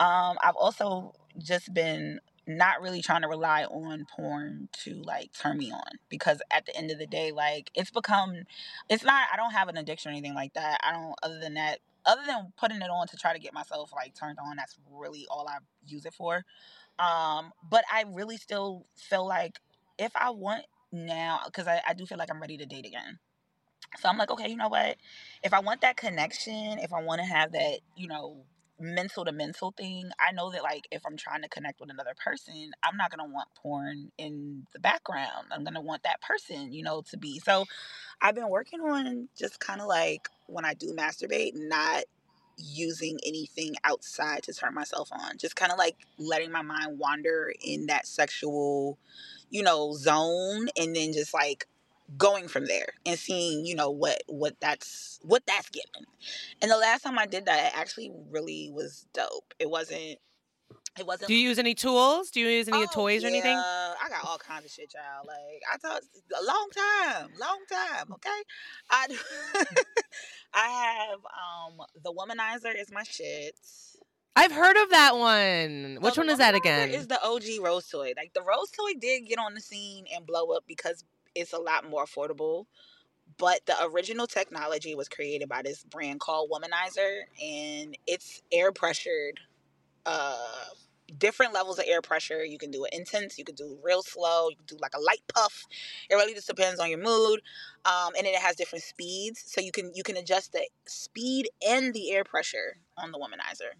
um, 0.00 0.36
I've 0.42 0.56
also 0.56 1.14
just 1.38 1.72
been 1.74 2.20
not 2.48 2.82
really 2.82 3.02
trying 3.02 3.22
to 3.22 3.28
rely 3.28 3.64
on 3.64 4.06
porn 4.06 4.68
to 4.72 4.94
like 5.04 5.32
turn 5.34 5.58
me 5.58 5.72
on 5.72 5.98
because 6.10 6.42
at 6.50 6.66
the 6.66 6.76
end 6.76 6.90
of 6.90 6.98
the 6.98 7.06
day 7.06 7.32
like 7.32 7.70
it's 7.74 7.90
become 7.90 8.44
it's 8.90 9.04
not 9.04 9.28
I 9.32 9.36
don't 9.36 9.52
have 9.52 9.68
an 9.68 9.76
addiction 9.78 10.10
or 10.10 10.14
anything 10.14 10.34
like 10.34 10.54
that. 10.54 10.80
I 10.84 10.92
don't 10.92 11.14
other 11.22 11.40
than 11.40 11.54
that 11.54 11.80
other 12.06 12.22
than 12.26 12.52
putting 12.58 12.78
it 12.82 12.90
on 12.90 13.06
to 13.08 13.16
try 13.16 13.34
to 13.34 13.40
get 13.40 13.54
myself 13.54 13.92
like 13.94 14.14
turned 14.16 14.38
on 14.40 14.56
that's 14.56 14.78
really 14.92 15.26
all 15.30 15.48
I 15.48 15.58
use 15.86 16.06
it 16.06 16.14
for. 16.14 16.44
Um 16.98 17.52
but 17.70 17.84
I 17.92 18.04
really 18.08 18.38
still 18.38 18.86
feel 18.96 19.26
like 19.28 19.60
if 19.98 20.12
I 20.16 20.30
want 20.30 20.64
now 20.92 21.40
cuz 21.52 21.68
I, 21.68 21.82
I 21.86 21.94
do 21.94 22.06
feel 22.06 22.18
like 22.18 22.30
I'm 22.30 22.40
ready 22.40 22.58
to 22.58 22.66
date 22.66 22.86
again. 22.86 23.18
So 24.00 24.08
I'm 24.08 24.18
like, 24.18 24.30
okay, 24.30 24.48
you 24.48 24.56
know 24.56 24.68
what? 24.68 24.96
If 25.42 25.52
I 25.54 25.60
want 25.60 25.80
that 25.82 25.96
connection, 25.96 26.78
if 26.78 26.92
I 26.92 27.02
want 27.02 27.20
to 27.20 27.26
have 27.26 27.52
that, 27.52 27.80
you 27.96 28.08
know, 28.08 28.44
mental 28.80 29.24
to 29.24 29.32
mental 29.32 29.72
thing, 29.72 30.10
I 30.20 30.32
know 30.32 30.50
that 30.50 30.62
like 30.62 30.86
if 30.90 31.02
I'm 31.06 31.16
trying 31.16 31.42
to 31.42 31.48
connect 31.48 31.80
with 31.80 31.90
another 31.90 32.14
person, 32.16 32.72
I'm 32.82 32.96
not 32.96 33.10
gonna 33.10 33.30
want 33.30 33.48
porn 33.54 34.10
in 34.18 34.66
the 34.72 34.78
background. 34.78 35.46
I'm 35.52 35.64
gonna 35.64 35.80
want 35.80 36.02
that 36.04 36.20
person, 36.22 36.72
you 36.72 36.82
know, 36.82 37.02
to 37.10 37.16
be. 37.16 37.40
So 37.40 37.64
I've 38.20 38.34
been 38.34 38.48
working 38.48 38.80
on 38.80 39.28
just 39.36 39.60
kind 39.60 39.80
of 39.80 39.86
like 39.86 40.28
when 40.46 40.64
I 40.64 40.74
do 40.74 40.94
masturbate, 40.94 41.52
not 41.54 42.04
using 42.56 43.18
anything 43.24 43.74
outside 43.84 44.42
to 44.44 44.52
turn 44.52 44.74
myself 44.74 45.08
on. 45.12 45.38
Just 45.38 45.56
kind 45.56 45.72
of 45.72 45.78
like 45.78 45.96
letting 46.18 46.50
my 46.50 46.62
mind 46.62 46.98
wander 46.98 47.52
in 47.62 47.86
that 47.86 48.06
sexual, 48.06 48.98
you 49.50 49.62
know, 49.62 49.92
zone 49.92 50.68
and 50.76 50.94
then 50.94 51.12
just 51.12 51.32
like 51.32 51.66
going 52.16 52.48
from 52.48 52.66
there 52.66 52.88
and 53.04 53.18
seeing 53.18 53.66
you 53.66 53.74
know 53.74 53.90
what 53.90 54.22
what 54.26 54.54
that's 54.60 55.18
what 55.22 55.42
that's 55.46 55.68
given 55.68 56.06
and 56.62 56.70
the 56.70 56.76
last 56.76 57.02
time 57.02 57.18
i 57.18 57.26
did 57.26 57.44
that 57.44 57.66
it 57.66 57.78
actually 57.78 58.10
really 58.30 58.70
was 58.72 59.06
dope 59.12 59.52
it 59.58 59.68
wasn't 59.68 60.16
it 60.98 61.06
wasn't 61.06 61.28
do 61.28 61.34
you 61.34 61.48
use 61.48 61.58
any 61.58 61.74
tools 61.74 62.30
do 62.30 62.40
you 62.40 62.48
use 62.48 62.66
any 62.66 62.84
oh, 62.84 62.86
toys 62.92 63.22
yeah. 63.22 63.28
or 63.28 63.30
anything 63.30 63.56
i 63.56 64.08
got 64.08 64.24
all 64.24 64.38
kinds 64.38 64.64
of 64.64 64.70
shit 64.70 64.92
y'all 64.94 65.26
like 65.26 65.62
i 65.72 65.76
thought 65.76 66.00
a 66.40 66.44
long 66.44 66.68
time 66.74 67.28
long 67.38 67.58
time 67.70 68.12
okay 68.12 68.42
i 68.90 69.06
i 70.54 70.68
have 70.68 71.18
um 71.18 71.86
the 72.02 72.12
womanizer 72.12 72.74
is 72.74 72.90
my 72.90 73.02
shit 73.02 73.54
I've 74.36 74.52
heard 74.52 74.76
of 74.76 74.90
that 74.90 75.16
one. 75.16 75.98
Which 76.00 76.16
one 76.16 76.30
is 76.30 76.38
that 76.38 76.54
again? 76.54 76.90
Is 76.90 77.08
the 77.08 77.20
OG 77.20 77.42
Rose 77.60 77.88
toy. 77.88 78.12
Like 78.16 78.34
the 78.34 78.42
Rose 78.42 78.70
toy 78.70 78.92
did 78.96 79.26
get 79.26 79.36
on 79.36 79.54
the 79.54 79.60
scene 79.60 80.04
and 80.14 80.24
blow 80.24 80.52
up 80.52 80.62
because 80.68 81.02
it's 81.38 81.52
a 81.52 81.58
lot 81.58 81.88
more 81.88 82.04
affordable. 82.04 82.66
But 83.36 83.66
the 83.66 83.74
original 83.84 84.26
technology 84.26 84.94
was 84.94 85.08
created 85.08 85.48
by 85.48 85.62
this 85.62 85.84
brand 85.84 86.20
called 86.20 86.50
Womanizer, 86.50 87.22
and 87.42 87.96
it's 88.06 88.42
air 88.50 88.72
pressured. 88.72 89.40
Uh, 90.06 90.36
different 91.16 91.54
levels 91.54 91.78
of 91.78 91.84
air 91.86 92.02
pressure. 92.02 92.44
You 92.44 92.58
can 92.58 92.70
do 92.70 92.84
it 92.84 92.92
intense, 92.92 93.38
you 93.38 93.44
can 93.44 93.54
do 93.54 93.78
real 93.82 94.02
slow, 94.02 94.48
you 94.50 94.56
can 94.56 94.66
do 94.66 94.76
like 94.80 94.94
a 94.94 95.00
light 95.00 95.22
puff. 95.32 95.66
It 96.10 96.14
really 96.14 96.34
just 96.34 96.48
depends 96.48 96.80
on 96.80 96.90
your 96.90 96.98
mood. 96.98 97.40
Um, 97.84 98.14
and 98.16 98.26
then 98.26 98.34
it 98.34 98.40
has 98.40 98.56
different 98.56 98.84
speeds, 98.84 99.42
so 99.46 99.60
you 99.60 99.72
can 99.72 99.92
you 99.94 100.02
can 100.02 100.16
adjust 100.16 100.52
the 100.52 100.66
speed 100.86 101.48
and 101.66 101.94
the 101.94 102.10
air 102.12 102.24
pressure 102.24 102.78
on 102.96 103.12
the 103.12 103.18
womanizer. 103.18 103.72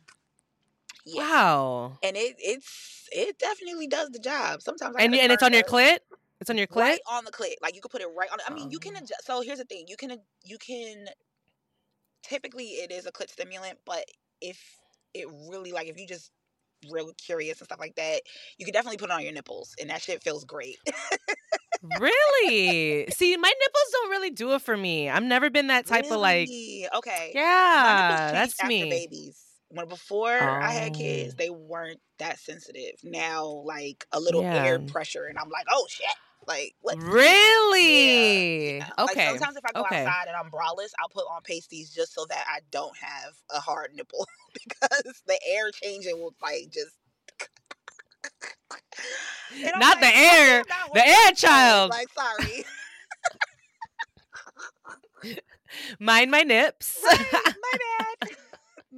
Yeah. 1.05 1.23
Wow. 1.23 1.99
And 2.03 2.17
it 2.17 2.37
it's 2.39 3.09
it 3.13 3.39
definitely 3.39 3.87
does 3.87 4.11
the 4.11 4.19
job. 4.19 4.63
Sometimes 4.63 4.97
I 4.97 5.03
and 5.03 5.15
and 5.15 5.33
it's 5.33 5.43
on 5.43 5.53
your 5.53 5.63
clit. 5.63 5.99
It's 6.49 6.51
on 6.51 6.57
your 6.57 6.67
clit. 6.67 6.77
Right 6.77 7.01
on 7.11 7.25
the 7.27 7.31
clit. 7.31 7.55
Like 7.61 7.75
you 7.75 7.83
could 7.83 7.91
put 7.91 8.01
it 8.01 8.09
right 8.17 8.31
on. 8.33 8.39
I 8.47 8.55
mean, 8.55 8.71
you 8.71 8.79
can 8.79 8.95
oh. 8.95 8.99
adjust. 8.99 9.27
So 9.27 9.43
here's 9.43 9.59
the 9.59 9.65
thing: 9.65 9.85
you 9.87 9.97
can 9.97 10.17
you 10.45 10.57
can. 10.57 11.07
Typically, 12.23 12.65
it 12.65 12.91
is 12.91 13.07
a 13.07 13.13
clit 13.13 13.31
stimulant, 13.31 13.79
but 13.85 14.05
if 14.41 14.59
it 15.15 15.29
really 15.51 15.73
like 15.73 15.89
if 15.89 15.99
you 15.99 16.07
just 16.07 16.31
real 16.91 17.11
curious 17.19 17.59
and 17.61 17.67
stuff 17.67 17.79
like 17.79 17.97
that, 17.97 18.23
you 18.57 18.65
can 18.65 18.73
definitely 18.73 18.97
put 18.97 19.11
it 19.11 19.13
on 19.13 19.23
your 19.23 19.33
nipples, 19.33 19.75
and 19.79 19.91
that 19.91 20.01
shit 20.01 20.23
feels 20.23 20.45
great. 20.45 20.79
really? 22.01 23.07
See, 23.11 23.37
my 23.37 23.53
nipples 23.61 23.93
don't 23.93 24.11
really 24.11 24.31
do 24.31 24.55
it 24.55 24.63
for 24.63 24.77
me. 24.77 25.11
I've 25.11 25.23
never 25.23 25.51
been 25.51 25.67
that 25.67 25.87
type 25.87 26.05
really? 26.05 26.15
of 26.15 26.21
like. 26.21 26.49
Okay. 26.97 27.33
Yeah, 27.35 28.31
that's 28.33 28.63
me. 28.65 28.89
Babies 28.89 29.45
when 29.71 29.87
before 29.87 30.33
oh. 30.33 30.61
I 30.63 30.73
had 30.73 30.95
kids, 30.95 31.35
oh. 31.35 31.37
they 31.37 31.51
weren't 31.51 32.01
that 32.19 32.39
sensitive. 32.39 32.95
Now, 33.03 33.45
like 33.45 34.07
a 34.13 34.21
little 34.21 34.43
yeah. 34.43 34.65
air 34.65 34.79
pressure, 34.79 35.27
and 35.27 35.39
I'm 35.39 35.51
like, 35.51 35.67
oh 35.71 35.87
shit. 35.91 36.07
Like 36.49 36.75
what? 36.81 36.97
Really? 37.03 38.79
Yeah. 38.79 38.89
Okay. 38.99 39.31
Like 39.31 39.39
sometimes 39.39 39.57
if 39.59 39.65
I 39.67 39.73
go 39.75 39.83
okay. 39.83 40.07
outside 40.07 40.29
and 40.29 40.37
I'm 40.37 40.51
braless, 40.51 40.93
I'll 40.99 41.11
put 41.11 41.27
on 41.31 41.43
pasties 41.45 41.91
just 41.91 42.15
so 42.15 42.25
that 42.31 42.45
I 42.49 42.61
don't 42.71 42.97
have 42.97 43.35
a 43.55 43.61
hard 43.61 43.91
nipple 43.95 44.27
because 44.55 45.23
the 45.27 45.39
air 45.47 45.71
changing 45.71 46.19
will 46.19 46.35
like 46.43 46.71
just. 46.73 46.97
not 49.79 50.01
like, 50.01 50.01
the 50.01 50.19
air, 50.19 50.65
not 50.67 50.95
the 50.95 51.07
air 51.07 51.33
child. 51.33 51.91
Like 51.91 52.09
sorry. 52.15 52.65
Mind 56.01 56.31
my 56.31 56.43
nips. 56.43 56.99
Right, 57.09 57.45
my 57.45 57.79
bad. 58.21 58.37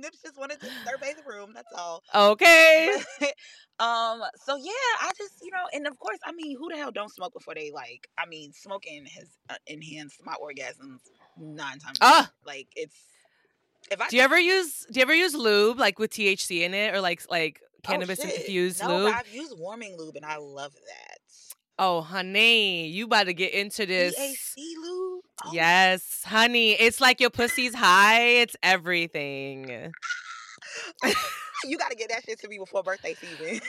Nips 0.02 0.22
just 0.22 0.38
wanted 0.38 0.60
to 0.60 0.66
survey 0.84 1.14
the 1.14 1.22
room. 1.30 1.52
That's 1.54 1.72
all. 1.76 2.02
Okay. 2.14 2.96
Um, 3.80 4.20
so 4.44 4.56
yeah, 4.56 4.72
I 5.00 5.10
just 5.16 5.36
you 5.40 5.50
know, 5.50 5.64
and 5.72 5.86
of 5.86 5.98
course, 5.98 6.18
I 6.26 6.32
mean, 6.32 6.54
who 6.58 6.68
the 6.68 6.76
hell 6.76 6.90
don't 6.90 7.10
smoke 7.10 7.32
before 7.32 7.54
they 7.54 7.70
like? 7.70 8.08
I 8.18 8.26
mean, 8.26 8.52
smoking 8.52 9.06
has 9.06 9.26
uh, 9.48 9.54
enhanced 9.66 10.20
my 10.22 10.34
orgasms 10.34 10.98
nine 11.38 11.78
times. 11.78 11.96
Ah. 12.02 12.30
like 12.44 12.68
it's. 12.76 12.94
If 13.90 13.98
I 13.98 14.08
Do 14.08 14.18
you 14.18 14.22
ever 14.22 14.38
use 14.38 14.86
do 14.92 15.00
you 15.00 15.02
ever 15.02 15.14
use 15.14 15.34
lube 15.34 15.78
like 15.78 15.98
with 15.98 16.10
THC 16.10 16.60
in 16.60 16.74
it 16.74 16.94
or 16.94 17.00
like 17.00 17.22
like 17.30 17.62
oh, 17.64 17.78
cannabis 17.82 18.20
shit. 18.20 18.36
infused 18.36 18.82
no, 18.82 18.98
lube? 18.98 19.14
I've 19.14 19.32
used 19.32 19.58
warming 19.58 19.96
lube 19.96 20.16
and 20.16 20.26
I 20.26 20.36
love 20.36 20.74
that. 20.74 21.18
Oh, 21.78 22.02
honey, 22.02 22.88
you 22.88 23.06
about 23.06 23.24
to 23.24 23.32
get 23.32 23.54
into 23.54 23.86
this. 23.86 24.14
THC 24.14 24.74
lube. 24.82 25.09
Oh, 25.44 25.50
Yes, 25.52 26.22
honey. 26.24 26.72
It's 26.72 27.00
like 27.00 27.20
your 27.20 27.30
pussy's 27.30 27.74
high. 27.74 28.20
It's 28.42 28.56
everything. 28.62 29.92
Oh, 31.02 31.12
you 31.64 31.76
got 31.78 31.90
to 31.90 31.96
get 31.96 32.08
that 32.10 32.24
shit 32.24 32.38
to 32.40 32.48
me 32.48 32.58
before 32.58 32.82
birthday 32.82 33.14
season. 33.14 33.60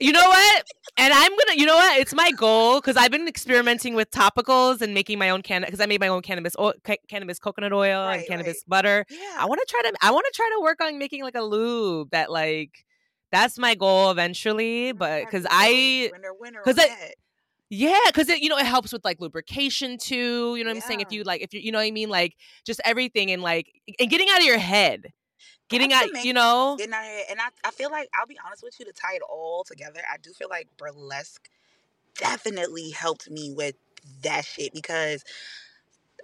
You 0.00 0.12
know 0.12 0.20
what? 0.28 0.64
And 0.98 1.12
I'm 1.12 1.30
gonna. 1.30 1.54
You 1.58 1.66
know 1.66 1.76
what? 1.76 1.98
It's 2.00 2.14
my 2.14 2.30
goal 2.32 2.80
because 2.80 2.96
I've 2.96 3.10
been 3.10 3.26
experimenting 3.28 3.94
with 3.94 4.10
topicals 4.10 4.80
and 4.82 4.92
making 4.94 5.18
my 5.18 5.30
own 5.30 5.42
cannabis. 5.42 5.70
Because 5.70 5.80
I 5.82 5.86
made 5.86 6.00
my 6.00 6.08
own 6.08 6.22
cannabis 6.22 6.54
oil, 6.58 6.74
ca- 6.84 6.96
cannabis 7.08 7.38
coconut 7.38 7.72
oil 7.72 8.04
Right, 8.04 8.18
and 8.18 8.26
cannabis 8.26 8.56
right. 8.56 8.68
butter. 8.68 9.06
yeah. 9.10 9.18
I 9.38 9.46
want 9.46 9.60
to 9.60 9.66
try 9.68 9.90
to. 9.90 9.96
I 10.02 10.10
want 10.10 10.26
to 10.26 10.32
try 10.36 10.50
to 10.56 10.62
work 10.62 10.80
on 10.82 10.98
making 10.98 11.22
like 11.22 11.34
a 11.36 11.42
lube 11.42 12.10
that 12.10 12.30
like. 12.30 12.70
That's 13.32 13.58
my 13.58 13.74
goal 13.74 14.12
eventually, 14.12 14.92
but 14.92 15.24
because 15.24 15.44
I 15.50 16.10
winner 16.12 16.62
winner 17.70 17.90
'cause 17.90 17.94
on 17.94 18.04
I- 18.04 18.04
that. 18.04 18.04
Yeah, 18.04 18.10
because 18.10 18.28
it 18.28 18.40
you 18.42 18.48
know 18.48 18.58
it 18.58 18.66
helps 18.66 18.92
with 18.92 19.04
like 19.04 19.20
lubrication 19.20 19.98
too. 19.98 20.56
You 20.56 20.64
know 20.64 20.70
what 20.70 20.76
I'm 20.76 20.82
saying? 20.82 21.00
If 21.00 21.12
you 21.12 21.22
like, 21.24 21.42
if 21.42 21.54
you 21.54 21.60
you 21.60 21.72
know 21.72 21.78
what 21.78 21.84
I 21.86 21.90
mean, 21.90 22.08
like 22.08 22.36
just 22.64 22.80
everything 22.84 23.30
and 23.30 23.42
like 23.42 23.72
and 23.98 24.10
getting 24.10 24.28
out 24.30 24.38
of 24.38 24.44
your 24.44 24.58
head, 24.58 25.12
getting 25.68 25.92
out, 25.92 26.06
you 26.24 26.32
know. 26.32 26.76
Getting 26.78 26.94
out 26.94 27.00
of 27.04 27.06
here. 27.06 27.24
And 27.30 27.40
I, 27.40 27.48
I 27.64 27.70
feel 27.70 27.90
like, 27.90 28.08
I'll 28.14 28.26
be 28.26 28.38
honest 28.44 28.62
with 28.62 28.78
you, 28.78 28.86
to 28.86 28.92
tie 28.92 29.14
it 29.14 29.22
all 29.28 29.64
together, 29.64 30.00
I 30.12 30.16
do 30.18 30.32
feel 30.32 30.48
like 30.48 30.68
burlesque 30.76 31.48
definitely 32.16 32.90
helped 32.90 33.30
me 33.30 33.52
with 33.52 33.74
that 34.22 34.44
shit 34.44 34.72
because 34.74 35.24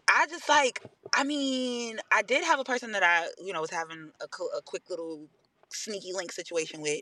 I 0.09 0.27
just 0.29 0.49
like, 0.49 0.83
I 1.15 1.25
mean, 1.25 1.99
I 2.13 2.23
did 2.23 2.45
have 2.45 2.61
a 2.61 2.65
person 2.65 2.93
that 2.93 3.03
I, 3.03 3.29
you 3.43 3.53
know, 3.53 3.61
was 3.61 3.71
having 3.71 4.11
a, 4.21 4.27
a 4.57 4.63
quick 4.63 4.91
little 4.91 5.27
sneaky 5.73 6.13
link 6.13 6.33
situation 6.33 6.81
with. 6.81 7.01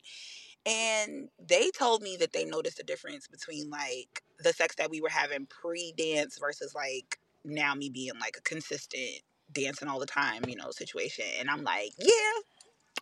And 0.66 1.28
they 1.38 1.70
told 1.70 2.02
me 2.02 2.16
that 2.18 2.32
they 2.32 2.44
noticed 2.44 2.80
a 2.80 2.84
difference 2.84 3.26
between 3.26 3.70
like 3.70 4.22
the 4.40 4.52
sex 4.52 4.74
that 4.76 4.90
we 4.90 5.00
were 5.00 5.08
having 5.08 5.46
pre 5.46 5.94
dance 5.96 6.38
versus 6.38 6.74
like 6.74 7.18
now 7.44 7.74
me 7.74 7.88
being 7.88 8.12
like 8.20 8.36
a 8.36 8.42
consistent 8.42 9.22
dancing 9.52 9.88
all 9.88 9.98
the 9.98 10.06
time, 10.06 10.42
you 10.46 10.56
know, 10.56 10.70
situation. 10.70 11.24
And 11.38 11.48
I'm 11.48 11.62
like, 11.62 11.92
yeah, 11.98 12.06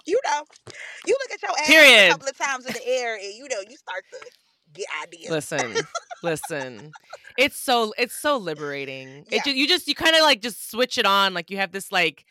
you 0.04 0.20
know, 0.24 0.44
you 1.06 1.16
look 1.20 1.32
at 1.32 1.42
your 1.42 1.50
ass 1.50 1.66
Period. 1.66 2.08
a 2.08 2.12
couple 2.12 2.28
of 2.28 2.38
times 2.38 2.66
in 2.66 2.72
the 2.72 2.86
air 2.86 3.16
and 3.16 3.34
you 3.34 3.48
know, 3.48 3.60
you 3.68 3.76
start 3.76 4.04
to 4.12 4.18
get 4.74 4.86
ideas. 5.02 5.30
Listen, 5.30 5.74
listen. 6.22 6.92
It's 7.36 7.58
so 7.58 7.92
it's 7.98 8.14
so 8.14 8.36
liberating. 8.36 9.26
Yeah. 9.30 9.40
It 9.44 9.56
you 9.56 9.66
just 9.66 9.88
you 9.88 9.94
kind 9.94 10.14
of 10.14 10.22
like 10.22 10.40
just 10.40 10.70
switch 10.70 10.98
it 10.98 11.06
on. 11.06 11.34
Like 11.34 11.50
you 11.50 11.56
have 11.56 11.72
this 11.72 11.90
like 11.90 12.24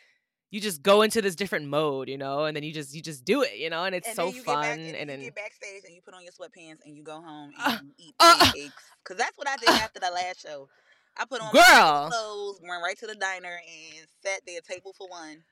you 0.56 0.62
just 0.62 0.82
go 0.82 1.02
into 1.02 1.22
this 1.22 1.36
different 1.36 1.68
mode, 1.68 2.08
you 2.08 2.18
know, 2.18 2.46
and 2.46 2.56
then 2.56 2.64
you 2.64 2.72
just 2.72 2.96
you 2.96 3.02
just 3.02 3.26
do 3.26 3.42
it, 3.42 3.58
you 3.58 3.70
know, 3.70 3.84
and 3.84 3.94
it's 3.94 4.08
and 4.08 4.16
so 4.16 4.32
fun. 4.32 4.62
Back, 4.62 4.80
and, 4.80 5.10
then 5.10 5.20
you 5.20 5.26
get 5.26 5.36
backstage 5.36 5.84
and 5.86 5.94
you 5.94 6.02
put 6.02 6.14
on 6.14 6.24
your 6.24 6.32
sweatpants 6.32 6.78
and 6.86 6.96
you 6.96 7.04
go 7.04 7.20
home 7.20 7.52
Uh, 7.60 7.76
and 7.78 7.90
you 7.90 8.08
eat 8.08 8.16
uh, 8.22 8.38
pancakes. 8.40 8.74
Cause 9.04 9.18
that's 9.18 9.38
what 9.38 9.50
I 9.50 9.58
did 9.58 9.68
after 9.84 10.00
the 10.00 10.10
last 10.12 10.40
show. 10.40 10.70
I 11.18 11.26
put 11.26 11.42
on 11.42 11.50
my 11.54 12.08
clothes, 12.10 12.62
went 12.62 12.82
right 12.82 12.98
to 13.00 13.06
the 13.06 13.16
diner, 13.16 13.60
and 13.68 14.08
sat 14.24 14.42
there 14.48 14.62
table 14.62 14.94
for 14.98 15.10
one. 15.10 15.44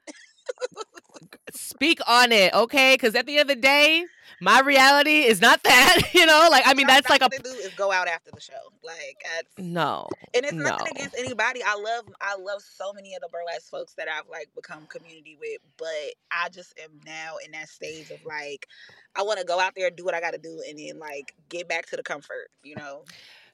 speak 1.54 2.00
on 2.08 2.32
it, 2.32 2.54
okay? 2.54 2.96
Because 2.96 3.16
at 3.16 3.26
the 3.26 3.38
end 3.38 3.50
of 3.50 3.56
the 3.56 3.62
day, 3.62 4.06
my 4.39 4.60
reality 4.62 5.20
is 5.20 5.41
not 5.41 5.64
that, 5.64 6.02
you 6.14 6.26
know. 6.26 6.48
Like 6.52 6.64
I 6.66 6.74
mean, 6.74 6.88
that's 6.88 7.10
like 7.10 7.22
a 7.22 7.30
do 7.30 7.50
is 7.50 7.74
go 7.76 7.91
out 7.91 8.08
after 8.08 8.32
the 8.32 8.41
show. 8.41 8.54
Like 8.84 9.24
that's 9.24 9.48
no. 9.58 10.08
and 10.34 10.46
it's 10.46 10.54
nothing 10.54 10.86
No. 10.86 10.91
against 10.91 11.16
anybody. 11.18 11.62
I 11.66 11.76
love 11.76 12.06
I 12.22 12.36
love 12.38 12.62
so 12.62 12.91
many 12.94 13.16
of 13.16 13.22
the 13.22 13.30
burlesque 13.32 13.70
folks 13.70 13.94
that 13.96 14.08
I've 14.10 14.28
like 14.30 14.50
become 14.56 14.86
community 14.88 15.38
with, 15.39 15.60
but 15.78 15.88
I 16.32 16.50
just 16.50 16.74
am 16.84 17.00
now 17.06 17.36
in 17.46 17.52
that 17.52 17.70
stage 17.70 18.10
of 18.12 18.20
like 18.26 18.68
I 19.16 19.24
want 19.24 19.39
to 19.39 19.46
go 19.46 19.60
out 19.60 19.74
there 19.76 19.89
do 19.89 20.04
what 20.06 20.14
I 20.14 20.22
got 20.22 20.32
to 20.32 20.39
do 20.39 20.62
and 20.68 20.78
then 20.78 21.00
like 21.00 21.34
get 21.50 21.68
back 21.68 21.86
to 21.88 21.96
the 21.96 22.04
comfort, 22.04 22.50
you 22.64 22.76
know. 22.76 23.04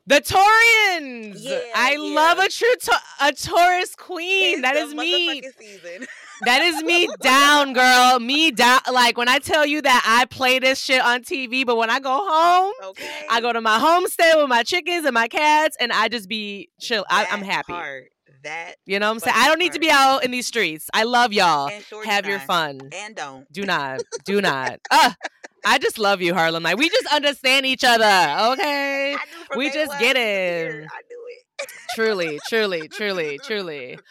The 0.09 0.21
Taureans. 0.21 1.35
Yeah, 1.37 1.59
I 1.75 1.95
love 1.97 2.39
a 2.39 2.49
true 2.49 2.73
ta- 2.81 3.03
a 3.21 3.31
Taurus 3.31 3.93
queen. 3.95 4.55
Tis 4.55 4.61
That 4.63 4.75
is 4.75 4.95
me. 4.95 5.43
That 6.45 6.63
is 6.63 6.81
me 6.81 7.07
down, 7.21 7.73
girl. 7.73 8.19
Me 8.19 8.49
down. 8.49 8.79
Like 8.91 9.19
when 9.19 9.27
I 9.29 9.37
tell 9.37 9.67
you 9.67 9.83
that 9.83 10.03
I 10.07 10.25
play 10.25 10.57
this 10.57 10.79
shit 10.79 10.99
on 10.99 11.21
TV, 11.21 11.63
but 11.63 11.75
when 11.77 11.91
I 11.91 11.99
go 11.99 12.09
home, 12.27 12.73
Okay. 12.91 13.27
I 13.29 13.39
go 13.39 13.53
to 13.53 13.61
my 13.61 13.77
homestead 13.77 14.35
with 14.37 14.49
my 14.49 14.63
chickens 14.63 15.05
and 15.05 15.13
my 15.13 15.27
cats, 15.27 15.77
and 15.79 15.91
I 15.91 16.07
just 16.07 16.27
be 16.27 16.69
chill. 16.79 17.05
I, 17.07 17.27
I'm 17.29 17.43
happy. 17.43 17.73
Part, 17.73 18.05
that 18.43 18.77
You 18.87 18.97
know 18.97 19.09
what 19.09 19.13
I'm 19.13 19.19
saying? 19.19 19.35
I 19.37 19.47
don't 19.47 19.59
need 19.59 19.73
to 19.73 19.79
be 19.79 19.91
out 19.91 20.23
in 20.25 20.31
these 20.31 20.47
streets. 20.47 20.89
I 20.91 21.03
love 21.03 21.33
y'all. 21.33 21.69
Have 22.05 22.25
your 22.25 22.39
fun. 22.39 22.79
and 22.93 23.15
don't. 23.15 23.51
Do 23.51 23.63
not. 23.63 24.01
Do 24.25 24.41
not. 24.49 24.79
Uh, 24.89 25.11
I 25.65 25.77
just 25.77 25.97
love 25.99 26.21
you, 26.21 26.33
Harlem. 26.33 26.63
Like 26.63 26.77
we 26.77 26.89
just 26.89 27.07
understand 27.13 27.65
each 27.65 27.83
other. 27.83 28.53
Okay. 28.53 29.15
I 29.15 29.57
we 29.57 29.69
just 29.71 29.97
get 29.99 30.15
it. 30.15 30.71
I 30.71 31.01
knew 31.09 31.25
it. 31.27 31.67
truly, 31.95 32.39
truly, 32.47 32.87
truly, 32.87 33.39
truly. 33.43 33.97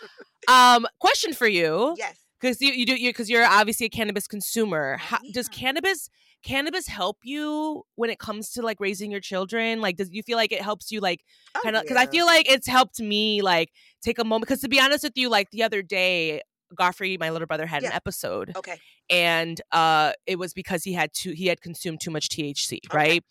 Um, 0.49 0.87
question 0.99 1.35
for 1.35 1.47
you. 1.47 1.95
Yes. 1.99 2.17
because 2.41 2.63
you, 2.63 2.73
you 2.73 2.87
do 2.87 2.95
you 2.95 3.11
because 3.11 3.29
you're 3.29 3.45
obviously 3.45 3.85
a 3.85 3.91
cannabis 3.91 4.27
consumer 4.27 4.97
How, 4.97 5.19
does 5.35 5.47
cannabis 5.47 6.09
cannabis 6.43 6.87
help 6.87 7.19
you 7.23 7.83
when 7.97 8.09
it 8.09 8.19
comes 8.19 8.53
to 8.53 8.63
like 8.63 8.79
raising 8.81 9.11
your 9.11 9.21
children 9.21 9.83
like 9.83 9.97
does 9.99 10.09
you 10.11 10.23
feel 10.23 10.39
like 10.39 10.51
it 10.53 10.63
helps 10.63 10.91
you 10.91 11.01
like 11.01 11.21
Oh, 11.55 11.61
kind 11.65 11.77
of 11.77 11.83
because 11.83 11.99
i 11.99 12.05
yeah. 12.05 12.11
feel 12.11 12.25
like 12.27 12.49
it's 12.51 12.67
helped 12.67 12.99
me 13.01 13.43
like 13.43 13.71
take 14.01 14.19
a 14.19 14.25
moment 14.25 14.49
because 14.49 14.61
to 14.61 14.69
be 14.71 14.81
honest 14.81 15.05
with 15.05 15.17
you 15.17 15.29
like 15.29 15.51
the 15.51 15.65
other 15.65 15.83
day 15.83 16.41
Godfrey, 16.75 17.17
my 17.19 17.31
little 17.31 17.47
brother, 17.47 17.65
had 17.67 17.83
an 17.83 17.93
episode, 17.93 18.53
Okay. 18.55 18.79
And 19.11 19.61
uh, 19.73 20.13
it 20.27 20.39
was 20.39 20.53
because 20.53 20.85
he 20.85 20.93
had 20.93 21.13
too 21.13 21.33
he 21.33 21.47
had 21.47 21.61
consumed 21.61 22.01
too 22.01 22.11
much 22.11 22.29
THC, 22.29 22.79
Okay. 22.87 22.97
right? 22.97 23.25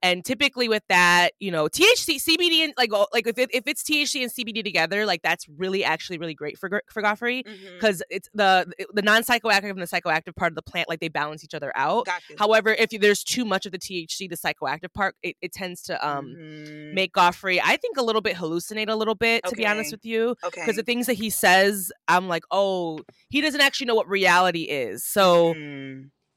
And 0.00 0.24
typically 0.24 0.68
with 0.68 0.84
that, 0.88 1.30
you 1.40 1.50
know, 1.50 1.66
THC, 1.66 2.22
CBD, 2.22 2.62
and 2.64 2.72
like 2.78 2.90
like 3.12 3.26
if 3.26 3.36
it, 3.36 3.50
if 3.52 3.66
it's 3.66 3.82
THC 3.82 4.22
and 4.22 4.30
CBD 4.32 4.62
together, 4.62 5.04
like 5.04 5.22
that's 5.22 5.46
really 5.56 5.82
actually 5.82 6.18
really 6.18 6.34
great 6.34 6.56
for 6.56 6.82
for 6.88 7.02
Godfrey 7.02 7.42
Mhm. 7.42 7.74
because 7.74 8.00
it's 8.08 8.28
the 8.32 8.70
the 8.94 9.02
non 9.02 9.22
psychoactive 9.22 9.70
and 9.70 9.80
the 9.80 9.86
psychoactive 9.86 10.36
part 10.36 10.52
of 10.52 10.54
the 10.54 10.62
plant 10.62 10.88
like 10.88 11.00
they 11.00 11.08
balance 11.08 11.42
each 11.42 11.54
other 11.54 11.72
out. 11.74 12.06
However, 12.38 12.76
if 12.78 12.90
there's 12.90 13.24
too 13.24 13.44
much 13.44 13.66
of 13.66 13.72
the 13.72 13.78
THC, 13.78 14.28
the 14.28 14.36
psychoactive 14.36 14.92
part, 14.94 15.16
it, 15.22 15.36
it 15.42 15.52
tends 15.52 15.82
to 15.82 16.06
um 16.08 16.26
Mhm. 16.38 16.94
make 16.94 17.12
Godfrey, 17.12 17.60
I 17.60 17.76
think, 17.76 17.96
a 17.96 18.02
little 18.02 18.22
bit 18.22 18.36
hallucinate 18.36 18.88
a 18.88 18.94
little 18.94 19.16
bit. 19.16 19.44
To 19.46 19.56
be 19.56 19.66
honest 19.66 19.90
with 19.90 20.04
you, 20.04 20.36
okay. 20.44 20.60
because 20.60 20.76
the 20.76 20.84
things 20.84 21.06
that 21.06 21.14
he 21.14 21.28
says, 21.28 21.90
I'm 22.06 22.28
like, 22.28 22.44
oh, 22.52 23.00
he 23.30 23.40
doesn't 23.40 23.60
actually 23.60 23.86
know 23.86 23.94
what 23.96 24.08
reality 24.08 24.62
is. 24.62 25.04
So. 25.04 25.54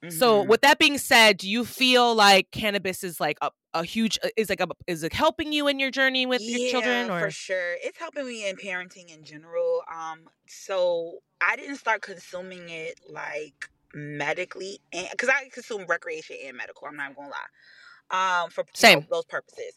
Mhm. 0.03 0.11
So 0.11 0.43
with 0.43 0.61
that 0.61 0.79
being 0.79 0.97
said, 0.97 1.37
do 1.37 1.49
you 1.49 1.63
feel 1.63 2.15
like 2.15 2.51
cannabis 2.51 3.03
is 3.03 3.19
like 3.19 3.37
a, 3.41 3.51
a 3.73 3.83
huge 3.83 4.17
uh, 4.23 4.29
is 4.35 4.49
like 4.49 4.59
a 4.59 4.67
is 4.87 5.03
it 5.03 5.13
helping 5.13 5.53
you 5.53 5.67
in 5.67 5.79
your 5.79 5.91
journey 5.91 6.25
with 6.25 6.41
your 6.41 6.59
children 6.69 7.07
Yeah, 7.07 7.13
or 7.13 7.19
for 7.19 7.31
sure 7.31 7.75
it's 7.81 7.97
helping 7.97 8.27
me 8.27 8.47
in 8.47 8.55
parenting 8.57 9.13
in 9.15 9.23
general 9.23 9.81
um 9.93 10.21
so 10.47 11.19
i 11.39 11.55
didn't 11.55 11.77
start 11.77 12.01
consuming 12.01 12.69
it 12.69 12.99
like 13.09 13.69
medically 13.93 14.79
and 14.93 15.07
because 15.11 15.29
i 15.29 15.47
consume 15.53 15.85
recreation 15.87 16.35
and 16.45 16.57
medical 16.57 16.87
i'm 16.87 16.95
not 16.95 17.15
gonna 17.15 17.29
lie 17.29 18.43
um 18.43 18.49
for 18.49 18.61
you 18.61 18.65
know, 18.65 18.73
Same. 18.73 19.07
those 19.09 19.25
purposes 19.25 19.73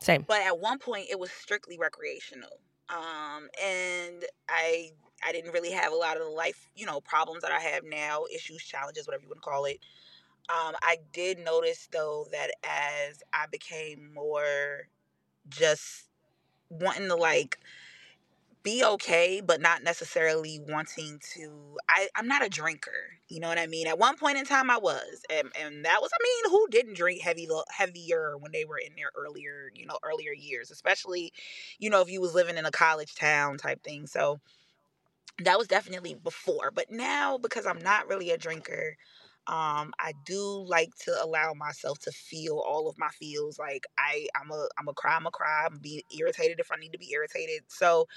same? 0.00 0.24
but 0.26 0.40
at 0.40 0.58
one 0.58 0.78
point 0.78 1.06
it 1.10 1.18
was 1.18 1.30
strictly 1.30 1.78
recreational 1.78 2.58
um 2.90 3.48
and 3.62 4.24
i 4.48 4.90
i 5.26 5.32
didn't 5.32 5.52
really 5.52 5.72
have 5.72 5.92
a 5.92 5.96
lot 5.96 6.16
of 6.16 6.22
the 6.24 6.28
life 6.30 6.68
you 6.76 6.86
know 6.86 7.00
problems 7.00 7.42
that 7.42 7.52
i 7.52 7.60
have 7.60 7.84
now 7.84 8.24
issues 8.34 8.62
challenges 8.62 9.06
whatever 9.06 9.22
you 9.24 9.28
want 9.28 9.42
to 9.42 9.48
call 9.48 9.64
it. 9.64 9.78
Um 10.48 10.74
i 10.82 10.98
did 11.12 11.38
notice 11.38 11.88
though 11.92 12.26
that 12.32 12.50
as 12.64 13.22
i 13.32 13.46
became 13.50 14.12
more 14.14 14.88
just 15.48 16.06
wanting 16.70 17.08
to 17.08 17.16
like 17.16 17.58
be 18.66 18.84
okay 18.84 19.40
but 19.46 19.62
not 19.62 19.84
necessarily 19.84 20.60
wanting 20.68 21.20
to 21.34 21.76
I, 21.88 22.08
i'm 22.16 22.28
not 22.28 22.44
a 22.44 22.50
drinker 22.50 22.90
you 23.28 23.40
know 23.40 23.48
what 23.48 23.58
i 23.58 23.66
mean? 23.68 23.88
At 23.88 23.98
one 23.98 24.18
point 24.18 24.38
in 24.38 24.44
time 24.44 24.70
i 24.70 24.78
was 24.78 25.22
and, 25.30 25.48
and 25.60 25.84
that 25.86 26.00
was 26.02 26.10
i 26.12 26.22
mean 26.22 26.52
who 26.52 26.68
didn't 26.70 26.96
drink 26.96 27.22
heavy 27.22 27.48
heavier 27.70 28.36
when 28.38 28.52
they 28.52 28.66
were 28.66 28.78
in 28.78 28.96
their 28.96 29.12
earlier 29.16 29.70
you 29.74 29.86
know 29.86 29.98
earlier 30.04 30.32
years 30.32 30.72
especially 30.72 31.32
you 31.78 31.90
know 31.90 32.02
if 32.02 32.10
you 32.10 32.20
was 32.20 32.34
living 32.34 32.58
in 32.58 32.66
a 32.66 32.72
college 32.72 33.14
town 33.14 33.58
type 33.58 33.84
thing 33.84 34.06
so 34.08 34.40
that 35.44 35.58
was 35.58 35.68
definitely 35.68 36.14
before 36.14 36.70
but 36.74 36.90
now 36.90 37.38
because 37.38 37.66
i'm 37.66 37.80
not 37.80 38.08
really 38.08 38.30
a 38.30 38.38
drinker 38.38 38.96
um 39.48 39.92
i 40.00 40.12
do 40.24 40.64
like 40.66 40.90
to 40.96 41.12
allow 41.22 41.52
myself 41.54 41.98
to 41.98 42.10
feel 42.10 42.58
all 42.66 42.88
of 42.88 42.98
my 42.98 43.08
feels 43.10 43.58
like 43.58 43.84
i 43.98 44.26
i'm 44.40 44.50
a 44.50 44.68
i'm 44.78 44.88
a 44.88 44.92
cry 44.94 45.16
i'm 45.16 45.26
a 45.26 45.30
cry 45.30 45.66
i'm 45.70 45.78
be 45.78 46.04
irritated 46.18 46.58
if 46.60 46.72
i 46.72 46.76
need 46.76 46.92
to 46.92 46.98
be 46.98 47.12
irritated. 47.12 47.62
So 47.68 48.08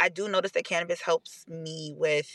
i 0.00 0.08
do 0.08 0.28
notice 0.28 0.52
that 0.52 0.64
cannabis 0.64 1.02
helps 1.02 1.46
me 1.48 1.94
with 1.96 2.30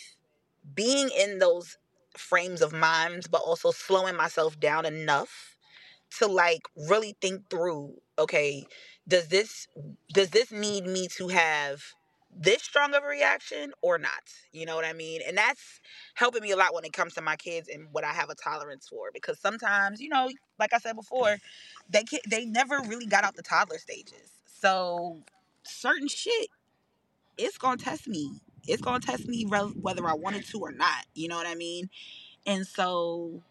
being 0.76 1.10
in 1.18 1.40
those 1.40 1.78
frames 2.18 2.62
of 2.62 2.74
minds, 2.74 3.28
but 3.28 3.42
also 3.42 3.72
slowing 3.72 4.16
myself 4.16 4.60
down 4.60 4.86
enough 4.86 5.56
to 6.20 6.28
like 6.28 6.64
really 6.76 7.16
think 7.22 7.50
through 7.50 7.94
okay 8.18 8.66
does 9.08 9.28
this 9.30 9.68
does 10.14 10.32
this 10.32 10.52
need 10.52 10.86
me 10.86 11.08
to 11.08 11.28
have 11.30 11.84
this 12.36 12.64
strong 12.64 12.94
of 12.96 13.04
a 13.04 13.08
reaction 13.08 13.72
or 13.82 13.98
not 13.98 14.24
you 14.52 14.66
know 14.66 14.76
what 14.76 14.86
i 14.86 14.94
mean? 14.94 15.22
And 15.28 15.38
that's 15.38 15.80
helping 16.16 16.44
me 16.44 16.52
a 16.52 16.58
lot 16.58 16.74
when 16.74 16.86
it 16.86 16.94
comes 16.94 17.14
to 17.16 17.22
my 17.22 17.36
kids 17.36 17.70
and 17.70 17.88
what 17.92 18.04
i 18.04 18.12
have 18.12 18.30
a 18.30 18.36
tolerance 18.36 18.88
for 18.90 19.10
because 19.14 19.40
sometimes 19.40 20.00
you 20.02 20.10
know 20.10 20.30
like 20.60 20.74
i 20.74 20.78
said 20.80 20.96
before 20.96 21.38
they 21.90 22.04
can't—they 22.04 22.46
never 22.46 22.82
really 22.88 23.06
got 23.08 23.24
out 23.24 23.36
the 23.36 23.42
toddler 23.44 23.80
stages. 23.80 24.32
So 24.46 25.20
certain 25.64 26.08
shit 26.08 26.50
it's 27.38 27.58
gonna 27.58 27.78
test 27.78 28.08
me. 28.08 28.42
It's 28.68 28.82
gonna 28.82 29.00
test 29.00 29.28
me 29.28 29.46
whether 29.46 30.08
i 30.08 30.14
wanted 30.14 30.46
to 30.48 30.60
or 30.60 30.72
not 30.72 31.06
you 31.16 31.28
know 31.28 31.38
what 31.38 31.48
i 31.48 31.56
mean? 31.56 31.90
And 32.46 32.66
so 32.68 33.42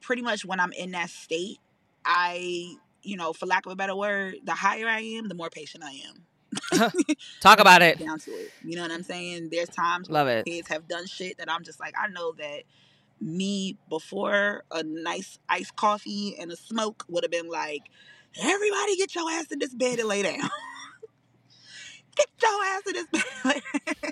pretty 0.00 0.22
much 0.22 0.44
when 0.44 0.60
i'm 0.60 0.72
in 0.72 0.92
that 0.92 1.10
state 1.10 1.58
i 2.04 2.76
you 3.02 3.16
know, 3.16 3.32
for 3.32 3.46
lack 3.46 3.66
of 3.66 3.72
a 3.72 3.76
better 3.76 3.94
word, 3.94 4.36
the 4.44 4.52
higher 4.52 4.88
I 4.88 5.00
am, 5.00 5.28
the 5.28 5.34
more 5.36 5.48
patient 5.50 5.84
I 5.84 5.92
am. 5.92 6.26
Talk 7.40 7.60
about 7.60 7.82
it. 7.82 7.98
Down 7.98 8.18
to 8.20 8.30
it. 8.32 8.52
You 8.64 8.76
know 8.76 8.82
what 8.82 8.92
I'm 8.92 9.02
saying? 9.02 9.48
There's 9.50 9.68
times 9.68 10.10
Love 10.10 10.28
it. 10.28 10.44
kids 10.44 10.68
have 10.68 10.88
done 10.88 11.06
shit 11.06 11.38
that 11.38 11.50
I'm 11.50 11.64
just 11.64 11.80
like, 11.80 11.94
I 11.98 12.08
know 12.08 12.32
that 12.38 12.62
me 13.20 13.78
before 13.88 14.64
a 14.70 14.82
nice 14.82 15.38
iced 15.48 15.76
coffee 15.76 16.36
and 16.38 16.50
a 16.50 16.56
smoke 16.56 17.04
would 17.08 17.24
have 17.24 17.30
been 17.30 17.48
like, 17.48 17.82
everybody 18.40 18.96
get 18.96 19.14
your 19.14 19.30
ass 19.30 19.46
in 19.50 19.58
this 19.58 19.74
bed 19.74 19.98
and 19.98 20.08
lay 20.08 20.22
down. 20.22 20.50
get 22.16 22.28
your 22.42 22.64
ass 22.64 22.82
in 22.86 22.92
this 22.94 23.24
bed. 23.44 23.62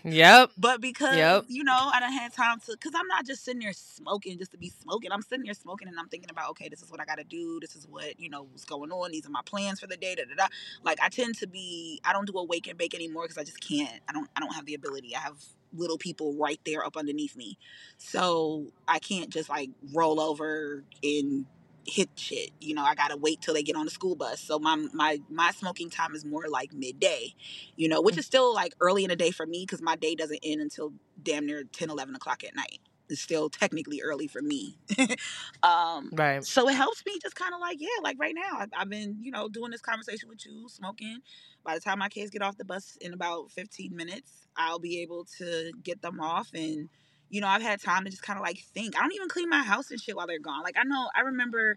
yep. 0.04 0.50
But 0.58 0.80
because 0.80 1.16
yep. 1.16 1.46
you 1.48 1.64
know, 1.64 1.90
I 1.92 2.00
don't 2.00 2.12
have 2.12 2.34
time 2.34 2.60
to 2.60 2.72
because 2.72 2.92
I'm 2.94 3.08
not 3.08 3.26
just 3.26 3.44
sitting 3.44 3.60
there 3.60 3.72
smoking 3.72 4.38
just 4.38 4.52
to 4.52 4.58
be 4.58 4.70
smoking. 4.70 5.12
I'm 5.12 5.22
sitting 5.22 5.44
there 5.44 5.54
smoking 5.54 5.88
and 5.88 5.98
I'm 5.98 6.08
thinking 6.08 6.30
about, 6.30 6.50
okay, 6.50 6.68
this 6.68 6.82
is 6.82 6.90
what 6.90 7.00
I 7.00 7.04
gotta 7.04 7.24
do, 7.24 7.58
this 7.60 7.76
is 7.76 7.86
what, 7.88 8.18
you 8.20 8.30
know, 8.30 8.42
what's 8.44 8.64
going 8.64 8.92
on, 8.92 9.12
these 9.12 9.26
are 9.26 9.30
my 9.30 9.42
plans 9.44 9.80
for 9.80 9.86
the 9.86 9.96
day, 9.96 10.14
da, 10.14 10.24
da, 10.24 10.34
da. 10.36 10.48
Like 10.84 10.98
I 11.02 11.08
tend 11.08 11.36
to 11.38 11.46
be 11.46 12.00
I 12.04 12.12
don't 12.12 12.26
do 12.26 12.38
a 12.38 12.44
wake 12.44 12.68
and 12.68 12.78
bake 12.78 12.94
anymore 12.94 13.24
because 13.24 13.38
I 13.38 13.44
just 13.44 13.60
can't. 13.60 14.00
I 14.08 14.12
don't 14.12 14.28
I 14.36 14.40
don't 14.40 14.54
have 14.54 14.66
the 14.66 14.74
ability. 14.74 15.16
I 15.16 15.20
have 15.20 15.36
little 15.76 15.98
people 15.98 16.34
right 16.34 16.60
there 16.64 16.84
up 16.84 16.96
underneath 16.96 17.36
me. 17.36 17.58
So 17.98 18.66
I 18.86 18.98
can't 18.98 19.30
just 19.30 19.48
like 19.48 19.70
roll 19.92 20.20
over 20.20 20.84
and 21.02 21.46
hit 21.86 22.10
shit. 22.16 22.50
You 22.60 22.74
know, 22.74 22.84
I 22.84 22.94
gotta 22.94 23.16
wait 23.16 23.40
till 23.40 23.54
they 23.54 23.62
get 23.62 23.76
on 23.76 23.84
the 23.84 23.90
school 23.90 24.16
bus. 24.16 24.40
So 24.40 24.58
my 24.58 24.76
my 24.92 25.20
my 25.30 25.50
smoking 25.52 25.90
time 25.90 26.14
is 26.14 26.24
more 26.24 26.44
like 26.48 26.72
midday, 26.72 27.34
you 27.76 27.88
know, 27.88 28.00
which 28.00 28.18
is 28.18 28.26
still 28.26 28.54
like 28.54 28.74
early 28.80 29.04
in 29.04 29.10
the 29.10 29.16
day 29.16 29.30
for 29.30 29.46
me 29.46 29.62
because 29.62 29.82
my 29.82 29.96
day 29.96 30.14
doesn't 30.14 30.40
end 30.42 30.60
until 30.60 30.92
damn 31.22 31.46
near 31.46 31.64
10, 31.64 31.90
11 31.90 32.14
o'clock 32.14 32.44
at 32.44 32.54
night. 32.54 32.80
It's 33.08 33.20
still 33.20 33.50
technically 33.50 34.00
early 34.02 34.26
for 34.26 34.40
me. 34.40 34.78
um, 35.62 36.10
right. 36.12 36.42
So 36.44 36.68
it 36.68 36.74
helps 36.74 37.04
me 37.04 37.18
just 37.20 37.36
kind 37.36 37.52
of 37.52 37.60
like, 37.60 37.78
yeah, 37.78 37.88
like 38.02 38.16
right 38.18 38.34
now, 38.34 38.58
I've, 38.58 38.70
I've 38.76 38.88
been, 38.88 39.18
you 39.20 39.30
know, 39.30 39.48
doing 39.48 39.70
this 39.70 39.82
conversation 39.82 40.28
with 40.28 40.44
you, 40.46 40.68
smoking. 40.70 41.18
By 41.64 41.74
the 41.74 41.80
time 41.80 41.98
my 41.98 42.08
kids 42.08 42.30
get 42.30 42.40
off 42.40 42.56
the 42.56 42.64
bus 42.64 42.96
in 43.02 43.12
about 43.12 43.50
15 43.50 43.94
minutes, 43.94 44.46
I'll 44.56 44.78
be 44.78 45.02
able 45.02 45.26
to 45.38 45.72
get 45.82 46.00
them 46.00 46.18
off 46.18 46.48
and 46.54 46.88
you 47.34 47.40
know, 47.40 47.48
I've 47.48 47.62
had 47.62 47.82
time 47.82 48.04
to 48.04 48.10
just 48.10 48.22
kind 48.22 48.38
of 48.38 48.44
like 48.44 48.58
think. 48.58 48.96
I 48.96 49.00
don't 49.00 49.12
even 49.12 49.28
clean 49.28 49.48
my 49.48 49.64
house 49.64 49.90
and 49.90 50.00
shit 50.00 50.14
while 50.14 50.28
they're 50.28 50.38
gone. 50.38 50.62
Like 50.62 50.76
I 50.78 50.84
know 50.84 51.10
I 51.16 51.22
remember 51.22 51.76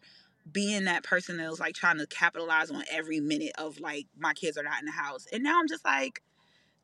being 0.52 0.84
that 0.84 1.02
person 1.02 1.38
that 1.38 1.50
was 1.50 1.60
like 1.60 1.74
trying 1.74 1.98
to 1.98 2.06
capitalize 2.06 2.70
on 2.70 2.84
every 2.92 3.20
minute 3.20 3.54
of 3.58 3.80
like 3.80 4.06
my 4.16 4.36
kids 4.36 4.56
are 4.60 4.64
not 4.64 4.80
in 4.80 4.86
the 4.86 4.92
house. 4.92 5.26
And 5.34 5.42
now 5.42 5.60
I'm 5.60 5.68
just 5.68 5.84
like 5.84 6.22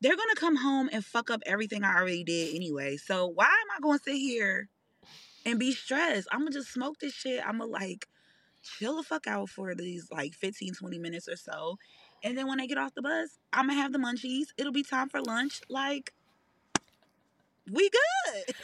they're 0.00 0.16
to 0.16 0.40
come 0.40 0.56
home 0.56 0.90
and 0.92 1.04
fuck 1.04 1.30
up 1.30 1.40
everything 1.46 1.84
I 1.84 1.94
already 1.94 2.24
did 2.24 2.56
anyway. 2.56 2.96
So 2.96 3.28
why 3.28 3.44
am 3.44 3.84
I 3.84 3.96
to 3.96 4.02
sit 4.02 4.16
here 4.16 4.68
and 5.46 5.56
be 5.56 5.70
stressed? 5.70 6.26
I'm 6.32 6.44
to 6.44 6.52
just 6.52 6.72
smoke 6.72 6.98
this 6.98 7.14
shit. 7.14 7.46
I'm 7.46 7.60
to 7.60 7.66
like 7.66 8.08
chill 8.64 8.96
the 8.96 9.04
fuck 9.04 9.28
out 9.28 9.50
for 9.50 9.76
these 9.76 10.10
like 10.10 10.34
15 10.34 10.74
20 10.74 10.98
minutes 10.98 11.28
or 11.28 11.36
so. 11.36 11.78
And 12.24 12.36
then 12.36 12.48
when 12.48 12.58
they 12.58 12.66
get 12.66 12.78
off 12.78 12.92
the 12.94 13.02
bus, 13.02 13.38
I'm 13.52 13.68
to 13.68 13.74
have 13.74 13.92
the 13.92 13.98
munchies. 13.98 14.46
It'll 14.58 14.72
be 14.72 14.82
time 14.82 15.10
for 15.10 15.22
lunch. 15.22 15.60
Like 15.68 16.12
we 17.70 17.90
good. 17.90 18.54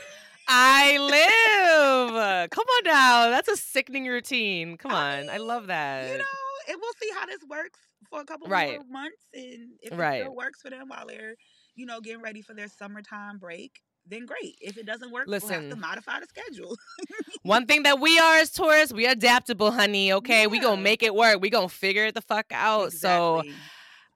I 0.49 0.99
live. 0.99 2.51
Come 2.51 2.65
on 2.65 2.85
now. 2.85 3.31
That's 3.31 3.49
a 3.49 3.57
sickening 3.57 4.07
routine. 4.07 4.77
Come 4.77 4.93
I 4.93 5.13
on. 5.13 5.21
Mean, 5.21 5.31
I 5.31 5.37
love 5.39 5.69
that. 5.69 6.11
You 6.11 6.19
know, 6.19 6.25
and 6.69 6.77
we'll 6.81 6.93
see 7.01 7.11
how 7.15 7.27
this 7.27 7.41
works 7.49 7.79
for 8.09 8.21
a 8.21 8.25
couple 8.25 8.49
right. 8.49 8.79
more 8.79 8.87
months. 8.91 9.23
And 9.33 9.71
if 9.81 9.97
right. 9.97 10.17
it 10.17 10.25
still 10.25 10.35
works 10.35 10.61
for 10.61 10.71
them 10.71 10.89
while 10.89 11.07
they're, 11.07 11.37
you 11.77 11.87
know, 11.87 12.01
getting 12.01 12.21
ready 12.21 12.43
for 12.43 12.55
their 12.55 12.69
summertime 12.69 13.39
break, 13.39 13.81
then 14.07 14.27
great. 14.27 14.57
If 14.61 14.77
it 14.77 14.87
doesn't 14.87 15.13
work, 15.13 15.29
Listen, 15.29 15.51
we'll 15.51 15.61
have 15.61 15.71
to 15.71 15.77
modify 15.77 16.21
the 16.21 16.27
schedule. 16.27 16.77
one 17.43 17.67
thing 17.67 17.85
that 17.85 18.01
we 18.01 18.19
are 18.19 18.39
as 18.39 18.51
tourists, 18.51 18.93
we 18.93 19.07
adaptable, 19.07 19.71
honey. 19.71 20.13
Okay. 20.13 20.43
Yeah. 20.43 20.47
We 20.49 20.59
gonna 20.59 20.81
make 20.81 21.03
it 21.03 21.15
work. 21.15 21.41
We 21.41 21.51
gonna 21.51 21.69
figure 21.69 22.07
it 22.07 22.15
the 22.15 22.23
fuck 22.23 22.47
out. 22.51 22.87
Exactly. 22.87 23.51
So 23.51 23.57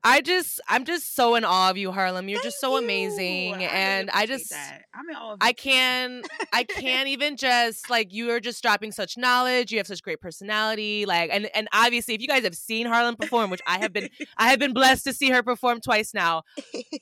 I 0.07 0.21
just 0.21 0.61
I'm 0.69 0.85
just 0.85 1.17
so 1.17 1.35
in 1.35 1.45
awe 1.45 1.71
of 1.71 1.79
you, 1.79 1.91
Harlem. 1.91 2.29
You're 2.29 2.39
Thank 2.39 2.45
just 2.45 2.61
so 2.61 2.77
you. 2.77 2.85
amazing. 2.85 3.55
I 3.55 3.63
and 3.63 4.11
I 4.11 4.27
just 4.27 4.51
that. 4.51 4.83
I'm 4.93 5.09
in 5.09 5.17
awe 5.17 5.33
of 5.33 5.39
I 5.41 5.55
can 5.55 6.23
I 6.53 6.65
can't 6.69 7.09
even 7.09 7.39
just 7.39 7.89
like 7.89 8.13
you 8.13 8.31
are 8.31 8.39
just 8.39 8.63
dropping 8.63 8.93
such 8.93 9.17
knowledge. 9.17 9.73
You 9.73 9.79
have 9.79 9.87
such 9.87 10.03
great 10.03 10.21
personality. 10.21 11.07
Like 11.07 11.31
and 11.33 11.49
and 11.55 11.69
obviously 11.73 12.15
if 12.15 12.21
you 12.21 12.29
guys 12.29 12.45
have 12.45 12.55
seen 12.55 12.87
Harlem 12.87 13.17
perform, 13.17 13.49
which 13.49 13.63
I 13.67 13.79
have 13.79 13.95
been 13.95 14.11
I 14.37 14.51
have 14.51 14.59
been 14.59 14.75
blessed 14.75 15.05
to 15.05 15.15
see 15.15 15.31
her 15.31 15.43
perform 15.43 15.81
twice 15.81 16.13
now. 16.13 16.43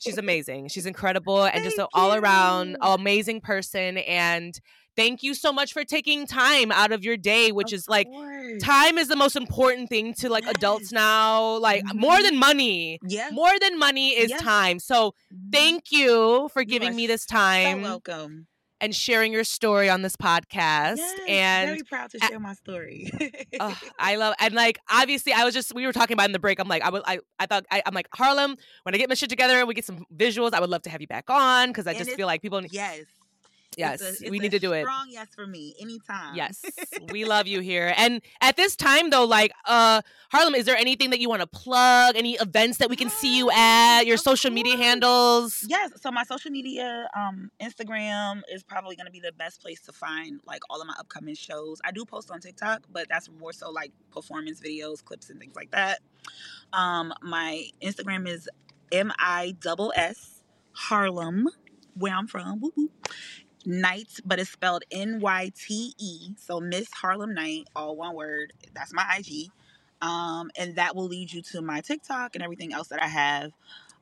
She's 0.01 0.19
amazing. 0.19 0.69
She's 0.69 0.87
incredible 0.87 1.43
and 1.43 1.55
Thank 1.55 1.65
just 1.65 1.79
an 1.79 1.87
all 1.95 2.15
around 2.15 2.77
amazing 2.81 3.41
person 3.41 3.99
and 3.99 4.59
thank 4.97 5.23
you 5.23 5.35
so 5.35 5.53
much 5.53 5.73
for 5.73 5.85
taking 5.85 6.27
time 6.27 6.71
out 6.73 6.93
of 6.93 7.05
your 7.05 7.17
day 7.17 7.53
which 7.53 7.73
of 7.73 7.79
is 7.79 7.89
like 7.89 8.07
course. 8.07 8.63
time 8.63 8.99
is 8.99 9.09
the 9.09 9.17
most 9.17 9.37
important 9.37 9.89
thing 9.89 10.15
to 10.15 10.29
like 10.29 10.45
yes. 10.45 10.55
adults 10.57 10.93
now 10.93 11.57
like 11.59 11.85
mm-hmm. 11.85 11.99
more 11.99 12.23
than 12.23 12.39
money 12.39 12.99
yeah 13.07 13.29
more 13.33 13.53
than 13.61 13.79
money 13.79 14.11
is 14.11 14.31
yeah. 14.31 14.39
time 14.39 14.79
so 14.79 15.11
mm-hmm. 15.11 15.51
thank 15.51 15.93
you 15.93 16.49
for 16.53 16.65
giving 16.65 16.95
me 16.95 17.07
this 17.07 17.27
time 17.27 17.79
so 17.79 17.83
welcome 17.83 18.47
and 18.81 18.97
sharing 18.97 19.33
your 19.33 19.45
story 19.45 19.89
on 19.89 20.03
this 20.03 20.17
podcast 20.17 20.97
yes, 20.97 21.21
and 21.29 21.69
very 21.69 21.83
proud 21.85 22.11
to 22.11 22.19
share 22.19 22.41
my 22.41 22.53
story 22.53 23.11
oh, 23.61 23.81
i 23.99 24.17
love 24.17 24.35
and 24.41 24.55
like 24.55 24.79
obviously 24.91 25.33
i 25.33 25.45
was 25.45 25.55
just 25.55 25.75
we 25.75 25.87
were 25.87 25.93
talking 25.93 26.15
about 26.15 26.27
in 26.27 26.33
the 26.33 26.39
break 26.39 26.59
i'm 26.59 26.69
like 26.69 26.83
i 26.83 26.91
would 26.91 27.03
i, 27.07 27.21
I 27.39 27.47
thought 27.47 27.65
I, 27.71 27.83
am 27.87 27.95
like 27.95 28.09
harlem 28.13 28.57
when 28.83 28.95
i 28.95 28.99
get 28.99 29.09
my 29.09 29.15
shit 29.15 29.31
together 29.31 29.59
and 29.59 29.69
we 29.69 29.75
get 29.75 29.85
some 29.85 30.05
visuals 30.15 30.53
i 30.53 30.61
would 30.61 30.71
love 30.71 30.83
to 30.83 30.91
have 30.91 31.01
you 31.01 31.07
back 31.07 31.31
on 31.31 31.69
because 31.69 31.87
i 31.87 31.95
just 31.95 32.11
feel 32.11 32.27
like 32.27 32.43
people 32.43 32.61
yes 32.71 33.05
Yes, 33.77 34.23
a, 34.23 34.31
we 34.31 34.39
need 34.39 34.51
to 34.53 34.59
do 34.59 34.73
it. 34.73 34.83
Strong 34.83 35.09
yes 35.11 35.29
for 35.35 35.47
me 35.47 35.75
anytime. 35.81 36.35
Yes, 36.35 36.65
we 37.11 37.25
love 37.25 37.47
you 37.47 37.61
here. 37.61 37.95
And 37.97 38.21
at 38.41 38.57
this 38.57 38.77
time, 38.77 39.11
though, 39.11 39.25
like 39.25 39.53
uh 39.67 40.03
Harlem, 40.31 40.55
is 40.55 40.65
there 40.65 40.77
anything 40.77 41.11
that 41.11 41.21
you 41.21 41.29
want 41.29 41.43
to 41.43 41.47
plug? 41.47 42.17
Any 42.17 42.35
events 42.35 42.79
that 42.79 42.89
we 42.89 42.97
can 42.97 43.11
see 43.11 43.37
you 43.37 43.51
at? 43.51 44.07
Your 44.07 44.17
social 44.17 44.51
course. 44.51 44.55
media 44.55 44.77
handles? 44.77 45.65
Yes. 45.69 45.91
So 46.01 46.11
my 46.11 46.25
social 46.25 46.51
media, 46.51 47.09
um, 47.15 47.51
Instagram 47.61 48.41
is 48.51 48.63
probably 48.63 48.97
going 48.97 49.07
to 49.07 49.13
be 49.13 49.21
the 49.21 49.33
best 49.33 49.61
place 49.61 49.83
to 49.83 49.93
find 49.93 50.41
like 50.47 50.63
all 50.71 50.81
of 50.81 50.87
my 50.87 50.95
upcoming 50.99 51.35
shows. 51.35 51.81
I 51.85 51.91
do 51.91 52.05
post 52.05 52.31
on 52.31 52.41
TikTok, 52.41 52.83
but 52.91 53.09
that's 53.11 53.29
more 53.31 53.53
so 53.53 53.71
like 53.71 53.93
performance 54.11 54.61
videos, 54.61 55.05
clips, 55.05 55.29
and 55.29 55.39
things 55.39 55.55
like 55.55 55.71
that. 55.73 56.01
Um, 56.73 57.13
my 57.23 57.67
Instagram 57.83 58.27
is 58.27 58.49
M 58.91 59.13
I 59.19 59.55
double 59.61 59.93
S 59.97 60.43
Harlem, 60.73 61.49
where 61.95 62.15
I'm 62.15 62.27
from. 62.27 62.61
Woo 62.61 62.73
woo. 62.77 62.91
Nyte, 63.65 64.21
but 64.25 64.39
it's 64.39 64.51
spelled 64.51 64.85
N 64.91 65.21
Y 65.21 65.53
T 65.57 65.95
E. 65.99 66.35
So 66.39 66.61
Miss 66.61 66.93
Harlem 66.93 67.35
Nyte, 67.35 67.65
all 67.75 67.97
one 67.97 68.15
word. 68.15 68.53
That's 68.75 68.93
my 68.93 69.05
IG. 69.19 69.51
Um, 70.01 70.51
and 70.57 70.77
that 70.77 70.97
will 70.97 71.07
lead 71.07 71.33
you 71.33 71.43
to 71.53 71.63
my 71.63 71.81
TikTok 71.81 72.35
and 72.35 72.43
everything 72.43 72.73
else 72.73 72.89
that 72.89 73.03
I 73.03 73.07
have. 73.07 73.53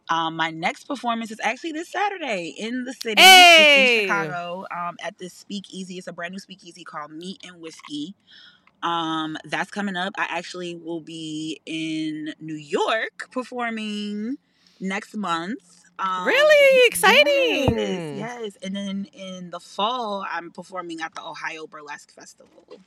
Um, 0.08 0.34
my 0.34 0.50
next 0.50 0.84
performance 0.84 1.30
is 1.30 1.38
actually 1.42 1.72
this 1.72 1.88
Saturday 1.88 2.54
in 2.58 2.84
the 2.84 2.92
city 2.92 3.22
hey! 3.22 3.74
in 3.76 4.02
Chicago 4.02 4.66
um, 4.76 4.96
at 5.02 5.18
this 5.18 5.32
speakeasy. 5.32 5.98
It's 5.98 6.08
a 6.08 6.12
brand 6.12 6.32
new 6.32 6.40
speakeasy 6.40 6.82
called 6.82 7.12
Meat 7.12 7.44
and 7.46 7.60
Whiskey. 7.60 8.14
Um, 8.82 9.36
that's 9.44 9.70
coming 9.70 9.96
up. 9.96 10.14
I 10.18 10.26
actually 10.28 10.74
will 10.74 11.00
be 11.00 11.60
in 11.66 12.34
New 12.40 12.54
York 12.54 13.28
performing 13.30 14.36
next 14.80 15.14
month. 15.14 15.79
Um, 16.00 16.26
really 16.26 16.86
exciting. 16.86 17.76
Yes, 17.76 18.18
yes, 18.18 18.56
and 18.62 18.74
then 18.74 19.06
in 19.12 19.50
the 19.50 19.60
fall, 19.60 20.24
I'm 20.30 20.50
performing 20.50 21.00
at 21.00 21.14
the 21.14 21.22
Ohio 21.22 21.66
Burlesque 21.66 22.10
Festival. 22.10 22.80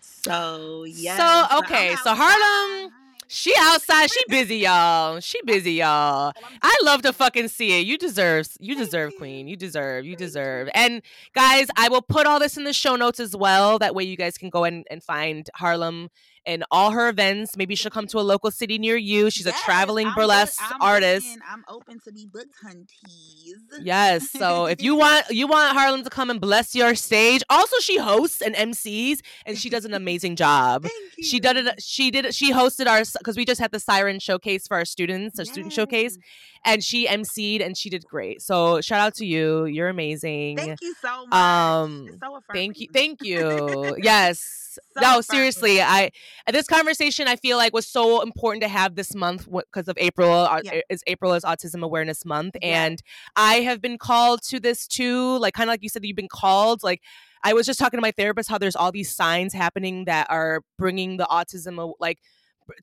So 0.00 0.84
yes. 0.86 1.18
So 1.18 1.58
okay, 1.58 1.96
so 2.02 2.14
Harlem. 2.14 2.92
She 3.32 3.54
outside. 3.56 4.10
She 4.10 4.18
busy, 4.26 4.56
y'all. 4.56 5.20
She 5.20 5.40
busy, 5.44 5.74
y'all. 5.74 6.32
I 6.62 6.76
love 6.82 7.02
to 7.02 7.12
fucking 7.12 7.46
see 7.46 7.78
it. 7.78 7.86
You 7.86 7.96
deserve. 7.96 8.48
You 8.58 8.74
deserve, 8.74 9.12
Queen. 9.18 9.46
You 9.46 9.54
deserve. 9.54 10.04
You 10.04 10.16
deserve. 10.16 10.68
And 10.74 11.00
guys, 11.32 11.68
I 11.76 11.88
will 11.88 12.02
put 12.02 12.26
all 12.26 12.40
this 12.40 12.56
in 12.56 12.64
the 12.64 12.72
show 12.72 12.96
notes 12.96 13.20
as 13.20 13.36
well. 13.36 13.78
That 13.78 13.94
way, 13.94 14.02
you 14.02 14.16
guys 14.16 14.36
can 14.36 14.50
go 14.50 14.64
and, 14.64 14.84
and 14.90 15.00
find 15.00 15.48
Harlem 15.54 16.10
and 16.46 16.64
all 16.70 16.90
her 16.92 17.08
events. 17.08 17.56
Maybe 17.56 17.74
she'll 17.74 17.90
come 17.90 18.06
to 18.08 18.18
a 18.18 18.22
local 18.22 18.50
city 18.50 18.78
near 18.78 18.96
you. 18.96 19.30
She's 19.30 19.46
Yes, 19.46 19.60
a 19.60 19.64
traveling 19.64 20.08
I'm 20.08 20.14
burlesque 20.14 20.60
I'm 20.62 20.80
artist. 20.80 21.26
Open, 21.26 21.42
I'm 21.48 21.64
open 21.68 22.00
to 22.00 22.12
be 22.12 22.26
booked, 22.26 22.54
hunties. 22.64 23.54
Yes. 23.82 24.30
So 24.30 24.66
if 24.66 24.82
you 24.82 24.94
want 24.94 25.26
you 25.30 25.46
want 25.46 25.76
Harlem 25.76 26.02
to 26.04 26.10
come 26.10 26.30
and 26.30 26.40
bless 26.40 26.74
your 26.74 26.94
stage. 26.94 27.42
Also, 27.50 27.76
she 27.80 27.98
hosts 27.98 28.40
and 28.40 28.54
MCs, 28.54 29.20
and 29.46 29.58
she 29.58 29.68
does 29.68 29.84
an 29.84 29.94
amazing 29.94 30.36
job. 30.36 30.82
Thank 30.82 30.94
you. 31.18 31.24
She 31.24 31.40
did 31.40 31.56
it. 31.56 31.82
She 31.82 32.10
did. 32.10 32.34
She 32.34 32.52
hosted 32.52 32.86
our 32.86 33.02
because 33.18 33.36
we 33.36 33.44
just 33.44 33.60
had 33.60 33.72
the 33.72 33.80
Siren 33.80 34.18
Showcase 34.18 34.66
for 34.66 34.76
our 34.76 34.84
students, 34.84 35.38
our 35.38 35.44
student 35.44 35.72
showcase, 35.72 36.18
and 36.64 36.82
she 36.82 37.06
emceed 37.06 37.64
and 37.64 37.76
she 37.76 37.90
did 37.90 38.04
great. 38.06 38.42
So 38.42 38.80
shout 38.80 39.00
out 39.00 39.14
to 39.16 39.26
you. 39.26 39.66
You're 39.66 39.88
amazing. 39.88 40.56
Thank 40.56 40.80
you 40.80 40.94
so 41.00 41.26
much. 41.26 41.34
Um, 41.34 42.08
so 42.22 42.40
Thank 42.52 42.80
you. 42.80 42.88
Thank 42.92 43.22
you. 43.22 43.96
yes. 44.02 44.69
So 44.74 45.00
no, 45.00 45.20
seriously. 45.20 45.80
I 45.82 46.10
this 46.52 46.66
conversation 46.66 47.26
I 47.28 47.36
feel 47.36 47.56
like 47.56 47.72
was 47.72 47.86
so 47.86 48.20
important 48.22 48.62
to 48.62 48.68
have 48.68 48.94
this 48.94 49.14
month 49.14 49.48
because 49.50 49.88
of 49.88 49.96
April. 49.98 50.48
Yeah. 50.62 50.80
Is 50.88 51.02
April 51.06 51.32
is 51.34 51.44
Autism 51.44 51.82
Awareness 51.82 52.24
Month, 52.24 52.56
Yeah. 52.62 52.84
and 52.84 53.02
I 53.36 53.54
have 53.56 53.80
been 53.80 53.98
called 53.98 54.42
to 54.44 54.60
this 54.60 54.86
too. 54.86 55.38
Like 55.38 55.54
kind 55.54 55.68
of 55.68 55.72
like 55.72 55.82
you 55.82 55.88
said, 55.88 56.04
you've 56.04 56.16
been 56.16 56.28
called. 56.28 56.82
Like 56.82 57.02
I 57.42 57.52
was 57.54 57.66
just 57.66 57.78
talking 57.78 57.98
to 57.98 58.02
my 58.02 58.12
therapist 58.12 58.48
how 58.48 58.58
there's 58.58 58.76
all 58.76 58.92
these 58.92 59.14
signs 59.14 59.52
happening 59.54 60.04
that 60.04 60.26
are 60.30 60.62
bringing 60.78 61.16
the 61.16 61.24
autism 61.24 61.92
like 61.98 62.18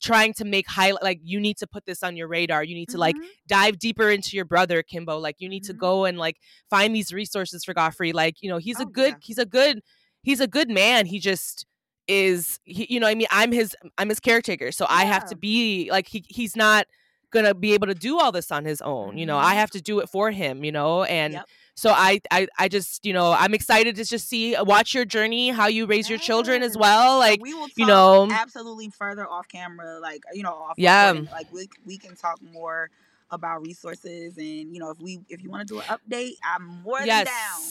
trying 0.01 0.33
to 0.33 0.43
make 0.43 0.67
highlight 0.67 1.01
like 1.01 1.19
you 1.23 1.39
need 1.39 1.55
to 1.55 1.65
put 1.65 1.85
this 1.85 2.03
on 2.03 2.17
your 2.17 2.27
radar 2.27 2.61
you 2.61 2.75
need 2.75 2.89
to 2.89 2.97
like 2.97 3.15
Mhm. 3.15 3.25
dive 3.47 3.79
deeper 3.79 4.09
into 4.09 4.35
your 4.35 4.43
brother 4.43 4.83
kimbo 4.83 5.17
like 5.17 5.37
you 5.39 5.47
need 5.47 5.63
to 5.63 5.73
Mhm. 5.73 5.77
go 5.77 6.03
and 6.05 6.17
like 6.17 6.35
find 6.69 6.93
these 6.93 7.13
resources 7.13 7.63
for 7.63 7.73
godfrey 7.73 8.11
like 8.11 8.41
you 8.41 8.49
know 8.49 8.57
he's 8.57 8.79
a 8.81 8.83
Oh, 8.83 8.87
good 8.87 9.11
yeah. 9.13 9.17
he's 9.21 9.37
a 9.37 9.45
good 9.45 9.81
he's 10.23 10.41
a 10.41 10.47
good 10.47 10.69
man 10.69 11.05
he 11.05 11.19
just 11.19 11.65
is 12.07 12.59
he, 12.63 12.87
you 12.89 12.99
know 12.99 13.07
i 13.07 13.15
mean 13.15 13.27
i'm 13.31 13.51
his 13.51 13.75
i'm 13.97 14.09
his 14.09 14.19
caretaker 14.19 14.71
so 14.71 14.85
i 14.89 15.05
have 15.05 15.25
to 15.25 15.35
be 15.35 15.89
like 15.91 16.07
he, 16.07 16.23
he's 16.27 16.55
not 16.55 16.85
gonna 17.31 17.53
be 17.53 17.73
able 17.73 17.87
to 17.87 17.93
do 17.95 18.17
all 18.19 18.31
this 18.31 18.51
on 18.51 18.63
his 18.65 18.81
own 18.81 19.17
you 19.17 19.25
know 19.25 19.37
i 19.37 19.53
Mhm. 19.53 19.57
have 19.57 19.71
to 19.71 19.81
do 19.81 19.99
it 19.99 20.09
for 20.09 20.31
him 20.31 20.63
you 20.63 20.71
know 20.71 21.03
and 21.03 21.33
Yep. 21.33 21.45
so 21.75 21.89
I, 21.91 22.21
I 22.31 22.47
i 22.57 22.67
just 22.69 23.05
you 23.05 23.13
know 23.13 23.33
i'm 23.33 23.53
excited 23.53 23.95
to 23.97 24.05
just 24.05 24.27
see 24.29 24.55
uh, 24.55 24.63
watch 24.63 24.93
your 24.93 25.05
journey 25.05 25.49
how 25.49 25.67
you 25.67 25.85
raise 25.85 26.09
your 26.09 26.19
children 26.19 26.63
as 26.63 26.77
well 26.77 27.19
like 27.19 27.41
we 27.41 27.53
will 27.53 27.67
you 27.75 27.85
know 27.85 28.29
absolutely 28.31 28.89
further 28.89 29.27
off 29.27 29.47
camera, 29.47 29.99
like 29.99 30.23
you 30.33 30.43
know, 30.43 30.53
off 30.53 30.75
Yeah. 30.77 31.09
recording. 31.11 31.29
like 31.31 31.51
we 31.51 31.69
we 31.85 31.97
can 31.97 32.15
talk 32.15 32.39
more 32.41 32.89
about 33.29 33.61
resources 33.61 34.37
and 34.37 34.73
you 34.73 34.79
know 34.79 34.89
if 34.91 34.99
we 34.99 35.19
if 35.27 35.43
you 35.43 35.49
want 35.49 35.67
to 35.67 35.73
do 35.73 35.79
an 35.81 35.85
update, 35.87 36.35
I'm 36.43 36.63
more 36.63 36.99
than 36.99 37.07
down. 37.25 37.61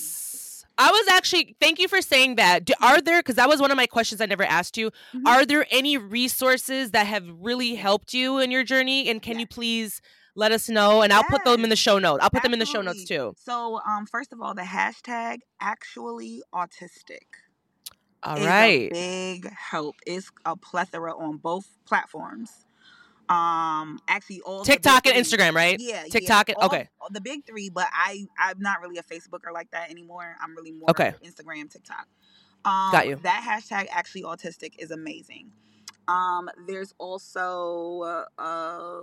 Yes 0.79 0.89
i 0.89 0.91
was 0.91 1.09
actually 1.09 1.57
thank 1.61 1.79
you 1.79 1.89
for 1.89 2.01
saying 2.03 2.37
that 2.37 2.65
Do, 2.65 2.75
are 2.83 3.01
there 3.01 3.21
because 3.21 3.37
that 3.37 3.49
was 3.49 3.61
one 3.61 3.71
of 3.71 3.77
my 3.77 3.87
questions 3.87 4.21
i 4.21 4.27
never 4.27 4.45
asked 4.45 4.77
you 4.77 4.91
Mhm. 5.15 5.23
are 5.27 5.45
there 5.47 5.67
any 5.71 5.97
resources 5.97 6.91
that 6.93 7.07
have 7.07 7.25
really 7.41 7.75
helped 7.75 8.15
you 8.15 8.39
in 8.39 8.51
your 8.51 8.65
journey 8.65 9.09
and 9.09 9.23
can 9.23 9.35
Yeah. 9.35 9.41
you 9.41 9.47
please 9.47 10.01
let 10.35 10.53
us 10.53 10.69
know 10.69 11.03
and 11.03 11.13
i'll 11.13 11.25
put 11.25 11.45
them 11.45 11.65
in 11.65 11.71
the 11.71 11.77
show 11.77 11.99
notes 11.99 12.23
i'll 12.23 12.31
put 12.31 12.43
them 12.43 12.53
in 12.53 12.59
the 12.59 12.67
show 12.67 12.83
notes 12.83 13.05
too 13.05 13.35
So, 13.39 13.81
um, 13.87 14.07
first 14.07 14.33
of 14.33 14.41
all, 14.43 14.55
the 14.55 14.63
hashtag 14.63 15.39
actually 15.61 16.43
autistic 16.53 17.27
all 18.23 18.37
is 18.37 18.45
a 18.47 18.89
big 18.91 19.51
help. 19.53 19.95
It's 20.07 20.31
a 20.45 20.57
plethora 20.57 21.17
on 21.17 21.37
both 21.37 21.67
platforms. 21.87 22.66
Um, 23.29 23.99
actually, 24.09 24.41
all 24.43 24.65
tiktok 24.65 25.07
and 25.07 25.15
three. 25.27 25.39
instagram 25.39 25.55
right 25.55 25.79
Yeah, 25.81 26.03
yeah, 26.05 26.11
TikTok 26.11 26.49
and- 26.51 26.57
all- 26.59 26.67
okay. 26.67 26.89
all 27.01 27.09
the 27.11 27.21
big 27.21 27.45
three. 27.45 27.69
But 27.71 27.89
I, 27.93 28.27
I'm 28.39 28.61
not 28.61 28.81
really 28.81 28.99
a 28.99 29.03
Facebooker 29.03 29.53
like 29.53 29.71
that 29.73 29.91
anymore. 29.91 30.37
I'm 30.41 30.55
really 30.55 30.73
more 30.73 30.91
Okay. 30.91 31.13
Instagram, 31.25 31.71
TikTok. 31.71 32.07
Um, 32.65 32.91
Got 32.93 33.07
you. 33.09 33.17
That 33.23 33.45
hashtag 33.49 33.87
actually 33.91 34.23
autistic 34.23 34.75
is 34.79 34.91
amazing. 34.91 35.51
Um, 36.09 36.49
there's 36.69 36.95
also 36.99 38.03
uh, 38.03 38.25
uh, 38.41 39.01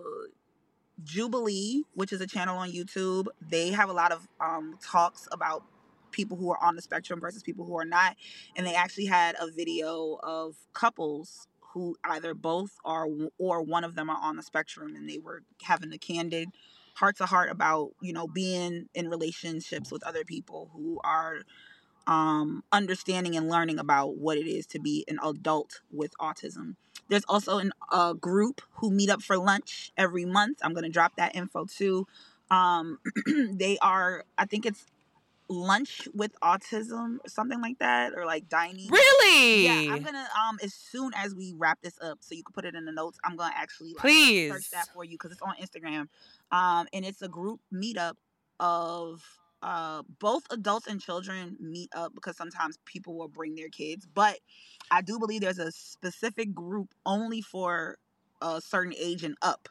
Jubilee, 1.04 1.84
which 1.94 2.14
is 2.14 2.22
a 2.22 2.28
channel 2.28 2.58
on 2.58 2.72
YouTube. 2.72 3.28
They 3.42 3.72
have 3.72 3.90
a 3.90 3.94
lot 3.94 4.12
of 4.12 4.28
um, 4.40 4.78
talks 4.82 5.28
about 5.32 5.64
people 6.12 6.38
who 6.38 6.52
are 6.52 6.62
on 6.64 6.76
the 6.76 6.82
spectrum 6.82 7.20
versus 7.20 7.42
people 7.44 7.66
who 7.66 7.78
are 7.78 7.86
not. 7.86 8.16
And 8.56 8.66
they 8.66 8.76
actually 8.76 9.08
had 9.08 9.36
a 9.40 9.50
video 9.52 10.20
of 10.24 10.56
couples 10.74 11.48
who 11.74 11.96
either 12.04 12.34
both 12.34 12.78
are 12.86 13.08
or 13.38 13.62
one 13.62 13.84
of 13.84 13.96
them 13.96 14.10
are 14.10 14.20
on 14.22 14.36
the 14.38 14.44
spectrum 14.44 14.96
and 14.96 15.10
they 15.10 15.18
were 15.18 15.44
having 15.64 15.92
a 15.92 15.98
candid 15.98 16.50
heart 16.96 17.18
to 17.18 17.26
heart 17.26 17.50
about, 17.50 17.92
you 18.02 18.14
know, 18.14 18.28
being 18.28 18.88
in 18.94 19.10
relationships 19.10 19.92
with 19.92 20.04
other 20.04 20.24
people 20.24 20.70
who 20.74 21.00
are 21.04 21.40
um, 22.08 22.64
understanding 22.72 23.36
and 23.36 23.50
learning 23.50 23.80
about 23.80 24.18
what 24.18 24.38
it 24.38 24.48
is 24.48 24.66
to 24.68 24.80
be 24.80 25.06
an 25.08 25.20
adult 25.24 25.82
with 25.92 26.14
autism. 26.20 26.76
There's 27.10 27.26
also 27.28 27.58
an, 27.58 27.72
a 27.92 28.14
group 28.14 28.62
who 28.76 28.92
meet 28.92 29.10
up 29.10 29.22
for 29.22 29.38
lunch 29.38 29.92
every 29.98 30.26
month. 30.26 30.60
I'm 30.62 30.74
going 30.74 30.86
to 30.86 30.90
drop 30.90 31.16
that 31.18 31.36
info 31.36 31.66
too. 31.66 32.08
Um, 32.52 33.00
they 33.26 33.78
are, 33.80 34.26
I 34.38 34.46
think 34.46 34.66
it's 34.66 34.86
lunch 35.50 36.08
with 36.14 36.32
autism 36.42 37.18
or 37.24 37.30
something 37.30 37.62
like 37.62 37.80
that, 37.80 38.14
or 38.16 38.26
like 38.26 38.50
dining. 38.50 38.90
really 38.90 39.64
Yeah, 39.64 39.94
I'm 39.94 40.04
gonna 40.04 40.28
um 40.40 40.60
as 40.64 40.74
soon 40.74 41.12
as 41.16 41.36
we 41.36 41.54
wrap 41.58 41.80
this 41.82 41.96
up, 42.02 42.20
so 42.22 42.36
you 42.36 42.44
can 42.44 42.54
put 42.54 42.66
it 42.66 42.76
in 42.76 42.86
the 42.86 42.92
notes. 42.92 43.20
I'm 43.24 43.36
gonna 43.36 43.54
actually 43.56 43.90
like, 43.90 44.02
please 44.02 44.52
search 44.52 44.70
that 44.72 44.88
for 44.94 45.04
you 45.04 45.12
because 45.12 45.32
it's 45.32 45.42
on 45.42 45.56
Instagram. 45.62 46.08
Um, 46.52 46.88
and 46.94 47.06
it's 47.06 47.22
a 47.22 47.28
group 47.28 47.60
meetup 47.74 48.16
of 48.60 49.22
uh 49.62 50.04
both 50.20 50.44
adults 50.52 50.88
and 50.88 51.02
children 51.02 51.58
meet 51.60 51.90
up 51.96 52.14
because 52.14 52.38
sometimes 52.38 52.78
people 52.86 53.16
will 53.16 53.28
bring 53.30 53.56
their 53.56 53.70
kids, 53.70 54.08
but 54.14 54.40
I 54.92 55.02
do 55.02 55.20
believe 55.20 55.42
there's 55.42 55.60
a 55.60 55.72
specific 55.72 56.54
group 56.54 56.94
only 57.06 57.42
for 57.42 57.98
a 58.42 58.62
certain 58.62 58.94
age 58.98 59.24
and 59.24 59.36
up 59.42 59.70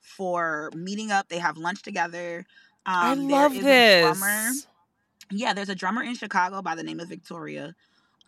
for 0.00 0.70
meeting 0.76 1.10
up. 1.10 1.28
They 1.28 1.38
have 1.38 1.56
lunch 1.56 1.82
together. 1.82 2.44
Um, 2.86 2.94
i 2.94 3.14
love 3.14 3.56
is 3.56 3.64
a 3.64 4.00
drummer. 4.00 4.48
this 4.48 4.66
Yeah, 5.36 5.52
there's 5.52 5.68
a 5.68 5.74
drummer 5.74 6.02
in 6.02 6.14
Chicago 6.14 6.62
by 6.62 6.76
the 6.76 6.84
name 6.84 7.00
of 7.00 7.08
Victoria. 7.08 7.74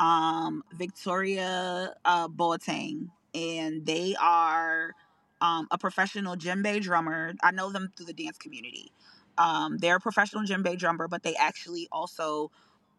Um, 0.00 0.64
Victoria 0.72 1.94
uh, 2.04 2.28
Boateng, 2.28 3.10
and 3.32 3.86
they 3.86 4.16
are 4.20 4.92
um, 5.40 5.68
a 5.70 5.78
professional 5.78 6.34
djembe 6.36 6.80
drummer. 6.82 7.34
I 7.42 7.52
know 7.52 7.70
them 7.70 7.92
through 7.96 8.06
the 8.06 8.12
dance 8.12 8.38
community. 8.38 8.90
Um, 9.38 9.78
they're 9.78 9.96
a 9.96 10.00
professional 10.00 10.42
djembe 10.42 10.76
drummer, 10.78 11.06
but 11.06 11.22
they 11.22 11.36
actually 11.36 11.86
also 11.92 12.50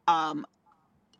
um, 0.07 0.45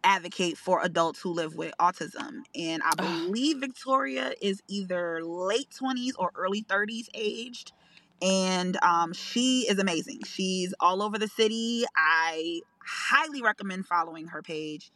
advocate 0.03 0.57
for 0.57 0.81
adults 0.81 1.19
who 1.21 1.33
live 1.33 1.55
with 1.55 1.73
autism. 1.79 2.43
And 2.55 2.81
I 2.85 2.95
believe 2.95 3.59
Victoria 3.59 4.31
is 4.41 4.61
either 4.69 5.23
late 5.23 5.69
20s 5.71 6.13
or 6.17 6.31
early 6.35 6.63
30s 6.63 7.09
aged. 7.13 7.73
And 8.21 8.81
um, 8.81 9.13
she 9.13 9.67
is 9.69 9.77
amazing. 9.77 10.21
She's 10.25 10.73
all 10.79 11.03
over 11.03 11.19
the 11.19 11.27
city. 11.27 11.83
I 11.95 12.61
highly 12.87 13.41
recommend 13.41 13.85
following 13.85 14.27
her 14.27 14.41
page. 14.41 14.91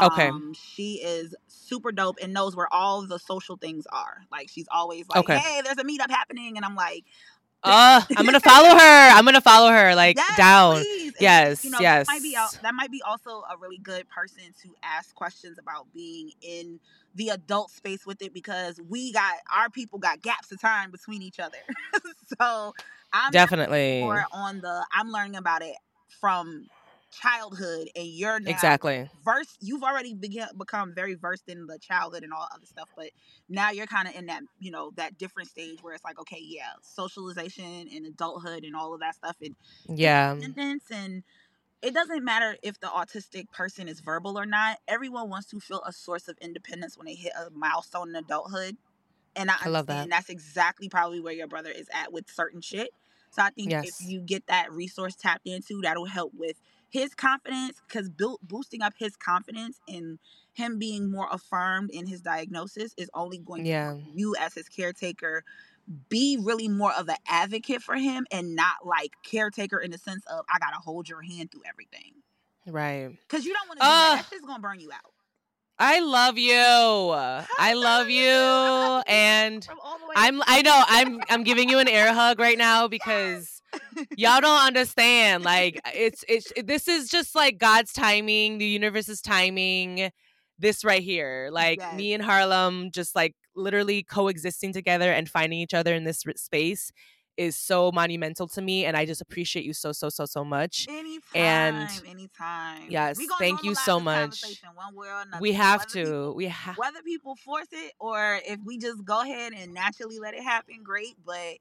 Okay. 0.00 0.28
Um, 0.28 0.54
she 0.54 0.94
is 1.04 1.34
super 1.48 1.92
dope 1.92 2.18
and 2.22 2.32
knows 2.32 2.56
where 2.56 2.72
all 2.72 3.06
the 3.06 3.18
social 3.18 3.56
things 3.56 3.86
are. 3.92 4.22
Like 4.30 4.48
she's 4.48 4.66
always 4.72 5.08
like, 5.08 5.18
Okay. 5.18 5.38
"Hey, 5.38 5.60
there's 5.62 5.78
a 5.78 5.84
meetup 5.84 6.10
happening," 6.10 6.56
and 6.56 6.64
I'm 6.64 6.74
like, 6.74 7.04
uh 7.64 8.00
i'm 8.16 8.24
gonna 8.24 8.40
follow 8.40 8.70
her 8.70 9.10
i'm 9.10 9.24
gonna 9.24 9.40
follow 9.40 9.70
her 9.70 9.94
like 9.94 10.16
Yes, 10.16 10.36
down 10.36 10.74
please. 10.74 11.12
And, 11.12 11.22
Yes, 11.22 11.64
you 11.64 11.70
know, 11.70 11.78
That 11.78 12.06
might, 12.08 12.22
be, 12.22 12.30
yes. 12.32 12.58
that 12.62 12.74
might 12.74 12.90
be 12.90 13.00
also 13.02 13.42
a 13.48 13.56
really 13.56 13.78
good 13.78 14.08
person 14.08 14.42
to 14.62 14.74
ask 14.82 15.14
questions 15.14 15.58
about 15.58 15.86
being 15.94 16.32
in 16.40 16.80
the 17.14 17.28
adult 17.28 17.70
space 17.70 18.04
with 18.04 18.20
it 18.22 18.34
because 18.34 18.80
we 18.88 19.12
got 19.12 19.34
our 19.54 19.70
people 19.70 19.98
got 19.98 20.22
gaps 20.22 20.50
of 20.50 20.60
time 20.60 20.90
between 20.90 21.22
each 21.22 21.38
other. 21.38 21.58
so 22.40 22.74
I'm 23.12 23.30
definitely 23.30 24.00
more 24.00 24.24
on 24.32 24.60
the 24.60 24.84
I'm 24.92 25.10
learning 25.10 25.36
about 25.36 25.62
it 25.62 25.76
from 26.20 26.66
childhood 27.12 27.88
and 27.94 28.06
you're 28.06 28.40
now 28.40 28.50
exactly. 28.50 29.08
versed 29.24 29.58
you've 29.60 29.82
already 29.82 30.14
begin, 30.14 30.46
become 30.58 30.94
very 30.94 31.14
versed 31.14 31.48
in 31.48 31.66
the 31.66 31.78
childhood 31.78 32.24
and 32.24 32.32
all 32.32 32.48
other 32.54 32.66
stuff 32.66 32.88
but 32.96 33.10
now 33.48 33.70
you're 33.70 33.86
kind 33.86 34.08
of 34.08 34.14
in 34.14 34.26
that 34.26 34.42
you 34.58 34.70
know 34.70 34.90
that 34.96 35.18
different 35.18 35.48
stage 35.48 35.82
where 35.82 35.94
it's 35.94 36.04
like 36.04 36.18
okay 36.18 36.40
yeah 36.40 36.72
socialization 36.80 37.86
and 37.94 38.06
adulthood 38.06 38.64
and 38.64 38.74
all 38.74 38.94
of 38.94 39.00
that 39.00 39.14
stuff 39.14 39.36
and 39.42 39.54
yeah. 39.88 40.32
independence 40.32 40.84
and 40.90 41.22
it 41.82 41.92
doesn't 41.94 42.24
matter 42.24 42.56
if 42.62 42.80
the 42.80 42.86
autistic 42.86 43.50
person 43.50 43.88
is 43.88 44.00
verbal 44.00 44.38
or 44.38 44.46
not 44.46 44.78
everyone 44.88 45.28
wants 45.28 45.48
to 45.48 45.60
feel 45.60 45.82
a 45.86 45.92
source 45.92 46.28
of 46.28 46.38
independence 46.40 46.96
when 46.96 47.06
they 47.06 47.14
hit 47.14 47.32
a 47.38 47.50
milestone 47.50 48.08
in 48.10 48.16
adulthood 48.16 48.76
and 49.36 49.50
i, 49.50 49.54
I 49.62 49.68
love 49.68 49.86
that. 49.86 50.02
and 50.02 50.12
that's 50.12 50.30
exactly 50.30 50.88
probably 50.88 51.20
where 51.20 51.34
your 51.34 51.46
brother 51.48 51.70
is 51.70 51.88
at 51.92 52.12
with 52.12 52.30
certain 52.30 52.60
shit 52.62 52.90
so 53.30 53.42
i 53.42 53.50
think 53.50 53.70
Yes. 53.70 54.00
if 54.00 54.08
you 54.08 54.20
get 54.20 54.46
that 54.46 54.72
resource 54.72 55.14
tapped 55.16 55.46
into 55.46 55.80
that'll 55.82 56.06
help 56.06 56.32
with 56.34 56.60
his 56.92 57.14
confidence 57.14 57.80
because 57.88 58.10
boosting 58.42 58.82
up 58.82 58.92
his 58.98 59.16
confidence 59.16 59.80
and 59.88 60.18
him 60.52 60.78
being 60.78 61.10
more 61.10 61.26
affirmed 61.32 61.90
in 61.90 62.06
his 62.06 62.20
diagnosis 62.20 62.92
is 62.98 63.10
only 63.14 63.38
going 63.38 63.64
Yeah. 63.64 63.92
to 63.94 64.02
you 64.14 64.36
as 64.38 64.52
his 64.54 64.68
caretaker 64.68 65.42
be 66.10 66.36
really 66.38 66.68
more 66.68 66.92
of 66.92 67.08
an 67.08 67.16
advocate 67.26 67.82
for 67.82 67.96
him 67.96 68.26
and 68.30 68.54
not 68.54 68.84
like 68.84 69.12
caretaker 69.24 69.78
in 69.78 69.90
the 69.90 69.96
sense 69.96 70.22
of 70.26 70.44
I 70.52 70.58
gotta 70.58 70.76
hold 70.76 71.08
your 71.08 71.22
hand 71.22 71.50
through 71.50 71.62
everything. 71.66 72.12
right 72.66 73.10
Cause 73.28 73.46
you 73.46 73.54
don't 73.54 73.68
want 73.68 73.80
to 73.80 73.86
do 73.86 73.90
Uh, 73.90 73.98
that. 74.10 74.16
That 74.24 74.26
shit's 74.30 74.44
gonna 74.44 74.60
burn 74.60 74.78
you 74.78 74.92
out. 74.92 75.14
I 75.78 76.00
love 76.00 76.36
you. 76.36 76.52
I 76.54 77.72
love 77.72 78.10
you, 78.10 78.28
and 79.10 79.64
From 79.64 79.80
all 79.82 79.98
the 79.98 80.04
I'm. 80.14 80.42
I 80.46 80.60
know. 80.62 80.84
I'm. 80.86 81.22
I'm 81.30 81.42
giving 81.42 81.68
you 81.70 81.78
an 81.78 81.88
air 81.88 82.12
hug 82.12 82.38
right 82.38 82.58
now 82.58 82.86
because 82.86 83.61
y'all 84.16 84.40
don't 84.40 84.62
understand. 84.66 85.44
Like 85.44 85.80
uh, 85.84 85.90
it's. 85.94 86.24
It's. 86.28 86.52
This 86.62 86.88
is 86.88 87.08
just 87.08 87.34
like 87.34 87.58
God's 87.58 87.92
timing, 87.92 88.58
the 88.58 88.66
universe's 88.66 89.20
timing. 89.20 90.10
This 90.58 90.84
right 90.84 91.02
here, 91.02 91.48
like 91.50 91.80
me 91.96 92.12
and 92.12 92.22
Harlem, 92.22 92.90
just 92.92 93.16
like 93.16 93.34
literally 93.56 94.02
coexisting 94.04 94.72
together 94.72 95.10
and 95.10 95.28
finding 95.28 95.58
each 95.58 95.74
other 95.74 95.92
in 95.94 96.04
this 96.04 96.22
space 96.36 96.92
is 97.38 97.56
so 97.56 97.90
monumental 97.90 98.46
to 98.46 98.60
me, 98.62 98.84
and 98.84 98.94
I 98.96 99.04
just 99.06 99.20
appreciate 99.22 99.64
you 99.64 99.72
so 99.72 99.90
so 99.90 100.08
so 100.10 100.24
so 100.26 100.44
much. 100.44 100.86
Anytime, 100.88 101.20
And- 101.34 102.02
anytime. 102.06 102.82
Yes, 102.90 103.18
thank 103.38 103.64
you 103.64 103.74
so 103.74 103.98
much. 103.98 104.44
One 104.74 104.94
way 104.94 105.08
or 105.08 105.22
another. 105.22 105.40
We 105.40 105.52
have 105.52 105.80
Whether 105.80 105.90
to. 105.92 106.04
people- 106.04 106.34
We 106.36 106.46
have. 106.46 106.76
whether 106.78 107.02
people 107.02 107.34
force 107.36 107.68
it 107.72 107.94
or 107.98 108.38
if 108.46 108.60
we 108.64 108.78
just 108.78 109.04
go 109.04 109.22
ahead 109.22 109.54
and 109.56 109.72
naturally 109.72 110.18
let 110.20 110.34
it 110.34 110.42
happen, 110.44 110.82
great. 110.84 111.16
But 111.24 111.56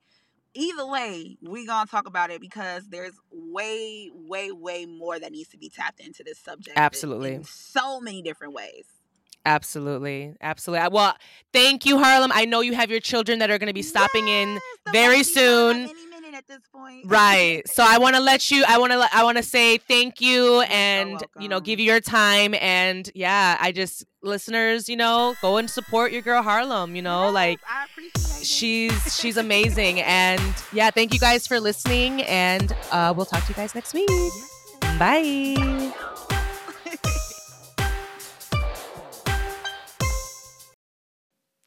either 0.53 0.85
way, 0.85 1.37
we 1.41 1.65
gonna 1.65 1.87
talk 1.87 2.07
about 2.07 2.29
it 2.31 2.41
because 2.41 2.87
there's 2.89 3.13
way, 3.31 4.09
way, 4.13 4.51
way 4.51 4.85
more 4.85 5.19
that 5.19 5.31
needs 5.31 5.49
to 5.49 5.57
be 5.57 5.69
tapped 5.69 5.99
into 5.99 6.23
this 6.23 6.39
subject. 6.39 6.77
Absolutely. 6.77 7.33
in 7.35 7.43
so 7.43 7.99
many 7.99 8.21
different 8.21 8.53
ways. 8.53 8.85
Absolutely. 9.45 10.35
Absolutely. 10.41 10.87
Well, 10.89 11.15
thank 11.51 11.85
you, 11.85 11.97
Harlem. 11.97 12.31
I 12.33 12.45
know 12.45 12.61
you 12.61 12.75
have 12.75 12.91
your 12.91 12.99
children 12.99 13.39
that 13.39 13.49
are 13.49 13.57
going 13.57 13.67
to 13.67 13.73
be 13.73 13.81
stopping 13.81 14.27
in 14.27 14.53
Yes, 14.53 14.61
the 14.85 14.91
very 14.91 15.23
soon. 15.23 15.89
Up 16.49 16.49
Any 16.49 16.49
minute 16.49 16.49
at 16.49 16.57
this 16.61 16.67
point. 16.71 17.05
Right. 17.05 17.67
So 17.67 17.83
I 17.85 17.97
want 17.97 18.15
to 18.15 18.21
let 18.21 18.51
you 18.51 18.63
I 18.67 18.77
want 18.77 18.91
to 18.93 19.07
I 19.13 19.23
want 19.23 19.37
to 19.37 19.43
say 19.43 19.77
thank 19.77 20.21
you 20.21 20.61
and 20.61 21.21
you 21.39 21.47
know 21.49 21.59
give 21.59 21.79
you 21.79 21.85
your 21.85 21.99
time 22.01 22.53
and 22.55 23.09
yeah, 23.15 23.57
I 23.59 23.71
just 23.71 24.05
listeners, 24.23 24.87
you 24.89 24.95
know, 24.95 25.35
go 25.41 25.57
and 25.57 25.69
support 25.69 26.11
your 26.11 26.21
girl 26.21 26.41
Harlem, 26.43 26.95
you 26.95 27.01
know, 27.01 27.25
Yes, 27.25 27.33
like 27.33 27.59
I 27.69 27.85
appreciate 27.85 28.41
it. 28.41 28.45
she's 28.45 29.15
she's 29.19 29.37
amazing 29.37 30.01
and 30.01 30.41
yeah, 30.73 30.89
thank 30.91 31.13
you 31.13 31.19
guys 31.19 31.47
for 31.47 31.59
listening 31.59 32.21
and 32.23 32.75
uh 32.91 33.13
we'll 33.15 33.25
talk 33.25 33.43
to 33.45 33.49
you 33.49 33.55
guys 33.55 33.75
next 33.75 33.93
week. 33.93 34.09
Bye. 34.99 35.93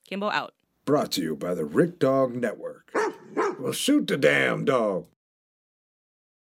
Kimbo 0.06 0.30
out. 0.30 0.54
Brought 0.84 1.12
to 1.12 1.22
you 1.22 1.34
by 1.34 1.54
the 1.54 1.64
Rick 1.64 1.98
Dog 1.98 2.34
Network. 2.34 2.90
Well, 3.36 3.72
shoot 3.72 4.06
the 4.06 4.16
damn 4.16 4.64
dog. 4.64 5.06